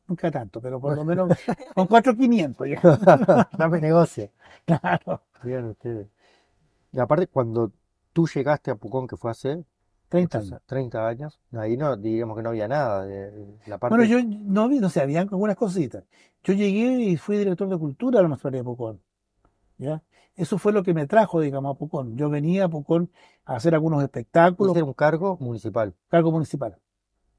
Nunca 0.10 0.30
tanto, 0.32 0.60
pero 0.60 0.82
por 0.82 0.95
lo 0.95 1.05
menos 1.05 1.30
con 1.76 1.88
cuatro 1.88 2.16
quinientos 2.18 2.68
ya. 2.68 2.82
Dame 3.57 3.80
negocio. 3.80 4.30
Claro, 4.66 5.22
Bien 5.43 5.66
ustedes. 5.66 6.07
Y 6.91 6.99
aparte, 6.99 7.28
cuando 7.28 7.72
tú 8.14 8.28
llegaste 8.28 8.70
a 8.72 8.76
Pucón, 8.76 9.07
que 9.07 9.16
fue 9.18 9.32
hace 9.32 9.64
30 10.10 10.39
muchos 10.39 10.51
años. 10.51 10.62
a- 10.62 10.68
30 10.68 11.07
años, 11.07 11.39
ahí 11.53 11.78
no, 11.78 11.95
digamos 11.95 12.36
que 12.38 12.43
no 12.43 12.49
había 12.49 12.68
nada 12.68 13.05
de 13.05 13.32
la 13.68 13.78
parte. 13.78 13.95
Bueno, 13.95 14.10
yo 14.12 14.20
no 14.24 14.68
vi, 14.68 14.80
no 14.80 14.89
sé, 14.89 15.01
habían 15.01 15.30
algunas 15.32 15.55
cositas. 15.55 16.03
Yo 16.43 16.53
llegué 16.53 16.99
y 17.01 17.18
fui 17.18 17.38
director 17.38 17.68
de 17.70 17.78
cultura 17.78 18.18
de 18.20 18.24
la 18.24 18.28
Municipalidad 18.30 18.62
de 18.62 18.66
Pucón. 18.66 18.99
¿ya? 19.78 20.01
Eso 20.36 20.57
fue 20.57 20.72
lo 20.74 20.84
que 20.84 20.93
me 20.93 21.07
trajo, 21.07 21.39
digamos, 21.41 21.76
a 21.76 21.78
Pucón. 21.80 22.16
Yo 22.18 22.30
venía 22.30 22.66
a 22.66 22.70
Pucón 22.70 23.10
a 23.45 23.55
hacer 23.55 23.74
algunos 23.76 24.01
espectáculos, 24.03 24.76
era 24.76 24.86
un 24.86 24.93
cargo 24.93 25.38
municipal. 25.39 25.93
cargo 26.10 26.32
municipal. 26.32 26.78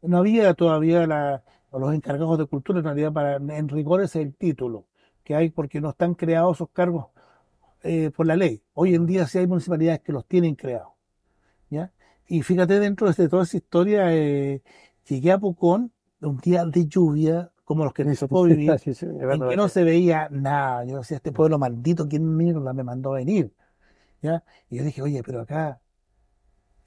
No 0.03 0.19
había 0.19 0.55
todavía 0.55 1.07
la- 1.07 1.43
los 1.79 1.95
encargados 1.95 2.39
de 2.39 2.47
cultura, 2.47 2.81
en 2.81 2.85
realidad, 2.85 3.13
para, 3.13 3.37
en 3.37 3.69
rigor 3.69 4.03
es 4.03 4.17
el 4.17 4.35
título 4.35 4.87
que 5.23 5.35
hay 5.35 5.51
porque 5.51 5.81
no 5.81 5.91
están 5.91 6.15
creados 6.15 6.57
esos 6.57 6.71
cargos 6.71 7.07
eh, 7.83 8.11
por 8.11 8.27
la 8.27 8.37
ley. 8.37 8.63
Hoy 8.75 8.95
en 8.95 9.07
día 9.07 9.27
sí 9.27 9.39
hay 9.39 9.47
municipalidades 9.47 10.01
que 10.01 10.13
los 10.13 10.27
tienen 10.27 10.55
creados. 10.55 10.93
¿ya? 11.69 11.93
Y 12.27 12.43
fíjate, 12.43 12.79
dentro 12.81 13.13
de 13.13 13.29
toda 13.29 13.45
esa 13.45 13.57
historia, 13.57 14.15
eh, 14.15 14.63
llegué 15.09 15.33
a 15.33 15.39
Pucón 15.39 15.93
un 16.21 16.39
día 16.39 16.65
de 16.65 16.87
lluvia, 16.87 17.51
como 17.65 17.85
los 17.85 17.93
que 17.93 18.05
me 18.05 18.17
tocó 18.17 18.43
vivir, 18.45 18.79
Sí, 18.79 18.95
sí, 18.95 19.07
es 19.07 19.13
en 19.13 19.49
que 19.49 19.57
no 19.57 19.69
se 19.69 19.85
veía 19.85 20.29
nada. 20.31 20.85
Yo 20.85 20.99
decía, 20.99 21.17
este 21.17 21.33
pueblo 21.33 21.59
maldito, 21.59 22.09
¿quién 22.09 22.37
mierda 22.37 22.73
me 22.73 22.83
mandó 22.83 23.13
a 23.13 23.19
venir? 23.19 23.53
¿Ya? 24.23 24.45
Y 24.69 24.77
yo 24.77 24.85
dije, 24.85 25.01
oye, 25.03 25.23
pero 25.23 25.41
acá, 25.41 25.81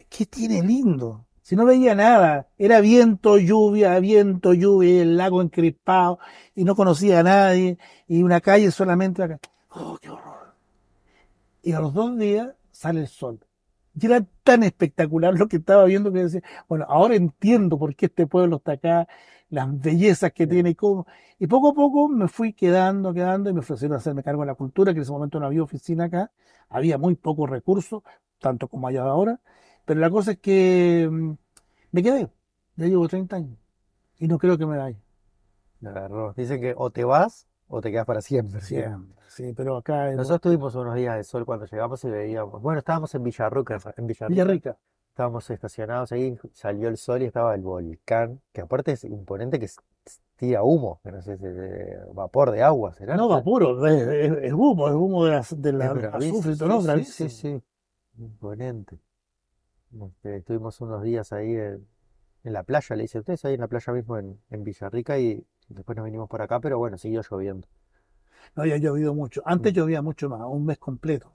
¿qué 0.09 0.25
tiene 0.25 0.61
lindo? 0.61 1.25
Si 1.43 1.57
no 1.57 1.65
veía 1.65 1.93
nada, 1.93 2.47
era 2.57 2.79
viento, 2.79 3.37
lluvia, 3.37 3.99
viento, 3.99 4.53
lluvia, 4.53 5.01
el 5.01 5.17
lago 5.17 5.41
encrispado, 5.41 6.17
y 6.55 6.63
no 6.63 6.73
conocía 6.73 7.19
a 7.19 7.23
nadie, 7.23 7.77
y 8.07 8.23
una 8.23 8.39
calle 8.39 8.71
solamente 8.71 9.21
acá. 9.21 9.39
¡Oh, 9.71 9.97
qué 10.01 10.09
horror! 10.09 10.53
Y 11.61 11.73
a 11.73 11.81
los 11.81 11.93
dos 11.93 12.17
días 12.17 12.55
sale 12.71 13.01
el 13.01 13.07
sol. 13.07 13.41
Y 13.99 14.05
era 14.05 14.25
tan 14.43 14.63
espectacular 14.63 15.33
lo 15.37 15.49
que 15.49 15.57
estaba 15.57 15.83
viendo 15.83 16.13
que 16.13 16.23
decía, 16.23 16.41
bueno, 16.69 16.85
ahora 16.87 17.15
entiendo 17.15 17.77
por 17.77 17.93
qué 17.93 18.05
este 18.05 18.25
pueblo 18.25 18.55
está 18.55 18.71
acá, 18.73 19.07
las 19.49 19.67
bellezas 19.81 20.31
que 20.31 20.47
tiene 20.47 20.69
y 20.69 20.75
cómo. 20.75 21.05
Y 21.39 21.47
poco 21.47 21.71
a 21.71 21.73
poco 21.73 22.07
me 22.07 22.29
fui 22.29 22.53
quedando, 22.53 23.13
quedando, 23.13 23.49
y 23.49 23.53
me 23.53 23.59
ofrecieron 23.59 23.97
hacerme 23.97 24.23
cargo 24.23 24.43
de 24.43 24.47
la 24.47 24.55
cultura, 24.55 24.93
que 24.93 24.99
en 24.99 25.03
ese 25.03 25.11
momento 25.11 25.41
no 25.41 25.47
había 25.47 25.61
oficina 25.61 26.05
acá, 26.05 26.31
había 26.69 26.97
muy 26.97 27.15
pocos 27.15 27.49
recursos, 27.49 28.01
tanto 28.39 28.69
como 28.69 28.87
hay 28.87 28.95
ahora, 28.95 29.41
pero 29.85 29.99
la 29.99 30.09
cosa 30.09 30.31
es 30.31 30.39
que 30.39 31.07
mm, 31.11 31.31
me 31.91 32.03
quedé, 32.03 32.29
ya 32.75 32.87
llevo 32.87 33.07
30 33.07 33.35
años, 33.35 33.57
y 34.17 34.27
no 34.27 34.37
creo 34.37 34.57
que 34.57 34.65
me 34.65 34.77
vaya. 34.77 34.97
Agarró. 35.85 36.33
Dicen 36.33 36.61
que 36.61 36.73
o 36.77 36.89
te 36.89 37.03
vas 37.03 37.47
o 37.67 37.81
te 37.81 37.91
quedas 37.91 38.05
para 38.05 38.21
siempre. 38.21 38.61
Siempre, 38.61 39.21
sí, 39.27 39.53
pero 39.55 39.77
acá 39.77 40.11
Nosotros 40.11 40.41
tuvimos 40.41 40.75
unos 40.75 40.95
días 40.95 41.17
de 41.17 41.23
sol 41.23 41.45
cuando 41.45 41.65
llegamos 41.65 42.03
y 42.03 42.09
veíamos. 42.09 42.61
Bueno, 42.61 42.79
estábamos 42.79 43.13
en 43.15 43.23
Villarrica, 43.23 43.79
en 43.97 44.07
Villarrica. 44.07 44.27
Villarrica. 44.27 44.77
Estábamos 45.09 45.47
estacionados 45.49 46.11
ahí, 46.11 46.35
salió 46.53 46.87
el 46.87 46.97
sol 46.97 47.21
y 47.21 47.25
estaba 47.25 47.53
el 47.53 47.61
volcán, 47.61 48.41
que 48.51 48.61
aparte 48.61 48.93
es 48.93 49.03
imponente 49.03 49.59
que 49.59 49.69
tira 50.37 50.63
humo, 50.63 51.01
que 51.03 51.11
no 51.11 51.21
sé, 51.21 51.37
vapor 52.13 52.49
de 52.49 52.63
agua, 52.63 52.93
¿será? 52.93 53.15
No, 53.15 53.27
vapuro, 53.27 53.85
es, 53.85 54.53
humo, 54.53 54.87
es 54.87 54.95
humo 54.95 55.25
de 55.25 55.31
la, 55.31 55.45
de 55.55 55.73
la 55.73 55.85
Es 55.91 56.03
azufre, 56.15 56.55
¿no? 56.67 56.81
sí, 56.81 57.03
sí, 57.03 57.29
sí, 57.29 57.63
imponente. 58.17 58.97
Este, 60.01 60.37
estuvimos 60.37 60.79
unos 60.81 61.03
días 61.03 61.31
ahí 61.33 61.51
en, 61.55 61.85
en 62.43 62.53
la 62.53 62.63
playa, 62.63 62.95
le 62.95 63.03
dice 63.03 63.19
ustedes, 63.19 63.45
ahí 63.45 63.53
en 63.55 63.61
la 63.61 63.67
playa 63.67 63.93
mismo 63.93 64.17
en, 64.17 64.39
en 64.49 64.63
Villarrica 64.63 65.19
y 65.19 65.45
después 65.69 65.95
nos 65.95 66.05
vinimos 66.05 66.27
por 66.29 66.41
acá, 66.41 66.59
pero 66.59 66.77
bueno, 66.79 66.97
siguió 66.97 67.21
lloviendo. 67.29 67.67
No 68.55 68.63
había 68.63 68.77
llovido 68.77 69.13
mucho. 69.13 69.41
Antes 69.45 69.73
Mm. 69.73 69.75
llovía 69.75 70.01
mucho 70.01 70.29
más, 70.29 70.41
un 70.47 70.65
mes 70.65 70.77
completo. 70.77 71.31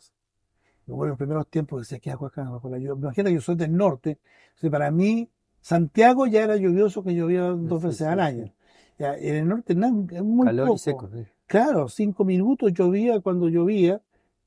En 0.86 0.96
los 1.08 1.18
primeros 1.18 1.46
tiempos 1.48 1.82
decía, 1.82 1.98
¿qué 1.98 2.10
hago 2.10 2.26
acá 2.26 2.48
bajo 2.48 2.68
la 2.70 2.78
lluvia? 2.78 2.94
Imagínate, 2.94 3.34
yo 3.34 3.40
soy 3.42 3.56
del 3.56 3.76
norte. 3.76 4.18
Entonces, 4.48 4.70
para 4.70 4.90
mí, 4.90 5.28
Santiago 5.60 6.26
ya 6.26 6.44
era 6.44 6.56
lluvioso 6.56 7.02
que 7.04 7.14
llovía 7.14 7.42
dos 7.42 7.82
veces 7.82 7.98
sí, 7.98 8.04
al 8.04 8.18
sí. 8.18 8.20
año. 8.24 8.54
Ya, 8.98 9.14
en 9.14 9.34
el 9.36 9.48
norte 9.48 9.74
nada, 9.74 9.92
es 10.10 10.22
muy 10.22 10.46
Calor 10.46 10.66
poco. 10.66 10.76
y 10.76 10.78
seco. 10.78 11.10
Claro, 11.46 11.88
cinco 11.88 12.24
minutos 12.24 12.72
llovía 12.72 13.20
cuando 13.20 13.48
llovía 13.48 14.00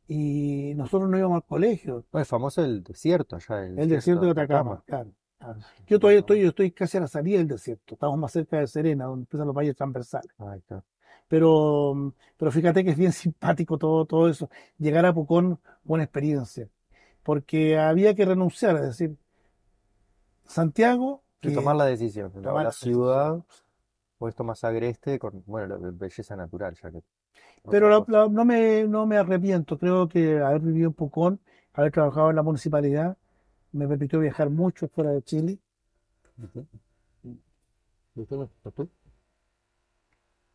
y 0.07 0.73
nosotros 0.75 1.09
no 1.09 1.17
íbamos 1.17 1.37
al 1.37 1.45
colegio. 1.45 2.05
Es 2.13 2.27
famoso 2.27 2.63
el 2.63 2.83
desierto 2.83 3.35
allá, 3.37 3.65
el 3.65 3.79
El 3.79 3.89
desierto 3.89 4.25
de 4.25 4.31
Atacama, 4.31 4.83
claro. 4.85 5.11
claro. 5.37 5.59
Yo 5.87 5.99
todavía 5.99 6.19
estoy, 6.19 6.41
yo 6.41 6.49
estoy 6.49 6.71
casi 6.71 6.97
a 6.97 7.01
la 7.01 7.07
salida 7.07 7.37
del 7.39 7.47
desierto. 7.47 7.95
Estamos 7.95 8.17
más 8.19 8.31
cerca 8.31 8.59
de 8.59 8.67
Serena, 8.67 9.05
donde 9.05 9.23
empiezan 9.23 9.47
los 9.47 9.55
valles 9.55 9.75
transversales. 9.75 10.29
Ahí 10.37 10.59
está. 10.59 10.83
Pero, 11.27 12.13
pero 12.37 12.51
fíjate 12.51 12.83
que 12.83 12.91
es 12.91 12.97
bien 12.97 13.11
simpático 13.13 13.77
todo, 13.77 14.05
todo 14.05 14.27
eso. 14.29 14.49
Llegar 14.77 15.05
a 15.05 15.13
Pucón 15.13 15.57
fue 15.85 15.95
una 15.95 16.03
experiencia. 16.03 16.67
Porque 17.23 17.77
había 17.79 18.13
que 18.15 18.25
renunciar, 18.25 18.75
es 18.77 18.81
decir, 18.83 19.15
Santiago, 20.45 21.23
Que 21.39 21.49
que- 21.49 21.55
tomar 21.55 21.75
la 21.75 21.85
decisión, 21.85 22.31
tomar 22.31 22.53
La 22.55 22.63
la 22.65 22.71
ciudad, 22.71 23.39
puesto 24.17 24.43
más 24.43 24.63
agreste, 24.63 25.17
con, 25.19 25.43
bueno, 25.45 25.67
la 25.67 25.77
be- 25.77 25.91
belleza 25.91 26.35
natural, 26.35 26.75
ya 26.81 26.91
que. 26.91 27.01
Pero 27.69 28.05
no, 28.07 28.45
me, 28.45 28.83
no 28.85 29.05
me 29.05 29.17
arrepiento, 29.17 29.77
creo 29.77 30.07
que 30.07 30.39
haber 30.39 30.61
vivido 30.61 30.87
en 30.87 30.93
Pucón, 30.93 31.39
haber 31.73 31.91
trabajado 31.91 32.29
en 32.31 32.35
la 32.37 32.43
municipalidad, 32.43 33.17
me 33.71 33.87
permitió 33.87 34.19
viajar 34.19 34.49
mucho 34.49 34.87
fuera 34.87 35.11
de 35.11 35.21
Chile. 35.23 35.59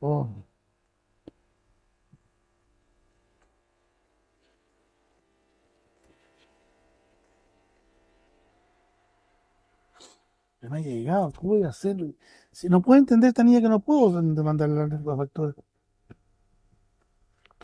Oh. 0.01 0.29
No 10.61 10.71
me 10.71 10.79
ha 10.79 10.81
llegado, 10.81 11.33
¿cómo 11.33 11.55
voy 11.55 11.63
a 11.63 11.69
hacer? 11.69 11.97
Si 12.51 12.69
no 12.69 12.83
puedo 12.83 12.99
entender 12.99 13.29
esta 13.29 13.45
niña 13.45 13.61
que 13.61 13.69
no 13.69 13.81
puedo 13.81 14.21
mandarle 14.21 14.89
los 14.89 15.17
factores. 15.17 15.55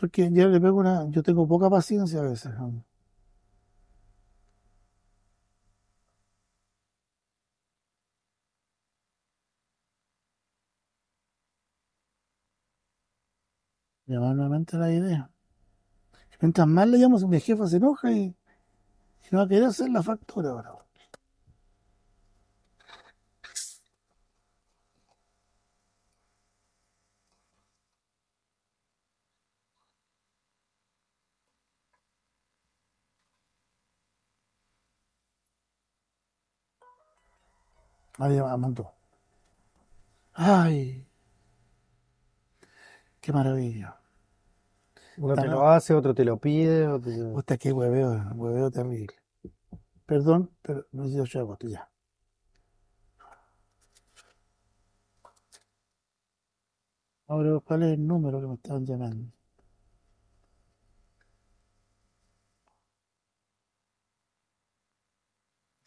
Porque 0.03 0.29
ya 0.33 0.47
le 0.47 0.59
pego 0.59 0.79
una, 0.79 1.09
yo 1.11 1.23
tengo 1.23 1.47
poca 1.47 1.69
paciencia 1.69 2.19
a 2.19 2.23
veces. 2.23 2.53
¿no? 2.59 2.83
Llamar 14.05 14.35
nuevamente 14.35 14.75
la 14.75 14.91
idea. 14.91 15.31
Mientras 16.41 16.67
más 16.67 16.85
le 16.89 16.97
llamo, 16.97 17.17
mi 17.29 17.39
jefa 17.39 17.65
se 17.65 17.77
enoja 17.77 18.11
y, 18.11 18.23
y 18.23 18.35
no 19.31 19.37
va 19.37 19.45
a 19.45 19.47
querer 19.47 19.63
hacer 19.63 19.89
la 19.89 20.03
factura 20.03 20.49
ahora. 20.49 20.75
Va, 38.21 38.57
mandó. 38.57 38.91
Ay, 40.33 41.05
qué 43.21 43.31
maravilla. 43.33 43.97
Uno 45.17 45.33
te 45.35 45.47
lo 45.47 45.67
hace, 45.67 45.93
otro 45.95 46.13
te 46.13 46.23
lo 46.23 46.37
pide, 46.37 46.87
otro 46.87 47.43
te- 47.43 47.57
qué 47.57 47.71
hueveo, 47.71 48.11
hueveo 48.35 48.69
terrible. 48.69 49.15
Perdón, 50.05 50.51
pero 50.61 50.85
necesito 50.93 51.23
echar 51.25 51.43
botella. 51.45 51.89
Ahora, 57.27 57.59
¿cuál 57.59 57.83
es 57.83 57.93
el 57.95 58.07
número 58.07 58.39
que 58.39 58.47
me 58.47 58.53
estaban 58.55 58.85
llamando? 58.85 59.29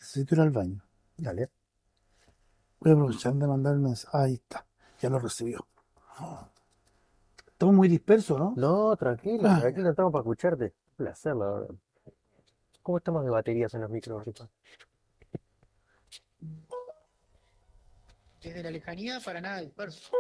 Necesito 0.01 0.35
ir 0.37 0.41
al 0.41 0.51
baño. 0.53 0.83
Dale. 1.19 1.51
Voy 2.87 2.93
a 2.93 2.95
aprovechar 2.95 3.35
de 3.35 3.47
mandar 3.49 3.73
el 3.75 3.81
mensaje. 3.81 4.17
Ahí 4.17 4.35
está, 4.35 4.65
ya 5.01 5.11
lo 5.11 5.19
recibió. 5.19 5.67
Estamos 7.49 7.75
muy 7.75 7.89
dispersos, 7.89 8.39
¿no? 8.39 8.55
No, 8.57 8.97
tranquilo, 8.97 9.43
Ah. 9.51 9.59
tranquilo, 9.61 9.91
estamos 9.91 10.13
para 10.13 10.21
escucharte. 10.23 10.65
Un 10.67 10.97
placer, 10.97 11.35
la 11.35 11.47
verdad. 11.51 11.75
¿Cómo 12.85 12.99
estamos 12.99 13.25
de 13.25 13.31
baterías 13.31 13.75
en 13.75 13.81
los 13.81 13.91
micros, 13.91 14.25
Ripa? 14.25 14.49
Desde 18.41 18.63
la 18.63 18.71
lejanía 18.71 19.19
para 19.19 19.41
nada 19.41 19.63
disperso. 19.63 20.13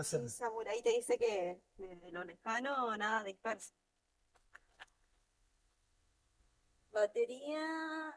Sí, 0.00 0.28
Samurai 0.28 0.80
te 0.80 0.90
dice 0.90 1.18
que 1.18 1.60
desde 1.76 2.12
lo 2.12 2.22
lejano 2.22 2.96
nada 2.96 3.24
disperso. 3.24 3.72
Batería, 6.92 8.14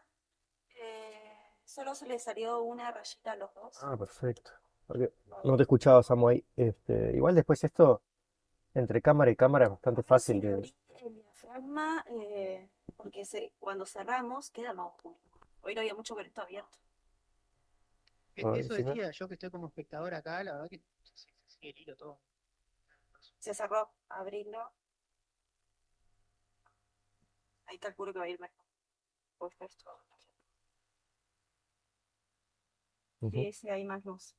eh, 0.79 1.38
solo 1.69 1.93
se 1.93 2.07
le 2.07 2.17
salió 2.17 2.61
una 2.63 2.91
rayita 2.91 3.33
a 3.33 3.35
los 3.35 3.53
dos. 3.53 3.77
Ah, 3.83 3.95
perfecto. 3.95 4.51
Porque 4.87 5.13
no 5.43 5.55
te 5.55 5.63
escuchaba, 5.63 6.01
Samu, 6.01 6.29
ahí. 6.29 6.43
Este, 6.55 7.15
igual 7.15 7.35
después 7.35 7.63
esto, 7.63 8.01
entre 8.73 9.01
cámara 9.01 9.29
y 9.29 9.35
cámara, 9.35 9.65
es 9.65 9.71
bastante 9.71 10.01
fácil 10.01 10.41
Sí, 10.41 10.47
de... 10.47 10.73
el 11.05 11.13
diafragma, 11.15 12.03
eh, 12.09 12.67
porque 12.97 13.23
se, 13.23 13.53
cuando 13.59 13.85
cerramos 13.85 14.49
queda 14.49 14.73
más 14.73 14.87
oscuro. 14.87 15.19
Hoy 15.61 15.75
no 15.75 15.81
había 15.81 15.93
mucho 15.93 16.15
con 16.15 16.25
esto 16.25 16.41
abierto. 16.41 16.77
Eso 18.35 18.75
sí, 18.75 18.83
¿no? 18.83 18.89
decía 18.89 19.11
yo 19.11 19.27
que 19.27 19.33
estoy 19.35 19.51
como 19.51 19.67
espectador 19.67 20.13
acá, 20.13 20.43
la 20.43 20.53
verdad 20.53 20.69
que 20.69 20.81
se, 21.03 21.17
se 21.17 21.29
sigue 21.45 21.69
el 21.69 21.77
hilo 21.77 21.95
todo. 21.95 22.19
Se 23.37 23.53
cerró, 23.53 23.91
abrirlo. 24.07 24.71
Ahí 27.67 27.77
calculo 27.77 28.11
que 28.11 28.19
va 28.19 28.25
a 28.25 28.29
ir 28.29 28.39
mejor. 28.39 28.65
Pues 29.37 29.53
esto. 29.61 29.91
Sí, 33.19 33.51
sí, 33.53 33.69
hay 33.69 33.83
más 33.83 34.03
luz. 34.05 34.35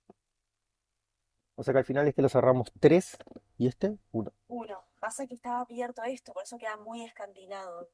O 1.55 1.63
sea 1.63 1.75
que 1.75 1.79
al 1.79 1.85
final 1.85 2.09
este 2.09 2.23
lo 2.23 2.29
cerramos 2.29 2.73
tres 2.81 3.19
y 3.59 3.67
este 3.67 3.99
uno. 4.13 4.33
Uno, 4.49 4.83
pasa 4.99 5.27
que 5.27 5.35
estaba 5.35 5.61
abierto 5.61 6.03
esto, 6.05 6.33
por 6.33 6.43
eso 6.43 6.57
queda 6.57 6.77
muy 6.79 7.05
escandilado. 7.05 7.91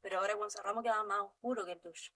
Pero 0.00 0.20
ahora 0.20 0.34
cuando 0.36 0.50
cerramos 0.50 0.84
queda 0.84 1.02
más 1.02 1.20
oscuro 1.22 1.64
que 1.64 1.72
el 1.72 1.80
tuyo. 1.80 2.12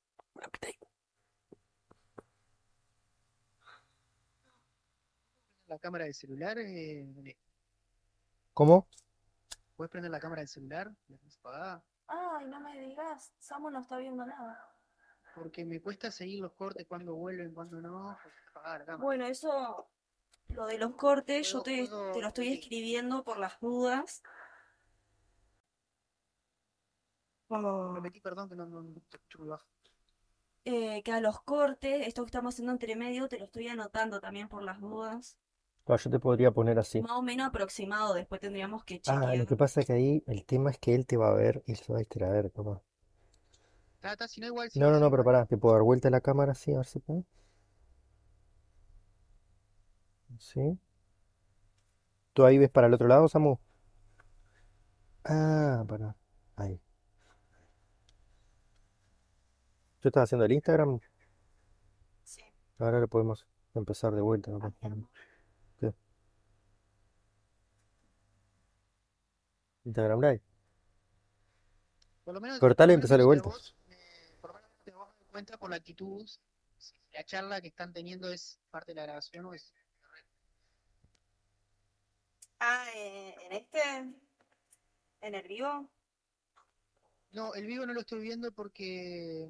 La 5.66 5.78
cámara 5.78 6.04
del 6.04 6.14
celular, 6.14 6.58
eh, 6.58 7.36
¿Cómo? 8.54 8.86
¿puedes 9.74 9.90
prender 9.90 10.12
la 10.12 10.20
cámara 10.20 10.42
del 10.42 10.48
celular? 10.48 10.92
La. 11.42 11.82
Ay, 12.06 12.46
no 12.46 12.60
me 12.60 12.78
digas, 12.78 13.32
Samu 13.38 13.70
no 13.70 13.80
está 13.80 13.96
viendo 13.96 14.24
nada. 14.24 14.71
Porque 15.34 15.64
me 15.64 15.80
cuesta 15.80 16.10
seguir 16.10 16.40
los 16.40 16.52
cortes 16.52 16.86
cuando 16.86 17.14
vuelven, 17.14 17.54
cuando 17.54 17.80
no. 17.80 18.18
Bueno, 18.98 19.26
eso, 19.26 19.88
lo 20.48 20.66
de 20.66 20.78
los 20.78 20.94
cortes, 20.94 21.50
yo 21.50 21.62
te, 21.62 21.86
puedo- 21.86 22.12
te 22.12 22.20
lo 22.20 22.28
estoy 22.28 22.48
escribiendo 22.52 23.24
por 23.24 23.38
las 23.38 23.58
dudas. 23.60 24.22
Oh. 27.48 27.92
Repetí, 27.94 28.20
perdón, 28.20 28.48
que 28.48 28.56
no, 28.56 28.66
no, 28.66 28.82
no. 28.82 29.58
Eh, 30.64 31.02
que 31.02 31.12
a 31.12 31.20
los 31.20 31.40
cortes, 31.42 32.06
esto 32.06 32.22
que 32.22 32.28
estamos 32.28 32.54
haciendo 32.54 32.72
entre 32.72 32.94
medio, 32.94 33.28
te 33.28 33.38
lo 33.38 33.46
estoy 33.46 33.68
anotando 33.68 34.20
también 34.20 34.48
por 34.48 34.62
las 34.62 34.80
dudas. 34.80 35.36
Ah, 35.86 35.96
yo 35.96 36.10
te 36.10 36.20
podría 36.20 36.52
poner 36.52 36.78
así. 36.78 37.02
Más 37.02 37.12
o 37.12 37.22
menos 37.22 37.48
aproximado, 37.48 38.14
después 38.14 38.40
tendríamos 38.40 38.84
que 38.84 39.02
Ah, 39.06 39.14
lo 39.14 39.20
chequear. 39.26 39.46
que 39.48 39.56
pasa 39.56 39.80
es 39.80 39.86
que 39.86 39.92
ahí 39.92 40.22
el 40.26 40.44
tema 40.44 40.70
es 40.70 40.78
que 40.78 40.94
él 40.94 41.06
te 41.06 41.16
va 41.16 41.30
a 41.30 41.34
ver 41.34 41.62
y 41.66 41.74
se 41.74 41.92
va 41.92 41.98
a 41.98 42.00
distraer, 42.00 42.50
toma. 42.50 42.80
Si 44.28 44.40
no 44.40 44.46
igual. 44.48 44.68
No, 44.74 44.98
no, 44.98 45.10
pero 45.10 45.24
pará, 45.24 45.46
te 45.46 45.56
puedo 45.56 45.74
dar 45.74 45.82
vuelta 45.82 46.10
la 46.10 46.20
cámara 46.20 46.52
así, 46.52 46.72
a 46.72 46.78
ver 46.78 46.86
si 46.86 46.98
puedo. 46.98 47.24
¿Sí? 50.38 50.78
¿Tú 52.32 52.44
ahí 52.44 52.58
ves 52.58 52.70
para 52.70 52.86
el 52.86 52.94
otro 52.94 53.06
lado, 53.06 53.28
Samu? 53.28 53.58
Ah, 55.24 55.84
pará. 55.86 56.16
Ahí. 56.56 56.80
¿Tú 60.00 60.08
estás 60.08 60.24
haciendo 60.24 60.44
el 60.46 60.52
Instagram? 60.52 60.98
Sí. 62.24 62.42
Ahora 62.78 62.98
lo 62.98 63.06
podemos 63.06 63.46
empezar 63.74 64.12
de 64.14 64.20
vuelta. 64.20 64.50
¿no? 64.50 64.74
Sí. 65.78 65.86
Instagram 69.84 70.20
Live. 70.20 70.42
Por 72.24 72.34
lo 72.34 72.40
menos, 72.40 72.58
Cortalo 72.58 72.92
y 72.92 72.96
por 72.96 73.02
lo 73.04 73.08
menos 73.08 73.10
empezalo 73.10 73.18
de 73.22 73.26
vuelta. 73.26 73.48
vos, 73.48 73.76
eh, 73.90 74.36
por 74.40 74.50
lo 74.50 74.54
menos 74.54 74.70
te 74.84 74.90
vas 74.92 75.08
a 75.08 75.12
dar 75.12 75.21
cuenta 75.32 75.56
por 75.58 75.70
la 75.70 75.76
actitud. 75.76 76.28
Si 76.78 76.94
la 77.12 77.24
charla 77.24 77.60
que 77.60 77.68
están 77.68 77.92
teniendo 77.92 78.30
es 78.30 78.60
parte 78.70 78.92
de 78.92 78.96
la 78.96 79.02
grabación 79.06 79.46
o 79.46 79.54
es. 79.54 79.72
Ah, 82.60 82.86
eh, 82.94 83.34
en 83.46 83.52
este, 83.52 83.80
en 85.22 85.34
el 85.34 85.48
vivo. 85.48 85.90
No, 87.32 87.54
el 87.54 87.66
vivo 87.66 87.86
no 87.86 87.94
lo 87.94 88.00
estoy 88.00 88.20
viendo 88.20 88.52
porque 88.52 89.48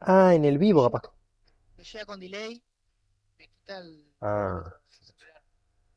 Ah, 0.00 0.34
en 0.34 0.44
el 0.44 0.58
vivo, 0.58 0.84
capaz. 0.84 1.10
me 1.76 1.82
llega 1.84 2.04
con 2.04 2.20
delay. 2.20 2.62
Me 3.38 3.48
quita 3.48 3.78
el. 3.78 4.14
Ah. 4.20 4.62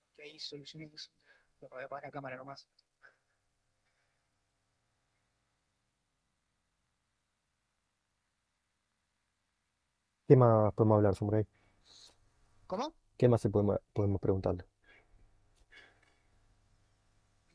que 0.06 0.16
ahí 0.30 0.38
soluciones 0.38 0.92
eso. 0.94 1.10
Pero 1.58 1.70
voy 1.70 1.82
a 1.82 1.86
apagar 1.86 2.04
la 2.04 2.10
cámara 2.10 2.36
nomás. 2.36 2.68
¿Qué 10.26 10.36
más 10.36 10.72
podemos 10.74 10.96
hablar, 10.96 11.14
Samurai? 11.16 11.46
¿Cómo? 12.66 12.94
¿Qué 13.16 13.28
más 13.28 13.40
se 13.40 13.50
podemos, 13.50 13.78
podemos 13.92 14.20
preguntarle? 14.20 14.64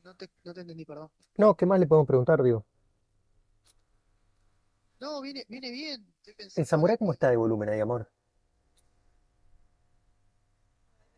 No 0.03 0.13
te, 0.15 0.29
no 0.43 0.53
te 0.53 0.61
entendí, 0.61 0.85
perdón. 0.85 1.09
No, 1.37 1.55
¿qué 1.55 1.65
más 1.65 1.79
le 1.79 1.87
podemos 1.87 2.07
preguntar, 2.07 2.43
digo? 2.43 2.65
No, 4.99 5.21
viene, 5.21 5.45
viene 5.47 5.71
bien. 5.71 6.05
Estoy 6.17 6.31
¿El 6.31 6.35
pensando 6.37 6.67
Samurai 6.67 6.97
cómo 6.97 7.13
está 7.13 7.29
de 7.29 7.37
volumen 7.37 7.69
ahí, 7.69 7.79
amor? 7.79 8.11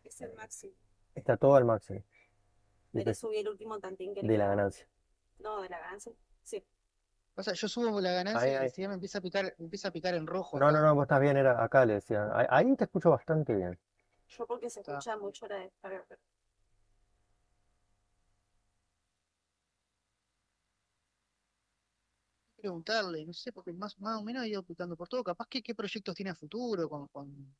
Es 0.03 0.21
el 0.21 0.33
máximo. 0.35 0.86
Está 1.17 1.35
todo 1.35 1.55
al 1.55 1.65
máximo. 1.65 1.99
Sí, 1.99 2.05
Pero 2.93 3.13
sí, 3.13 3.19
subí 3.21 3.37
el 3.37 3.49
último 3.49 3.79
tantín 3.79 4.13
que 4.13 4.21
le 4.21 4.27
de 4.33 4.37
la 4.37 4.47
ganancia. 4.47 4.87
No, 5.39 5.61
de 5.61 5.69
la 5.69 5.79
ganancia. 5.79 6.13
Sí. 6.43 6.63
Pasa, 7.33 7.53
yo 7.53 7.67
subo 7.67 7.99
la 7.99 8.09
Ahí, 8.09 8.15
ganancia 8.15 8.51
y 8.51 8.55
ahí. 8.55 8.65
enseguida 8.65 8.87
me 8.89 8.93
empieza 8.95 9.17
a 9.17 9.21
picar, 9.21 9.55
me 9.57 9.65
empieza 9.65 9.87
a 9.87 9.91
picar 9.91 10.13
en 10.15 10.27
rojo 10.27 10.59
No, 10.59 10.71
no, 10.71 10.77
acá. 10.77 10.87
no, 10.87 10.95
vos 10.95 11.03
estás 11.03 11.19
bien, 11.21 11.37
era 11.37 11.63
acá 11.63 11.85
le 11.85 11.95
decía. 11.95 12.29
Ahí, 12.33 12.45
ahí 12.49 12.75
te 12.75 12.83
escucho 12.85 13.09
bastante 13.09 13.55
bien. 13.55 13.77
Yo 14.29 14.45
porque 14.45 14.69
se 14.69 14.81
Está. 14.81 14.93
escucha 14.93 15.17
mucho 15.17 15.47
la 15.47 15.55
descarga. 15.57 16.05
pero- 16.07 16.21
preguntarle, 22.55 23.25
no 23.25 23.33
sé, 23.33 23.51
porque 23.51 23.71
más, 23.73 23.99
más 23.99 24.19
o 24.19 24.23
menos 24.23 24.43
he 24.43 24.49
ido 24.49 24.61
ocultando 24.61 24.95
por 24.95 25.07
todo. 25.07 25.23
Capaz 25.23 25.47
que 25.47 25.61
qué 25.61 25.75
proyectos 25.75 26.15
tiene 26.15 26.31
a 26.31 26.35
futuro 26.35 26.89
con, 26.89 27.07
con 27.07 27.55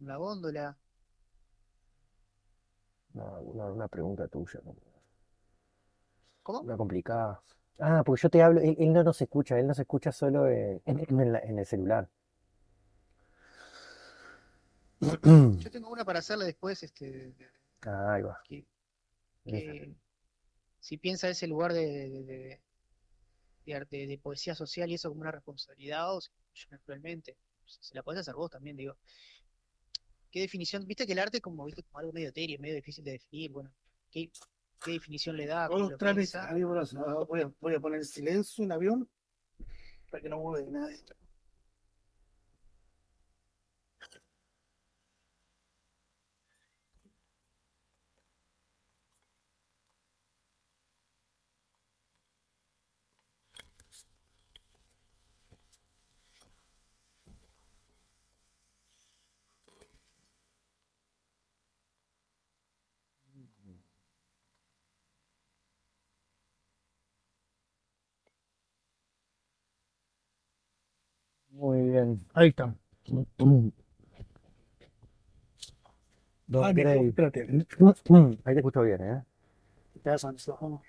la 0.00 0.16
góndola. 0.16 0.76
No, 3.14 3.24
una, 3.42 3.64
una 3.66 3.88
pregunta 3.88 4.28
tuya, 4.28 4.60
¿no? 4.64 4.74
¿Cómo? 6.42 6.60
una 6.60 6.76
complicada. 6.76 7.42
Ah, 7.78 8.02
porque 8.04 8.22
yo 8.22 8.30
te 8.30 8.42
hablo, 8.42 8.60
él, 8.60 8.76
él 8.78 8.92
no 8.92 9.02
nos 9.02 9.20
escucha, 9.22 9.58
él 9.58 9.66
nos 9.66 9.78
escucha 9.78 10.12
solo 10.12 10.46
en, 10.48 10.80
en 10.84 11.32
la- 11.32 11.38
en 11.40 11.58
el 11.58 11.66
celular. 11.66 12.08
Yo 15.00 15.10
tengo 15.70 15.90
una 15.90 16.04
para 16.04 16.18
hacerle 16.18 16.44
después, 16.44 16.82
este, 16.82 17.34
Ah, 17.86 18.14
ahí 18.14 18.22
va. 18.22 18.38
que, 18.44 18.66
si 20.80 20.98
piensa 20.98 21.28
ese 21.28 21.46
lugar 21.46 21.72
de, 21.72 21.86
de, 21.86 22.22
de- 22.24 22.60
de 23.64 23.74
arte- 23.74 24.06
de 24.06 24.18
poesía 24.18 24.54
social 24.54 24.90
y 24.90 24.94
eso 24.94 25.08
como 25.08 25.22
una 25.22 25.32
responsabilidad, 25.32 26.14
o 26.14 26.20
si 26.20 26.30
yo 26.54 26.66
naturalmente, 26.70 27.36
se 27.64 27.94
la 27.94 28.02
podés 28.02 28.20
hacer 28.20 28.34
vos 28.34 28.50
también, 28.50 28.76
digo. 28.76 28.96
¿Qué 30.30 30.40
definición? 30.40 30.86
Viste 30.86 31.06
que 31.06 31.12
el 31.12 31.18
arte 31.18 31.40
como, 31.40 31.64
viste, 31.64 31.82
como 31.82 31.98
algo 31.98 32.12
medio 32.12 32.28
etéreo, 32.28 32.58
medio 32.60 32.74
difícil 32.76 33.04
de 33.04 33.12
definir, 33.12 33.50
bueno, 33.52 33.72
¿qué, 34.10 34.30
qué 34.82 34.92
definición 34.92 35.36
le 35.36 35.46
da? 35.46 35.66
Todos 35.66 35.70
¿Cómo 35.70 35.80
los 35.80 35.90
lo 35.92 35.98
trámites 35.98 36.30
piensa? 36.32 36.48
habidos 36.48 36.92
y 36.92 36.96
por 36.96 37.08
haber. 37.08 37.26
voy, 37.26 37.40
a, 37.42 37.52
voy 37.60 37.74
a 37.74 37.80
poner 37.80 38.04
silencio 38.04 38.64
en 38.64 38.72
avión 38.72 39.08
para 40.10 40.22
que 40.22 40.28
no 40.28 40.38
mueva 40.38 40.68
nadie. 40.70 40.96
Muy 40.96 41.04
bien. 41.04 41.19
Ahí 72.34 72.48
está. 72.48 72.74
Don 76.46 76.64
Ah, 76.64 76.72
mira, 76.72 76.94
Gray. 76.94 77.08
espérate. 77.08 77.40
Ahí 78.44 78.54
te 78.54 78.58
escucho 78.58 78.82
bien, 78.82 79.00
¿eh? 79.02 79.22
Ya 80.04 80.18
son 80.18 80.34
estos 80.36 80.54
ojos. 80.60 80.80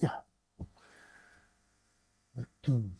Ya. 0.00 0.24
Bueno, 2.34 2.97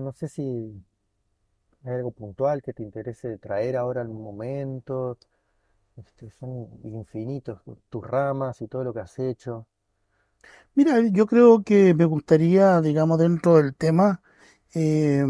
no 0.00 0.12
sé 0.12 0.28
si 0.28 0.82
hay 1.84 1.94
algo 1.94 2.10
puntual 2.10 2.62
que 2.62 2.72
te 2.72 2.82
interese 2.82 3.38
traer 3.38 3.76
ahora 3.76 4.00
al 4.00 4.08
momento. 4.08 5.18
Este, 5.96 6.30
son 6.30 6.68
infinitos 6.82 7.60
tus 7.88 8.04
ramas 8.04 8.60
y 8.62 8.66
todo 8.66 8.84
lo 8.84 8.92
que 8.92 9.00
has 9.00 9.18
hecho. 9.18 9.66
Mira, 10.74 11.00
yo 11.12 11.26
creo 11.26 11.62
que 11.62 11.94
me 11.94 12.04
gustaría, 12.04 12.80
digamos, 12.80 13.18
dentro 13.18 13.56
del 13.56 13.74
tema, 13.74 14.20
eh, 14.74 15.24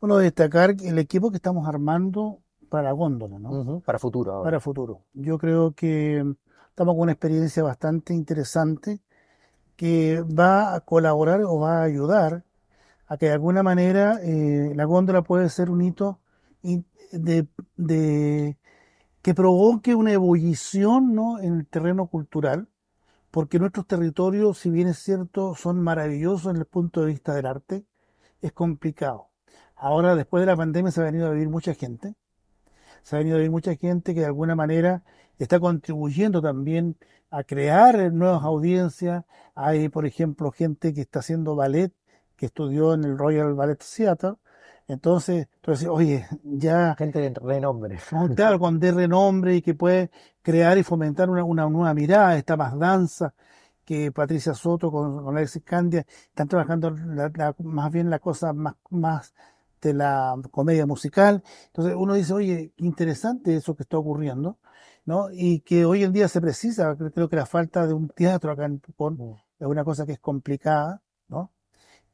bueno, 0.00 0.16
destacar 0.16 0.74
el 0.82 0.98
equipo 0.98 1.30
que 1.30 1.36
estamos 1.36 1.68
armando 1.68 2.40
para 2.68 2.84
la 2.84 2.92
góndola, 2.92 3.38
¿no? 3.38 3.80
Para 3.80 3.98
futuro 3.98 4.32
ahora. 4.32 4.44
Para 4.44 4.60
futuro. 4.60 5.02
Yo 5.12 5.38
creo 5.38 5.72
que 5.72 6.24
estamos 6.68 6.94
con 6.94 7.02
una 7.02 7.12
experiencia 7.12 7.62
bastante 7.62 8.14
interesante 8.14 9.00
que 9.76 10.22
va 10.22 10.74
a 10.74 10.80
colaborar 10.80 11.42
o 11.42 11.58
va 11.58 11.80
a 11.80 11.84
ayudar 11.84 12.42
a 13.06 13.16
que 13.16 13.26
de 13.26 13.32
alguna 13.32 13.62
manera 13.62 14.18
eh, 14.22 14.72
la 14.74 14.84
góndola 14.84 15.22
puede 15.22 15.48
ser 15.50 15.70
un 15.70 15.82
hito 15.82 16.20
de, 17.12 17.46
de- 17.76 18.56
que 19.22 19.34
provoque 19.34 19.94
una 19.94 20.12
ebullición, 20.12 21.14
¿no? 21.14 21.40
en 21.40 21.54
el 21.60 21.66
terreno 21.66 22.06
cultural, 22.08 22.68
porque 23.30 23.58
nuestros 23.58 23.86
territorios, 23.86 24.58
si 24.58 24.70
bien 24.70 24.88
es 24.88 24.98
cierto, 24.98 25.54
son 25.56 25.80
maravillosos 25.82 26.52
en 26.52 26.58
el 26.58 26.66
punto 26.66 27.02
de 27.02 27.08
vista 27.08 27.34
del 27.34 27.46
arte, 27.46 27.84
es 28.42 28.52
complicado. 28.52 29.28
Ahora, 29.76 30.16
después 30.16 30.42
de 30.42 30.46
la 30.46 30.56
pandemia, 30.56 30.92
se 30.92 31.00
ha 31.00 31.04
venido 31.04 31.26
a 31.28 31.30
vivir 31.32 31.48
mucha 31.50 31.74
gente, 31.74 32.14
se 33.02 33.16
ha 33.16 33.18
venido 33.18 33.36
a 33.36 33.38
vivir 33.38 33.50
mucha 33.50 33.74
gente 33.76 34.14
que 34.14 34.20
de 34.20 34.26
alguna 34.26 34.54
manera 34.54 35.02
está 35.38 35.60
contribuyendo 35.60 36.40
también 36.42 36.96
a 37.30 37.44
crear 37.44 38.12
nuevas 38.12 38.42
audiencias. 38.44 39.24
Hay, 39.54 39.88
por 39.88 40.06
ejemplo, 40.06 40.50
gente 40.52 40.94
que 40.94 41.02
está 41.02 41.20
haciendo 41.20 41.56
ballet, 41.56 41.92
que 42.36 42.46
estudió 42.46 42.94
en 42.94 43.04
el 43.04 43.18
Royal 43.18 43.54
Ballet 43.54 43.78
Theatre. 43.96 44.34
Entonces, 44.86 45.48
tú 45.60 45.70
decís, 45.72 45.88
oye, 45.88 46.26
ya 46.44 46.94
Gente 46.98 47.20
de 47.20 47.32
renombre. 47.40 47.98
no, 48.12 48.28
claro, 48.34 48.58
con 48.58 48.78
de 48.78 48.92
renombre 48.92 49.56
y 49.56 49.62
que 49.62 49.74
puede 49.74 50.10
crear 50.42 50.76
y 50.78 50.82
fomentar 50.82 51.30
una, 51.30 51.44
una 51.44 51.68
nueva 51.68 51.94
mirada, 51.94 52.36
esta 52.36 52.56
más 52.56 52.78
danza 52.78 53.34
que 53.84 54.12
Patricia 54.12 54.54
Soto 54.54 54.90
con, 54.90 55.22
con 55.24 55.36
Alexis 55.36 55.62
Candia 55.64 56.06
están 56.28 56.48
trabajando 56.48 56.90
la- 56.90 57.30
la- 57.34 57.54
más 57.62 57.90
bien 57.92 58.10
la 58.10 58.18
cosa 58.18 58.52
más, 58.52 58.74
más 58.90 59.34
de 59.80 59.92
la 59.94 60.34
comedia 60.50 60.86
musical. 60.86 61.42
Entonces 61.66 61.94
uno 61.96 62.14
dice, 62.14 62.32
oye, 62.32 62.72
qué 62.76 62.84
interesante 62.86 63.54
eso 63.56 63.74
que 63.76 63.82
está 63.82 63.98
ocurriendo, 63.98 64.58
¿no? 65.04 65.28
Y 65.32 65.60
que 65.60 65.84
hoy 65.84 66.02
en 66.04 66.12
día 66.12 66.28
se 66.28 66.40
precisa, 66.40 66.96
creo 66.96 67.12
creo 67.12 67.28
que 67.28 67.36
la 67.36 67.46
falta 67.46 67.86
de 67.86 67.92
un 67.92 68.08
teatro 68.08 68.50
acá 68.52 68.64
en 68.64 68.78
Pucón 68.80 69.16
Mm. 69.18 69.34
es 69.60 69.66
una 69.66 69.84
cosa 69.84 70.06
que 70.06 70.12
es 70.12 70.18
complicada, 70.20 71.02
¿no? 71.28 71.50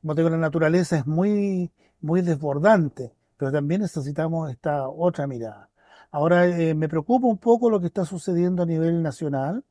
Como 0.01 0.15
te 0.15 0.23
digo, 0.23 0.31
la 0.31 0.37
naturaleza 0.39 0.97
es 0.99 1.07
muy, 1.07 1.71
muy 2.01 2.23
desbordante, 2.23 3.13
pero 3.37 3.53
también 3.53 3.83
necesitamos 3.83 4.51
esta 4.51 4.89
otra 4.89 5.27
mirada. 5.27 5.69
Ahora, 6.11 6.47
eh, 6.47 6.75
me 6.75 6.89
preocupa 6.89 7.27
un 7.27 7.39
poco 7.39 7.71
lo 7.71 7.81
que 7.81 7.87
está 7.87 8.05
sucediendo 8.05 8.63
a 8.63 8.67
nivel 8.67 9.03
nacional, 9.03 9.65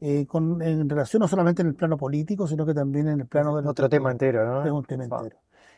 eh, 0.00 0.26
con, 0.26 0.62
en 0.62 0.88
relación 0.88 1.20
no 1.20 1.28
solamente 1.28 1.62
en 1.62 1.68
el 1.68 1.74
plano 1.74 1.96
político, 1.96 2.46
sino 2.46 2.66
que 2.66 2.74
también 2.74 3.08
en 3.08 3.20
el 3.20 3.26
plano 3.26 3.56
de 3.56 3.62
la 3.62 3.70
Otro 3.70 3.88
tema 3.88 4.10
entero, 4.10 4.64
Es 4.64 4.70
¿no? 4.70 4.76
un 4.76 4.84
tema 4.84 5.06
Fa. 5.08 5.18
entero. 5.18 5.36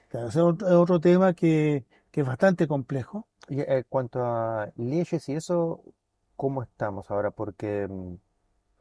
Claro, 0.08 0.28
es 0.28 0.36
otro, 0.36 0.96
es 0.96 1.02
tema 1.02 1.34
que, 1.34 1.84
que 2.10 2.22
es 2.22 2.26
bastante 2.26 2.66
complejo. 2.66 3.26
Y 3.48 3.60
en 3.60 3.84
cuanto 3.88 4.24
a 4.24 4.70
leyes 4.76 5.28
y 5.28 5.34
eso, 5.34 5.82
¿cómo 6.36 6.62
estamos 6.62 7.10
ahora? 7.10 7.30
Porque, 7.30 7.86
mm, 7.88 8.14
o 8.14 8.18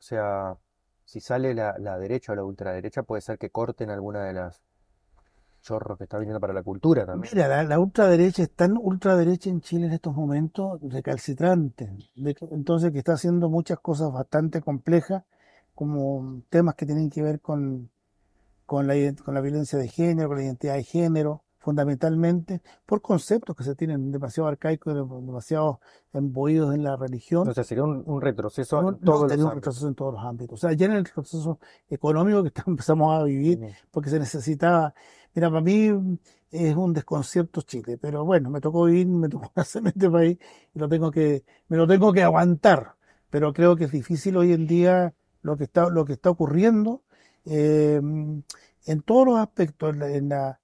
sea, 0.02 0.58
si 1.06 1.20
sale 1.20 1.54
la, 1.54 1.78
la 1.80 1.98
derecha 2.00 2.34
o 2.34 2.36
la 2.36 2.44
ultraderecha, 2.44 3.04
puede 3.04 3.22
ser 3.22 3.38
que 3.38 3.50
corten 3.50 3.90
alguna 3.90 4.24
de 4.24 4.34
las 4.34 4.62
chorros 5.62 5.98
que 5.98 6.06
está 6.06 6.18
viniendo 6.18 6.40
para 6.40 6.54
la 6.54 6.64
cultura 6.64 7.06
también. 7.06 7.32
Mira, 7.34 7.48
la, 7.48 7.64
la 7.64 7.80
ultraderecha 7.80 8.44
es 8.44 8.52
tan 8.52 8.78
ultraderecha 8.78 9.50
en 9.50 9.62
Chile 9.62 9.88
en 9.88 9.94
estos 9.94 10.16
momentos 10.16 10.80
recalcitrante, 10.82 11.92
de- 12.16 12.36
entonces 12.52 12.92
que 12.92 13.00
está 13.00 13.14
haciendo 13.14 13.50
muchas 13.50 13.80
cosas 13.80 14.12
bastante 14.12 14.62
complejas, 14.62 15.24
como 15.76 16.42
temas 16.50 16.76
que 16.76 16.86
tienen 16.86 17.10
que 17.10 17.22
ver 17.22 17.40
con, 17.40 17.90
con 18.66 18.88
la, 18.88 18.94
con 19.24 19.34
la 19.34 19.42
violencia 19.42 19.78
de 19.80 19.88
género, 19.88 20.28
con 20.30 20.38
la 20.38 20.44
identidad 20.44 20.76
de 20.76 20.84
género, 20.84 21.44
fundamentalmente 21.62 22.62
por 22.86 23.02
conceptos 23.02 23.56
que 23.56 23.64
se 23.64 23.76
tienen 23.76 24.12
demasiado 24.12 24.48
arcaicos, 24.50 24.94
dem- 24.94 25.26
demasiado 25.26 25.80
embuidos 26.14 26.74
en 26.74 26.84
la 26.84 26.96
religión. 26.96 27.42
Entonces 27.42 27.68
sería 27.68 27.84
un, 27.84 28.04
un 28.06 28.22
retroceso 28.22 28.82
No, 28.82 28.90
en 28.90 28.96
no, 28.96 29.00
todos 29.06 29.22
los 29.22 29.30
tenía 29.32 29.46
un 29.46 29.52
ámbitos. 29.52 29.66
retroceso 29.74 29.88
en 29.88 29.96
todos 29.96 30.14
los 30.14 30.24
ámbitos. 30.24 30.54
O 30.54 30.58
sea, 30.68 30.74
ya 30.76 30.86
en 30.86 30.94
el 30.94 31.06
retroceso 31.06 31.60
económico 31.90 32.42
que 32.44 32.48
está- 32.50 32.64
empezamos 32.68 33.20
a 33.20 33.24
vivir, 33.24 33.60
Mm. 33.60 33.66
porque 33.92 34.10
se 34.10 34.20
necesitaba. 34.20 34.94
Mira, 35.34 35.50
para 35.50 35.62
mí 35.62 35.90
mm, 35.90 36.18
es 36.52 36.76
un 36.76 36.94
desconcierto 36.94 37.62
Chile, 37.62 37.98
pero 37.98 38.26
bueno, 38.26 38.50
me 38.50 38.62
tocó 38.62 38.86
vivir, 38.86 39.08
me 39.08 39.30
tocó 39.30 39.52
nacer 39.56 39.82
en 39.82 39.88
este 39.88 40.10
país 40.10 40.38
y 40.74 40.80
lo 40.80 40.90
tengo 40.90 41.12
que, 41.12 41.44
me 41.68 41.78
lo 41.78 41.88
tengo 41.88 42.14
que 42.14 42.24
aguantar. 42.24 42.96
Pero 43.30 43.54
creo 43.54 43.76
que 43.76 43.86
es 43.86 43.92
difícil 43.92 44.38
hoy 44.38 44.54
en 44.54 44.68
día 44.68 45.14
lo 45.42 45.56
que 45.58 45.66
está, 45.66 45.90
lo 45.90 46.06
que 46.06 46.14
está 46.14 46.30
ocurriendo 46.30 47.04
eh, 47.46 48.02
en 48.86 49.02
todos 49.04 49.26
los 49.28 49.38
aspectos, 49.38 49.94
en 49.94 50.00
la, 50.00 50.10
en 50.10 50.30
la, 50.30 50.60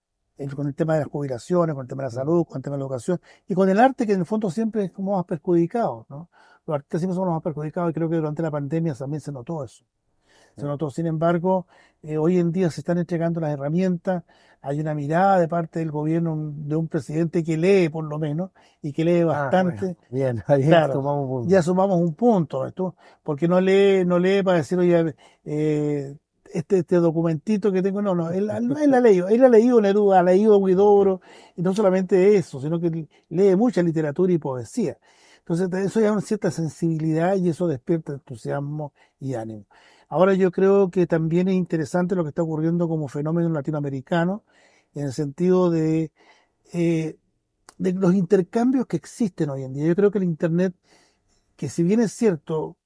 con 0.56 0.68
el 0.68 0.76
tema 0.76 0.96
de 0.96 1.02
las 1.02 1.10
jubilaciones, 1.10 1.76
con 1.76 1.84
el 1.84 1.88
tema 1.88 2.04
de 2.04 2.10
la 2.10 2.16
salud, 2.16 2.46
con 2.46 2.58
el 2.58 2.64
tema 2.64 2.76
de 2.76 2.80
la 2.80 2.86
educación 2.86 3.22
y 3.48 3.54
con 3.54 3.70
el 3.70 3.80
arte 3.80 4.08
que 4.08 4.14
en 4.14 4.22
el 4.22 4.26
fondo 4.26 4.50
siempre 4.50 4.86
es 4.86 4.92
como 4.92 5.16
más 5.16 5.26
perjudicado, 5.26 6.06
¿no? 6.10 6.30
Los 6.66 6.76
artistas 6.76 7.02
siempre 7.02 7.14
somos 7.14 7.28
los 7.28 7.36
más 7.36 7.44
perjudicados 7.44 7.92
y 7.92 7.94
creo 7.94 8.10
que 8.10 8.16
durante 8.16 8.42
la 8.42 8.50
pandemia 8.50 8.96
también 8.96 9.22
se 9.22 9.32
notó 9.32 9.64
eso. 9.64 9.86
Se 10.58 10.66
notó, 10.66 10.90
sin 10.90 11.06
embargo, 11.08 11.68
eh, 12.04 12.18
hoy 12.18 12.40
en 12.40 12.52
día 12.52 12.70
se 12.72 12.82
están 12.82 12.98
entregando 12.98 13.40
las 13.42 13.52
herramientas, 13.52 14.24
hay 14.62 14.80
una 14.80 14.96
mirada 14.96 15.40
de 15.40 15.48
parte 15.48 15.80
del 15.80 15.92
gobierno 15.92 16.36
de 16.56 16.76
un 16.76 16.88
presidente 16.88 17.44
que 17.44 17.58
lee 17.58 17.90
por 17.90 18.06
lo 18.06 18.18
menos 18.20 18.52
y 18.82 18.94
que 18.94 19.04
lee 19.06 19.24
Ah, 19.28 19.28
bastante. 19.50 19.86
bueno, 19.86 19.98
bien, 20.10 20.44
ahí 20.48 20.64
Claro, 20.68 20.94
tomamos 20.94 21.24
un 21.26 21.30
punto. 21.30 21.50
ya 21.50 21.62
sumamos 21.62 22.00
un 22.00 22.14
punto, 22.16 22.66
¿esto? 22.66 22.96
porque 23.24 23.48
no 23.48 23.60
lee, 23.62 24.06
no 24.06 24.18
lee 24.20 24.44
para 24.44 24.58
decir, 24.60 24.78
oye, 24.80 25.16
eh, 25.46 26.16
este, 26.54 26.78
este 26.80 26.96
documentito 26.98 27.72
que 27.72 27.82
tengo, 27.82 28.02
no, 28.02 28.16
no, 28.16 28.32
él, 28.32 28.50
él, 28.50 28.76
él 28.82 28.94
ha 28.94 29.00
leído, 29.02 29.28
él 29.28 29.44
ha 29.44 29.50
leído 29.50 29.82
Neruda, 29.82 30.20
ha 30.20 30.24
leído 30.24 30.58
Huidobro, 30.58 31.22
y 31.56 31.62
no 31.62 31.74
solamente 31.76 32.36
eso, 32.38 32.62
sino 32.62 32.80
que 32.80 33.08
lee 33.30 33.56
mucha 33.56 33.84
literatura 33.84 34.32
y 34.34 34.38
poesía. 34.38 34.98
Entonces, 35.40 35.70
eso 35.86 36.00
ya 36.00 36.08
es 36.08 36.12
una 36.14 36.22
cierta 36.22 36.50
sensibilidad 36.50 37.36
y 37.36 37.50
eso 37.50 37.68
despierta 37.68 38.14
entusiasmo 38.14 38.94
y 39.20 39.36
ánimo. 39.36 39.66
Ahora 40.10 40.34
yo 40.34 40.52
creo 40.52 40.90
que 40.90 41.08
también 41.08 41.48
es 41.48 41.56
interesante 41.56 42.16
lo 42.16 42.24
que 42.24 42.30
está 42.30 42.44
ocurriendo 42.44 42.88
como 42.88 43.08
fenómeno 43.08 43.50
latinoamericano, 43.50 44.44
en 44.94 45.06
el 45.06 45.14
sentido 45.14 45.70
de, 45.70 46.12
eh, 46.74 47.18
de 47.78 47.94
los 47.94 48.16
intercambios 48.16 48.88
que 48.88 48.98
existen 48.98 49.50
hoy 49.50 49.64
en 49.64 49.74
día. 49.74 49.88
Yo 49.88 49.96
creo 49.96 50.12
que 50.12 50.20
el 50.20 50.26
Internet, 50.26 50.76
que 51.58 51.70
si 51.70 51.84
bien 51.84 52.02
es 52.02 52.14
cierto, 52.14 52.78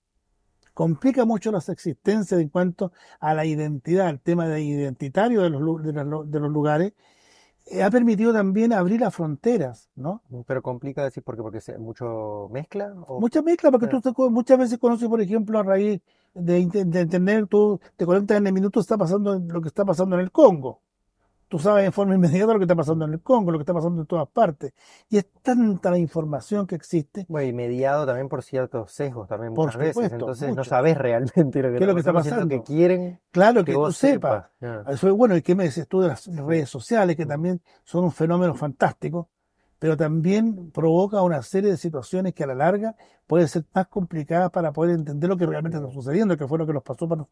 complica 0.74 1.26
mucho 1.26 1.52
las 1.52 1.70
existencias 1.70 2.40
en 2.40 2.50
cuanto 2.50 2.94
a 3.20 3.34
la 3.34 3.46
identidad, 3.46 4.10
el 4.10 4.20
tema 4.20 4.48
de 4.48 4.62
identitario 4.64 5.42
de 5.42 5.50
los, 5.50 5.62
lu- 5.62 5.80
de 5.80 5.94
los, 5.94 6.32
de 6.32 6.40
los 6.40 6.52
lugares, 6.52 6.94
eh, 7.68 7.84
ha 7.84 7.92
permitido 7.92 8.34
también 8.34 8.74
abrir 8.74 9.02
las 9.02 9.14
fronteras, 9.16 9.90
¿no? 9.96 10.24
Pero 10.48 10.62
complica 10.62 11.04
decir 11.04 11.24
por 11.24 11.36
qué, 11.36 11.42
porque 11.42 11.62
se 11.62 11.78
mucho 11.78 12.50
mezcla 12.52 12.94
o 13.08 13.20
Mucha 13.20 13.42
mezcla, 13.42 13.72
porque 13.72 13.88
Claro. 13.88 14.14
tú 14.14 14.30
muchas 14.32 14.58
veces 14.58 14.80
conoces, 14.80 15.08
por 15.08 15.22
ejemplo, 15.22 15.60
a 15.60 15.64
raíz 15.64 16.02
de, 16.34 16.66
de 16.86 17.02
Internet, 17.02 17.48
tú 17.50 17.80
te 17.96 18.06
conectas 18.06 18.38
en 18.38 18.48
el 18.48 18.54
minuto, 18.54 18.80
está 18.80 18.98
pasando 18.98 19.38
lo 19.40 19.62
que 19.62 19.68
está 19.68 19.86
pasando 19.86 20.16
en 20.16 20.22
el 20.22 20.32
Congo. 20.32 20.82
Tú 21.48 21.58
sabes 21.58 21.84
en 21.86 21.92
forma 21.94 22.14
inmediata 22.14 22.54
lo 22.54 22.60
que 22.60 22.66
está 22.66 22.76
pasando 22.76 23.06
en 23.06 23.14
el 23.14 23.22
Congo, 23.22 23.52
lo 23.52 23.58
que 23.58 23.64
está 23.64 23.74
pasando 23.74 24.02
en 24.02 24.08
todas 24.08 24.28
partes. 24.30 24.72
Y 25.10 25.18
es 25.18 25.28
tanta 25.42 25.90
la 25.90 25.98
información 25.98 26.68
que 26.68 26.76
existe 26.76 27.26
bueno, 27.28 27.48
y 27.48 27.54
mediado 27.54 28.06
también 28.06 28.30
por 28.30 28.44
ciertos 28.44 28.92
sesgos 28.92 29.28
también 29.28 29.54
Por 29.54 29.66
muchas 29.66 29.80
veces, 29.80 29.94
supuesto, 29.94 30.16
entonces 30.16 30.54
no 30.54 30.56
mucho. 30.58 30.70
sabes 30.70 30.98
realmente 30.98 31.62
lo 31.64 31.72
que 31.72 31.78
¿Qué 31.78 31.84
es 31.84 31.88
lo 31.88 31.94
que 31.96 32.00
está 32.02 32.14
pasando, 32.14 32.48
que 32.48 32.62
quieren 32.64 33.20
Claro 33.32 33.66
que 33.66 33.72
que 33.72 33.74
tú 33.74 33.92
sepas. 33.92 34.46
sepas. 34.62 34.86
Ya. 34.86 34.94
Eso 34.94 35.08
es 35.08 35.14
bueno. 35.14 35.36
¿Y 35.38 35.42
qué 35.42 35.56
me 35.56 35.64
decías 35.66 35.88
tú 35.88 36.02
de 36.02 36.10
las 36.10 36.28
redes 36.28 36.70
sociales, 36.70 37.16
que 37.16 37.26
también 37.26 37.62
son 37.84 38.04
un 38.06 38.12
fenómeno 38.12 38.54
fantástico, 38.54 39.30
pero 39.80 39.98
también 39.98 40.72
provoca 40.72 41.22
una 41.22 41.42
serie 41.42 41.72
de 41.72 41.78
situaciones 41.78 42.34
que 42.34 42.44
a 42.44 42.48
la 42.48 42.56
larga 42.56 42.96
pueden 43.26 43.48
ser 43.48 43.66
más 43.74 43.88
complicadas 43.88 44.52
para 44.52 44.72
poder 44.74 44.96
entender 44.96 45.30
lo 45.30 45.38
que 45.38 45.46
realmente 45.46 45.78
está 45.78 45.90
sucediendo, 45.90 46.38
que 46.38 46.48
fue 46.48 46.58
lo 46.58 46.68
que 46.68 46.74
nos 46.74 46.84
pasó 46.84 47.08
para, 47.08 47.26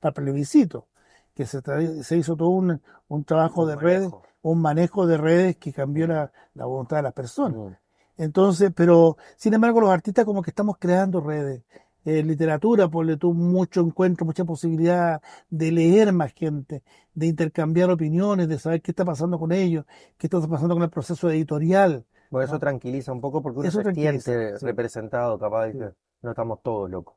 para 0.00 0.10
el 0.10 0.14
plebiscito, 0.14 0.88
que 1.34 1.46
se, 1.46 1.60
se 2.02 2.16
hizo 2.16 2.36
todo 2.36 2.48
un, 2.48 2.80
un 3.08 3.24
trabajo 3.24 3.62
Un 3.62 3.68
de 3.68 3.76
redes, 3.76 4.10
un 4.42 4.60
manejo 4.60 5.06
de 5.06 5.16
redes 5.16 5.56
que 5.56 5.72
cambió 5.72 6.06
la, 6.06 6.32
la 6.54 6.66
voluntad 6.66 6.96
de 6.96 7.02
las 7.02 7.12
personas. 7.12 7.56
Mm. 7.56 7.72
Entonces, 8.16 8.72
pero 8.74 9.16
sin 9.36 9.54
embargo, 9.54 9.80
los 9.80 9.90
artistas 9.90 10.24
como 10.24 10.42
que 10.42 10.50
estamos 10.50 10.76
creando 10.78 11.20
redes. 11.20 11.62
Eh, 12.04 12.22
literatura, 12.22 12.88
ponle 12.88 13.16
tú 13.16 13.32
mucho 13.34 13.80
encuentro, 13.80 14.26
mucha 14.26 14.44
posibilidad 14.44 15.22
de 15.48 15.72
leer 15.72 16.12
más 16.12 16.32
gente, 16.34 16.82
de 17.14 17.26
intercambiar 17.26 17.90
opiniones, 17.90 18.48
de 18.48 18.58
saber 18.58 18.82
qué 18.82 18.90
está 18.90 19.04
pasando 19.04 19.38
con 19.38 19.52
ellos, 19.52 19.84
qué 20.18 20.26
está 20.26 20.40
pasando 20.46 20.74
con 20.74 20.82
el 20.82 20.90
proceso 20.90 21.30
editorial. 21.30 22.04
Bueno, 22.30 22.44
eso 22.44 22.54
¿no? 22.54 22.60
tranquiliza 22.60 23.12
un 23.12 23.20
poco 23.20 23.42
porque 23.42 23.60
uno 23.60 23.68
Eso 23.68 23.82
se 23.82 23.94
siente 23.94 24.58
sí. 24.58 24.66
representado, 24.66 25.38
capaz, 25.38 25.66
Sí. 25.70 25.78
¿viste? 25.78 25.94
No 26.22 26.30
estamos 26.30 26.62
todos 26.62 26.90
locos. 26.90 27.14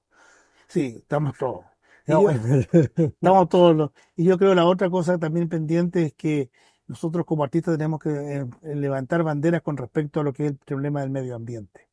Sí, 0.67 0.95
estamos 0.97 1.37
todos. 1.37 1.65
No, 2.07 2.21
yo- 2.21 2.29
estamos 2.97 3.49
todos 3.49 3.75
los- 3.75 3.91
Y 4.15 4.23
yo 4.23 4.37
creo 4.37 4.55
la 4.55 4.65
otra 4.65 4.89
cosa 4.89 5.17
también 5.17 5.49
pendiente 5.49 6.03
es 6.03 6.13
que 6.13 6.49
nosotros 6.87 7.25
como 7.25 7.43
artistas 7.43 7.77
tenemos 7.77 7.99
que 7.99 8.09
eh, 8.09 8.45
levantar 8.75 9.23
banderas 9.23 9.61
con 9.61 9.75
respecto 9.75 10.21
a 10.21 10.23
lo 10.23 10.31
que 10.31 10.45
es 10.45 10.51
el 10.51 10.57
problema 10.57 11.01
del 11.01 11.09
medio 11.09 11.35
ambiente. 11.35 11.86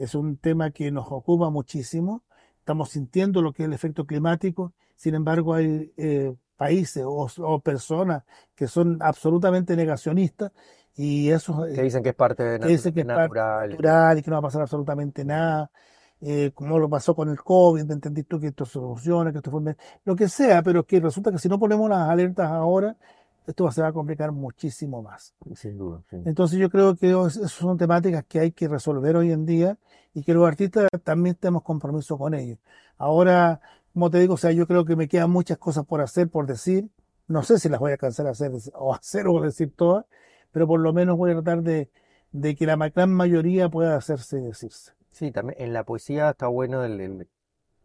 Es 0.00 0.14
un 0.14 0.38
tema 0.38 0.70
que 0.70 0.90
nos 0.90 1.12
ocupa 1.12 1.50
muchísimo. 1.50 2.24
Estamos 2.58 2.88
sintiendo 2.88 3.42
lo 3.42 3.52
que 3.52 3.64
es 3.64 3.66
el 3.66 3.74
efecto 3.74 4.06
climático. 4.06 4.72
Sin 4.96 5.14
embargo, 5.14 5.52
hay 5.52 5.92
eh, 5.98 6.34
países 6.56 7.04
o, 7.06 7.28
o 7.38 7.60
personas 7.60 8.24
que 8.54 8.66
son 8.66 8.96
absolutamente 9.02 9.76
negacionistas 9.76 10.52
y 10.96 11.28
eso 11.28 11.66
que 11.66 11.82
dicen 11.82 12.02
que 12.02 12.08
es 12.08 12.14
parte 12.14 12.42
de 12.42 12.60
que 12.60 12.68
dicen 12.68 12.94
que 12.94 13.00
es 13.00 13.06
parte 13.06 13.22
natural. 13.22 13.70
natural 13.70 14.18
y 14.18 14.22
que 14.22 14.30
no 14.30 14.36
va 14.36 14.38
a 14.38 14.42
pasar 14.42 14.62
absolutamente 14.62 15.22
nada. 15.22 15.70
Eh, 16.22 16.50
como 16.54 16.78
lo 16.78 16.88
pasó 16.88 17.14
con 17.14 17.28
el 17.28 17.38
COVID, 17.38 17.84
¿me 17.84 17.92
entendiste 17.92 18.28
tú? 18.28 18.40
Que 18.40 18.48
esto 18.48 18.64
soluciona, 18.64 19.32
que 19.32 19.38
esto 19.38 19.50
fue... 19.50 19.76
Lo 20.04 20.16
que 20.16 20.28
sea, 20.28 20.62
pero 20.62 20.84
que 20.84 20.98
resulta 21.00 21.30
que 21.30 21.38
si 21.38 21.48
no 21.48 21.58
ponemos 21.58 21.90
las 21.90 22.08
alertas 22.08 22.50
ahora, 22.50 22.96
esto 23.50 23.70
se 23.70 23.82
va 23.82 23.88
a 23.88 23.92
complicar 23.92 24.32
muchísimo 24.32 25.02
más. 25.02 25.34
Sin 25.54 25.78
duda, 25.78 26.02
sí. 26.10 26.16
Entonces 26.24 26.58
yo 26.58 26.70
creo 26.70 26.96
que 26.96 27.10
es- 27.10 27.36
esas 27.36 27.52
son 27.52 27.76
temáticas 27.78 28.24
que 28.26 28.40
hay 28.40 28.52
que 28.52 28.68
resolver 28.68 29.16
hoy 29.16 29.32
en 29.32 29.46
día 29.46 29.78
y 30.14 30.22
que 30.24 30.34
los 30.34 30.46
artistas 30.46 30.88
también 31.04 31.36
tenemos 31.36 31.62
compromiso 31.62 32.18
con 32.18 32.34
ellos. 32.34 32.58
Ahora, 32.98 33.60
como 33.92 34.10
te 34.10 34.18
digo, 34.18 34.34
o 34.34 34.36
sea, 34.36 34.52
yo 34.52 34.66
creo 34.66 34.84
que 34.84 34.96
me 34.96 35.08
quedan 35.08 35.30
muchas 35.30 35.58
cosas 35.58 35.84
por 35.86 36.00
hacer, 36.00 36.28
por 36.28 36.46
decir. 36.46 36.88
No 37.28 37.42
sé 37.44 37.58
si 37.60 37.68
las 37.68 37.78
voy 37.78 37.90
a 37.90 37.94
alcanzar 37.94 38.26
a 38.26 38.30
hacer 38.30 38.50
o 38.74 38.94
hacer 38.94 39.28
o 39.28 39.40
decir 39.40 39.72
todas, 39.76 40.04
pero 40.52 40.66
por 40.66 40.80
lo 40.80 40.92
menos 40.92 41.16
voy 41.16 41.30
a 41.30 41.34
tratar 41.34 41.62
de, 41.62 41.88
de 42.32 42.56
que 42.56 42.66
la 42.66 42.76
gran 42.76 43.12
mayoría 43.12 43.68
pueda 43.68 43.96
hacerse 43.96 44.38
y 44.38 44.42
decirse. 44.42 44.92
Sí, 45.12 45.30
también 45.30 45.60
en 45.60 45.72
la 45.72 45.84
poesía 45.84 46.30
está 46.30 46.48
bueno 46.48 46.84
el, 46.84 47.00
el 47.00 47.28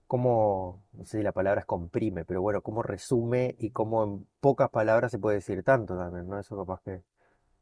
cómo, 0.08 0.84
no 0.94 1.06
sé 1.06 1.18
si 1.20 1.24
la 1.24 1.32
palabra 1.32 1.62
es 1.62 1.66
comprime, 1.66 2.26
pero 2.26 2.42
bueno, 2.42 2.62
cómo 2.62 2.84
resume 2.84 3.56
y 3.60 3.72
cómo 3.72 4.04
en 4.04 4.28
pocas 4.40 4.70
palabras 4.70 5.12
se 5.12 5.20
puede 5.20 5.38
decir 5.38 5.64
tanto 5.64 5.98
también, 5.98 6.28
¿no? 6.28 6.40
Eso 6.40 6.58
capaz 6.58 6.82
que 6.84 7.04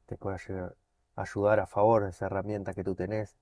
te 0.06 0.18
pueda 0.18 0.38
llegar- 0.38 0.76
ayudar 1.16 1.60
a 1.60 1.68
favor 1.68 2.04
de 2.04 2.10
esa 2.12 2.26
herramienta 2.28 2.74
que 2.74 2.84
tú 2.84 2.96
tenés. 2.96 3.38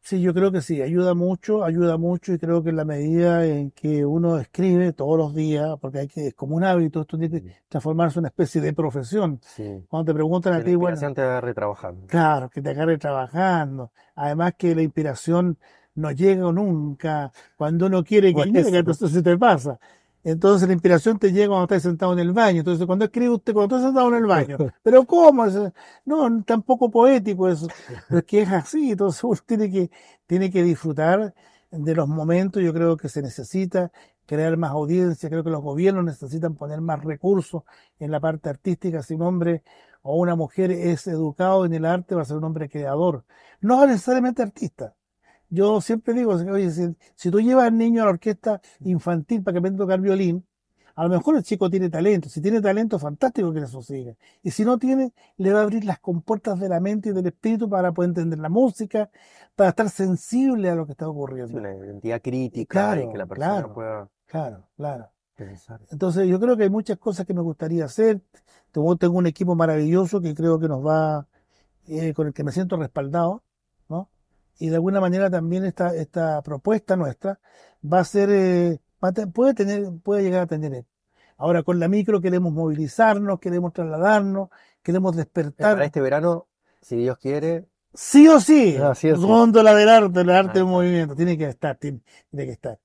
Sí, 0.00 0.22
yo 0.22 0.32
creo 0.32 0.50
que 0.50 0.62
sí, 0.62 0.80
ayuda 0.80 1.12
mucho, 1.12 1.64
ayuda 1.64 1.98
mucho 1.98 2.32
y 2.32 2.38
creo 2.38 2.62
que 2.62 2.70
en 2.70 2.76
la 2.76 2.84
medida 2.86 3.44
en 3.44 3.72
que 3.72 4.06
uno 4.06 4.38
escribe 4.38 4.92
todos 4.94 5.18
los 5.18 5.34
días, 5.34 5.76
porque 5.80 5.98
hay 5.98 6.08
que, 6.08 6.28
es 6.28 6.34
como 6.34 6.56
un 6.56 6.64
hábito, 6.64 7.02
esto 7.02 7.18
tiene 7.18 7.42
que 7.42 7.56
transformarse 7.68 8.18
en 8.18 8.20
una 8.22 8.28
especie 8.28 8.60
de 8.62 8.72
profesión. 8.72 9.38
Sí. 9.42 9.84
Cuando 9.88 10.12
te 10.12 10.14
preguntan 10.14 10.54
a 10.54 10.56
Que 10.58 10.62
la 10.62 10.66
ti, 10.66 10.74
bueno, 10.76 10.94
inspiración 10.94 11.14
te 11.14 11.20
agarre 11.22 11.52
trabajando. 11.52 12.06
Claro, 12.06 12.48
que 12.48 12.62
te 12.62 12.70
agarre 12.70 12.96
trabajando. 12.96 13.92
Además 14.14 14.54
que 14.56 14.74
la 14.74 14.82
inspiración 14.82 15.58
no 15.98 16.10
llega 16.12 16.50
nunca 16.52 17.32
cuando 17.56 17.86
uno 17.86 18.04
quiere 18.04 18.34
que 18.34 18.44
Por 18.44 18.46
llegue, 18.46 18.60
eso. 18.60 18.78
entonces 18.78 19.10
se 19.12 19.22
te 19.22 19.36
pasa. 19.38 19.78
Entonces 20.24 20.66
la 20.68 20.74
inspiración 20.74 21.18
te 21.18 21.32
llega 21.32 21.48
cuando 21.48 21.64
estás 21.64 21.82
sentado 21.82 22.12
en 22.12 22.18
el 22.18 22.32
baño. 22.32 22.58
Entonces 22.60 22.86
cuando 22.86 23.04
escribe 23.06 23.30
usted, 23.34 23.52
cuando 23.54 23.76
estás 23.76 23.88
sentado 23.88 24.08
en 24.08 24.14
el 24.16 24.26
baño. 24.26 24.58
Pero 24.82 25.04
¿cómo? 25.06 25.46
No, 26.04 26.42
tampoco 26.44 26.90
poético 26.90 27.48
eso. 27.48 27.68
Pero 28.08 28.18
es 28.20 28.24
que 28.24 28.42
es 28.42 28.48
así. 28.50 28.92
Entonces 28.92 29.22
uno 29.24 29.36
tiene 29.46 29.70
que, 29.70 29.90
tiene 30.26 30.50
que 30.50 30.62
disfrutar 30.62 31.34
de 31.70 31.94
los 31.94 32.08
momentos. 32.08 32.62
Yo 32.62 32.72
creo 32.74 32.96
que 32.96 33.08
se 33.08 33.22
necesita 33.22 33.90
crear 34.26 34.56
más 34.56 34.72
audiencia. 34.72 35.28
Creo 35.30 35.44
que 35.44 35.50
los 35.50 35.62
gobiernos 35.62 36.04
necesitan 36.04 36.54
poner 36.56 36.80
más 36.80 37.02
recursos 37.04 37.62
en 37.98 38.10
la 38.10 38.20
parte 38.20 38.50
artística. 38.50 39.02
Si 39.02 39.14
un 39.14 39.22
hombre 39.22 39.62
o 40.02 40.16
una 40.18 40.36
mujer 40.36 40.70
es 40.72 41.06
educado 41.06 41.64
en 41.64 41.74
el 41.74 41.84
arte, 41.84 42.14
va 42.14 42.22
a 42.22 42.24
ser 42.24 42.36
un 42.36 42.44
hombre 42.44 42.68
creador. 42.68 43.24
No 43.60 43.86
necesariamente 43.86 44.42
artista. 44.42 44.94
Yo 45.50 45.80
siempre 45.80 46.14
digo, 46.14 46.32
oye, 46.34 46.70
si, 46.70 46.94
si 47.14 47.30
tú 47.30 47.40
llevas 47.40 47.66
al 47.66 47.76
niño 47.78 48.02
a 48.02 48.06
la 48.06 48.10
orquesta 48.12 48.60
infantil 48.80 49.42
para 49.42 49.54
que 49.54 49.58
aprenda 49.60 49.82
a 49.82 49.86
tocar 49.86 50.00
violín, 50.00 50.44
a 50.94 51.04
lo 51.04 51.10
mejor 51.10 51.36
el 51.36 51.44
chico 51.44 51.70
tiene 51.70 51.88
talento. 51.90 52.28
Si 52.28 52.40
tiene 52.40 52.60
talento, 52.60 52.98
fantástico 52.98 53.52
que 53.52 53.60
eso 53.60 53.80
siga. 53.82 54.14
Y 54.42 54.50
si 54.50 54.64
no 54.64 54.78
tiene, 54.78 55.12
le 55.36 55.52
va 55.52 55.60
a 55.60 55.62
abrir 55.62 55.84
las 55.84 56.00
compuertas 56.00 56.58
de 56.58 56.68
la 56.68 56.80
mente 56.80 57.10
y 57.10 57.12
del 57.12 57.26
espíritu 57.26 57.68
para 57.70 57.92
poder 57.92 58.10
entender 58.10 58.38
la 58.40 58.48
música, 58.48 59.08
para 59.54 59.70
estar 59.70 59.88
sensible 59.90 60.68
a 60.70 60.74
lo 60.74 60.86
que 60.86 60.92
está 60.92 61.08
ocurriendo. 61.08 61.56
una 61.56 61.74
identidad 61.74 62.20
crítica 62.20 62.66
Claro, 62.80 63.02
y 63.08 63.12
que 63.12 63.18
la 63.18 63.26
persona 63.26 63.52
claro. 63.54 63.74
pueda 63.74 64.08
Claro, 64.26 64.68
claro. 64.76 65.08
pensar. 65.36 65.80
Entonces 65.90 66.28
yo 66.28 66.40
creo 66.40 66.56
que 66.56 66.64
hay 66.64 66.70
muchas 66.70 66.98
cosas 66.98 67.26
que 67.26 67.32
me 67.32 67.42
gustaría 67.42 67.84
hacer. 67.84 68.20
Tengo, 68.72 68.96
tengo 68.96 69.16
un 69.18 69.26
equipo 69.26 69.54
maravilloso 69.54 70.20
que 70.20 70.34
creo 70.34 70.58
que 70.58 70.68
nos 70.68 70.84
va, 70.84 71.26
eh, 71.88 72.12
con 72.12 72.26
el 72.26 72.32
que 72.34 72.44
me 72.44 72.52
siento 72.52 72.76
respaldado. 72.76 73.42
Y 74.58 74.68
de 74.70 74.74
alguna 74.76 75.00
manera 75.00 75.30
también 75.30 75.64
esta, 75.64 75.94
esta 75.94 76.42
propuesta 76.42 76.96
nuestra 76.96 77.40
va 77.84 78.00
a 78.00 78.04
ser, 78.04 78.30
eh, 78.30 78.80
va 79.02 79.08
a 79.10 79.12
te- 79.12 79.26
puede 79.26 79.54
tener, 79.54 79.88
puede 80.02 80.22
llegar 80.22 80.42
a 80.42 80.46
tener. 80.46 80.72
éxito. 80.74 80.88
Ahora 81.36 81.62
con 81.62 81.78
la 81.78 81.88
micro 81.88 82.20
queremos 82.20 82.52
movilizarnos, 82.52 83.38
queremos 83.38 83.72
trasladarnos, 83.72 84.48
queremos 84.82 85.12
Eh, 85.12 85.14
Para 85.14 85.24
despertar. 85.24 85.82
este 85.82 86.00
verano, 86.00 86.48
si 86.80 86.96
Dios 86.96 87.18
quiere, 87.18 87.66
Sí 87.94 88.28
o 88.28 88.38
sí, 88.40 88.76
Ah, 88.80 88.94
sí 88.94 89.10
o 89.10 89.16
sí. 89.16 89.22
góndola 89.22 89.74
del 89.74 89.88
arte, 89.88 90.20
el 90.20 90.30
arte 90.30 90.58
en 90.60 90.66
está. 90.66 90.70
movimiento, 90.72 91.14
tiene 91.16 91.38
que 91.38 91.48
estar, 91.48 91.76
tiene, 91.78 92.00
tiene 92.30 92.46
que 92.46 92.52
estar. 92.52 92.78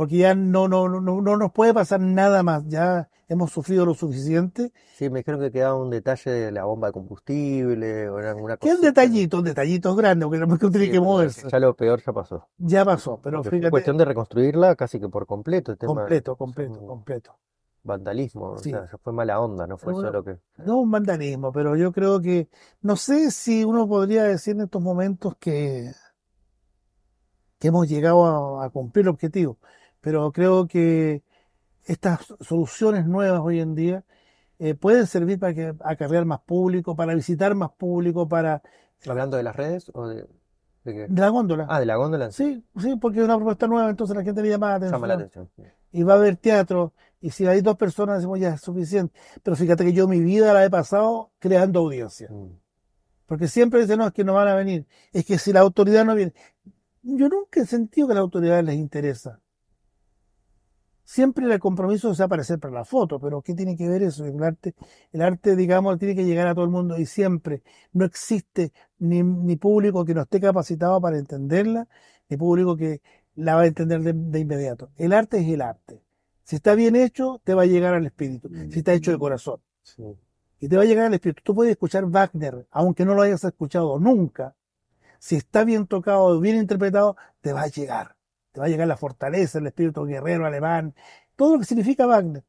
Porque 0.00 0.16
ya 0.16 0.34
no, 0.34 0.66
no, 0.66 0.88
no, 0.88 1.20
no 1.20 1.36
nos 1.36 1.52
puede 1.52 1.74
pasar 1.74 2.00
nada 2.00 2.42
más, 2.42 2.66
ya 2.68 3.10
hemos 3.28 3.52
sufrido 3.52 3.84
lo 3.84 3.92
suficiente. 3.92 4.72
Sí, 4.96 5.10
me 5.10 5.18
dijeron 5.18 5.40
que 5.42 5.52
quedaba 5.52 5.74
un 5.74 5.90
detalle 5.90 6.30
de 6.30 6.52
la 6.52 6.64
bomba 6.64 6.86
de 6.86 6.94
combustible 6.94 8.08
o 8.08 8.16
alguna 8.16 8.56
¿Qué 8.56 8.70
cosa. 8.70 8.80
detallitos, 8.80 9.44
detallitos 9.44 9.94
grandes, 9.94 10.26
porque 10.26 10.38
no 10.38 10.70
tiene 10.70 10.90
que 10.90 11.00
moverse. 11.00 11.46
Ya 11.50 11.58
lo 11.58 11.76
peor 11.76 12.00
ya 12.02 12.14
pasó. 12.14 12.48
Ya 12.56 12.82
pasó, 12.82 13.20
pero 13.22 13.36
Porque 13.42 13.50
fue 13.50 13.58
fíjate, 13.58 13.70
cuestión 13.72 13.98
de 13.98 14.06
reconstruirla 14.06 14.74
casi 14.74 14.98
que 14.98 15.10
por 15.10 15.26
completo. 15.26 15.72
El 15.72 15.76
tema 15.76 15.92
completo, 15.96 16.34
completo, 16.34 16.80
un 16.80 16.86
completo. 16.86 17.36
vandalismo, 17.82 18.52
o 18.52 18.56
Sí. 18.58 18.70
sea, 18.70 18.86
ya 18.90 18.96
fue 18.96 19.12
mala 19.12 19.38
onda, 19.38 19.66
no 19.66 19.76
fue 19.76 19.92
Bueno, 19.92 20.08
solo 20.08 20.24
que. 20.24 20.38
No 20.64 20.78
un 20.78 20.90
vandalismo, 20.90 21.52
pero 21.52 21.76
yo 21.76 21.92
creo 21.92 22.22
que, 22.22 22.48
no 22.80 22.96
sé 22.96 23.30
si 23.30 23.64
uno 23.64 23.86
podría 23.86 24.24
decir 24.24 24.54
en 24.56 24.62
estos 24.62 24.80
momentos 24.80 25.34
que, 25.38 25.92
que 27.58 27.68
hemos 27.68 27.86
llegado 27.88 28.60
a, 28.60 28.64
a 28.64 28.70
cumplir 28.70 29.04
el 29.04 29.08
objetivo, 29.10 29.58
pero 30.00 30.32
creo 30.32 30.66
que 30.66 31.22
estas 31.84 32.34
soluciones 32.40 33.06
nuevas 33.06 33.40
hoy 33.42 33.60
en 33.60 33.74
día 33.74 34.04
eh, 34.58 34.74
pueden 34.74 35.06
servir 35.06 35.38
para 35.38 35.54
que 35.54 35.74
acarrear 35.84 36.24
más 36.24 36.40
público, 36.40 36.94
para 36.94 37.14
visitar 37.14 37.54
más 37.54 37.70
público, 37.72 38.28
para 38.28 38.62
¿Hablando 39.06 39.36
de 39.38 39.42
las 39.42 39.56
redes 39.56 39.90
o 39.94 40.06
de, 40.06 40.26
de 40.84 40.92
qué? 40.92 41.06
de 41.08 41.20
la 41.20 41.28
góndola. 41.30 41.66
Ah, 41.70 41.80
de 41.80 41.86
la 41.86 41.96
góndola 41.96 42.30
sí. 42.30 42.62
Sí, 42.78 42.96
porque 42.96 43.20
es 43.20 43.24
una 43.24 43.36
propuesta 43.36 43.66
nueva, 43.66 43.88
entonces 43.88 44.14
la 44.14 44.22
gente 44.22 44.42
le 44.42 44.50
llama 44.50 44.78
la 44.78 44.90
Llama 44.90 45.06
la 45.06 45.14
atención. 45.14 45.44
atención. 45.52 45.74
Y 45.92 46.02
va 46.02 46.12
a 46.12 46.16
haber 46.16 46.36
teatro, 46.36 46.92
y 47.20 47.30
si 47.30 47.46
hay 47.46 47.62
dos 47.62 47.76
personas 47.76 48.16
decimos 48.18 48.38
ya 48.38 48.54
es 48.54 48.60
suficiente. 48.60 49.18
Pero 49.42 49.56
fíjate 49.56 49.84
que 49.84 49.92
yo 49.92 50.06
mi 50.06 50.20
vida 50.20 50.52
la 50.52 50.64
he 50.64 50.70
pasado 50.70 51.30
creando 51.38 51.80
audiencia. 51.80 52.28
Mm. 52.30 52.58
Porque 53.26 53.48
siempre 53.48 53.80
dicen, 53.80 53.98
no, 53.98 54.06
es 54.06 54.12
que 54.12 54.24
no 54.24 54.34
van 54.34 54.48
a 54.48 54.54
venir. 54.54 54.86
Es 55.12 55.24
que 55.24 55.38
si 55.38 55.52
la 55.52 55.60
autoridad 55.60 56.04
no 56.04 56.14
viene. 56.14 56.32
Yo 57.02 57.28
nunca 57.28 57.60
he 57.60 57.66
sentido 57.66 58.06
que 58.08 58.12
a 58.12 58.16
la 58.16 58.20
autoridad 58.22 58.62
les 58.62 58.74
interesa. 58.74 59.40
Siempre 61.12 61.44
el 61.52 61.58
compromiso 61.58 62.12
es 62.12 62.20
aparecer 62.20 62.60
para 62.60 62.72
la 62.72 62.84
foto, 62.84 63.18
pero 63.18 63.42
¿qué 63.42 63.52
tiene 63.52 63.76
que 63.76 63.88
ver 63.88 64.00
eso? 64.00 64.24
El 64.26 64.40
arte, 64.44 64.76
el 65.10 65.22
arte, 65.22 65.56
digamos, 65.56 65.98
tiene 65.98 66.14
que 66.14 66.24
llegar 66.24 66.46
a 66.46 66.54
todo 66.54 66.64
el 66.64 66.70
mundo 66.70 66.96
y 66.96 67.04
siempre 67.04 67.64
no 67.92 68.04
existe 68.04 68.72
ni, 69.00 69.20
ni 69.24 69.56
público 69.56 70.04
que 70.04 70.14
no 70.14 70.22
esté 70.22 70.40
capacitado 70.40 71.00
para 71.00 71.18
entenderla, 71.18 71.88
ni 72.28 72.36
público 72.36 72.76
que 72.76 73.00
la 73.34 73.56
va 73.56 73.62
a 73.62 73.66
entender 73.66 74.02
de, 74.02 74.12
de 74.14 74.38
inmediato. 74.38 74.90
El 74.96 75.12
arte 75.12 75.38
es 75.40 75.48
el 75.48 75.62
arte. 75.62 76.00
Si 76.44 76.54
está 76.54 76.76
bien 76.76 76.94
hecho, 76.94 77.40
te 77.42 77.54
va 77.54 77.62
a 77.62 77.66
llegar 77.66 77.94
al 77.94 78.06
espíritu. 78.06 78.48
Si 78.70 78.78
está 78.78 78.92
hecho 78.92 79.10
de 79.10 79.18
corazón 79.18 79.60
Sí. 79.82 80.04
y 80.60 80.68
te 80.68 80.76
va 80.76 80.82
a 80.82 80.86
llegar 80.86 81.06
al 81.06 81.14
espíritu. 81.14 81.42
Tú 81.42 81.56
puedes 81.56 81.72
escuchar 81.72 82.04
Wagner, 82.04 82.68
aunque 82.70 83.04
no 83.04 83.14
lo 83.14 83.22
hayas 83.22 83.42
escuchado 83.42 83.98
nunca. 83.98 84.54
Si 85.18 85.34
está 85.34 85.64
bien 85.64 85.88
tocado, 85.88 86.38
bien 86.38 86.56
interpretado, 86.56 87.16
te 87.40 87.52
va 87.52 87.62
a 87.62 87.66
llegar. 87.66 88.14
Te 88.52 88.60
va 88.60 88.66
a 88.66 88.68
llegar 88.68 88.88
la 88.88 88.96
fortaleza, 88.96 89.58
el 89.58 89.66
espíritu 89.66 90.04
guerrero 90.04 90.46
alemán, 90.46 90.94
todo 91.36 91.54
lo 91.54 91.58
que 91.60 91.64
significa 91.66 92.06
Wagner. 92.06 92.44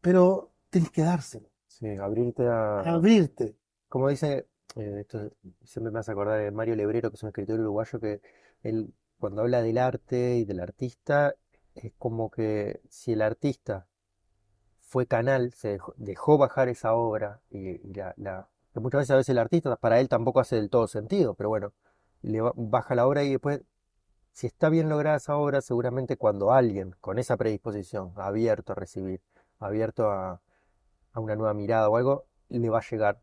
Pero 0.00 0.52
tienes 0.70 0.90
que 0.90 1.02
dárselo, 1.02 1.48
Sí, 1.68 1.86
abrirte 1.96 2.46
a. 2.46 2.80
abrirte. 2.80 3.56
Como 3.88 4.08
dice, 4.08 4.46
eh, 4.76 4.96
esto 5.00 5.30
siempre 5.64 5.92
me 5.92 6.00
hace 6.00 6.12
acordar 6.12 6.40
de 6.40 6.50
Mario 6.50 6.76
Lebrero, 6.76 7.10
que 7.10 7.16
es 7.16 7.22
un 7.22 7.28
escritor 7.28 7.60
uruguayo, 7.60 8.00
que 8.00 8.20
él, 8.62 8.92
cuando 9.18 9.42
habla 9.42 9.62
del 9.62 9.78
arte 9.78 10.36
y 10.38 10.44
del 10.44 10.60
artista, 10.60 11.34
es 11.74 11.92
como 11.98 12.30
que 12.30 12.80
si 12.88 13.12
el 13.12 13.22
artista 13.22 13.86
fue 14.80 15.06
canal, 15.06 15.52
se 15.52 15.68
dejó, 15.70 15.94
dejó 15.96 16.38
bajar 16.38 16.68
esa 16.68 16.94
obra, 16.94 17.40
y, 17.50 17.58
y 17.88 17.94
la, 17.94 18.14
la- 18.16 18.48
que 18.72 18.80
muchas 18.80 19.00
veces 19.00 19.10
a 19.12 19.16
veces 19.16 19.30
el 19.30 19.38
artista 19.38 19.76
para 19.76 20.00
él 20.00 20.08
tampoco 20.08 20.40
hace 20.40 20.56
del 20.56 20.70
todo 20.70 20.86
sentido, 20.88 21.34
pero 21.34 21.48
bueno, 21.48 21.72
le 22.22 22.40
ba- 22.40 22.52
baja 22.56 22.94
la 22.94 23.06
obra 23.06 23.24
y 23.24 23.30
después, 23.32 23.62
si 24.38 24.46
está 24.46 24.68
bien 24.68 24.88
lograda 24.88 25.16
esa 25.16 25.36
obra, 25.36 25.60
seguramente 25.60 26.16
cuando 26.16 26.52
alguien 26.52 26.94
con 27.00 27.18
esa 27.18 27.36
predisposición, 27.36 28.12
abierto 28.14 28.70
a 28.70 28.76
recibir, 28.76 29.20
abierto 29.58 30.12
a, 30.12 30.40
a 31.12 31.18
una 31.20 31.34
nueva 31.34 31.54
mirada 31.54 31.88
o 31.88 31.96
algo, 31.96 32.24
le 32.48 32.70
va 32.70 32.78
a 32.78 32.82
llegar 32.88 33.18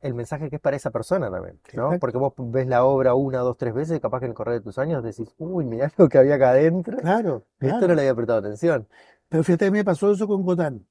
el 0.00 0.14
mensaje 0.14 0.48
que 0.48 0.56
es 0.56 0.62
para 0.62 0.74
esa 0.74 0.90
persona 0.90 1.30
también, 1.30 1.60
¿no? 1.74 1.88
Exacto. 1.88 2.00
Porque 2.00 2.16
vos 2.16 2.32
ves 2.38 2.66
la 2.66 2.82
obra 2.86 3.12
una, 3.12 3.40
dos, 3.40 3.58
tres 3.58 3.74
veces, 3.74 4.00
capaz 4.00 4.20
que 4.20 4.24
en 4.24 4.30
el 4.30 4.34
correr 4.34 4.54
de 4.54 4.60
tus 4.62 4.78
años 4.78 5.04
decís, 5.04 5.34
uy, 5.36 5.66
mirá 5.66 5.92
lo 5.98 6.08
que 6.08 6.16
había 6.16 6.36
acá 6.36 6.52
adentro, 6.52 6.96
Claro, 6.96 7.44
esto 7.60 7.76
claro. 7.76 7.88
no 7.88 7.94
le 7.96 8.00
había 8.00 8.14
prestado 8.14 8.38
atención. 8.38 8.88
Pero 9.28 9.44
fíjate 9.44 9.66
que 9.66 9.70
me 9.70 9.84
pasó 9.84 10.12
eso 10.12 10.26
con 10.26 10.44
Gotán. 10.44 10.86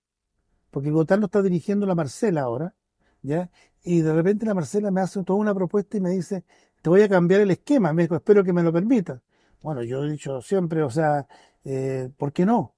Porque 0.70 0.92
Gotán 0.92 1.20
lo 1.20 1.26
está 1.26 1.42
dirigiendo 1.42 1.88
la 1.88 1.96
Marcela 1.96 2.42
ahora, 2.42 2.76
¿ya? 3.24 3.50
Y 3.82 4.02
de 4.02 4.14
repente 4.14 4.46
la 4.46 4.54
Marcela 4.54 4.92
me 4.92 5.02
hace 5.02 5.24
toda 5.24 5.40
una 5.40 5.56
propuesta 5.56 5.98
y 5.98 6.00
me 6.00 6.12
dice, 6.12 6.44
te 6.84 6.92
voy 6.92 7.02
a 7.02 7.10
cambiar 7.10 7.42
el 7.42 7.50
esquema. 7.50 7.92
Me 7.92 8.04
dijo, 8.04 8.14
espero 8.14 8.44
que 8.44 8.54
me 8.54 8.62
lo 8.62 8.72
permitas. 8.72 9.20
Bueno, 9.64 9.82
yo 9.82 10.04
he 10.04 10.12
dicho 10.12 10.42
siempre, 10.42 10.84
o 10.84 10.90
sea, 10.90 11.26
eh, 11.64 12.10
¿por 12.18 12.34
qué 12.34 12.46
no? 12.46 12.60
O 12.60 12.74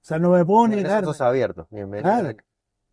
sea, 0.00 0.18
no 0.18 0.30
me 0.30 0.44
puedo 0.44 0.66
negar. 0.66 1.04
sos 1.04 1.20
abierto, 1.20 1.68
bienvenido. 1.70 2.10
Claro. 2.10 2.36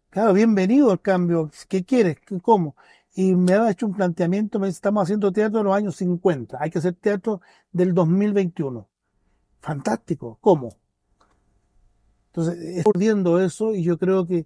Claro, 0.10 0.34
bienvenido 0.34 0.92
al 0.92 1.02
cambio. 1.02 1.50
¿Qué 1.70 1.86
quieres? 1.86 2.18
¿Qué- 2.20 2.40
¿Cómo? 2.42 2.76
Y 3.16 3.34
me 3.36 3.54
ha 3.54 3.70
hecho 3.72 3.86
un 3.88 3.94
planteamiento, 3.94 4.60
me 4.60 4.68
dice, 4.68 4.76
estamos 4.78 5.04
haciendo 5.04 5.32
teatro 5.32 5.60
de 5.60 5.64
los 5.64 5.74
años 5.76 5.96
50, 5.96 6.58
hay 6.60 6.70
que 6.70 6.80
hacer 6.80 6.94
teatro 6.96 7.42
del 7.72 7.94
2021. 7.94 8.90
Fantástico, 9.62 10.38
¿cómo? 10.42 10.76
Entonces, 12.28 12.58
es 12.80 12.86
urdiendo 12.86 13.42
eso 13.42 13.74
y 13.74 13.84
yo 13.84 13.98
creo 13.98 14.26
que, 14.28 14.46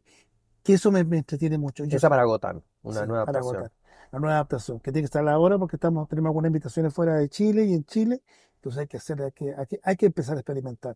que 0.63 0.73
eso 0.73 0.91
me, 0.91 1.03
me 1.03 1.17
entretiene 1.19 1.57
mucho. 1.57 1.85
Yo 1.85 1.97
Esa 1.97 2.09
para 2.09 2.23
Gotan, 2.23 2.63
una 2.83 3.01
Sí, 3.01 3.07
nueva 3.07 3.23
adaptación. 3.23 3.55
agotar. 3.55 3.71
La 4.11 4.19
nueva 4.19 4.35
adaptación, 4.35 4.79
que 4.79 4.91
tiene 4.91 5.01
que 5.03 5.05
estar 5.07 5.27
ahora 5.27 5.57
porque 5.57 5.75
estamos, 5.75 6.07
tenemos 6.07 6.29
algunas 6.29 6.49
invitaciones 6.49 6.93
fuera 6.93 7.15
de 7.15 7.27
Chile 7.29 7.65
y 7.65 7.73
en 7.73 7.83
Chile, 7.85 8.21
entonces 8.65 8.79
hay 8.81 8.87
que 8.87 8.97
hacer, 8.97 9.21
hay 9.21 9.31
que, 9.31 9.53
hay 9.55 9.65
que, 9.67 9.79
hay 9.83 9.95
que 9.95 10.05
empezar 10.07 10.35
a 10.37 10.39
experimentar. 10.39 10.95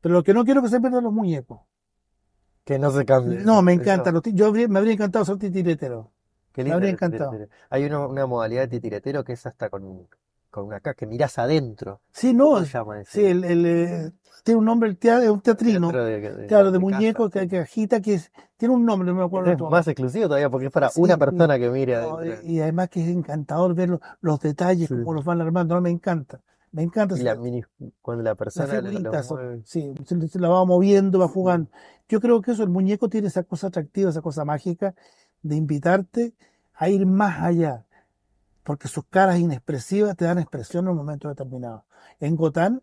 Pero 0.00 0.12
lo 0.14 0.22
que 0.22 0.34
no 0.34 0.44
quiero 0.44 0.60
que 0.62 0.68
se 0.68 0.78
pierdan 0.80 1.04
los 1.04 1.12
muñecos. 1.12 1.60
Que 2.64 2.78
no 2.78 2.90
se 2.90 3.04
cambie. 3.06 3.38
No, 3.40 3.62
me 3.62 3.72
encanta. 3.72 4.12
Los 4.12 4.22
yo 4.24 4.46
habría- 4.46 4.68
me 4.68 4.78
habría 4.78 4.92
encantado 4.94 5.24
ser 5.24 5.38
titiretero. 5.38 6.10
Qué 6.52 6.60
Me 6.62 6.64
lindo 6.64 6.74
habría 6.76 6.90
el 6.90 6.94
encantado. 6.94 7.32
Hay 7.70 7.84
una, 7.86 8.06
una 8.06 8.26
modalidad 8.26 8.62
de 8.62 8.68
titiretero 8.68 9.24
que 9.24 9.32
es 9.32 9.46
hasta 9.46 9.70
con, 9.70 10.06
con 10.50 10.66
una 10.66 10.80
caja, 10.80 10.94
que 10.94 11.06
mirás 11.06 11.38
adentro. 11.38 12.00
Sí, 12.12 12.36
¿Cómo 12.36 12.58
no, 12.58 12.64
se 12.64 12.72
llama 12.72 13.02
sí, 13.06 13.24
el, 13.24 13.44
el, 13.44 13.64
eh, 13.66 14.12
tiene 14.44 14.58
un 14.58 14.66
nombre, 14.66 14.88
el 14.88 14.98
teatro, 14.98 15.24
es 15.24 15.30
un 15.30 15.40
teatrino, 15.40 15.88
Teatro 15.90 16.04
de, 16.04 16.20
de- 16.20 16.46
claro, 16.46 16.66
de 16.66 16.72
de 16.72 16.78
muñecos, 16.78 17.30
que, 17.30 17.48
que 17.48 17.58
agita, 17.60 18.00
que 18.02 18.14
es- 18.14 18.30
tiene 18.56 18.74
un 18.74 18.84
nombre, 18.84 19.08
no 19.08 19.14
me 19.14 19.24
acuerdo. 19.24 19.50
Es 19.50 19.56
todo. 19.56 19.70
más 19.70 19.86
exclusivo 19.88 20.26
todavía 20.26 20.50
porque 20.50 20.66
es 20.66 20.72
para 20.72 20.90
Sí, 20.90 21.00
una 21.00 21.16
persona 21.16 21.58
que 21.58 21.70
mire 21.70 21.96
No, 22.00 22.18
adentro. 22.18 22.46
y, 22.46 22.56
y 22.56 22.60
además 22.60 22.88
que 22.90 23.02
es 23.02 23.08
encantador 23.08 23.74
ver 23.74 23.88
los, 23.90 24.00
los 24.20 24.40
detalles, 24.40 24.88
Sí. 24.88 24.94
cómo 24.94 25.14
los 25.14 25.24
van 25.24 25.40
armando, 25.40 25.74
no, 25.74 25.80
me 25.80 25.90
encanta, 25.90 26.40
me 26.72 26.82
encanta. 26.82 27.16
Y 27.18 27.22
la 27.22 27.34
mini, 27.36 27.62
cuando 28.02 28.22
la 28.22 28.30
La 28.30 28.34
persona 28.36 28.80
lo- 28.80 28.90
lo 28.90 29.12
mueve. 29.30 29.62
sí, 29.64 29.92
se, 30.04 30.28
se 30.28 30.38
la 30.38 30.48
va 30.48 30.64
moviendo, 30.64 31.18
va 31.18 31.28
jugando. 31.28 31.70
Yo 32.08 32.20
creo 32.20 32.40
que 32.42 32.52
eso, 32.52 32.62
el 32.62 32.68
muñeco 32.70 33.08
tiene 33.08 33.28
esa 33.28 33.42
cosa 33.42 33.68
atractiva, 33.68 34.10
esa 34.10 34.22
cosa 34.22 34.44
mágica 34.44 34.94
de 35.42 35.56
invitarte 35.56 36.34
a 36.74 36.88
ir 36.88 37.06
más 37.06 37.40
allá, 37.42 37.84
porque 38.64 38.88
sus 38.88 39.04
caras 39.04 39.38
inexpresivas 39.38 40.16
te 40.16 40.24
dan 40.24 40.38
expresión 40.38 40.84
en 40.86 40.90
un 40.92 40.96
momento 40.96 41.28
determinado. 41.28 41.84
En 42.20 42.36
Gotán 42.36 42.82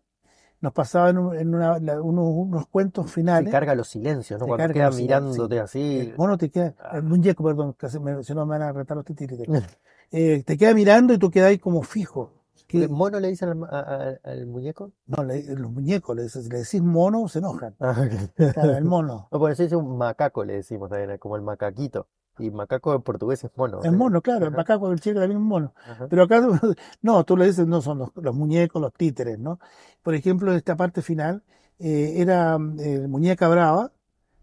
nos 0.60 0.72
pasaba 0.72 1.10
en, 1.10 1.18
en 1.34 1.54
una- 1.54 1.78
la- 1.78 2.00
unos, 2.00 2.24
unos 2.28 2.66
cuentos 2.68 3.12
finales. 3.12 3.50
carga 3.52 3.74
los 3.74 3.88
silencios, 3.88 4.40
¿no? 4.40 4.46
Te 4.46 4.48
Cuando 4.50 4.72
queda 4.74 4.90
mirándote 4.90 5.54
sí. 5.56 5.60
así. 5.60 5.98
El 6.10 6.16
mono 6.16 6.38
te 6.38 6.50
queda, 6.50 6.74
Ah. 6.80 6.96
el 6.96 7.02
muñeco, 7.02 7.44
perdón, 7.44 7.74
casi 7.76 7.98
me, 8.00 8.22
si 8.24 8.34
no 8.34 8.46
me 8.46 8.58
van 8.58 8.62
a 8.62 8.72
retar 8.72 8.96
los 8.96 9.04
titiriteros. 9.06 9.64
Eh, 10.10 10.42
te 10.46 10.56
queda 10.56 10.72
mirando 10.72 11.12
y 11.12 11.18
tú 11.18 11.30
quedas 11.30 11.48
ahí 11.50 11.58
como 11.58 11.82
fijo. 11.82 12.32
¿Qué 12.66 12.88
mono 12.88 13.20
le 13.20 13.28
dicen 13.28 13.48
al, 13.50 13.56
ma- 13.56 13.68
a- 13.68 13.80
a- 13.80 14.18
al 14.30 14.46
muñeco? 14.46 14.92
no, 15.06 15.22
le- 15.24 15.54
los 15.54 15.70
muñecos, 15.70 16.16
le, 16.16 16.22
le 16.24 16.58
decís 16.58 16.82
mono, 16.82 17.28
se 17.28 17.38
enojan. 17.38 17.74
Ah. 17.80 18.06
Claro, 18.36 18.76
el 18.76 18.84
mono. 18.84 19.28
No, 19.32 19.38
por 19.38 19.50
eso 19.52 19.62
dice 19.62 19.76
un 19.76 19.96
macaco, 19.96 20.44
le 20.44 20.54
decimos 20.54 20.90
también, 20.90 21.18
como 21.18 21.36
el 21.36 21.42
macaquito. 21.42 22.08
Y 22.38 22.50
macaco 22.50 22.94
en 22.94 23.00
portugués 23.02 23.42
es 23.44 23.50
mono. 23.56 23.80
El 23.82 23.94
¿eh? 23.94 23.96
mono, 23.96 24.20
claro, 24.20 24.44
el 24.46 24.50
macaco 24.52 24.90
del 24.90 25.00
chile 25.00 25.20
también 25.20 25.40
es 25.40 25.46
mono. 25.46 25.72
ajá. 25.86 26.06
Pero 26.08 26.24
acá, 26.24 26.40
no, 27.02 27.24
tú 27.24 27.36
le 27.36 27.46
dices, 27.46 27.66
no, 27.66 27.80
son 27.80 27.98
los, 27.98 28.10
los 28.16 28.34
muñecos, 28.34 28.82
los 28.82 28.92
títeres, 28.92 29.38
¿no? 29.38 29.58
Por 30.02 30.14
ejemplo, 30.14 30.50
en 30.50 30.58
esta 30.58 30.76
parte 30.76 31.00
final, 31.02 31.42
eh, 31.78 32.14
era 32.18 32.58
eh, 32.78 33.06
muñeca 33.08 33.48
brava 33.48 33.92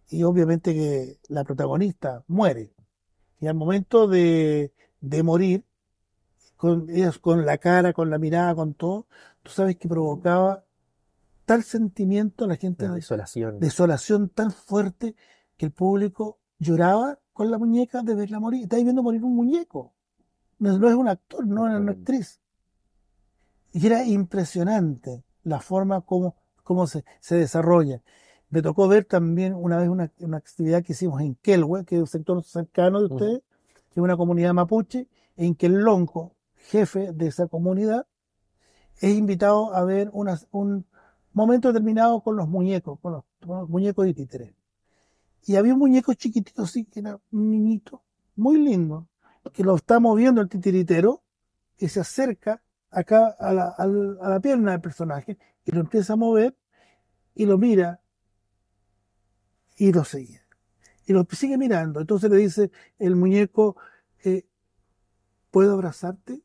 y 0.10 0.24
obviamente 0.24 0.74
que 0.74 1.20
la 1.28 1.44
protagonista 1.44 2.24
muere. 2.28 2.74
Y 3.40 3.48
al 3.48 3.56
momento 3.56 4.08
de, 4.08 4.74
de 5.02 5.24
morir, 5.24 5.64
con, 6.64 6.90
ellas 6.90 7.20
con 7.20 7.46
la 7.46 7.58
cara, 7.58 7.92
con 7.92 8.10
la 8.10 8.18
mirada, 8.18 8.56
con 8.56 8.74
todo, 8.74 9.06
tú 9.42 9.52
sabes 9.52 9.76
que 9.76 9.90
provocaba 9.90 10.64
tal 11.44 11.62
sentimiento 11.62 12.46
a 12.46 12.48
la 12.48 12.56
gente 12.56 12.86
Una 12.86 12.94
de 12.94 13.02
desolación. 13.02 13.60
desolación 13.60 14.30
tan 14.30 14.50
fuerte 14.50 15.14
que 15.58 15.66
el 15.66 15.74
público 15.74 16.38
lloraba 16.60 17.20
con 17.34 17.52
la 17.52 17.58
muñeca 17.58 18.02
de 18.02 18.16
verla 18.16 18.40
morir. 18.40 18.64
Estáis 18.64 18.86
viendo 18.86 19.04
morir 19.04 19.26
un 19.26 19.36
muñeco. 19.36 19.92
No, 20.60 20.78
no 20.78 20.88
es 20.88 20.96
un 20.96 21.10
actor, 21.10 21.46
no 21.46 21.70
es 21.70 21.78
una 21.78 21.92
actriz. 21.92 22.40
Y 23.74 23.86
era 23.86 24.06
impresionante 24.06 25.22
la 25.44 25.60
forma 25.60 26.00
como, 26.00 26.38
como 26.64 26.88
se, 26.88 27.04
se 27.20 27.36
desarrolla. 27.36 28.02
Me 28.52 28.62
tocó 28.62 28.88
ver 28.88 29.04
también 29.04 29.54
una 29.54 29.80
vez 29.80 29.90
una, 29.90 30.10
una 30.20 30.38
actividad 30.38 30.82
que 30.82 30.94
hicimos 30.94 31.20
en 31.20 31.36
Kelwe, 31.36 31.84
que 31.84 31.96
es 31.96 32.02
un 32.02 32.08
sector 32.08 32.42
cercano 32.42 33.02
de 33.02 33.14
ustedes, 33.14 33.42
que 33.94 34.00
es 34.00 34.02
una 34.02 34.16
comunidad 34.16 34.54
mapuche, 34.54 35.10
en 35.36 35.56
que 35.56 35.66
el 35.66 35.74
lonco, 35.74 36.33
jefe 36.64 37.12
de 37.14 37.28
esa 37.28 37.48
comunidad, 37.48 38.08
es 39.02 39.14
invitado 39.16 39.74
a 39.74 39.84
ver 39.84 40.10
un- 40.14 40.86
momento 41.34 41.70
determinado 41.70 42.22
con 42.22 42.36
los 42.36 42.48
muñecos, 42.48 43.00
con 43.02 43.14
los, 43.14 43.70
muñecos 43.70 44.06
de 44.06 44.14
títeres. 44.14 44.54
Y 45.46 45.56
había 45.58 45.74
un 45.74 45.80
muñeco 45.80 46.14
chiquitito 46.14 46.64
así, 46.64 46.86
que 46.86 47.02
era 47.02 47.20
un 47.32 47.52
niñito, 47.52 48.04
muy 48.36 48.58
lindo, 48.58 49.08
que 49.54 49.64
lo 49.64 49.76
está 49.76 50.00
moviendo 50.00 50.42
el 50.42 50.50
titiritero 50.50 51.24
y 51.78 51.90
se 51.90 52.00
acerca 52.02 52.64
acá 52.92 53.28
a 53.40 53.54
la, 53.54 53.68
al- 53.70 54.18
a 54.22 54.30
la 54.30 54.40
pierna 54.40 54.72
del 54.72 54.82
personaje 54.82 55.38
y 55.66 55.72
lo 55.72 55.82
empieza 55.82 56.14
a 56.14 56.18
mover 56.18 56.56
y 57.36 57.46
lo 57.46 57.58
mira 57.58 58.02
y 59.78 59.92
lo 59.92 60.04
sigue. 60.04 60.42
Y 61.06 61.14
lo 61.14 61.26
sigue 61.32 61.58
mirando. 61.58 62.00
Entonces 62.00 62.30
le 62.32 62.38
dice 62.38 62.72
el 63.00 63.16
muñeco, 63.16 63.76
eh, 64.24 64.46
¿puedo 65.52 65.74
abrazarte? 65.74 66.42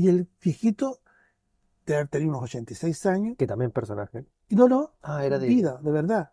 Y 0.00 0.08
el 0.08 0.28
viejito, 0.42 1.00
de 1.84 1.94
haber 1.96 2.08
tenido 2.08 2.30
unos 2.30 2.44
86 2.44 3.04
años, 3.06 3.36
Que 3.36 3.46
también 3.46 3.70
personaje. 3.70 4.24
y 4.48 4.54
no, 4.54 4.66
no, 4.68 4.92
Ah, 5.02 5.24
era 5.26 5.38
de. 5.38 5.46
vida, 5.46 5.78
de 5.82 5.90
verdad. 5.92 6.32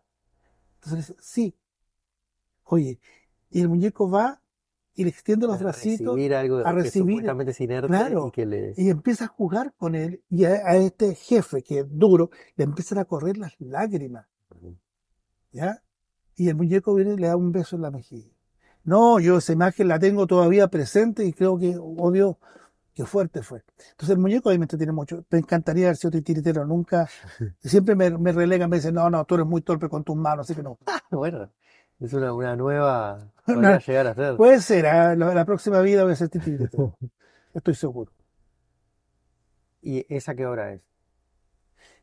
Entonces 0.82 1.14
sí. 1.20 1.54
Oye, 2.64 2.98
y 3.50 3.60
el 3.60 3.68
muñeco 3.68 4.10
va 4.10 4.40
y 4.94 5.04
le 5.04 5.10
extiende 5.10 5.46
los 5.46 5.56
a 5.56 5.58
bracitos 5.64 6.14
recibir 6.14 6.34
algo 6.34 6.58
a 6.58 6.64
que 6.64 6.82
recibir- 6.82 7.16
supuestamente 7.16 7.52
es 7.52 7.60
inerte 7.60 7.88
Claro. 7.88 8.28
y 8.28 8.30
que 8.30 8.46
le. 8.46 8.74
y 8.76 8.88
empieza 8.90 9.24
a 9.26 9.28
jugar 9.28 9.74
con 9.76 9.94
él 9.94 10.22
y 10.30 10.44
a, 10.44 10.50
a 10.66 10.76
este 10.76 11.14
jefe 11.14 11.62
que 11.62 11.80
es 11.80 11.86
duro 11.90 12.30
le 12.56 12.64
empiezan 12.64 12.98
a 12.98 13.04
correr 13.04 13.36
las 13.38 13.54
lágrimas, 13.60 14.26
¿ya? 15.52 15.82
Y 16.36 16.48
el 16.48 16.54
muñeco 16.56 16.94
viene 16.94 17.14
y 17.14 17.16
le 17.16 17.26
da 17.26 17.36
un 17.36 17.52
beso 17.52 17.76
en 17.76 17.82
la 17.82 17.90
mejilla. 17.90 18.32
No, 18.84 19.18
yo 19.20 19.38
esa 19.38 19.52
imagen 19.52 19.88
la 19.88 19.98
tengo 19.98 20.26
todavía 20.26 20.68
presente 20.68 21.24
y 21.24 21.32
creo 21.32 21.58
que, 21.58 21.76
oh 21.78 22.10
Dios, 22.12 22.36
qué 22.98 23.06
fuerte 23.06 23.42
fue. 23.44 23.62
Entonces 23.92 24.10
el 24.10 24.18
muñeco 24.18 24.50
ahí 24.50 24.58
me 24.58 24.64
entretiene 24.64 24.92
mucho. 24.92 25.24
Me 25.30 25.38
encantaría 25.38 25.86
haber 25.86 25.96
sido 25.96 26.10
titiritero, 26.10 26.66
nunca, 26.66 27.08
siempre 27.60 27.94
me, 27.94 28.10
me 28.10 28.32
relegan, 28.32 28.68
me 28.68 28.78
dicen, 28.78 28.92
no, 28.94 29.08
no, 29.08 29.24
tú 29.24 29.36
eres 29.36 29.46
muy 29.46 29.62
torpe 29.62 29.88
con 29.88 30.02
tus 30.02 30.16
manos, 30.16 30.46
así 30.46 30.56
que 30.56 30.64
no. 30.64 30.78
Bueno, 31.12 31.48
es 32.00 32.12
una, 32.12 32.32
una 32.32 32.56
nueva. 32.56 33.30
Una- 33.46 33.78
llegar 33.78 34.08
a 34.08 34.14
ser. 34.16 34.36
Puede 34.36 34.60
ser, 34.60 34.86
¿ah? 34.86 35.14
la, 35.14 35.32
la 35.32 35.44
próxima 35.44 35.80
vida 35.80 36.02
voy 36.02 36.12
a 36.12 36.16
ser 36.16 36.28
titiritero, 36.28 36.98
estoy 37.54 37.74
seguro. 37.76 38.10
¿Y 39.80 40.04
esa 40.12 40.34
qué 40.34 40.44
hora 40.44 40.72
es? 40.72 40.80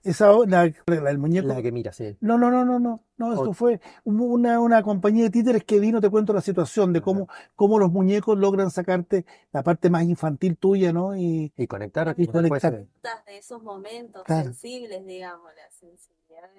Esa, 0.06 0.32
la, 0.48 0.72
la- 0.86 1.10
el 1.11 1.18
muñeco. 1.18 1.48
La 1.48 1.61
que 1.61 1.72
mira, 1.72 1.91
sí. 1.91 2.15
No, 2.22 2.38
no, 2.38 2.52
no, 2.52 2.64
no, 2.64 2.80
no, 2.80 3.02
no, 3.18 3.34
esto 3.34 3.49
O- 3.49 3.53
fue 3.53 3.82
una, 4.03 4.60
una 4.61 4.84
compañía 4.84 5.23
de 5.23 5.30
títeres 5.32 5.64
que 5.64 5.80
vino, 5.80 5.99
te 5.99 6.10
cuento 6.10 6.32
la 6.32 6.41
situación 6.41 6.94
de 6.94 7.02
cómo, 7.02 7.27
cómo 7.56 7.80
los 7.80 7.91
muñecos 7.91 8.38
logran 8.38 8.69
sacarte 8.69 9.26
la 9.52 9.64
parte 9.64 9.90
más 9.90 10.03
infantil 10.03 10.57
tuya, 10.57 10.94
¿no? 10.94 11.18
Y 11.18 11.52
Y 11.57 11.68
conectar 11.68 12.07
Y 12.18 12.22
después 12.27 12.44
conectar. 12.44 12.73
de, 12.73 12.80
Disfrutas 12.82 13.26
de 13.26 13.38
esos 13.38 13.64
momentos 13.64 14.23
Claro. 14.23 14.44
sensibles, 14.44 15.06
digamos, 15.06 15.52
la 15.56 15.72
sensibilidad 15.72 16.49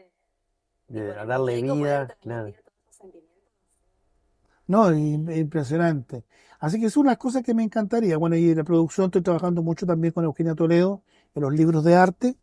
de, 0.89 1.01
de 1.01 1.15
darle 1.27 1.63
vida. 1.63 2.09
Claro. 2.21 2.53
No, 4.67 4.93
y- 4.93 5.15
impresionante. 5.39 6.25
Así 6.59 6.81
que 6.81 6.87
es 6.87 6.97
una 6.97 7.17
cosa 7.17 7.43
que 7.43 7.55
me 7.55 7.63
encantaría. 7.63 8.17
Bueno, 8.17 8.35
y 8.37 8.51
en 8.51 8.57
la 8.59 8.65
producción 8.65 9.07
estoy 9.07 9.23
trabajando 9.23 9.63
mucho 9.63 9.87
también 9.87 10.13
con 10.13 10.25
Eugenia 10.25 10.55
Toledo 10.55 11.03
en 11.35 11.43
los 11.43 11.53
libros 11.53 11.85
de 11.85 11.95
arte, 11.95 12.35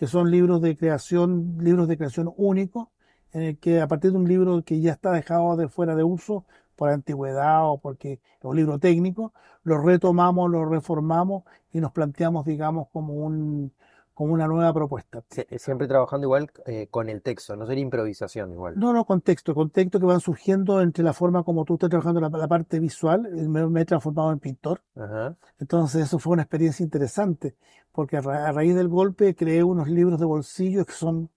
que 0.00 0.06
son 0.06 0.30
libros 0.30 0.62
de 0.62 0.78
creación, 0.78 1.58
libros 1.60 1.86
de 1.86 1.98
creación 1.98 2.32
únicos, 2.38 2.88
en 3.34 3.42
el 3.42 3.58
que 3.58 3.82
a 3.82 3.86
partir 3.86 4.12
de 4.12 4.16
un 4.16 4.26
libro 4.26 4.62
que 4.64 4.80
ya 4.80 4.92
está 4.92 5.12
dejado 5.12 5.58
de 5.58 5.68
fuera 5.68 5.94
de 5.94 6.02
uso 6.02 6.46
por 6.74 6.88
antigüedad 6.88 7.68
o 7.68 7.76
porque 7.76 8.12
es 8.14 8.44
un 8.44 8.56
libro 8.56 8.78
técnico, 8.78 9.34
lo 9.62 9.76
retomamos, 9.76 10.50
lo 10.50 10.64
reformamos 10.64 11.44
y 11.70 11.80
nos 11.80 11.92
planteamos, 11.92 12.46
digamos, 12.46 12.88
como 12.94 13.12
un, 13.12 13.74
como 14.20 14.34
una 14.34 14.46
nueva 14.46 14.70
propuesta. 14.74 15.22
Sie- 15.30 15.46
Siempre 15.58 15.88
trabajando 15.88 16.26
igual 16.26 16.50
eh, 16.66 16.88
con 16.90 17.08
el 17.08 17.22
texto, 17.22 17.56
no 17.56 17.66
sería 17.66 17.82
improvisación 17.82 18.52
igual. 18.52 18.74
No, 18.78 18.92
no, 18.92 19.06
contexto, 19.06 19.54
contexto 19.54 19.98
que 19.98 20.04
van 20.04 20.20
surgiendo 20.20 20.82
entre 20.82 21.02
la 21.02 21.14
forma 21.14 21.42
como 21.42 21.64
tú 21.64 21.74
estás 21.74 21.88
trabajando 21.88 22.20
la, 22.20 22.28
la 22.28 22.46
parte 22.46 22.78
visual, 22.80 23.22
me, 23.48 23.66
me 23.66 23.80
he 23.80 23.84
transformado 23.86 24.30
en 24.30 24.38
pintor, 24.38 24.82
Ajá. 24.94 25.36
entonces 25.58 26.02
eso 26.02 26.18
fue 26.18 26.34
una 26.34 26.42
experiencia 26.42 26.84
interesante, 26.84 27.56
porque 27.92 28.18
a, 28.18 28.20
ra- 28.20 28.46
a 28.48 28.52
raíz 28.52 28.74
del 28.74 28.88
golpe 28.88 29.34
creé 29.34 29.64
unos 29.64 29.88
libros 29.88 30.20
de 30.20 30.26
bolsillo 30.26 30.84
que 30.84 30.92
son 30.92 31.30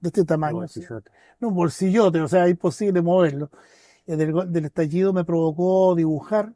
de 0.00 0.08
este 0.10 0.24
tamaño, 0.24 0.62
así. 0.62 0.78
Bolsillote. 0.80 1.10
no, 1.40 1.48
un 1.48 1.54
bolsillote, 1.56 2.20
o 2.20 2.28
sea, 2.28 2.44
es 2.44 2.52
imposible 2.52 3.02
moverlo. 3.02 3.50
Eh, 4.06 4.14
Del, 4.16 4.52
del 4.52 4.64
estallido 4.66 5.12
me 5.12 5.24
provocó 5.24 5.94
dibujar 5.96 6.52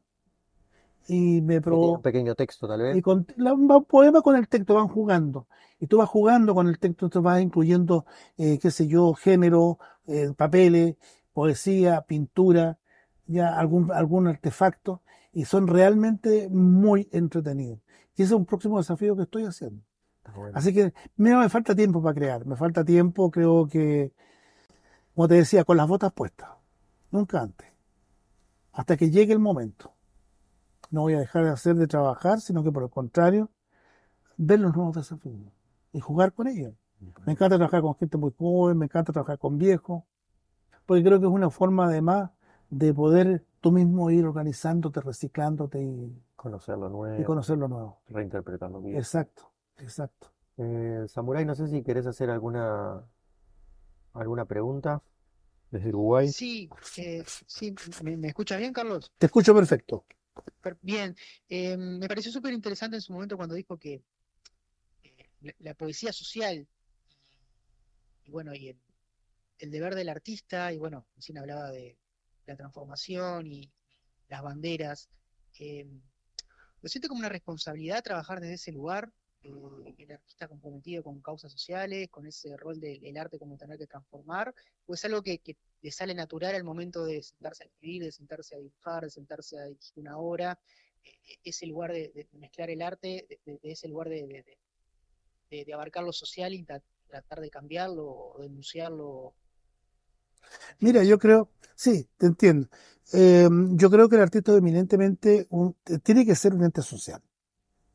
y 1.07 1.41
me 1.43 1.61
provocó... 1.61 1.93
un 1.93 2.03
pequeño 2.03 2.35
texto, 2.35 2.67
tal 2.67 2.81
vez. 2.81 2.97
Y 2.97 3.03
con, 3.03 3.27
la, 3.37 3.53
un 3.53 3.85
poema 3.85 4.23
con 4.23 4.37
el 4.37 4.49
texto 4.49 4.75
van 4.75 4.89
jugando. 4.89 5.47
Y 5.79 5.87
tú 5.87 5.99
vas 5.99 6.09
jugando 6.09 6.55
con 6.55 6.69
el 6.69 6.79
texto, 6.79 7.09
tú 7.09 7.21
vas 7.21 7.41
incluyendo, 7.41 8.07
eh, 8.39 8.59
qué 8.59 8.71
sé 8.71 8.87
yo, 8.87 9.13
género, 9.15 9.79
eh, 10.07 10.33
papeles, 10.37 10.97
poesía, 11.33 12.03
pintura, 12.03 12.79
ya 13.27 13.59
algún, 13.59 13.93
algún 13.93 14.27
artefacto. 14.27 15.03
Y 15.33 15.45
son 15.45 15.67
realmente 15.67 16.49
muy 16.49 17.09
entretenidos. 17.13 17.81
Y 18.17 18.23
ese 18.23 18.35
es 18.35 18.39
un 18.39 18.47
próximo 18.47 18.79
desafío 18.79 19.17
que 19.17 19.23
estoy 19.23 19.45
haciendo. 19.45 19.83
Bueno. 20.35 20.57
Así 20.57 20.73
que 20.73 20.95
mira, 21.17 21.39
me 21.39 21.49
falta 21.49 21.75
tiempo 21.75 22.03
para 22.03 22.15
crear. 22.15 22.47
Me 22.47 22.57
falta 22.57 22.85
tiempo, 22.85 23.31
creo 23.31 23.67
que, 23.67 24.13
como 25.15 25.29
te 25.29 25.35
decía, 25.35 25.65
con 25.65 25.77
las 25.77 25.89
botas 25.89 26.13
puestas. 26.13 26.51
Nunca 27.11 27.41
antes. 27.41 27.69
Hasta 28.73 28.97
que 28.97 29.11
llegue 29.11 29.33
el 29.33 29.39
momento. 29.41 29.94
No 30.95 31.01
voy 31.01 31.15
a 31.15 31.19
dejar 31.19 31.43
de 31.43 31.51
hacer 31.51 31.75
de 31.75 31.89
trabajar, 31.89 32.41
sino 32.41 32.63
que 32.63 32.71
por 32.71 32.85
el 32.85 32.89
contrario, 32.89 33.51
ver 34.37 34.61
los 34.61 34.77
nuevos 34.77 34.95
desafíos 34.95 35.53
y 35.93 35.99
jugar 35.99 36.33
con 36.33 36.47
ellos. 36.47 36.73
Me 37.27 37.33
encanta 37.33 37.57
trabajar 37.57 37.83
con 37.83 37.97
gente 37.97 38.17
muy 38.17 38.33
joven, 38.39 38.79
me 38.79 38.85
encanta 38.85 39.13
trabajar 39.13 39.41
con 39.41 39.59
viejos, 39.59 40.05
porque 40.87 41.03
creo 41.03 41.19
que 41.19 41.27
es 41.27 41.33
una 41.33 41.51
forma 41.51 41.87
además 41.87 42.31
de 42.71 42.95
poder 42.95 43.45
tú 43.61 43.73
mismo 43.73 44.09
ir 44.13 44.25
organizándote, 44.25 45.01
reciclándote 45.01 45.83
y, 45.83 46.17
Conocer 46.37 46.79
lo 46.79 46.87
y 46.87 46.91
nuevo, 46.93 47.25
conocer 47.25 47.59
lo 47.59 47.67
nuevo. 47.67 47.99
reinterpretar 48.11 48.71
lo 48.71 48.81
viejo. 48.81 48.97
Exacto, 48.97 49.51
exacto. 49.79 50.29
Eh, 50.59 51.07
Samurai, 51.09 51.45
no 51.45 51.57
sé 51.57 51.67
si 51.67 51.83
querés 51.83 52.07
hacer 52.07 52.31
alguna, 52.31 53.05
alguna 54.13 54.45
pregunta 54.45 55.03
desde 55.73 55.89
Uruguay. 55.89 56.29
Sí, 56.29 56.71
eh, 56.99 57.25
sí, 57.27 57.75
¿me, 58.05 58.17
me 58.17 58.29
escucha 58.29 58.57
bien, 58.59 58.73
Carlos? 58.73 59.11
Te 59.19 59.27
escucho 59.27 59.53
perfecto. 59.53 60.05
Bien, 60.81 61.15
eh, 61.49 61.77
me 61.77 62.09
pareció 62.09 62.33
súper 62.33 62.53
interesante 62.53 62.97
en 62.97 63.03
su 63.03 63.13
momento 63.13 63.37
cuando 63.37 63.55
dijo 63.55 63.79
que 63.79 64.03
eh, 65.03 65.55
la, 65.59 65.75
poesía 65.75 66.13
social 66.13 66.67
y, 68.25 68.31
bueno, 68.31 68.55
y 68.55 68.69
el, 68.69 68.79
el 69.59 69.71
deber 69.71 69.95
del 69.95 70.09
artista, 70.09 70.73
y 70.73 70.79
bueno, 70.79 71.07
recién 71.17 71.39
hablaba 71.39 71.71
de 71.71 71.99
la 72.47 72.57
transformación 72.57 73.47
y 73.47 73.71
las 74.29 74.43
banderas. 74.43 75.09
eh, 75.59 75.87
lo 76.81 76.89
siento 76.89 77.09
como 77.09 77.21
una 77.21 77.31
responsabilidad 77.31 78.03
trabajar 78.03 78.41
desde 78.41 78.55
ese 78.55 78.73
lugar, 78.73 79.11
eh, 79.45 79.95
el 79.99 80.13
artista 80.13 80.49
comprometido 80.49 81.03
con 81.03 81.21
causas 81.21 81.53
sociales, 81.53 82.09
con 82.11 82.27
ese 82.27 82.57
rol 82.57 82.81
del 82.81 83.05
el 83.05 83.17
arte 83.19 83.39
como 83.39 83.57
tener 83.57 83.79
que 83.79 83.87
transformar, 83.87 84.55
o 84.87 84.95
es 84.95 85.05
algo 85.05 85.23
que, 85.23 85.41
le 85.83 85.91
sale 85.91 86.15
natural 86.15 86.55
al 86.55 86.65
momento 86.65 87.05
de 87.05 87.23
sentarse 87.23 87.65
a 87.65 87.67
escribir, 87.67 88.05
de 88.05 88.13
sentarse 88.13 88.57
a 88.57 88.59
dibujar, 88.59 89.05
de 89.05 89.11
sentarse 89.11 89.59
a 89.59 89.65
dirigir 89.67 89.93
una 89.99 90.17
obra, 90.17 90.59
eh, 91.05 91.39
ese 91.45 91.67
lugar 91.67 91.93
de, 91.93 92.27
mezclar 92.33 92.71
el 92.71 92.81
arte, 92.81 93.27
de, 93.29 93.39
de- 93.45 93.61
ese 93.71 93.89
lugar 93.89 94.09
de, 94.09 94.45
abarcar 95.75 96.03
lo 96.03 96.13
social 96.13 96.55
y 96.55 96.65
ta- 96.65 96.83
tratar 97.07 97.41
de 97.41 97.51
cambiarlo 97.51 98.07
o 98.07 98.41
denunciarlo. 98.41 99.35
Mira, 100.81 101.05
yo 101.05 101.19
creo, 101.19 101.51
sí, 101.75 102.09
te 102.17 102.27
entiendo. 102.27 102.69
Eh, 103.13 103.49
yo 103.73 103.91
creo 103.91 104.09
que 104.09 104.17
el 104.17 104.23
artista 104.23 104.57
eminentemente 104.57 105.47
un- 105.51 105.77
tiene 106.03 106.25
que 106.25 106.35
ser 106.35 106.55
un 106.55 106.65
ente 106.65 106.81
social. 106.81 107.23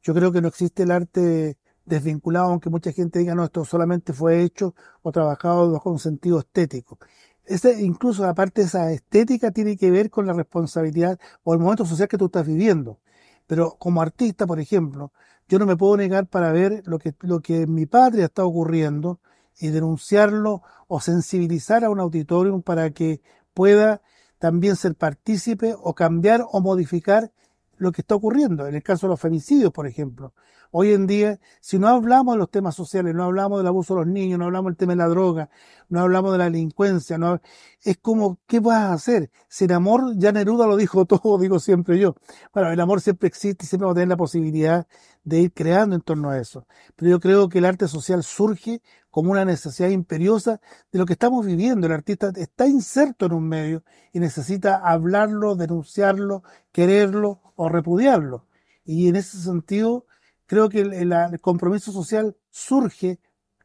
Yo 0.02 0.14
creo 0.14 0.32
que 0.32 0.42
no 0.42 0.48
existe 0.48 0.84
el 0.84 0.92
arte 0.92 1.58
desvinculado, 1.86 2.52
aunque 2.52 2.70
mucha 2.70 2.92
gente 2.92 3.20
diga, 3.20 3.36
no, 3.36 3.44
esto 3.44 3.66
solamente 3.66 4.14
fue 4.14 4.44
hecho 4.44 4.76
o 5.02 5.12
trabajado 5.12 5.72
bajo 5.72 5.90
un 5.90 6.00
sentido 6.00 6.40
estético. 6.40 7.00
Ese, 7.46 7.82
incluso 7.82 8.26
aparte 8.26 8.62
esa 8.62 8.92
estética 8.92 9.52
tiene 9.52 9.76
que 9.76 9.90
ver 9.90 10.10
con 10.10 10.28
la 10.28 10.34
responsabilidad 10.34 11.20
o 11.44 11.54
el 11.54 11.60
momento 11.60 11.86
social 11.86 12.08
que 12.08 12.18
tú 12.18 12.26
estás 12.26 12.46
viviendo. 12.46 13.00
Pero 13.48 13.76
como 13.80 14.02
artista, 14.02 14.46
por 14.46 14.60
ejemplo, 14.60 15.12
yo 15.48 15.58
no 15.58 15.66
me 15.66 15.76
puedo 15.76 15.98
negar 15.98 16.28
para 16.28 16.52
ver 16.52 16.84
lo 16.86 17.00
que, 17.00 17.16
lo 17.22 17.42
que 17.42 17.64
en 17.64 17.74
mi 17.74 17.88
patria 17.88 18.26
está 18.26 18.46
ocurriendo 18.46 19.20
y 19.58 19.70
denunciarlo 19.70 20.62
o 20.88 21.02
sensibilizar 21.02 21.84
a 21.84 21.90
un 21.90 22.00
auditorio 22.00 22.62
para 22.62 22.92
que 22.92 23.22
pueda 23.56 24.02
también 24.38 24.76
ser 24.76 24.96
partícipe 24.96 25.76
o 25.76 25.96
cambiar 25.96 26.46
o 26.52 26.62
modificar 26.62 27.32
lo 27.80 27.92
que 27.92 28.02
está 28.02 28.16
ocurriendo. 28.16 28.68
En 28.68 28.76
el 28.76 28.84
caso 28.84 29.08
de 29.08 29.12
los 29.12 29.20
femicidios, 29.20 29.72
por 29.72 29.88
ejemplo. 29.88 30.34
Hoy 30.72 30.94
en 30.94 31.08
día, 31.08 31.40
si 31.62 31.80
no 31.80 31.88
hablamos 31.88 32.36
de 32.36 32.40
los 32.40 32.52
temas 32.52 32.76
sociales, 32.76 33.16
no 33.16 33.24
hablamos 33.24 33.60
del 33.60 33.66
abuso 33.66 33.96
de 33.96 34.02
los 34.02 34.08
niños, 34.08 34.38
no 34.38 34.46
hablamos 34.46 34.70
del 34.70 34.78
tema 34.78 34.94
de 34.94 34.98
la 34.98 35.08
droga, 35.08 35.50
no 35.88 36.02
hablamos 36.02 36.32
de 36.32 36.38
la 36.38 36.44
delincuencia, 36.44 37.18
no, 37.18 37.42
es 37.82 37.98
como, 37.98 38.38
¿qué 38.46 38.60
vas 38.60 38.78
a 38.78 38.94
hacer? 38.94 39.32
Sin 39.48 39.72
amor, 39.72 40.14
ya 40.18 40.32
Neruda 40.32 40.68
lo 40.68 40.78
dijo 40.78 41.06
todo, 41.08 41.40
digo 41.40 41.60
siempre 41.60 41.98
yo. 41.98 42.16
Bueno, 42.54 42.72
el 42.72 42.80
amor 42.80 43.02
siempre 43.02 43.28
existe 43.28 43.66
y 43.66 43.68
siempre 43.68 43.88
va 43.88 43.94
a 43.94 43.96
tener 43.96 44.10
la 44.10 44.18
posibilidad 44.18 44.86
de 45.24 45.40
ir 45.40 45.54
creando 45.54 45.96
en 45.96 46.02
torno 46.02 46.30
a 46.30 46.38
eso. 46.38 46.68
Pero 46.96 47.10
yo 47.10 47.20
creo 47.20 47.50
que 47.50 47.58
el 47.58 47.66
arte 47.66 47.88
social 47.88 48.24
surge 48.24 48.82
como 49.12 49.32
una 49.32 49.46
necesidad 49.46 49.90
imperiosa 49.90 50.62
de 50.92 51.00
lo 51.00 51.06
que 51.06 51.14
estamos 51.14 51.46
viviendo. 51.46 51.88
El 51.88 51.94
artista 51.94 52.32
está 52.36 52.68
inserto 52.68 53.26
en 53.26 53.34
un 53.34 53.48
medio 53.48 53.84
y 54.14 54.20
necesita 54.20 54.78
hablarlo, 54.78 55.56
denunciarlo, 55.56 56.44
quererlo 56.72 57.42
o 57.56 57.70
repudiarlo. 57.70 58.46
Y 58.86 59.08
en 59.08 59.16
ese 59.16 59.38
sentido, 59.40 60.06
creo 60.46 60.70
que 60.70 60.82
el, 60.82 60.94
el- 60.94 61.40
compromiso 61.42 61.92
social 61.92 62.36
surge 62.50 63.20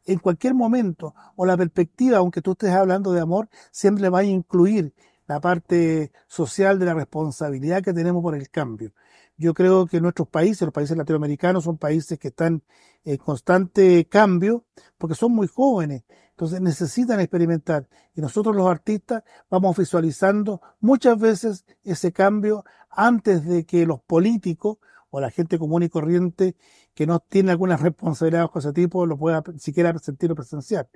en 0.06 0.18
cualquier 0.18 0.54
momento, 0.54 1.14
o 1.36 1.46
la 1.46 1.56
perspectiva, 1.56 2.18
aunque 2.18 2.42
tú 2.42 2.52
estés 2.52 2.70
hablando 2.72 3.12
de 3.12 3.20
amor, 3.20 3.48
siempre 3.70 4.08
va 4.10 4.18
a 4.20 4.24
incluir 4.24 4.92
la 5.26 5.40
parte 5.40 6.12
social 6.28 6.78
de 6.78 6.84
la 6.86 6.92
responsabilidad 6.94 7.82
que 7.82 7.94
tenemos 7.94 8.22
por 8.22 8.34
el 8.34 8.50
cambio. 8.50 8.92
Yo 9.36 9.52
creo 9.52 9.86
que 9.86 10.01
nuestros 10.01 10.28
países, 10.28 10.62
los 10.62 10.73
países 10.73 10.97
latinoamericanos, 10.97 11.65
son 11.65 11.77
países 11.77 12.19
que 12.19 12.28
están 12.28 12.62
en 13.05 13.16
constante 13.16 14.06
cambio 14.06 14.65
porque 14.97 15.15
son 15.15 15.32
muy 15.32 15.48
jóvenes, 15.48 16.05
entonces 16.31 16.61
necesitan 16.61 17.20
experimentar. 17.20 17.89
Y 18.15 18.20
nosotros 18.20 18.55
los 18.55 18.66
artistas 18.66 19.24
vamos 19.51 19.77
visualizando 19.77 20.61
muchas 20.81 21.19
veces 21.19 21.65
ese 21.82 22.12
cambio 22.12 22.65
antes 22.90 23.44
de 23.44 23.65
que 23.66 23.86
los 23.86 24.01
políticos 24.01 24.78
o 25.11 25.20
la 25.20 25.31
gente 25.31 25.59
común 25.59 25.82
y 25.85 25.89
corriente 25.89 26.56
que 26.94 27.06
no 27.06 27.20
tiene 27.20 27.51
alguna 27.52 27.77
responsabilidad 27.77 28.51
de 28.52 28.59
ese 28.59 28.73
tipo 28.73 29.06
lo 29.06 29.16
pueda 29.16 29.43
siquiera 29.59 29.97
sentir 29.98 30.31
o 30.32 30.35
presenciar. 30.35 30.89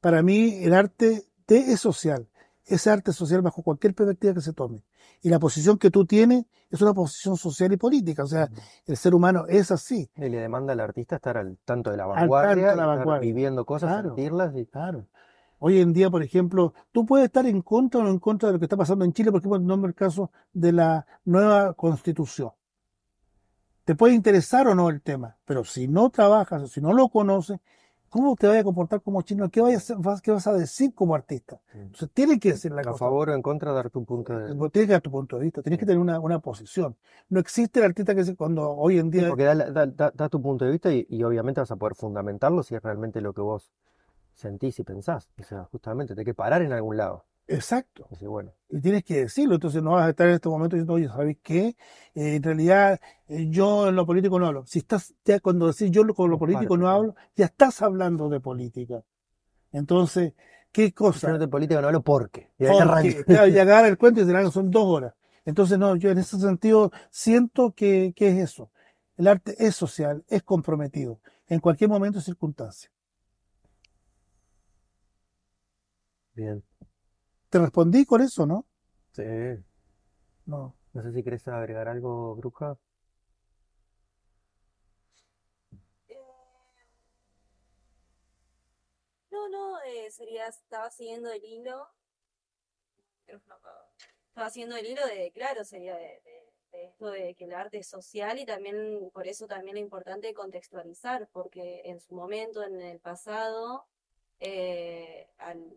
Para 0.00 0.22
mí 0.22 0.62
el 0.62 0.74
arte 0.74 1.26
es 1.46 1.80
social, 1.80 2.28
es 2.74 2.86
arte 2.86 3.12
social 3.12 3.42
bajo 3.42 3.62
cualquier 3.62 3.94
perspectiva 3.94 4.34
que 4.34 4.40
se 4.40 4.52
tome. 4.52 4.82
Y 5.20 5.28
la 5.28 5.38
posición 5.38 5.78
que 5.78 5.90
tú 5.90 6.04
tienes 6.04 6.44
es 6.70 6.80
una 6.80 6.94
posición 6.94 7.36
social 7.36 7.72
y 7.72 7.76
política, 7.76 8.24
o 8.24 8.26
sea, 8.26 8.48
el 8.86 8.96
ser 8.96 9.14
humano 9.14 9.44
es 9.48 9.70
así. 9.70 10.10
Y 10.16 10.28
le 10.28 10.38
demanda 10.38 10.72
al 10.72 10.80
artista 10.80 11.16
estar 11.16 11.36
al 11.36 11.58
tanto 11.64 11.90
de 11.90 11.96
la 11.96 12.04
de 12.04 12.10
vanguardia, 12.10 12.70
estar 12.70 13.20
viviendo 13.20 13.64
cosas, 13.64 13.90
Claro. 13.90 14.08
sentirlas 14.10 14.56
y 14.56 14.66
Claro. 14.66 15.06
Hoy 15.64 15.80
en 15.80 15.92
día, 15.92 16.10
por 16.10 16.24
ejemplo, 16.24 16.74
tú 16.90 17.06
puedes 17.06 17.26
estar 17.26 17.46
en 17.46 17.62
contra 17.62 18.00
o 18.00 18.02
no 18.02 18.10
en 18.10 18.18
contra 18.18 18.48
de 18.48 18.54
lo 18.54 18.58
que 18.58 18.64
está 18.64 18.76
pasando 18.76 19.04
en 19.04 19.12
Chile, 19.12 19.30
por 19.30 19.40
ejemplo, 19.40 19.60
nombre 19.60 19.90
el 19.90 19.94
caso 19.94 20.32
de 20.52 20.72
la 20.72 21.06
nueva 21.24 21.74
constitución. 21.74 22.50
Te 23.84 23.94
puede 23.94 24.14
interesar 24.14 24.66
o 24.66 24.74
no 24.74 24.90
el 24.90 25.02
tema, 25.02 25.36
pero 25.44 25.64
si 25.64 25.86
no 25.86 26.10
trabajas 26.10 26.70
si 26.70 26.80
no 26.80 26.92
lo 26.92 27.08
conoces, 27.08 27.60
¿cómo 28.12 28.36
te 28.36 28.46
vas 28.48 28.58
a 28.58 28.64
comportar 28.64 29.02
como 29.02 29.22
chino? 29.22 29.50
¿Qué, 29.50 29.60
vayas 29.60 29.90
a- 29.90 29.96
vas, 29.96 30.20
qué 30.22 30.30
vas 30.32 30.46
a 30.46 30.52
decir 30.54 30.94
como 30.94 31.14
artista? 31.14 31.60
Entonces, 31.74 32.10
tienes 32.14 32.38
que 32.40 32.50
decir 32.52 32.72
la 32.72 32.84
a 32.84 32.92
cosa. 32.92 33.00
favor 33.00 33.26
o 33.30 33.34
en 33.34 33.42
contra 33.48 33.72
dar 33.78 33.88
tu 33.94 34.00
punto 34.10 34.32
de 34.40 34.54
Tienes 34.72 34.86
que 34.88 34.92
dar 34.92 35.00
tu 35.02 35.10
punto 35.10 35.36
de 35.38 35.44
vista, 35.44 35.62
tienes 35.62 35.78
que 35.78 35.86
tener 35.86 35.98
una, 35.98 36.20
una 36.20 36.38
posición. 36.40 36.96
No 37.28 37.40
existe 37.40 37.80
el 37.80 37.86
artista 37.86 38.14
que 38.14 38.36
cuando 38.36 38.70
hoy 38.70 38.98
en 38.98 39.10
Sí, 39.10 39.10
día 39.10 39.28
porque 39.28 39.44
da, 39.44 39.54
da- 39.54 39.86
da- 39.86 40.10
da 40.14 40.28
tu 40.28 40.40
punto 40.42 40.64
de 40.64 40.70
vista 40.72 40.92
y, 40.92 41.06
y 41.08 41.22
obviamente 41.22 41.60
vas 41.60 41.70
a 41.70 41.76
poder 41.76 41.94
fundamentarlo 41.94 42.62
si 42.62 42.74
es 42.74 42.82
realmente 42.82 43.20
lo 43.20 43.32
que 43.34 43.42
vos 43.42 43.70
sentís 44.34 44.78
y 44.80 44.84
pensás. 44.84 45.30
O 45.38 45.44
sea, 45.44 45.64
justamente, 45.72 46.14
te 46.14 46.22
hay 46.22 46.26
que 46.26 46.34
parar 46.34 46.62
en 46.62 46.72
algún 46.72 46.96
lado. 46.98 47.26
Exacto. 47.54 48.06
Decir, 48.10 48.28
bueno, 48.28 48.52
Y 48.68 48.80
tienes 48.80 49.04
que 49.04 49.20
decirlo, 49.22 49.54
entonces 49.54 49.82
no 49.82 49.92
vas 49.92 50.06
a 50.06 50.10
estar 50.10 50.28
en 50.28 50.34
este 50.34 50.48
momento 50.48 50.76
diciendo, 50.76 50.94
oye, 50.94 51.08
¿sabes 51.08 51.36
qué? 51.42 51.76
Eh, 52.14 52.36
en 52.36 52.42
realidad 52.42 53.00
eh, 53.28 53.46
yo 53.48 53.88
en 53.88 53.96
lo 53.96 54.06
político 54.06 54.38
no 54.38 54.46
hablo. 54.46 54.64
Si 54.66 54.78
estás, 54.78 55.14
ya 55.24 55.40
cuando 55.40 55.66
decís 55.66 55.90
yo 55.90 56.06
con 56.14 56.30
lo 56.30 56.38
político 56.38 56.76
no 56.76 56.88
hablo, 56.88 57.14
ya 57.36 57.46
estás 57.46 57.82
hablando 57.82 58.28
de 58.28 58.40
política. 58.40 59.02
Entonces, 59.72 60.34
¿qué 60.70 60.88
yo 60.88 60.94
cosa? 60.94 61.38
de 61.38 61.48
política 61.48 61.80
no 61.80 61.88
hablo 61.88 62.02
porque. 62.02 62.50
Y 62.58 62.66
Porque, 62.66 63.24
claro, 63.24 63.48
y 63.48 63.58
agarra 63.58 63.88
el 63.88 63.98
cuento 63.98 64.20
y 64.20 64.24
dirán, 64.24 64.50
son 64.50 64.70
dos 64.70 64.84
horas. 64.84 65.14
Entonces, 65.44 65.78
no, 65.78 65.96
yo 65.96 66.10
en 66.10 66.18
ese 66.18 66.38
sentido 66.38 66.92
siento 67.10 67.72
que, 67.72 68.12
que 68.14 68.28
es 68.28 68.38
eso. 68.38 68.70
El 69.16 69.28
arte 69.28 69.54
es 69.58 69.74
social, 69.74 70.24
es 70.28 70.42
comprometido, 70.42 71.20
en 71.48 71.60
cualquier 71.60 71.90
momento 71.90 72.18
y 72.18 72.22
circunstancia. 72.22 72.90
Bien. 76.34 76.62
Te 77.52 77.60
respondí 77.60 78.04
con 78.04 78.20
eso, 78.20 78.46
¿no? 78.46 78.66
Sí. 79.12 79.22
No. 80.46 80.76
No 80.92 81.02
sé 81.02 81.12
si 81.12 81.22
querés 81.24 81.48
agregar 81.48 81.88
algo, 81.88 82.36
Bruja. 82.36 82.76
No, 89.32 89.48
no, 89.48 89.80
eh, 89.82 90.08
sería, 90.12 90.46
estaba 90.46 90.88
siguiendo 90.88 91.32
el 91.32 91.42
hilo. 91.44 91.88
Estaba 94.28 94.50
siguiendo 94.50 94.76
el 94.76 94.86
hilo 94.86 95.06
de, 95.06 95.30
claro, 95.32 95.64
sería 95.64 95.96
de, 95.96 96.20
de- 96.24 96.52
de 96.72 96.84
esto 96.86 97.10
de 97.10 97.34
que 97.34 97.44
el 97.44 97.52
arte 97.52 97.78
es 97.78 97.86
social 97.88 98.38
y 98.38 98.46
también, 98.46 99.10
por 99.12 99.26
eso 99.28 99.46
también 99.46 99.76
es 99.76 99.82
importante 99.82 100.32
contextualizar, 100.32 101.28
porque 101.32 101.82
en 101.84 102.00
su 102.00 102.14
momento, 102.14 102.62
en 102.62 102.80
el 102.80 102.98
pasado, 102.98 103.86
eh, 104.44 105.28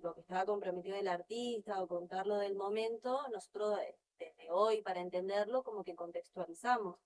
lo 0.02 0.16
que 0.16 0.22
estaba 0.22 0.44
comprometido 0.44 0.98
el 0.98 1.08
artista 1.08 1.84
o 1.84 1.88
contarlo 1.88 2.38
del 2.38 2.56
momento, 2.56 3.22
nosotros 3.32 3.78
desde 4.18 4.50
hoy, 4.50 4.82
para 4.82 5.02
entenderlo, 5.02 5.64
como 5.64 5.84
que 5.84 5.96
contextualizamos. 5.96 6.98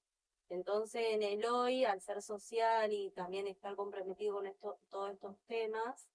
Entonces, 0.48 1.04
en 1.10 1.22
el 1.22 1.46
hoy, 1.46 1.84
al 1.84 2.00
ser 2.02 2.22
social 2.22 2.94
y 2.94 3.12
también 3.12 3.46
estar 3.46 3.76
comprometido 3.76 4.36
con 4.36 4.48
esto, 4.48 4.80
todos 4.90 5.12
estos 5.12 5.36
temas, 5.48 6.08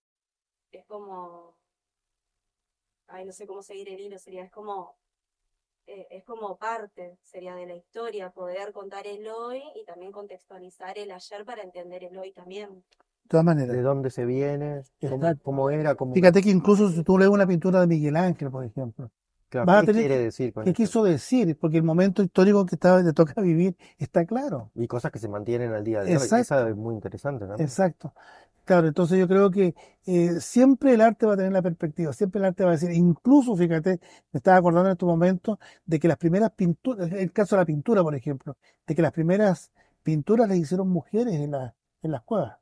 es 0.72 0.86
como, 0.86 1.58
ay, 3.08 3.26
no 3.26 3.32
sé 3.32 3.46
cómo 3.46 3.62
seguir 3.62 3.90
el 3.90 4.00
hilo, 4.00 4.18
sería, 4.18 4.44
es 4.44 4.50
como, 4.50 4.96
eh, 5.86 6.06
es 6.10 6.24
como 6.24 6.56
parte, 6.56 7.18
sería 7.22 7.54
de 7.54 7.66
la 7.66 7.76
historia, 7.76 8.30
poder 8.30 8.72
contar 8.72 9.06
el 9.06 9.28
hoy 9.28 9.62
y 9.74 9.84
también 9.84 10.10
contextualizar 10.10 10.96
el 10.98 11.10
ayer 11.10 11.44
para 11.44 11.62
entender 11.62 12.02
el 12.04 12.16
hoy 12.16 12.32
también. 12.32 12.82
De 13.24 13.28
todas 13.28 13.44
¿De 13.44 13.54
maneras. 13.54 13.82
dónde 13.82 14.10
se 14.10 14.24
viene? 14.24 14.82
¿Cómo, 15.42 15.70
era? 15.70 15.94
¿Cómo... 15.94 16.14
Fíjate 16.14 16.42
que 16.42 16.50
incluso 16.50 16.90
si 16.90 17.02
tú 17.02 17.18
lees 17.18 17.30
una 17.30 17.46
pintura 17.46 17.80
de 17.80 17.86
Miguel 17.86 18.16
Ángel, 18.16 18.50
por 18.50 18.64
ejemplo, 18.64 19.10
Claro, 19.48 19.66
vas 19.66 19.78
a 19.78 19.80
¿qué 19.82 19.86
tener 19.88 20.02
quiere 20.08 20.18
decir 20.24 20.52
con 20.52 20.64
¿qué 20.64 20.70
esto? 20.70 20.82
quiso 20.82 21.04
decir? 21.04 21.56
Porque 21.58 21.76
el 21.76 21.84
momento 21.84 22.22
histórico 22.22 22.66
que 22.66 22.74
estaba, 22.74 23.00
le 23.02 23.12
toca 23.12 23.40
vivir 23.40 23.76
está 23.98 24.24
claro. 24.24 24.70
Y 24.74 24.86
cosas 24.86 25.12
que 25.12 25.18
se 25.18 25.28
mantienen 25.28 25.72
al 25.72 25.84
día 25.84 26.00
de 26.02 26.08
hoy. 26.08 26.12
Exacto. 26.14 26.42
Esa 26.42 26.68
es 26.68 26.76
muy 26.76 26.94
interesante, 26.94 27.46
¿no? 27.46 27.54
Exacto. 27.54 28.12
Claro, 28.64 28.88
entonces 28.88 29.18
yo 29.18 29.28
creo 29.28 29.50
que 29.50 29.74
eh, 30.06 30.40
siempre 30.40 30.94
el 30.94 31.02
arte 31.02 31.26
va 31.26 31.34
a 31.34 31.36
tener 31.36 31.52
la 31.52 31.60
perspectiva, 31.60 32.14
siempre 32.14 32.38
el 32.38 32.46
arte 32.46 32.64
va 32.64 32.70
a 32.70 32.72
decir, 32.72 32.90
incluso, 32.92 33.54
fíjate, 33.54 34.00
me 34.32 34.38
estaba 34.38 34.56
acordando 34.56 34.88
en 34.88 34.92
estos 34.92 35.06
momentos 35.06 35.58
de 35.84 36.00
que 36.00 36.08
las 36.08 36.16
primeras 36.16 36.50
pinturas, 36.52 37.12
el 37.12 37.30
caso 37.30 37.56
de 37.56 37.60
la 37.62 37.66
pintura, 37.66 38.02
por 38.02 38.14
ejemplo, 38.14 38.56
de 38.86 38.94
que 38.94 39.02
las 39.02 39.12
primeras 39.12 39.70
pinturas 40.02 40.48
las 40.48 40.56
hicieron 40.56 40.88
mujeres 40.88 41.34
en, 41.34 41.50
la, 41.50 41.74
en 42.02 42.10
las 42.12 42.22
cuevas, 42.22 42.56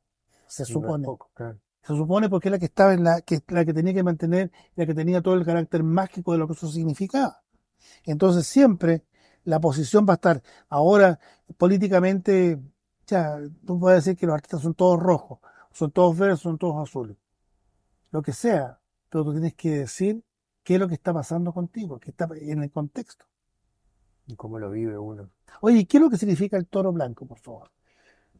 se 0.52 0.66
supone. 0.66 1.06
poco, 1.06 1.30
claro. 1.32 1.58
Se 1.80 1.94
supone 1.94 2.28
porque 2.28 2.48
es 2.48 2.52
la 2.52 2.58
que 2.58 2.66
estaba 2.66 2.92
en 2.92 3.02
la 3.02 3.22
que, 3.22 3.40
la 3.48 3.64
que 3.64 3.72
tenía 3.72 3.94
que 3.94 4.02
mantener, 4.02 4.52
la 4.76 4.84
que 4.84 4.94
tenía 4.94 5.22
todo 5.22 5.34
el 5.34 5.46
carácter 5.46 5.82
mágico 5.82 6.32
de 6.32 6.38
lo 6.38 6.46
que 6.46 6.52
eso 6.52 6.68
significaba. 6.68 7.42
Entonces 8.04 8.46
siempre 8.46 9.04
la 9.44 9.60
posición 9.60 10.04
va 10.06 10.12
a 10.12 10.14
estar. 10.16 10.42
Ahora, 10.68 11.18
políticamente, 11.56 12.60
ya, 13.06 13.40
tú 13.66 13.80
puedes 13.80 14.04
decir 14.04 14.18
que 14.18 14.26
los 14.26 14.34
artistas 14.34 14.60
son 14.60 14.74
todos 14.74 15.00
rojos, 15.00 15.38
son 15.72 15.90
todos 15.90 16.16
verdes, 16.18 16.40
son 16.40 16.58
todos 16.58 16.86
azules. 16.86 17.16
Lo 18.10 18.20
que 18.20 18.32
sea, 18.32 18.78
pero 19.08 19.24
tú 19.24 19.32
tienes 19.32 19.54
que 19.54 19.70
decir 19.70 20.22
qué 20.62 20.74
es 20.74 20.80
lo 20.80 20.86
que 20.86 20.94
está 20.94 21.14
pasando 21.14 21.52
contigo, 21.52 21.98
qué 21.98 22.10
está 22.10 22.28
en 22.38 22.62
el 22.62 22.70
contexto. 22.70 23.24
Y 24.26 24.36
cómo 24.36 24.58
lo 24.58 24.70
vive 24.70 24.98
uno. 24.98 25.30
Oye, 25.62 25.86
¿qué 25.86 25.96
es 25.96 26.02
lo 26.02 26.10
que 26.10 26.18
significa 26.18 26.58
el 26.58 26.66
toro 26.66 26.92
blanco, 26.92 27.26
por 27.26 27.38
favor? 27.38 27.70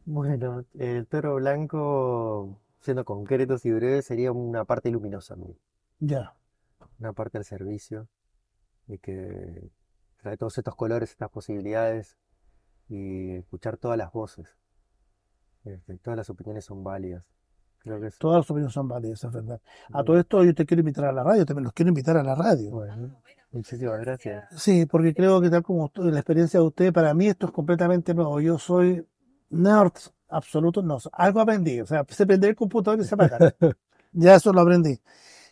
Bueno, 0.05 0.65
el 0.77 1.07
toro 1.07 1.35
blanco, 1.35 2.59
siendo 2.81 3.05
concretos 3.05 3.65
y 3.65 3.71
breves, 3.71 4.05
sería 4.05 4.31
una 4.31 4.65
parte 4.65 4.91
luminosa, 4.91 5.35
¿no? 5.35 5.55
Ya, 5.99 6.35
una 6.99 7.13
parte 7.13 7.37
al 7.37 7.45
servicio 7.45 8.07
y 8.87 8.97
que 8.97 9.71
trae 10.21 10.37
todos 10.37 10.57
estos 10.57 10.75
colores, 10.75 11.11
estas 11.11 11.29
posibilidades 11.29 12.17
y 12.89 13.31
escuchar 13.31 13.77
todas 13.77 13.97
las 13.97 14.11
voces. 14.11 14.57
Este, 15.63 15.97
todas 15.97 16.17
las 16.17 16.29
opiniones 16.29 16.65
son 16.65 16.83
válidas. 16.83 17.23
Creo 17.79 17.99
que 17.99 18.07
es 18.07 18.17
todas 18.17 18.37
las 18.37 18.49
opiniones 18.49 18.73
son 18.73 18.87
válidas, 18.87 19.23
es 19.23 19.31
verdad. 19.31 19.61
A 19.93 20.03
todo 20.03 20.17
esto 20.17 20.43
yo 20.43 20.53
te 20.53 20.65
quiero 20.65 20.81
invitar 20.81 21.05
a 21.05 21.11
la 21.11 21.23
radio, 21.23 21.45
también 21.45 21.65
los 21.65 21.73
quiero 21.73 21.89
invitar 21.89 22.17
a 22.17 22.23
la 22.23 22.35
radio. 22.35 22.71
bueno. 22.71 23.21
Muchísimas 23.51 23.99
gracias. 23.99 24.45
Sí, 24.59 24.87
porque 24.87 25.13
creo 25.13 25.39
que 25.39 25.49
tal 25.51 25.61
como 25.61 25.91
la 25.93 26.17
experiencia 26.17 26.59
de 26.59 26.65
usted, 26.65 26.91
para 26.91 27.13
mí 27.13 27.27
esto 27.27 27.45
es 27.45 27.51
completamente 27.51 28.15
nuevo. 28.15 28.41
Yo 28.41 28.57
soy 28.57 29.05
nerd 29.53 29.93
absoluto, 30.29 30.81
no, 30.81 30.97
algo 31.11 31.39
aprendí, 31.39 31.79
o 31.81 31.85
sea, 31.85 32.05
sé 32.09 32.25
prender 32.25 32.51
el 32.51 32.55
computador 32.55 32.99
y 32.99 33.03
sé 33.03 33.15
apagar. 33.15 33.55
Ya 34.15 34.35
eso 34.35 34.53
lo 34.53 34.61
aprendí. 34.61 34.99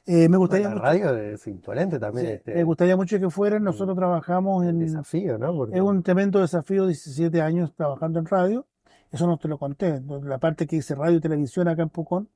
Eh, 0.05 0.27
me 0.27 0.37
Bueno, 0.37 0.39
gustaría 0.39 0.67
la 0.67 0.75
mucho, 0.75 0.83
radio 0.83 1.17
es 1.17 1.47
imponente 1.47 1.99
también, 1.99 2.25
sí, 2.25 2.31
este, 2.33 2.55
me 2.55 2.63
gustaría 2.63 2.95
mucho 2.95 3.19
que 3.19 3.29
fueran. 3.29 3.63
Nosotros 3.63 3.95
trabajamos 3.95 4.65
en, 4.65 4.79
desafío, 4.79 5.37
¿no? 5.37 5.55
Porque 5.55 5.75
es 5.75 5.81
un 5.81 6.01
tremendo 6.01 6.39
desafío, 6.39 6.87
17 6.87 7.41
años 7.41 7.73
trabajando 7.75 8.19
en 8.19 8.25
radio. 8.25 8.67
Eso 9.11 9.27
no 9.27 9.37
te 9.37 9.47
lo 9.47 9.57
conté. 9.57 10.01
La 10.23 10.37
parte 10.37 10.65
que 10.65 10.77
hice 10.77 10.95
radio 10.95 11.17
y 11.17 11.19
televisión 11.19 11.67
acá 11.67 11.83
en 11.83 11.89
Pucón, 11.89 12.29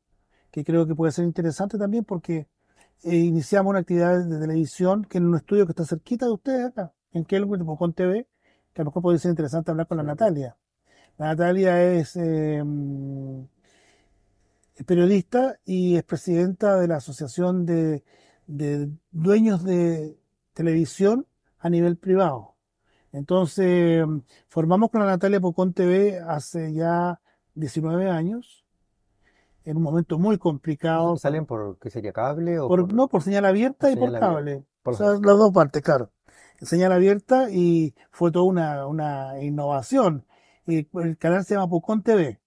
que 0.51 0.63
creo 0.63 0.85
que 0.85 0.93
puede 0.93 1.11
ser 1.11 1.25
interesante 1.25 1.77
también 1.77 2.03
porque 2.03 2.47
eh, 3.03 3.15
iniciamos 3.15 3.71
una 3.71 3.79
actividad 3.79 4.23
de 4.23 4.39
televisión 4.39 5.05
que 5.05 5.17
en 5.17 5.27
un 5.27 5.35
estudio 5.35 5.65
que 5.65 5.71
está 5.71 5.85
cerquita 5.85 6.25
de 6.25 6.33
ustedes 6.33 6.65
acá, 6.65 6.93
en 7.13 7.23
de 7.23 7.65
Pucón 7.65 7.93
TV, 7.93 8.27
que 8.73 8.81
a 8.81 8.83
lo 8.83 8.89
mejor 8.89 9.03
puede 9.03 9.19
ser 9.19 9.29
interesante 9.29 9.71
hablar 9.71 9.87
con 9.87 9.97
la 9.97 10.03
Natalia. 10.03 10.55
La 11.17 11.27
Natalia 11.27 11.81
es 11.93 12.15
eh, 12.15 12.61
mm, 12.63 13.43
es 14.75 14.83
periodista 14.85 15.57
y 15.65 15.95
es 15.95 16.03
presidenta 16.03 16.77
de 16.77 16.87
la 16.87 16.97
Asociación 16.97 17.65
de, 17.65 18.03
de 18.47 18.89
Dueños 19.11 19.63
de 19.63 20.17
Televisión 20.53 21.27
a 21.59 21.69
nivel 21.69 21.97
privado. 21.97 22.55
Entonces, 23.11 24.05
mm, 24.05 24.19
formamos 24.49 24.91
con 24.91 25.01
la 25.01 25.07
Natalia 25.07 25.39
Pucón 25.39 25.73
TV 25.73 26.19
hace 26.19 26.73
ya 26.73 27.21
19 27.55 28.09
años, 28.09 28.65
en 29.65 29.77
un 29.77 29.83
momento 29.83 30.19
muy 30.19 30.37
¿Esos 30.93 31.19
complicado, 31.19 31.21
salen 31.21 31.45
por 31.45 31.77
qué 31.79 31.89
sería 31.89 32.11
cable 32.11 32.59
o 32.59 32.71
por, 32.71 32.87
por, 32.87 32.93
no 32.93 33.07
por 33.07 33.21
señal 33.23 33.45
abierta 33.45 33.89
por 33.89 33.91
y 33.91 33.95
por 33.95 34.15
abierta? 34.15 34.19
cable. 34.19 34.65
Por 34.83 34.93
O 34.93 34.97
las 34.97 34.97
sea, 34.97 35.07
dos. 35.07 35.21
las 35.21 35.37
dos 35.37 35.51
partes, 35.53 35.81
claro. 35.81 36.11
Señal 36.61 36.91
abierta 36.91 37.49
y 37.51 37.93
fue 38.11 38.31
toda 38.31 38.45
una, 38.45 38.87
una 38.87 39.41
innovación. 39.43 40.25
Y 40.67 40.87
el 40.99 41.17
canal 41.17 41.45
se 41.45 41.55
llama 41.55 41.69
Pucón 41.69 42.01
TV. 42.01 42.39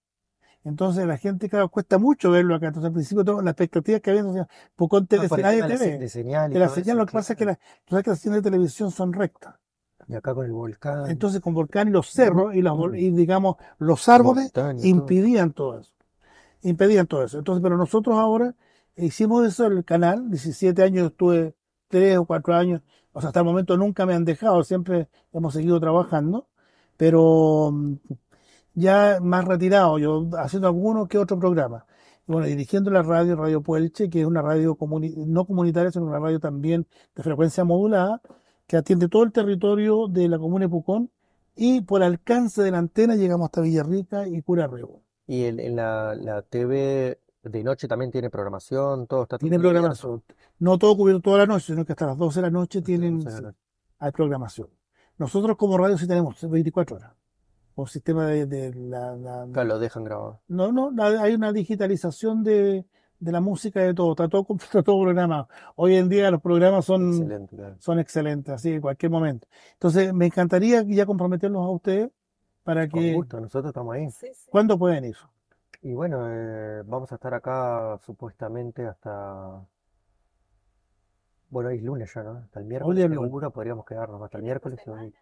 Entonces 0.65 1.07
la 1.07 1.17
gente, 1.17 1.49
claro, 1.49 1.69
cuesta 1.69 1.99
mucho 1.99 2.31
verlo 2.31 2.55
acá. 2.55 2.67
Entonces 2.67 2.89
al 2.89 2.93
principio 2.93 3.25
todas 3.25 3.45
las 3.45 3.53
expectativas 3.53 4.01
que 4.01 4.11
había, 4.11 4.21
entonces, 4.21 4.47
Pucón 4.77 5.07
TV, 5.07 5.29
el 5.31 5.43
nadie 5.43 5.63
de, 5.63 6.09
señal 6.09 6.53
y 6.53 6.59
la 6.59 6.69
señal, 6.69 6.89
eso, 6.89 6.99
lo 6.99 7.07
que 7.07 7.13
pasa 7.13 7.33
es 7.33 7.39
que, 7.39 7.45
claro. 7.45 7.59
la, 7.63 7.81
tú 7.85 7.91
sabes 7.91 8.05
que 8.05 8.11
las 8.11 8.21
señales 8.21 8.43
de 8.43 8.51
televisión 8.51 8.91
son 8.91 9.13
rectas. 9.13 9.55
Y 10.09 10.15
acá 10.15 10.35
con 10.35 10.47
el 10.47 10.53
volcán, 10.53 11.11
Entonces 11.11 11.41
con 11.41 11.53
Volcán 11.53 11.89
y 11.89 11.91
los 11.91 12.11
cerros 12.11 12.55
y, 12.55 12.63
las, 12.63 12.75
y 12.95 13.11
digamos 13.11 13.57
los 13.79 14.09
árboles 14.09 14.45
montaña, 14.55 14.81
todo. 15.53 15.73
todo 15.73 15.81
eso. 15.81 15.93
Impedían 16.63 17.07
todo 17.07 17.25
eso. 17.25 17.39
Entonces, 17.39 17.63
pero 17.63 17.77
nosotros 17.77 18.17
ahora 18.17 18.55
hicimos 18.97 19.47
eso 19.47 19.67
en 19.67 19.73
el 19.73 19.85
canal. 19.85 20.31
17 20.31 20.83
años 20.83 21.11
estuve, 21.11 21.55
3 21.89 22.19
o 22.19 22.25
4 22.25 22.55
años. 22.55 22.83
O 23.13 23.21
sea, 23.21 23.29
hasta 23.29 23.41
el 23.41 23.47
momento 23.47 23.77
nunca 23.77 24.07
me 24.07 24.15
han 24.15 24.25
dejado. 24.25 24.65
Siempre 24.65 25.09
hemos 25.33 25.53
seguido 25.53 25.79
trabajando. 25.79 26.49
Pero 26.99 27.71
mm, 27.73 27.95
ya 28.75 29.19
más 29.23 29.47
retirado, 29.47 29.99
yo 29.99 30.29
haciendo 30.39 30.69
alguno 30.69 31.09
que 31.09 31.17
otro 31.17 31.39
programa. 31.39 31.87
Bueno, 32.27 32.47
dirigiendo 32.47 32.91
la 32.91 33.03
radio, 33.03 33.37
Radio 33.37 33.63
Puelche, 33.63 34.11
que 34.11 34.21
es 34.21 34.27
una 34.27 34.43
radio 34.43 34.77
comuni- 34.77 35.15
no 35.17 35.47
comunitaria, 35.47 35.91
sino 35.91 36.05
una 36.05 36.19
radio 36.19 36.39
también 36.39 36.87
de 37.17 37.23
frecuencia 37.23 37.65
modulada, 37.65 38.21
que 38.67 38.77
atiende 38.77 39.09
todo 39.09 39.23
el 39.23 39.33
territorio 39.33 40.09
de 40.09 40.29
la 40.29 40.39
comuna 40.39 40.67
de 40.67 40.69
Pucón, 40.69 41.11
y 41.57 41.81
por 41.81 42.03
alcance 42.03 42.63
de 42.63 42.71
la 42.71 42.79
antena 42.79 43.17
llegamos 43.17 43.47
hasta 43.47 43.63
Villarrica 43.63 44.29
y 44.29 44.43
Cura. 44.43 44.69
Y 45.27 45.45
el- 45.45 45.59
en 45.61 45.77
la, 45.77 46.15
la 46.15 46.43
TV 46.43 47.19
de 47.45 47.65
noche 47.65 47.89
también 47.89 48.11
tiene 48.11 48.29
programación, 48.29 49.07
todo 49.07 49.23
está 49.23 49.39
Tiene 49.39 49.59
programación. 49.59 50.23
No 50.59 50.77
todo 50.79 50.97
cubierto 50.97 51.23
toda 51.23 51.39
la 51.39 51.47
noche, 51.47 51.67
sino 51.73 51.85
que 51.87 51.93
hasta 51.93 52.07
las 52.07 52.19
12 52.19 52.41
de 52.41 52.43
la 52.43 52.51
noche 52.51 52.83
tienen, 52.83 53.21
12 53.21 53.29
de 53.37 53.43
la 53.43 53.49
noche. 53.49 53.59
hay 54.01 54.11
programación. 54.13 54.69
Nosotros 55.19 55.57
como 55.57 55.77
radio 55.79 55.99
sí 55.99 56.07
tenemos 56.07 56.49
24 56.49 56.97
horas. 56.97 57.13
Un 57.75 57.87
sistema 57.87 58.27
de, 58.27 58.47
de 58.47 58.75
la, 58.75 59.15
la- 59.17 59.47
Claro, 59.53 59.69
lo 59.69 59.79
dejan 59.79 60.05
grabado. 60.05 60.41
No, 60.49 60.73
no, 60.73 60.91
la- 60.91 61.23
hay 61.23 61.35
una 61.35 61.53
digitalización 61.53 62.43
de, 62.43 62.85
de 63.21 63.33
la 63.33 63.41
música 63.41 63.81
de 63.81 63.95
todo, 63.95 64.13
está 64.13 64.29
todo, 64.29 64.47
está 64.61 64.83
todo 64.83 65.01
programado. 65.03 65.49
Hoy 65.77 65.97
en 65.97 66.09
día 66.09 66.31
los 66.31 66.41
programas 66.43 66.85
son, 66.85 67.09
Excelente, 67.09 67.57
claro. 67.57 67.77
son 67.79 67.99
excelentes, 68.01 68.55
así 68.55 68.73
en 68.73 68.81
cualquier 68.81 69.11
momento. 69.11 69.47
Entonces, 69.75 70.13
me 70.13 70.27
encantaría 70.27 70.83
ya 70.83 71.07
comprometerlos 71.07 71.65
a 71.65 71.71
ustedes 71.71 72.11
para 72.65 72.89
Con 72.89 73.01
que, 73.01 73.15
gusto, 73.15 73.41
nosotros 73.41 73.67
estamos 73.71 73.95
ahí. 73.95 74.11
Sí, 74.11 74.27
sí. 74.35 74.49
¿cuándo 74.51 74.79
pueden 74.79 75.05
ir? 75.05 75.17
Y 75.83 75.95
bueno, 75.95 76.27
eh, 76.29 76.83
vamos 76.85 77.11
a 77.13 77.15
estar 77.15 77.33
acá 77.35 77.99
supuestamente 78.05 78.85
hasta, 78.87 79.63
bueno, 81.51 81.71
hoy 81.71 81.77
es 81.79 81.83
lunes 81.83 82.13
ya, 82.15 82.23
¿no? 82.23 82.31
Hasta 82.39 82.61
el 82.61 82.65
Hoy 82.65 82.69
miércoles 82.71 83.05
es 83.05 83.11
lunes. 83.11 83.29
seguro 83.29 83.51
podríamos 83.51 83.85
quedarnos 83.87 84.23
hasta 84.23 84.39
el 84.39 84.45
¿En 84.45 84.51
esta 84.51 84.69
miércoles. 84.69 84.79
y 84.87 84.91
hoy- 84.91 84.97
semana? 84.97 85.13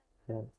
sí. 0.45 0.53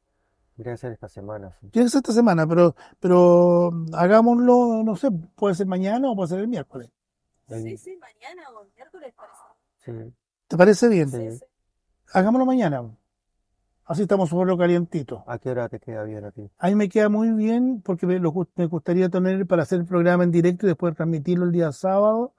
Tendría 0.55 0.73
que 0.73 0.77
ser 0.77 0.91
esta 0.93 1.07
semana, 1.07 1.55
sí. 1.61 1.67
Tiene 1.69 1.85
que 1.85 1.91
ser 1.91 1.99
esta 1.99 2.13
semana, 2.13 2.47
pero, 2.47 2.75
pero 2.99 3.71
hagámoslo, 3.93 4.81
no 4.83 4.95
sé, 4.95 5.09
puede 5.11 5.53
ser 5.53 5.67
mañana 5.67 6.09
o 6.09 6.15
puede 6.15 6.29
ser 6.29 6.39
el 6.39 6.47
miércoles. 6.47 6.89
Sí, 7.47 7.53
El- 7.55 7.77
sí, 7.77 7.95
mañana 7.97 8.49
o 8.51 8.65
miércoles 8.75 9.13
parece. 9.15 10.07
sí, 10.09 10.13
¿Te 10.47 10.57
parece 10.57 10.87
bien? 10.89 11.09
Sí, 11.09 11.31
sí. 11.31 11.37
sí. 11.39 11.45
Hagámoslo 12.13 12.45
mañana. 12.45 12.89
Así 13.85 14.01
estamos 14.01 14.29
sobre 14.29 14.47
lo 14.49 14.57
calientito. 14.57 15.23
¿A 15.27 15.37
qué 15.39 15.49
hora 15.51 15.69
te 15.69 15.79
queda 15.79 16.03
bien 16.03 16.25
a 16.25 16.31
ti? 16.31 16.49
A 16.57 16.67
mí 16.67 16.75
me 16.75 16.89
queda 16.89 17.07
muy 17.07 17.31
bien 17.31 17.81
porque 17.85 18.05
me, 18.05 18.19
lo 18.19 18.33
gust- 18.33 18.49
me 18.55 18.65
gustaría 18.65 19.07
tener 19.09 19.45
para 19.47 19.63
hacer 19.63 19.79
el 19.79 19.85
programa 19.85 20.23
en 20.25 20.31
directo 20.31 20.65
y 20.65 20.69
después 20.69 20.93
transmitirlo 20.95 21.45
el 21.45 21.51
día 21.51 21.71
sábado. 21.71 22.33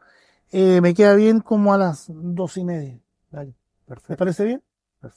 Eh, 0.50 0.80
me 0.82 0.92
queda 0.92 1.14
bien 1.14 1.40
como 1.40 1.72
a 1.72 1.78
las 1.78 2.06
dos 2.08 2.56
y 2.58 2.64
media. 2.64 2.98
Dale, 3.30 3.46
¿Me 3.50 3.86
perfecto, 3.86 4.18
parece 4.18 4.44
bien? 4.44 4.62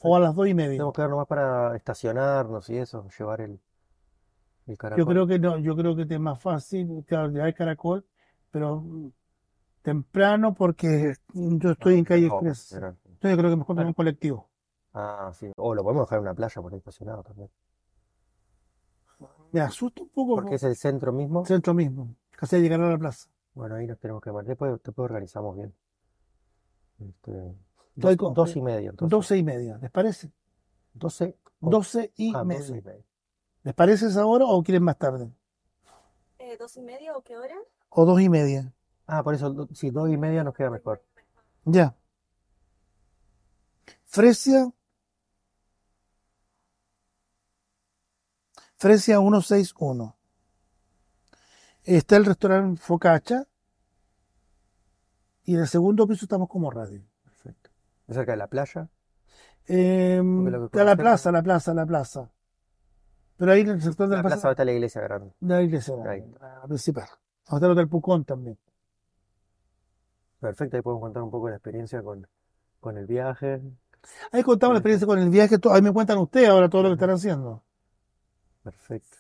O 0.04 0.16
a 0.16 0.20
las 0.20 0.36
dos 0.36 0.48
y 0.48 0.54
media. 0.54 0.78
Tenemos 0.78 0.94
que 0.94 1.02
ver 1.02 1.10
nomás 1.10 1.28
para 1.28 1.76
estacionarnos 1.76 2.70
y 2.70 2.78
eso, 2.78 3.08
llevar 3.18 3.42
el, 3.42 3.52
el 3.52 3.60
Yo 4.68 4.78
caracol. 4.78 5.14
creo 5.14 5.28
que 5.28 5.40
no, 5.40 5.58
yo 5.58 5.76
creo 5.76 5.96
que 5.96 6.04
es 6.04 6.20
más 6.20 6.42
fácil, 6.42 7.04
claro, 7.08 7.32
ya 7.32 7.46
hay 7.46 7.54
caracol, 7.54 8.06
pero 8.52 8.82
mm, 8.82 9.12
temprano 9.82 10.54
porque 10.54 11.14
yo 11.34 11.72
estoy 11.72 11.96
en 11.96 12.06
calle 12.06 12.28
No, 12.28 12.40
Express. 12.40 12.74
Entonces 12.74 13.32
yo 13.32 13.38
creo 13.38 13.50
que 13.52 13.58
mejor 13.58 13.76
tomar 13.76 13.86
un 13.88 13.94
colectivo. 13.94 14.50
Ah, 14.94 15.32
sí. 15.34 15.52
O 15.58 15.74
lo 15.76 15.84
podemos 15.84 16.06
dejar 16.06 16.18
en 16.20 16.24
una 16.24 16.34
playa 16.34 16.62
por 16.62 16.72
ahí 16.74 16.78
estacionado 16.80 17.24
también. 17.24 17.50
Me 19.54 19.62
asusta 19.62 20.02
un 20.02 20.10
poco 20.10 20.36
Porque 20.36 20.56
es 20.56 20.64
el 20.64 20.76
centro 20.76 21.12
mismo. 21.12 21.42
el 21.42 21.48
centro 21.48 21.74
mismo, 21.74 22.16
casi 22.32 22.60
llegar 22.60 22.82
a 22.82 22.90
la 22.90 22.98
plaza. 22.98 23.30
Bueno, 23.54 23.76
ahí 23.76 23.88
nos 23.88 24.00
tenemos 24.00 24.22
que 24.22 24.32
marcar. 24.32 24.50
Después, 24.50 24.72
después 24.84 25.06
organizamos 25.06 25.56
bien. 25.56 25.74
Este, 27.00 27.32
Estoy 27.96 28.16
dos, 28.16 28.34
dos 28.34 28.56
y 28.56 28.62
media, 28.62 28.90
entonces. 28.92 29.12
Doce 29.12 29.38
y 29.38 29.44
media, 29.44 29.78
¿les 29.78 29.92
parece? 29.92 30.32
Doce 30.94 31.38
Doce 31.60 32.12
y 32.16 32.34
ah, 32.36 32.40
doce 32.44 32.46
media. 32.46 32.78
y 32.78 32.82
media. 32.82 33.06
¿Les 33.64 33.74
parece 33.76 34.08
esa 34.08 34.26
hora 34.26 34.46
o 34.46 34.64
quieren 34.64 34.84
más 34.84 34.98
tarde? 34.98 35.32
Eh, 36.40 36.58
¿dos 36.58 36.76
y 36.78 36.82
media 36.82 37.16
o 37.16 37.22
qué 37.22 37.38
hora? 37.38 37.56
O 37.90 38.06
dos 38.06 38.20
y 38.22 38.30
media. 38.30 38.74
Ah, 39.06 39.24
por 39.24 39.34
eso, 39.36 39.52
do- 39.52 39.68
sí, 39.74 39.90
dos 39.92 40.10
y 40.10 40.18
media 40.18 40.44
nos 40.44 40.54
queda 40.56 40.70
mejor. 40.70 41.04
Ya. 41.66 41.96
Fresia. 44.06 44.72
Fresia 48.78 49.20
161. 49.20 50.16
Está 51.84 52.18
el 52.18 52.26
restaurante 52.26 52.82
Focaccia. 52.82 53.48
Y 55.44 55.56
en 55.56 55.62
el 55.62 55.68
segundo 55.68 56.08
piso 56.08 56.26
estamos 56.26 56.48
como 56.50 56.70
radio. 56.72 57.04
Perfecto. 58.12 58.14
¿Es 58.14 58.16
cerca 58.16 58.32
de 58.34 58.38
la 58.38 58.48
playa? 58.48 58.88
Eh, 59.68 60.22
que 60.72 60.80
a 60.80 60.84
la 60.84 60.96
plaza, 60.96 61.32
la 61.32 61.42
plaza, 61.44 61.74
la 61.74 61.86
plaza. 61.86 62.30
Pero 63.38 63.52
ahí 63.52 63.62
en 63.62 63.70
el 63.70 63.82
sector 63.82 64.08
de 64.08 64.16
La 64.18 64.22
la 64.24 64.28
plaza 64.30 64.52
está 64.52 64.66
la 64.66 64.72
iglesia 64.72 65.02
grande. 65.02 65.34
de 65.40 65.56
la 65.56 65.62
iglesia, 65.62 65.96
Ahí. 66.08 66.24
la 66.40 66.64
principal. 66.68 67.06
Vamos 67.06 67.20
a 67.50 67.56
estar 67.56 67.64
el 67.70 67.72
Hotel 67.72 67.88
Pucón 67.90 68.26
también. 68.26 68.58
Perfecto, 70.40 70.76
ahí 70.78 70.82
podemos 70.84 71.02
contar 71.02 71.24
un 71.24 71.32
poco 71.32 71.50
la 71.50 71.56
experiencia 71.56 72.02
con, 72.04 72.28
con 72.80 72.98
el 72.98 73.06
viaje. 73.06 73.62
Ahí 74.32 74.44
contamos 74.44 74.74
la 74.74 74.80
experiencia 74.80 75.06
con 75.08 75.20
el 75.20 75.30
viaje. 75.30 75.58
Ahí 75.72 75.82
me 75.82 75.94
cuentan 75.94 76.18
ustedes 76.18 76.50
ahora 76.50 76.70
todo 76.70 76.84
lo 76.84 76.90
que 76.90 76.94
están 76.94 77.12
haciendo. 77.12 77.64
Perfecto. 78.64 79.18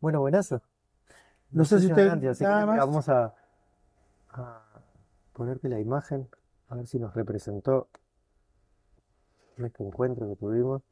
Bueno, 0.00 0.20
buenazo. 0.20 0.60
No 1.50 1.64
sé 1.64 1.80
si 1.80 1.86
usted-. 1.86 2.10
Así 2.28 2.44
que 2.44 2.50
vamos 2.50 3.08
a, 3.08 3.34
a 4.30 4.62
ponerte 5.32 5.68
la 5.68 5.80
imagen, 5.80 6.28
a 6.68 6.74
ver 6.74 6.86
si 6.86 6.98
nos 6.98 7.14
representó 7.14 7.88
este 9.56 9.84
encuentro 9.84 10.28
que 10.28 10.36
tuvimos. 10.36 10.82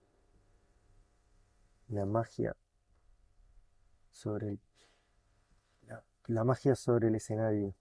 La 1.88 2.06
magia 2.06 2.56
sobre 4.10 4.48
el, 4.48 4.60
la, 6.26 6.44
magia 6.44 6.74
sobre 6.74 7.08
el 7.08 7.14
escenario. 7.14 7.74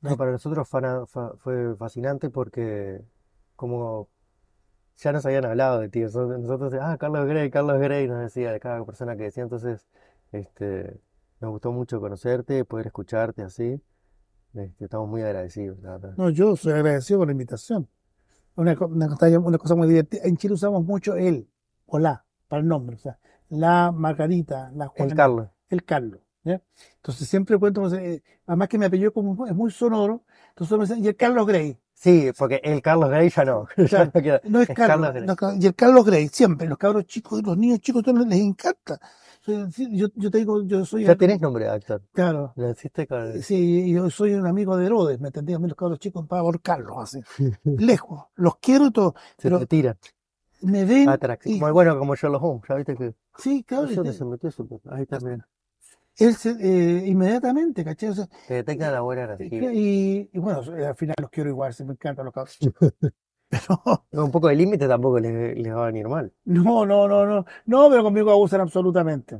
No, 0.00 0.16
para 0.16 0.32
nosotros 0.32 0.68
fue 0.68 1.76
fascinante 1.76 2.30
porque 2.30 3.04
como 3.56 4.08
ya 4.98 5.12
nos 5.12 5.24
habían 5.26 5.44
hablado 5.44 5.80
de 5.80 5.88
ti, 5.88 6.00
nosotros, 6.00 6.40
nosotros, 6.40 6.74
ah, 6.80 6.96
Carlos 6.98 7.26
Grey, 7.26 7.50
Carlos 7.50 7.78
Grey, 7.80 8.08
nos 8.08 8.20
decía 8.20 8.52
de 8.52 8.60
cada 8.60 8.84
persona 8.84 9.16
que 9.16 9.24
decía, 9.24 9.44
entonces, 9.44 9.86
este, 10.32 11.00
nos 11.40 11.50
gustó 11.52 11.72
mucho 11.72 12.00
conocerte, 12.00 12.64
poder 12.64 12.88
escucharte 12.88 13.42
así, 13.42 13.80
este, 14.54 14.84
estamos 14.84 15.08
muy 15.08 15.22
agradecidos, 15.22 15.78
la 15.80 15.92
verdad. 15.92 16.14
No, 16.16 16.30
yo 16.30 16.56
soy 16.56 16.72
agradecido 16.72 17.20
por 17.20 17.28
la 17.28 17.32
invitación. 17.32 17.88
Una, 18.56 18.76
una, 18.80 19.08
cosa- 19.08 19.38
una 19.38 19.58
cosa 19.58 19.74
muy 19.76 19.88
divertida. 19.88 20.22
En 20.24 20.36
Chile 20.36 20.54
usamos 20.54 20.84
mucho 20.84 21.14
el 21.16 21.48
o 21.86 21.98
la 21.98 22.24
para 22.48 22.60
el 22.62 22.68
nombre. 22.68 22.96
O 22.96 22.98
sea, 22.98 23.18
la 23.50 23.92
Margarita, 23.92 24.70
la 24.74 24.84
El 24.86 24.90
Juana, 24.90 25.14
Carlos, 25.14 25.48
el 25.68 25.84
Carlos. 25.84 26.20
¿ya? 26.44 26.60
Entonces 26.96 27.28
siempre 27.28 27.56
cuento, 27.58 27.82
pues, 27.82 27.92
eh, 27.94 28.22
además 28.46 28.68
que 28.68 28.78
mi 28.78 28.86
apellido 28.86 29.12
como 29.12 29.46
es 29.46 29.54
muy 29.54 29.70
sonoro, 29.70 30.22
entonces 30.50 30.76
me 30.78 30.84
dicen, 30.84 31.04
y 31.04 31.08
el 31.08 31.16
Carlos 31.16 31.46
Grey. 31.46 31.78
Sí, 31.94 32.30
porque 32.38 32.60
el 32.64 32.80
Carlos 32.80 33.10
Grey 33.10 33.28
ya 33.28 33.44
no, 33.44 33.66
ya 33.90 34.04
no 34.06 34.12
queda. 34.12 34.40
No 34.44 34.60
es 34.62 34.70
Es 34.70 34.76
Carlos, 34.76 34.88
Carlos 35.06 35.12
Grey. 35.14 35.26
no, 35.26 35.36
Carlos- 35.36 35.62
y 35.62 35.66
el 35.66 35.74
Carlos 35.74 36.04
Grey, 36.06 36.28
siempre, 36.28 36.66
los 36.68 36.78
cabros 36.78 37.04
chicos, 37.06 37.42
los 37.44 37.56
niños 37.56 37.80
chicos, 37.80 38.02
todos 38.02 38.26
les 38.26 38.40
encanta. 38.40 38.98
Yo, 39.90 40.08
yo 40.14 40.30
te 40.30 40.38
digo, 40.38 40.62
yo 40.64 40.84
soy, 40.84 41.04
Ya 41.04 41.14
tenés 41.16 41.40
nombre 41.40 41.64
de 41.64 41.70
actor. 41.70 42.02
claro, 42.12 42.52
Lo 42.56 42.70
hiciste 42.70 43.06
con... 43.06 43.42
sí, 43.42 43.90
yo 43.92 44.10
soy 44.10 44.34
un 44.34 44.46
amigo 44.46 44.76
de 44.76 44.86
Herodes, 44.86 45.20
¿me 45.20 45.28
entendías? 45.28 45.56
A 45.56 45.60
mí 45.60 45.68
los 45.68 45.76
cabros 45.76 45.98
chicos 45.98 46.26
para 46.26 46.40
ahorcarlos, 46.40 46.96
así, 46.98 47.20
lejos, 47.64 48.24
los 48.36 48.56
quiero 48.58 48.86
y 48.86 48.92
todo, 48.92 49.14
Se 49.38 49.44
pero 49.48 49.60
te 49.60 49.66
tiran. 49.66 49.96
me 50.60 50.84
ven, 50.84 51.08
y- 51.44 51.58
Como, 51.58 51.72
bueno, 51.72 51.98
como 51.98 52.14
Sherlock 52.14 52.42
Holmes, 52.42 52.62
ya 52.68 52.74
viste 52.74 52.96
que... 52.96 53.14
sí, 53.38 53.62
claro, 53.64 53.84
No 53.84 53.88
sé 53.90 53.94
dónde 53.96 54.10
y 54.10 54.12
te- 54.12 54.18
se 54.18 54.24
metió 54.24 54.50
su... 54.50 54.80
Ahí 54.90 55.06
también. 55.06 55.42
él 56.16 56.34
se- 56.34 56.50
eh, 56.60 57.06
inmediatamente, 57.06 57.84
¿cachai? 57.84 58.10
O 58.10 58.14
sea, 58.14 58.26
Te 58.46 58.54
detecta 58.54 58.90
la 58.90 59.00
buena 59.00 59.24
energía. 59.24 59.72
y, 59.72 60.28
y 60.32 60.38
bueno, 60.38 60.60
al 60.60 60.94
final 60.96 61.14
los 61.20 61.30
quiero 61.30 61.48
igual, 61.48 61.72
se 61.72 61.84
me 61.84 61.92
encantan 61.92 62.24
los 62.26 62.34
cabros 62.34 62.58
chicos. 62.58 62.92
Pero, 63.50 63.82
No, 64.12 64.24
Un 64.24 64.30
poco 64.30 64.48
de 64.48 64.56
límite 64.56 64.86
tampoco 64.88 65.18
les, 65.20 65.56
les 65.56 65.74
va 65.74 65.84
a 65.84 65.86
venir 65.86 66.08
mal. 66.08 66.32
no, 66.44 66.84
no, 66.86 67.08
no, 67.08 67.26
no, 67.26 67.44
no, 67.66 67.90
pero 67.90 68.02
conmigo 68.02 68.30
abusan 68.30 68.60
absolutamente. 68.60 69.38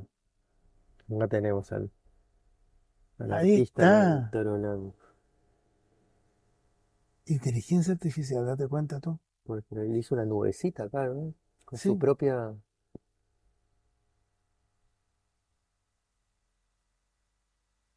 Acá 1.14 1.28
tenemos 1.28 1.72
al, 1.72 1.90
al 3.18 3.32
Ahí 3.32 3.52
artista 3.52 3.82
está. 3.82 4.30
Inteligencia 7.26 7.92
artificial, 7.92 8.44
date 8.44 8.66
cuenta 8.66 8.98
tú. 8.98 9.20
Porque 9.44 9.74
él 9.76 9.96
hizo 9.96 10.14
una 10.16 10.24
nubecita 10.24 10.84
acá, 10.84 11.06
¿no? 11.06 11.32
Con 11.64 11.78
Sí. 11.78 11.90
su 11.90 11.98
propia... 11.98 12.54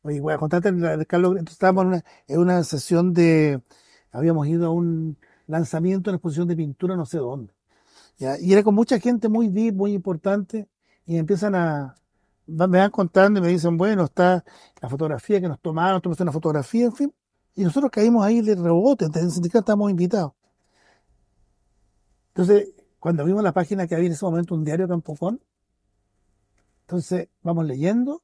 Oye, 0.04 0.20
voy 0.20 0.34
a 0.34 0.38
contarte 0.38 0.70
Carlos. 1.08 1.32
Entonces 1.34 1.54
estábamos 1.54 1.84
en 1.84 1.88
una, 1.90 2.04
en 2.28 2.40
una 2.40 2.64
sesión 2.64 3.14
de. 3.14 3.62
Habíamos 4.12 4.48
ido 4.48 4.68
a 4.68 4.72
un 4.72 5.18
lanzamiento, 5.52 6.10
una 6.10 6.18
exposición 6.18 6.48
de 6.48 6.56
pintura, 6.56 6.96
no 6.96 7.06
sé 7.06 7.18
dónde. 7.18 7.54
Y 8.40 8.54
era 8.54 8.64
con 8.64 8.76
mucha 8.76 9.00
gente 9.00 9.30
muy 9.30 9.48
deep, 9.48 9.76
muy 9.76 9.94
importante. 9.94 10.68
Y 11.06 11.18
empiezan 11.18 11.56
a. 11.56 11.96
Me 12.46 12.68
van 12.68 12.92
contando 12.92 13.40
y 13.40 13.44
me 13.44 13.50
dicen, 13.50 13.78
bueno, 13.78 14.06
está 14.06 14.44
la 14.82 14.90
fotografía 14.90 15.40
que 15.40 15.48
nos 15.48 15.60
tomaron, 15.60 16.02
tomamos 16.02 16.20
una 16.20 16.32
fotografía, 16.32 16.86
en 16.86 16.94
fin. 16.94 17.14
Y 17.56 17.64
nosotros 17.64 17.92
caímos 17.92 18.26
ahí 18.26 18.42
de 18.42 18.56
rebote, 18.56 19.06
en 19.06 19.16
el 19.16 19.32
sindicato 19.32 19.60
estábamos 19.60 19.92
invitados. 19.92 20.34
Entonces, 22.30 22.74
cuando 23.00 23.26
vimos 23.26 23.44
la 23.44 23.52
página 23.52 23.88
que 23.88 23.96
había 23.96 24.08
en 24.08 24.14
ese 24.14 24.26
momento 24.26 24.56
un 24.56 24.64
diario 24.64 24.88
Campocón, 24.88 25.42
entonces 26.82 27.30
vamos 27.42 27.66
leyendo 27.66 28.22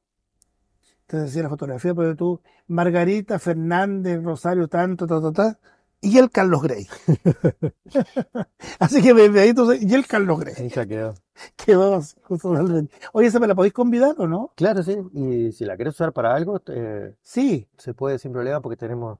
entonces 1.08 1.30
decía 1.30 1.44
la 1.44 1.48
fotografía, 1.48 1.94
pero 1.94 2.14
tú, 2.14 2.42
Margarita 2.66 3.38
Fernández, 3.38 4.22
Rosario, 4.22 4.68
tanto, 4.68 5.06
ta, 5.06 5.22
ta, 5.22 5.32
ta, 5.32 5.58
y 6.00 6.18
el 6.18 6.30
Carlos 6.30 6.62
Grey. 6.62 6.86
así 8.78 9.02
que 9.02 9.14
desde 9.14 9.40
ahí, 9.40 9.48
entonces, 9.50 9.82
y 9.82 9.94
el 9.94 10.06
Carlos 10.06 10.38
Grey. 10.40 10.54
Ahí 10.56 10.68
ya 10.68 10.86
quedó. 10.86 11.14
Quedó 11.56 11.94
así, 11.94 12.16
totalmente. 12.28 12.94
Oye, 13.12 13.28
¿esa 13.28 13.40
me 13.40 13.46
la 13.46 13.54
podéis 13.54 13.74
convidar 13.74 14.14
o 14.18 14.26
no? 14.26 14.52
Claro, 14.56 14.82
sí. 14.82 14.96
Y 15.12 15.52
si 15.52 15.64
la 15.64 15.76
querés 15.76 15.94
usar 15.94 16.12
para 16.12 16.34
algo, 16.34 16.60
eh, 16.68 17.14
Sí, 17.22 17.68
se 17.76 17.94
puede 17.94 18.18
sin 18.18 18.32
problema 18.32 18.60
porque 18.60 18.76
tenemos 18.76 19.18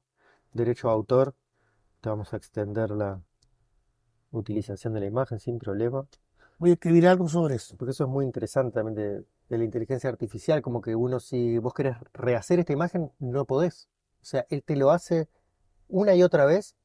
derecho 0.52 0.88
a 0.88 0.92
autor. 0.92 1.34
Te 2.00 2.08
vamos 2.08 2.32
a 2.32 2.36
extender 2.36 2.90
la 2.90 3.20
utilización 4.30 4.94
de 4.94 5.00
la 5.00 5.06
imagen 5.06 5.40
sin 5.40 5.58
problema. 5.58 6.06
voy 6.58 6.70
a 6.70 6.72
escribir 6.74 7.06
algo 7.06 7.28
sobre 7.28 7.56
eso. 7.56 7.76
Porque 7.76 7.90
eso 7.92 8.04
es 8.04 8.10
muy 8.10 8.24
interesante 8.24 8.72
también 8.74 8.94
de, 8.94 9.24
de 9.48 9.58
la 9.58 9.64
inteligencia 9.64 10.10
artificial, 10.10 10.62
como 10.62 10.80
que 10.80 10.94
uno 10.94 11.20
si 11.20 11.58
vos 11.58 11.74
querés 11.74 11.96
rehacer 12.12 12.58
esta 12.60 12.72
imagen, 12.72 13.10
no 13.18 13.44
podés. 13.44 13.88
O 14.22 14.24
sea, 14.24 14.46
él 14.50 14.62
te 14.62 14.76
lo 14.76 14.90
hace 14.90 15.28
una 15.88 16.14
y 16.14 16.22
otra 16.22 16.44
vez 16.46 16.76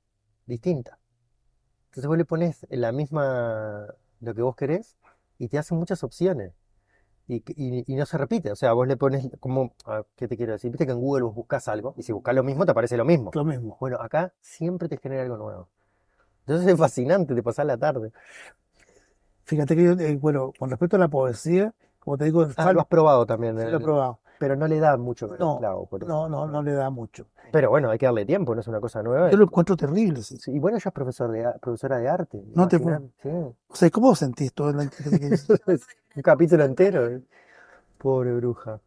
distinta. 0.46 1.00
Entonces 1.88 2.08
vos 2.08 2.18
le 2.18 2.26
pones 2.26 2.66
la 2.70 2.92
misma, 2.92 3.88
lo 4.22 4.36
que 4.36 4.42
vos 4.42 4.56
querés, 4.56 4.98
y 5.38 5.48
te 5.50 5.58
hace 5.58 5.76
muchas 5.76 6.04
opciones. 6.04 6.54
Y, 7.28 7.42
que- 7.42 7.54
y- 7.58 7.84
y 7.92 7.96
no 7.96 8.06
se 8.06 8.18
repite. 8.18 8.52
O 8.52 8.56
sea, 8.56 8.74
vos 8.74 8.88
le 8.88 8.98
pones 8.98 9.30
como, 9.40 9.74
ah, 9.86 10.04
¿qué 10.16 10.28
te 10.28 10.38
quiero 10.38 10.54
decir? 10.54 10.72
Viste 10.72 10.86
que 10.86 10.92
en 10.94 11.00
Google 11.00 11.24
vos 11.24 11.36
buscas 11.36 11.68
algo, 11.70 11.94
y 11.98 12.04
si 12.04 12.12
buscas 12.12 12.36
lo 12.36 12.44
mismo, 12.44 12.66
te 12.66 12.72
aparece 12.72 12.98
lo 12.98 13.06
mismo. 13.06 13.32
Lo 13.34 13.46
mismo. 13.46 13.78
Bueno, 13.80 13.98
acá 14.02 14.34
siempre 14.42 14.90
te 14.90 14.98
genera 14.98 15.24
algo 15.24 15.38
nuevo. 15.38 15.70
Entonces 16.46 16.68
es 16.74 16.78
fascinante, 16.78 17.36
te 17.36 17.44
pasás 17.44 17.66
la 17.66 17.78
tarde. 17.78 18.12
Fíjate 19.46 19.76
que 19.76 19.84
yo, 19.84 19.92
eh, 19.94 20.16
bueno, 20.18 20.54
con 20.58 20.70
respecto 20.70 20.96
a 20.96 21.00
la 21.00 21.10
poesía, 21.10 21.74
como 22.00 22.18
te 22.18 22.26
digo, 22.26 22.48
Ah, 22.58 22.74
lo 22.74 22.82
has 22.82 22.88
probado 22.88 23.26
también, 23.26 23.58
sí 23.58 23.66
lo 23.68 23.78
he 23.78 23.80
probado. 23.80 24.20
Pero 24.44 24.58
no 24.58 24.68
le 24.68 24.78
da 24.78 24.98
mucho 24.98 25.32
el 25.34 25.40
No, 25.40 25.58
clavo, 25.58 25.86
por. 25.86 26.06
No, 26.06 26.28
no, 26.28 26.46
no 26.48 26.62
le 26.62 26.74
da 26.74 26.90
mucho. 26.90 27.28
Pero 27.54 27.70
bueno, 27.70 27.90
hay 27.90 27.98
que 27.98 28.08
darle 28.08 28.26
tiempo, 28.26 28.54
no 28.54 28.60
es 28.60 28.68
una 28.68 28.82
cosa 28.82 29.02
nueva. 29.02 29.32
Yo 29.32 29.38
lo 29.38 29.46
encuentro 29.46 29.78
terrible. 29.78 30.22
Sí. 30.22 30.36
Sí, 30.36 30.52
y 30.52 30.60
bueno, 30.60 30.76
ella 30.78 30.90
es 30.90 30.94
profesor 30.94 31.32
de, 31.32 31.46
a- 31.46 31.54
profesora 31.54 31.98
de 31.98 32.10
arte. 32.10 32.44
No 32.54 32.68
te 32.68 32.78
sí. 32.78 32.84
O 33.30 33.56
sea, 33.74 33.90
¿cómo 33.90 34.14
sentís 34.16 34.52
todo 34.52 34.74
la 34.74 34.84
inteligencia? 34.84 35.56
Un 36.16 36.22
capítulo 36.22 36.66
entero. 36.66 37.08
eh. 37.08 37.22
Pobre 37.98 38.34
bruja. 38.34 38.82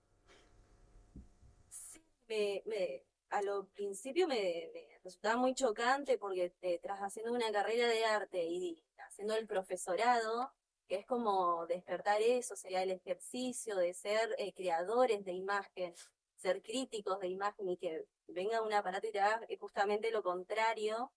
Sí, 1.71 2.03
me, 2.29 2.63
me- 2.67 3.03
a 3.31 3.41
lo 3.41 3.65
principio 3.69 4.29
me, 4.29 4.69
me 4.75 4.99
resultaba 5.03 5.39
muy 5.39 5.55
chocante 5.55 6.19
porque 6.19 6.53
eh, 6.61 6.79
tras 6.83 7.01
haciendo 7.01 7.33
una 7.33 7.51
carrera 7.51 7.89
de 7.89 8.05
arte 8.05 8.45
y 8.45 8.85
haciendo 9.09 9.35
el 9.37 9.47
profesorado, 9.47 10.51
que 10.89 10.97
es 10.97 11.07
como 11.07 11.67
despertar 11.67 12.21
eso, 12.23 12.57
sería 12.57 12.83
el 12.83 12.91
ejercicio 12.91 13.77
de 13.77 13.95
ser 13.95 14.35
eh, 14.39 14.53
creadores 14.55 15.25
de 15.25 15.33
imagen, 15.33 15.95
ser 16.37 16.63
críticos 16.63 17.21
de 17.21 17.29
imagen 17.29 17.69
y 17.69 17.77
que 17.77 18.07
venga 18.29 18.63
un 18.63 18.73
aparato 18.73 19.07
y 19.07 19.13
te 19.13 19.21
haga 19.21 19.41
eh, 19.49 19.57
justamente 19.59 20.11
lo 20.11 20.23
contrario 20.23 21.13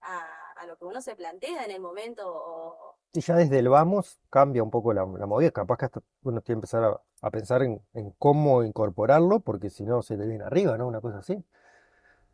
a, 0.00 0.26
a 0.56 0.66
lo 0.66 0.76
que 0.78 0.84
uno 0.84 1.00
se 1.02 1.16
plantea 1.16 1.64
en 1.64 1.70
el 1.72 1.80
momento 1.80 2.22
o, 2.26 2.96
Y 3.14 3.20
ya 3.20 3.36
desde 3.36 3.58
el 3.58 3.68
vamos 3.68 4.20
cambia 4.30 4.62
un 4.62 4.70
poco 4.70 4.92
la, 4.92 5.04
la 5.04 5.26
movida. 5.26 5.50
Capaz 5.50 5.76
que 5.78 5.84
hasta 5.86 6.02
uno 6.22 6.40
tiene 6.40 6.44
que 6.44 6.52
empezar 6.52 6.84
a, 6.84 7.00
a 7.20 7.30
pensar 7.30 7.62
en, 7.62 7.82
en 7.94 8.10
cómo 8.12 8.64
incorporarlo, 8.64 9.40
porque 9.40 9.70
si 9.70 9.84
no 9.84 10.02
se 10.02 10.16
le 10.16 10.26
viene 10.26 10.44
arriba, 10.44 10.76
¿no? 10.78 10.86
Una 10.86 11.00
cosa 11.00 11.18
así. 11.18 11.44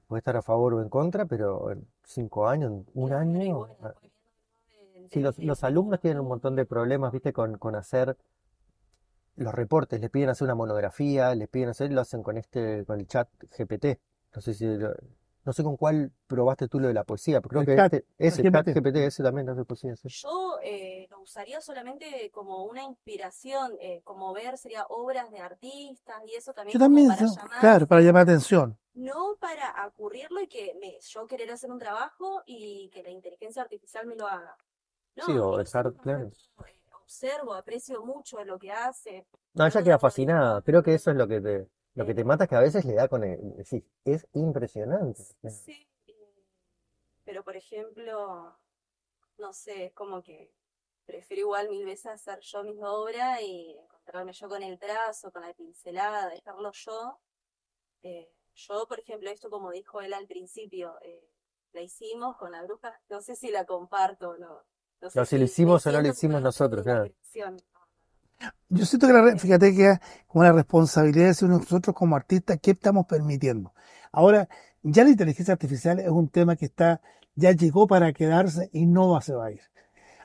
Puede 0.09 0.19
estar 0.21 0.37
a 0.37 0.43
favor 0.43 0.75
o 0.75 0.83
en 0.83 0.89
contra, 0.89 1.27
pero 1.27 1.71
en 1.71 1.87
cinco 2.05 2.49
años, 2.49 2.73
en 2.73 2.87
un 2.95 3.13
año. 3.13 3.59
bueno, 3.59 3.95
Sí, 5.11 5.21
los, 5.21 5.39
los 5.39 5.65
alumnos 5.65 6.01
tienen 6.01 6.21
un 6.21 6.29
montón 6.29 6.57
de 6.57 6.65
problemas, 6.67 7.13
¿viste? 7.13 7.33
Con, 7.33 7.59
con 7.59 7.75
hacer 7.77 8.17
los 9.37 9.55
reportes. 9.55 10.01
Les 10.01 10.11
piden 10.11 10.29
hacer 10.31 10.45
una 10.47 10.55
monografía, 10.55 11.35
les 11.35 11.49
piden 11.49 11.71
hacer, 11.71 11.93
lo 11.93 12.01
hacen 12.01 12.23
con 12.23 12.37
este, 12.37 12.85
con 12.87 13.01
el 13.01 13.07
chat 13.07 13.29
GPT. 13.57 14.01
No 14.35 14.41
sé 14.43 14.55
si, 14.55 14.67
lo- 14.67 14.95
no 15.45 15.53
sé 15.53 15.63
con 15.63 15.77
cuál 15.77 16.13
probaste 16.27 16.69
tú 16.69 16.81
lo 16.81 16.89
de 16.89 16.95
la 16.95 17.05
poesía, 17.05 17.41
pero 17.41 17.51
creo 17.51 17.63
El 17.63 17.67
que 17.67 17.77
chat, 17.77 17.93
este, 17.97 18.05
ese 18.19 18.43
el 18.43 18.51
chat 18.51 18.67
GPT. 18.67 18.75
GPT, 18.75 19.07
ese 19.07 19.23
también 19.23 19.49
hace 19.49 19.65
poesía, 19.65 19.97
sí. 19.97 20.09
Yo 20.23 20.59
eh, 20.63 21.07
lo 21.11 21.21
usaría 21.21 21.61
solamente 21.61 22.31
como 22.33 22.65
una 22.65 22.83
inspiración, 22.83 23.73
eh, 23.81 24.01
como 24.05 24.33
ver 24.33 24.57
sería 24.59 24.85
obras 24.89 25.31
de 25.31 25.39
artistas 25.41 26.23
y 26.27 26.35
eso 26.35 26.53
también 26.55 26.75
Yo 26.75 26.79
como 26.79 26.87
también, 26.87 27.09
para 27.09 27.21
¿no? 27.21 27.27
llamar, 27.27 27.61
claro, 27.61 27.87
para 27.87 28.01
llamar 28.03 28.27
la 28.27 28.33
atención. 28.33 28.77
no 28.95 29.37
para 29.41 29.87
ocurrirlo 29.87 30.41
y 30.43 30.49
que 30.49 30.75
me, 30.81 30.99
yo 31.01 31.27
querer 31.27 31.51
hacer 31.51 31.71
un 31.71 31.79
trabajo 31.79 32.43
y 32.47 32.91
que 32.93 33.03
la 33.03 33.11
inteligencia 33.11 33.63
artificial 33.63 34.07
me 34.07 34.17
lo 34.17 34.27
haga. 34.27 34.57
No, 35.19 35.27
Sí, 35.27 35.33
o 35.37 35.57
dejar, 35.59 35.93
claro. 36.01 36.31
eh, 36.67 36.81
observo, 37.03 37.55
aprecio 37.55 38.05
mucho 38.05 38.45
lo 38.45 38.59
que 38.59 38.71
hace. 38.73 39.27
No, 39.55 39.67
ella 39.67 39.83
queda 39.83 39.99
fascinada. 39.99 40.63
Creo 40.63 40.83
que 40.83 40.95
eso 40.95 41.11
es 41.11 41.17
lo 41.17 41.29
que 41.29 41.41
te, 41.41 41.69
lo 41.95 42.07
que 42.07 42.13
Eh, 42.13 42.15
te 42.15 42.25
mata, 42.25 42.45
es 42.45 42.51
que 42.51 42.57
a 42.57 42.61
veces 42.61 42.85
le 42.85 42.95
da 42.95 43.09
con 43.09 43.25
el, 43.25 43.39
sí, 43.65 43.85
es 44.05 44.27
impresionante. 44.35 45.23
Sí, 45.47 45.89
eh, 46.07 46.15
pero 47.25 47.45
por 47.45 47.57
ejemplo, 47.57 48.57
no 49.39 49.53
sé, 49.53 49.87
es 49.87 49.95
como 49.95 50.23
que 50.23 50.53
prefiero 51.07 51.43
igual 51.43 51.71
mil 51.71 51.85
veces 51.87 52.07
hacer 52.09 52.41
yo 52.41 52.65
mis 52.65 52.81
obras 52.83 53.41
y 53.43 53.77
encontrarme 53.79 54.33
yo 54.35 54.49
con 54.49 54.63
el 54.63 54.79
trazo, 54.79 55.33
con 55.33 55.43
la 55.43 55.55
pincelada, 55.55 56.29
dejarlo 56.31 56.73
yo. 56.73 57.21
Eh, 58.03 58.31
yo, 58.55 58.87
por 58.89 59.01
ejemplo, 59.01 59.31
esto 59.31 59.51
como 59.51 59.71
dijo 59.73 60.01
él 60.03 60.15
al 60.15 60.29
principio, 60.29 60.97
eh, 61.03 61.25
la 61.73 61.83
hicimos 61.83 62.37
con 62.39 62.53
la 62.53 62.65
bruja, 62.65 63.01
no 63.11 63.23
sé 63.23 63.37
si 63.37 63.51
la 63.51 63.67
comparto 63.67 64.31
o 64.31 64.39
no. 64.39 64.65
No 65.03 65.11
sé 65.11 65.19
No, 65.19 65.25
si 65.27 65.39
lo 65.39 65.45
hicimos 65.45 65.87
o 65.87 65.93
no 65.93 66.01
lo 66.01 66.09
hicimos 66.09 66.41
nosotros, 66.43 66.83
claro. 66.85 67.05
creación. 67.05 67.57
Yo 68.69 68.85
siento 68.85 69.07
que 69.07 69.13
la, 69.13 69.37
fíjate 69.37 69.75
que 69.75 69.91
es 69.93 69.99
como 70.27 70.45
la 70.45 70.53
responsabilidad 70.53 71.35
de 71.37 71.49
nosotros 71.49 71.95
como 71.97 72.17
artistas, 72.17 72.59
¿qué 72.63 72.73
estamos 72.73 73.07
permitiendo? 73.07 73.73
Ahora, 74.13 74.49
ya 74.83 75.05
la 75.05 75.11
inteligencia 75.11 75.53
artificial 75.53 75.99
es 76.01 76.09
un 76.09 76.29
tema 76.29 76.57
que 76.57 76.67
está, 76.67 77.01
ya 77.35 77.53
llegó 77.53 77.87
para 77.87 78.13
quedarse 78.13 78.69
y 78.73 78.87
no 78.87 79.11
va- 79.11 79.23
se 79.23 79.35
va 79.35 79.47
a 79.47 79.51
ir. 79.53 79.61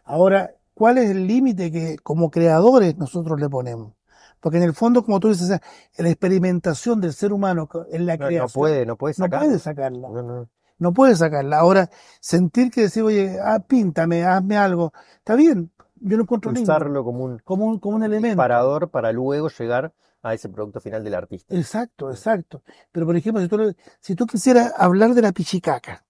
Ahora, 0.05 0.51
¿cuál 0.73 0.97
es 0.99 1.09
el 1.11 1.27
límite 1.27 1.71
que 1.71 1.97
como 1.99 2.31
creadores 2.31 2.97
nosotros 2.97 3.39
le 3.39 3.49
ponemos? 3.49 3.93
Porque 4.41 4.57
en 4.57 4.63
el 4.63 4.73
fondo, 4.73 5.05
como 5.05 5.19
tú 5.19 5.29
dices, 5.29 5.49
la 5.97 6.09
experimentación 6.09 7.01
del 7.01 7.13
ser 7.13 7.33
humano 7.33 7.69
en 7.91 8.05
la 8.05 8.17
No, 8.17 8.25
no 8.25 8.29
creación 8.29 8.49
puede, 8.49 8.85
no 8.85 8.97
puede 8.97 9.15
no 9.17 9.25
sacarlo. 9.25 9.47
puede 9.47 9.59
sacarla. 9.59 10.09
No, 10.09 10.21
no. 10.23 10.49
No 10.83 10.93
puede 10.93 11.15
sacarla. 11.15 11.59
Ahora, 11.59 11.89
sentir 12.19 12.69
que 12.69 12.81
decir, 12.81 13.03
oye, 13.03 13.37
ah, 13.41 13.63
píntame, 13.65 14.25
hazme 14.25 14.57
algo, 14.57 14.91
está 15.15 15.33
bien. 15.33 15.71
Yo 15.95 16.17
lo 16.17 16.23
encuentro 16.23 16.51
Usarlo 16.51 17.05
como 17.05 17.23
un 17.23 17.39
como 17.39 17.65
un, 17.65 17.79
como 17.79 17.95
un 17.95 18.03
elemento. 18.03 18.27
disparador 18.27 18.89
para 18.89 19.13
luego 19.13 19.47
llegar 19.47 19.93
a 20.21 20.33
ese 20.33 20.49
producto 20.49 20.81
final 20.81 21.01
del 21.01 21.15
artista. 21.15 21.55
Exacto, 21.55 22.11
exacto. 22.11 22.63
Pero 22.91 23.05
por 23.05 23.15
ejemplo, 23.15 23.41
si 23.41 23.47
tú, 23.47 23.75
si 24.01 24.15
tú 24.15 24.25
quisieras 24.27 24.73
hablar 24.77 25.13
de 25.13 25.21
la 25.21 25.31
pichicaca, 25.31 26.03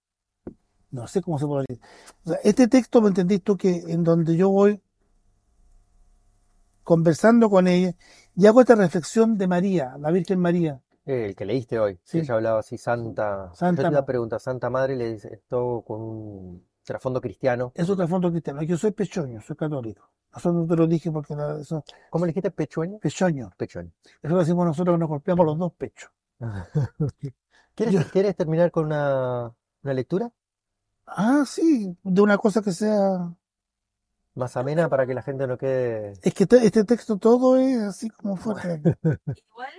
no 0.90 1.06
sé 1.06 1.22
cómo 1.22 1.38
se 1.38 1.46
puede 1.46 1.66
decir. 1.68 1.84
O 2.26 2.30
sea, 2.30 2.40
este 2.44 2.68
texto, 2.68 3.00
¿me 3.00 3.10
entendís 3.10 3.44
tú? 3.44 3.56
Que 3.56 3.84
en 3.88 4.04
donde 4.04 4.36
yo 4.36 4.50
voy 4.50 4.82
conversando 6.84 7.48
con 7.48 7.68
ella 7.68 7.94
y 8.36 8.48
hago 8.48 8.62
esta 8.62 8.74
reflexión 8.74 9.38
de 9.38 9.48
María, 9.48 9.96
la 10.00 10.10
Virgen 10.10 10.40
María. 10.40 10.82
Eh, 11.06 11.26
El 11.28 11.36
que 11.36 11.46
leíste 11.46 11.80
hoy, 11.80 12.00
Sí. 12.04 12.20
ella 12.20 12.36
hablaba 12.36 12.60
así, 12.60 12.78
Santa. 12.78 13.52
Santa 13.54 13.82
Yo 13.84 13.88
te 13.90 13.92
iba 13.94 14.00
a 14.00 14.02
Ma- 14.02 14.06
preguntar, 14.06 14.40
Santa 14.40 14.70
Madre, 14.70 14.96
le 14.96 15.12
dice 15.14 15.34
esto 15.34 15.84
con 15.86 16.02
un 16.02 16.68
trasfondo 16.84 17.20
cristiano. 17.22 17.72
Es 17.76 17.90
un 17.90 17.98
trasfondo 17.98 18.30
cristiano. 18.32 18.62
Yo 18.64 18.78
soy 18.78 18.92
pechoño, 18.92 19.42
soy 19.42 19.56
católico. 19.56 20.10
Eso 20.36 20.52
no 20.52 20.66
te 20.66 20.76
lo 20.76 20.88
dije 20.88 21.12
porque 21.12 21.36
no- 21.36 21.58
eso, 21.58 21.84
¿Cómo 22.10 22.26
le 22.26 22.30
dijiste? 22.32 22.52
¿Pechueño? 22.52 23.00
pechoño. 23.00 23.52
Pechueño. 23.58 23.92
Eso 24.22 24.34
lo 24.34 24.40
decimos 24.40 24.66
nosotros 24.66 24.96
que 24.96 25.00
nos 25.00 25.10
golpeamos 25.10 25.46
los 25.46 25.58
dos 25.60 25.74
pechos. 25.74 26.12
¿Quieres, 27.76 27.94
Yo- 27.94 28.02
quieres 28.12 28.36
terminar 28.36 28.72
con 28.72 28.86
una, 28.86 29.52
una 29.84 29.94
lectura 29.94 30.32
Ah, 31.06 31.44
sí, 31.46 31.98
de 32.02 32.22
una 32.22 32.38
cosa 32.38 32.62
que 32.62 32.72
sea. 32.72 33.34
más 34.36 34.56
amena 34.58 34.90
para 34.90 35.06
que 35.06 35.14
la 35.14 35.22
gente 35.22 35.46
no 35.46 35.58
quede... 35.58 36.14
Es 36.24 36.34
que 36.34 36.46
te- 36.48 36.66
este 36.66 36.86
texto 36.86 37.18
todo 37.18 37.58
es 37.58 37.78
así 37.82 38.10
como 38.10 38.36
fuerte. 38.38 38.80
Igual, 39.04 39.70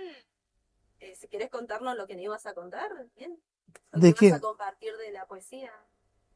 si 1.25 1.29
querés 1.29 1.49
contarnos 1.49 1.97
lo 1.97 2.05
que 2.05 2.15
me 2.15 2.21
ibas 2.21 2.45
a 2.45 2.53
contar, 2.53 2.89
bien. 3.17 3.37
Lo 3.91 3.99
¿De 3.99 4.13
que 4.13 4.19
qué? 4.19 4.25
ibas 4.27 4.37
a 4.39 4.41
compartir 4.41 4.91
de 5.03 5.11
la 5.11 5.25
poesía. 5.25 5.71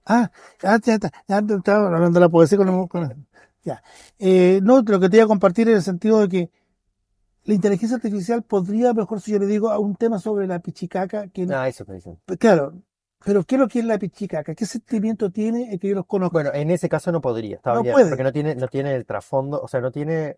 Ah, 0.05 0.31
ya 0.61 0.75
está. 0.75 1.11
Ya 1.27 1.41
te 1.41 1.53
estaba 1.53 1.85
hablando 1.87 2.19
de 2.19 2.25
la 2.25 2.29
poesía 2.29 2.57
con, 2.57 2.87
con- 2.87 3.27
ya. 3.63 3.83
Eh, 4.17 4.59
no, 4.63 4.81
lo 4.81 4.99
que 4.99 5.09
te 5.09 5.17
iba 5.17 5.25
a 5.25 5.27
compartir 5.27 5.69
en 5.69 5.75
el 5.75 5.83
sentido 5.83 6.21
de 6.21 6.29
que 6.29 6.51
la 7.43 7.53
inteligencia 7.53 7.97
artificial 7.97 8.41
podría, 8.43 8.93
mejor 8.93 9.21
si 9.21 9.31
yo 9.31 9.39
le 9.39 9.45
digo, 9.45 9.69
a 9.69 9.77
un 9.77 9.95
tema 9.95 10.17
sobre 10.19 10.47
la 10.47 10.59
pichicaca, 10.59 11.27
que 11.27 11.47
Ah, 11.51 11.67
eso 11.67 11.85
te 11.85 11.93
dicen. 11.93 12.19
claro, 12.39 12.73
pero 13.23 13.43
¿qué 13.43 13.55
es 13.55 13.61
lo 13.61 13.67
que 13.67 13.79
es 13.79 13.85
la 13.85 13.99
pichicaca? 13.99 14.55
¿Qué 14.55 14.65
sentimiento 14.65 15.29
tiene 15.29 15.71
el 15.73 15.79
que 15.79 15.89
yo 15.89 15.95
los 15.95 16.05
conozco? 16.07 16.33
Bueno, 16.33 16.51
en 16.53 16.71
ese 16.71 16.89
caso 16.89 17.11
no 17.11 17.21
podría, 17.21 17.57
está 17.57 17.73
No 17.73 17.83
bien, 17.83 17.93
puede. 17.93 18.09
porque 18.09 18.23
no 18.23 18.31
tiene, 18.31 18.55
no 18.55 18.67
tiene 18.67 18.95
el 18.95 19.05
trasfondo, 19.05 19.61
o 19.61 19.67
sea, 19.67 19.81
no 19.81 19.91
tiene 19.91 20.37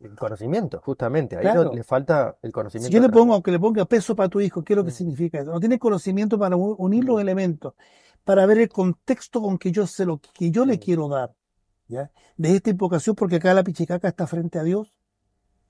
el 0.00 0.14
conocimiento, 0.14 0.80
justamente. 0.84 1.36
Ahí 1.36 1.46
no- 1.54 1.72
le 1.72 1.82
falta 1.82 2.36
el 2.42 2.52
conocimiento. 2.52 2.88
Si 2.88 2.94
yo 2.94 3.00
le 3.00 3.08
pongo, 3.12 3.34
aunque 3.34 3.50
le 3.50 3.58
ponga 3.58 3.84
peso 3.86 4.14
para 4.14 4.28
tu 4.28 4.40
hijo, 4.40 4.62
¿qué 4.62 4.74
es 4.74 4.76
lo 4.76 4.84
que 4.84 4.90
Mm. 4.90 4.94
significa 4.94 5.40
eso? 5.40 5.52
No 5.52 5.60
tiene 5.60 5.78
conocimiento 5.78 6.38
para 6.38 6.54
unir 6.56 7.04
los 7.04 7.20
elementos, 7.20 7.74
para 8.24 8.44
ver 8.46 8.58
el 8.58 8.68
contexto 8.68 9.40
con 9.40 9.56
que 9.58 9.72
yo 9.72 9.86
sé 9.86 10.04
lo 10.04 10.20
que 10.20 10.50
yo 10.50 10.66
le 10.66 10.76
Mm. 10.76 10.80
quiero 10.80 11.08
dar, 11.08 11.34
¿ya? 11.88 12.10
De 12.36 12.54
esta 12.56 12.70
invocación, 12.70 13.16
porque 13.16 13.36
acá 13.36 13.54
la 13.54 13.64
pichicaca 13.64 14.08
está 14.08 14.26
frente 14.26 14.58
a 14.58 14.62
Dios, 14.62 14.92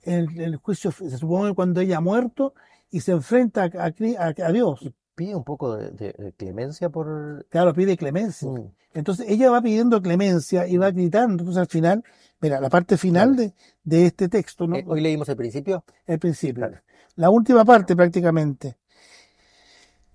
el, 0.02 0.40
el 0.40 0.56
juicio 0.56 0.90
se 0.92 1.16
supone 1.18 1.54
cuando 1.54 1.80
ella 1.80 1.98
ha 1.98 2.00
muerto 2.00 2.54
y 2.90 3.00
se 3.00 3.12
enfrenta 3.12 3.64
a, 3.64 3.66
a- 3.84 4.46
a 4.46 4.52
Dios. 4.52 4.90
Pide 5.16 5.34
un 5.34 5.42
poco 5.44 5.76
de, 5.76 5.90
de- 5.90 6.12
de 6.12 6.32
clemencia 6.34 6.88
por... 6.90 7.46
Claro, 7.48 7.74
pide 7.74 7.96
clemencia. 7.96 8.48
Mm. 8.48 8.70
Entonces 8.94 9.26
ella 9.28 9.50
va 9.50 9.60
pidiendo 9.60 10.00
clemencia 10.00 10.68
y 10.68 10.76
va 10.76 10.90
gritando. 10.92 11.42
Entonces 11.42 11.56
al 11.60 11.66
final, 11.66 12.04
mira, 12.40 12.60
la 12.60 12.68
parte 12.70 12.96
final 12.96 13.34
Claro. 13.34 13.42
de, 13.42 13.54
de 13.98 14.06
este 14.06 14.28
texto, 14.28 14.66
¿no? 14.68 14.76
Eh, 14.76 14.84
hoy 14.86 15.00
leímos 15.00 15.28
el 15.28 15.36
principio. 15.36 15.82
el 16.06 16.18
principio. 16.18 16.66
Claro. 16.68 16.82
La 17.16 17.30
última 17.30 17.64
parte 17.64 17.96
prácticamente. 17.96 18.76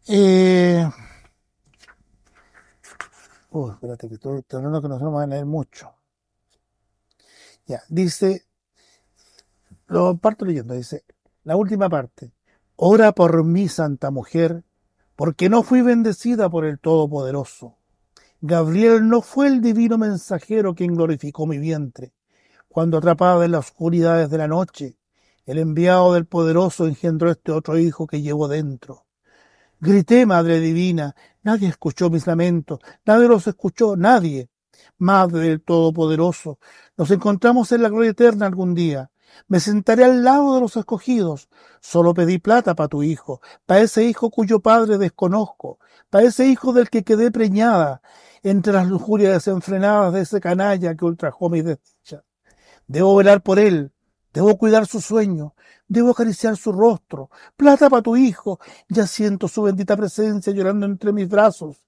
Eh... 0.07 0.87
Uy, 3.51 3.71
espérate 3.71 4.07
que 4.07 4.13
estoy 4.15 4.41
tratando 4.43 4.81
que 4.81 4.87
no 4.87 4.97
se 4.97 5.03
nos 5.03 5.13
van 5.13 5.23
a 5.23 5.27
leer 5.35 5.45
mucho. 5.45 5.91
Ya, 7.65 7.81
dice, 7.89 8.45
lo 9.87 10.15
parto 10.17 10.45
leyendo, 10.45 10.73
dice, 10.73 11.03
la 11.43 11.55
última 11.57 11.89
parte. 11.89 12.31
Ora 12.77 13.11
por 13.11 13.43
mí, 13.43 13.67
Santa 13.67 14.09
Mujer, 14.09 14.63
porque 15.21 15.49
no 15.49 15.61
fui 15.61 15.83
bendecida 15.83 16.49
por 16.49 16.65
el 16.65 16.79
Todopoderoso. 16.79 17.77
Gabriel 18.41 19.07
no 19.07 19.21
fue 19.21 19.45
el 19.45 19.61
divino 19.61 19.99
mensajero 19.99 20.73
quien 20.73 20.95
glorificó 20.95 21.45
mi 21.45 21.59
vientre, 21.59 22.15
cuando 22.67 22.97
atrapada 22.97 23.45
en 23.45 23.51
las 23.51 23.67
oscuridades 23.67 24.31
de 24.31 24.37
la 24.39 24.47
noche, 24.47 24.97
el 25.45 25.59
enviado 25.59 26.15
del 26.15 26.25
poderoso 26.25 26.87
engendró 26.87 27.29
este 27.29 27.51
otro 27.51 27.77
hijo 27.77 28.07
que 28.07 28.23
llevo 28.23 28.47
dentro. 28.47 29.05
Grité, 29.79 30.25
Madre 30.25 30.59
Divina, 30.59 31.15
nadie 31.43 31.67
escuchó 31.67 32.09
mis 32.09 32.25
lamentos, 32.25 32.79
nadie 33.05 33.27
los 33.27 33.45
escuchó, 33.45 33.95
nadie. 33.95 34.49
Madre 34.97 35.49
del 35.49 35.61
Todopoderoso, 35.61 36.57
nos 36.97 37.11
encontramos 37.11 37.71
en 37.71 37.83
la 37.83 37.89
gloria 37.89 38.09
eterna 38.09 38.47
algún 38.47 38.73
día. 38.73 39.11
Me 39.47 39.59
sentaré 39.59 40.03
al 40.03 40.23
lado 40.23 40.55
de 40.55 40.61
los 40.61 40.75
escogidos. 40.77 41.49
Solo 41.79 42.13
pedí 42.13 42.37
plata 42.37 42.75
para 42.75 42.89
tu 42.89 43.03
hijo, 43.03 43.41
para 43.65 43.81
ese 43.81 44.05
hijo 44.05 44.29
cuyo 44.29 44.59
padre 44.59 44.97
desconozco, 44.97 45.79
para 46.09 46.25
ese 46.25 46.47
hijo 46.47 46.73
del 46.73 46.89
que 46.89 47.03
quedé 47.03 47.31
preñada 47.31 48.01
entre 48.43 48.73
las 48.73 48.87
lujurias 48.87 49.33
desenfrenadas 49.33 50.13
de 50.13 50.21
ese 50.21 50.39
canalla 50.39 50.95
que 50.95 51.05
ultrajó 51.05 51.49
mi 51.49 51.61
desdicha. 51.61 52.23
Debo 52.87 53.15
velar 53.15 53.41
por 53.41 53.59
él, 53.59 53.91
debo 54.33 54.57
cuidar 54.57 54.87
su 54.87 55.01
sueño, 55.01 55.55
debo 55.87 56.11
acariciar 56.11 56.57
su 56.57 56.71
rostro. 56.71 57.29
Plata 57.55 57.89
para 57.89 58.01
tu 58.01 58.15
hijo, 58.15 58.59
ya 58.89 59.07
siento 59.07 59.47
su 59.47 59.63
bendita 59.63 59.95
presencia 59.95 60.53
llorando 60.53 60.85
entre 60.85 61.13
mis 61.13 61.27
brazos. 61.27 61.83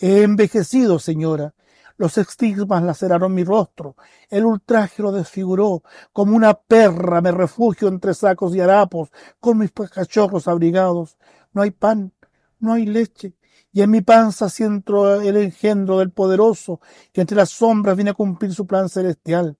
He 0.00 0.22
envejecido, 0.22 0.98
señora. 0.98 1.54
Los 1.96 2.18
estigmas 2.18 2.82
laceraron 2.82 3.32
mi 3.32 3.44
rostro, 3.44 3.94
el 4.28 4.44
ultraje 4.44 5.00
lo 5.00 5.12
desfiguró, 5.12 5.84
como 6.12 6.34
una 6.34 6.54
perra 6.54 7.20
me 7.20 7.30
refugio 7.30 7.86
entre 7.86 8.14
sacos 8.14 8.54
y 8.54 8.60
harapos, 8.60 9.10
con 9.38 9.58
mis 9.58 9.70
cachorros 9.70 10.48
abrigados. 10.48 11.16
No 11.52 11.62
hay 11.62 11.70
pan, 11.70 12.12
no 12.58 12.72
hay 12.72 12.86
leche, 12.86 13.34
y 13.70 13.82
en 13.82 13.90
mi 13.90 14.00
panza 14.00 14.48
siento 14.48 15.20
el 15.20 15.36
engendro 15.36 16.00
del 16.00 16.10
poderoso, 16.10 16.80
que 17.12 17.20
entre 17.20 17.36
las 17.36 17.50
sombras 17.50 17.94
viene 17.94 18.10
a 18.10 18.14
cumplir 18.14 18.52
su 18.52 18.66
plan 18.66 18.88
celestial. 18.88 19.56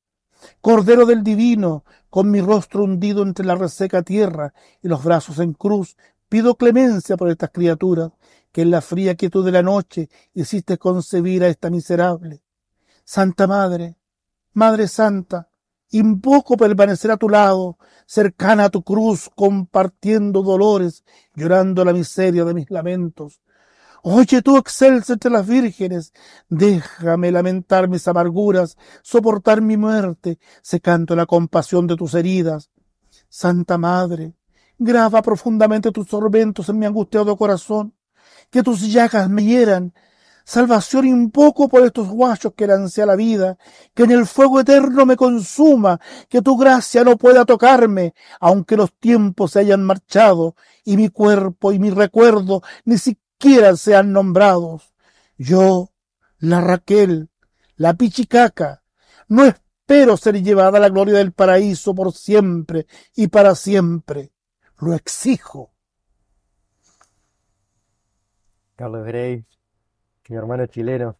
Cordero 0.60 1.06
del 1.06 1.22
divino, 1.22 1.84
con 2.10 2.30
mi 2.30 2.40
rostro 2.40 2.82
hundido 2.82 3.22
entre 3.22 3.46
la 3.46 3.54
reseca 3.54 4.02
tierra 4.02 4.54
y 4.82 4.88
los 4.88 5.04
brazos 5.04 5.38
en 5.38 5.52
cruz, 5.52 5.96
pido 6.28 6.56
clemencia 6.56 7.16
por 7.16 7.28
estas 7.30 7.50
criaturas 7.50 8.10
que 8.54 8.62
en 8.62 8.70
la 8.70 8.80
fría 8.80 9.16
quietud 9.16 9.44
de 9.44 9.50
la 9.50 9.64
noche 9.64 10.08
hiciste 10.32 10.78
concebir 10.78 11.42
a 11.42 11.48
esta 11.48 11.70
miserable. 11.70 12.40
Santa 13.04 13.48
Madre, 13.48 13.96
Madre 14.52 14.86
Santa, 14.86 15.48
invoco 15.90 16.56
permanecer 16.56 17.10
a 17.10 17.16
tu 17.16 17.28
lado, 17.28 17.78
cercana 18.06 18.66
a 18.66 18.70
tu 18.70 18.84
cruz, 18.84 19.28
compartiendo 19.34 20.42
dolores, 20.42 21.02
llorando 21.34 21.84
la 21.84 21.92
miseria 21.92 22.44
de 22.44 22.54
mis 22.54 22.70
lamentos. 22.70 23.40
Oye 24.04 24.40
tú, 24.40 24.56
excelsa 24.56 25.14
entre 25.14 25.32
las 25.32 25.48
vírgenes, 25.48 26.12
déjame 26.48 27.32
lamentar 27.32 27.88
mis 27.88 28.06
amarguras, 28.06 28.76
soportar 29.02 29.62
mi 29.62 29.76
muerte, 29.76 30.38
secando 30.62 31.16
la 31.16 31.26
compasión 31.26 31.88
de 31.88 31.96
tus 31.96 32.14
heridas. 32.14 32.70
Santa 33.28 33.78
Madre, 33.78 34.34
graba 34.78 35.22
profundamente 35.22 35.90
tus 35.90 36.06
tormentos 36.06 36.68
en 36.68 36.78
mi 36.78 36.86
angustiado 36.86 37.36
corazón, 37.36 37.93
que 38.54 38.62
tus 38.62 38.82
llagas 38.82 39.28
me 39.28 39.42
hieran. 39.42 39.92
Salvación 40.44 41.08
invoco 41.08 41.68
por 41.68 41.84
estos 41.84 42.06
guayos 42.06 42.52
que 42.56 42.68
lancé 42.68 43.02
a 43.02 43.06
la 43.06 43.16
vida, 43.16 43.58
que 43.94 44.04
en 44.04 44.12
el 44.12 44.26
fuego 44.26 44.60
eterno 44.60 45.04
me 45.04 45.16
consuma, 45.16 46.00
que 46.28 46.40
tu 46.40 46.56
gracia 46.56 47.02
no 47.02 47.16
pueda 47.16 47.44
tocarme, 47.44 48.14
aunque 48.38 48.76
los 48.76 48.92
tiempos 48.92 49.50
se 49.50 49.58
hayan 49.58 49.82
marchado 49.82 50.54
y 50.84 50.96
mi 50.96 51.08
cuerpo 51.08 51.72
y 51.72 51.80
mi 51.80 51.90
recuerdo 51.90 52.62
ni 52.84 52.96
siquiera 52.96 53.74
sean 53.74 54.12
nombrados. 54.12 54.94
Yo, 55.36 55.90
la 56.38 56.60
Raquel, 56.60 57.30
la 57.74 57.94
Pichicaca, 57.94 58.84
no 59.26 59.46
espero 59.46 60.16
ser 60.16 60.40
llevada 60.40 60.78
a 60.78 60.80
la 60.80 60.90
gloria 60.90 61.14
del 61.14 61.32
paraíso 61.32 61.92
por 61.92 62.12
siempre 62.12 62.86
y 63.16 63.26
para 63.26 63.56
siempre. 63.56 64.30
Lo 64.78 64.94
exijo. 64.94 65.73
Carlos 68.76 69.04
Grey, 69.04 69.44
mi 70.28 70.36
hermano 70.36 70.66
chileno, 70.66 71.16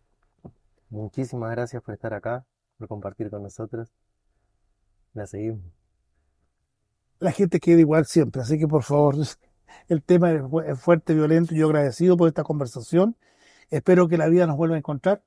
muchísimas 0.91 1.51
gracias 1.53 1.83
por 1.83 1.95
estar 1.95 2.15
acá, 2.15 2.47
por 2.79 2.89
compartir 2.89 3.31
con 3.31 3.43
nosotros. 3.45 3.93
La 5.15 5.27
seguimos. 5.27 5.73
La 7.19 7.33
gente 7.33 7.59
queda 7.61 7.81
igual 7.81 8.07
siempre, 8.07 8.43
así 8.43 8.57
que 8.59 8.69
por 8.69 8.83
favor, 8.85 9.17
el 9.89 10.03
tema 10.03 10.31
es 10.33 10.43
fu- 10.49 10.61
es 10.61 10.79
fuerte, 10.81 11.15
violento, 11.15 11.55
yo 11.55 11.67
agradecido 11.67 12.17
por 12.17 12.29
esta 12.29 12.45
conversación. 12.45 13.17
Espero 13.71 14.09
que 14.09 14.19
la 14.19 14.29
vida 14.29 14.47
nos 14.47 14.57
vuelva 14.57 14.77
a 14.77 14.79
encontrar. 14.79 15.23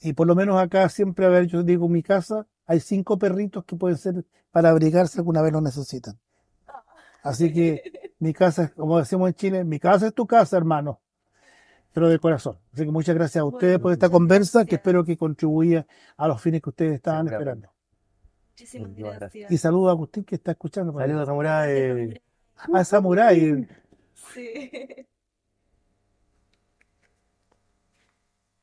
Y 0.00 0.14
por 0.14 0.26
lo 0.28 0.34
menos 0.36 0.60
acá 0.60 0.88
siempre, 0.90 1.26
a 1.26 1.30
ver, 1.30 1.46
yo 1.46 1.62
digo, 1.64 1.88
mi 1.88 2.02
casa 2.02 2.46
hay 2.66 2.80
cinco 2.80 3.18
perritos 3.18 3.64
que 3.64 3.76
pueden 3.76 3.98
ser 3.98 4.24
para 4.52 4.70
abrigarse 4.70 5.18
alguna 5.20 5.42
vez 5.42 5.52
lo 5.52 5.60
necesitan. 5.62 6.18
Así 7.22 7.52
que 7.52 8.12
mi 8.18 8.32
casa, 8.32 8.72
como 8.74 8.98
decimos 8.98 9.28
en 9.28 9.34
Chile, 9.34 9.64
mi 9.64 9.78
casa 9.78 10.06
es 10.08 10.14
tu 10.14 10.26
casa, 10.26 10.56
hermano, 10.56 11.00
pero 11.92 12.08
de 12.08 12.18
corazón. 12.18 12.56
Así 12.72 12.84
que 12.84 12.90
muchas 12.90 13.14
gracias 13.14 13.42
a 13.42 13.44
ustedes 13.44 13.78
por 13.78 13.92
esta 13.92 14.08
conversa 14.08 14.64
que 14.64 14.76
espero 14.76 15.04
que 15.04 15.16
contribuya 15.16 15.86
a 16.16 16.28
los 16.28 16.40
fines 16.40 16.62
que 16.62 16.70
ustedes 16.70 16.94
estaban 16.94 17.28
esperando. 17.28 17.68
Muchísimas 18.52 19.18
gracias. 19.18 19.50
Y 19.50 19.56
saludo 19.58 19.88
a 19.88 19.92
Agustín 19.92 20.24
que 20.24 20.34
está 20.34 20.52
escuchando. 20.52 20.92
Saludos, 20.92 21.26
Samurai. 21.26 22.20
A 22.72 22.84
Samurai. 22.84 23.68
Sí. 24.14 24.70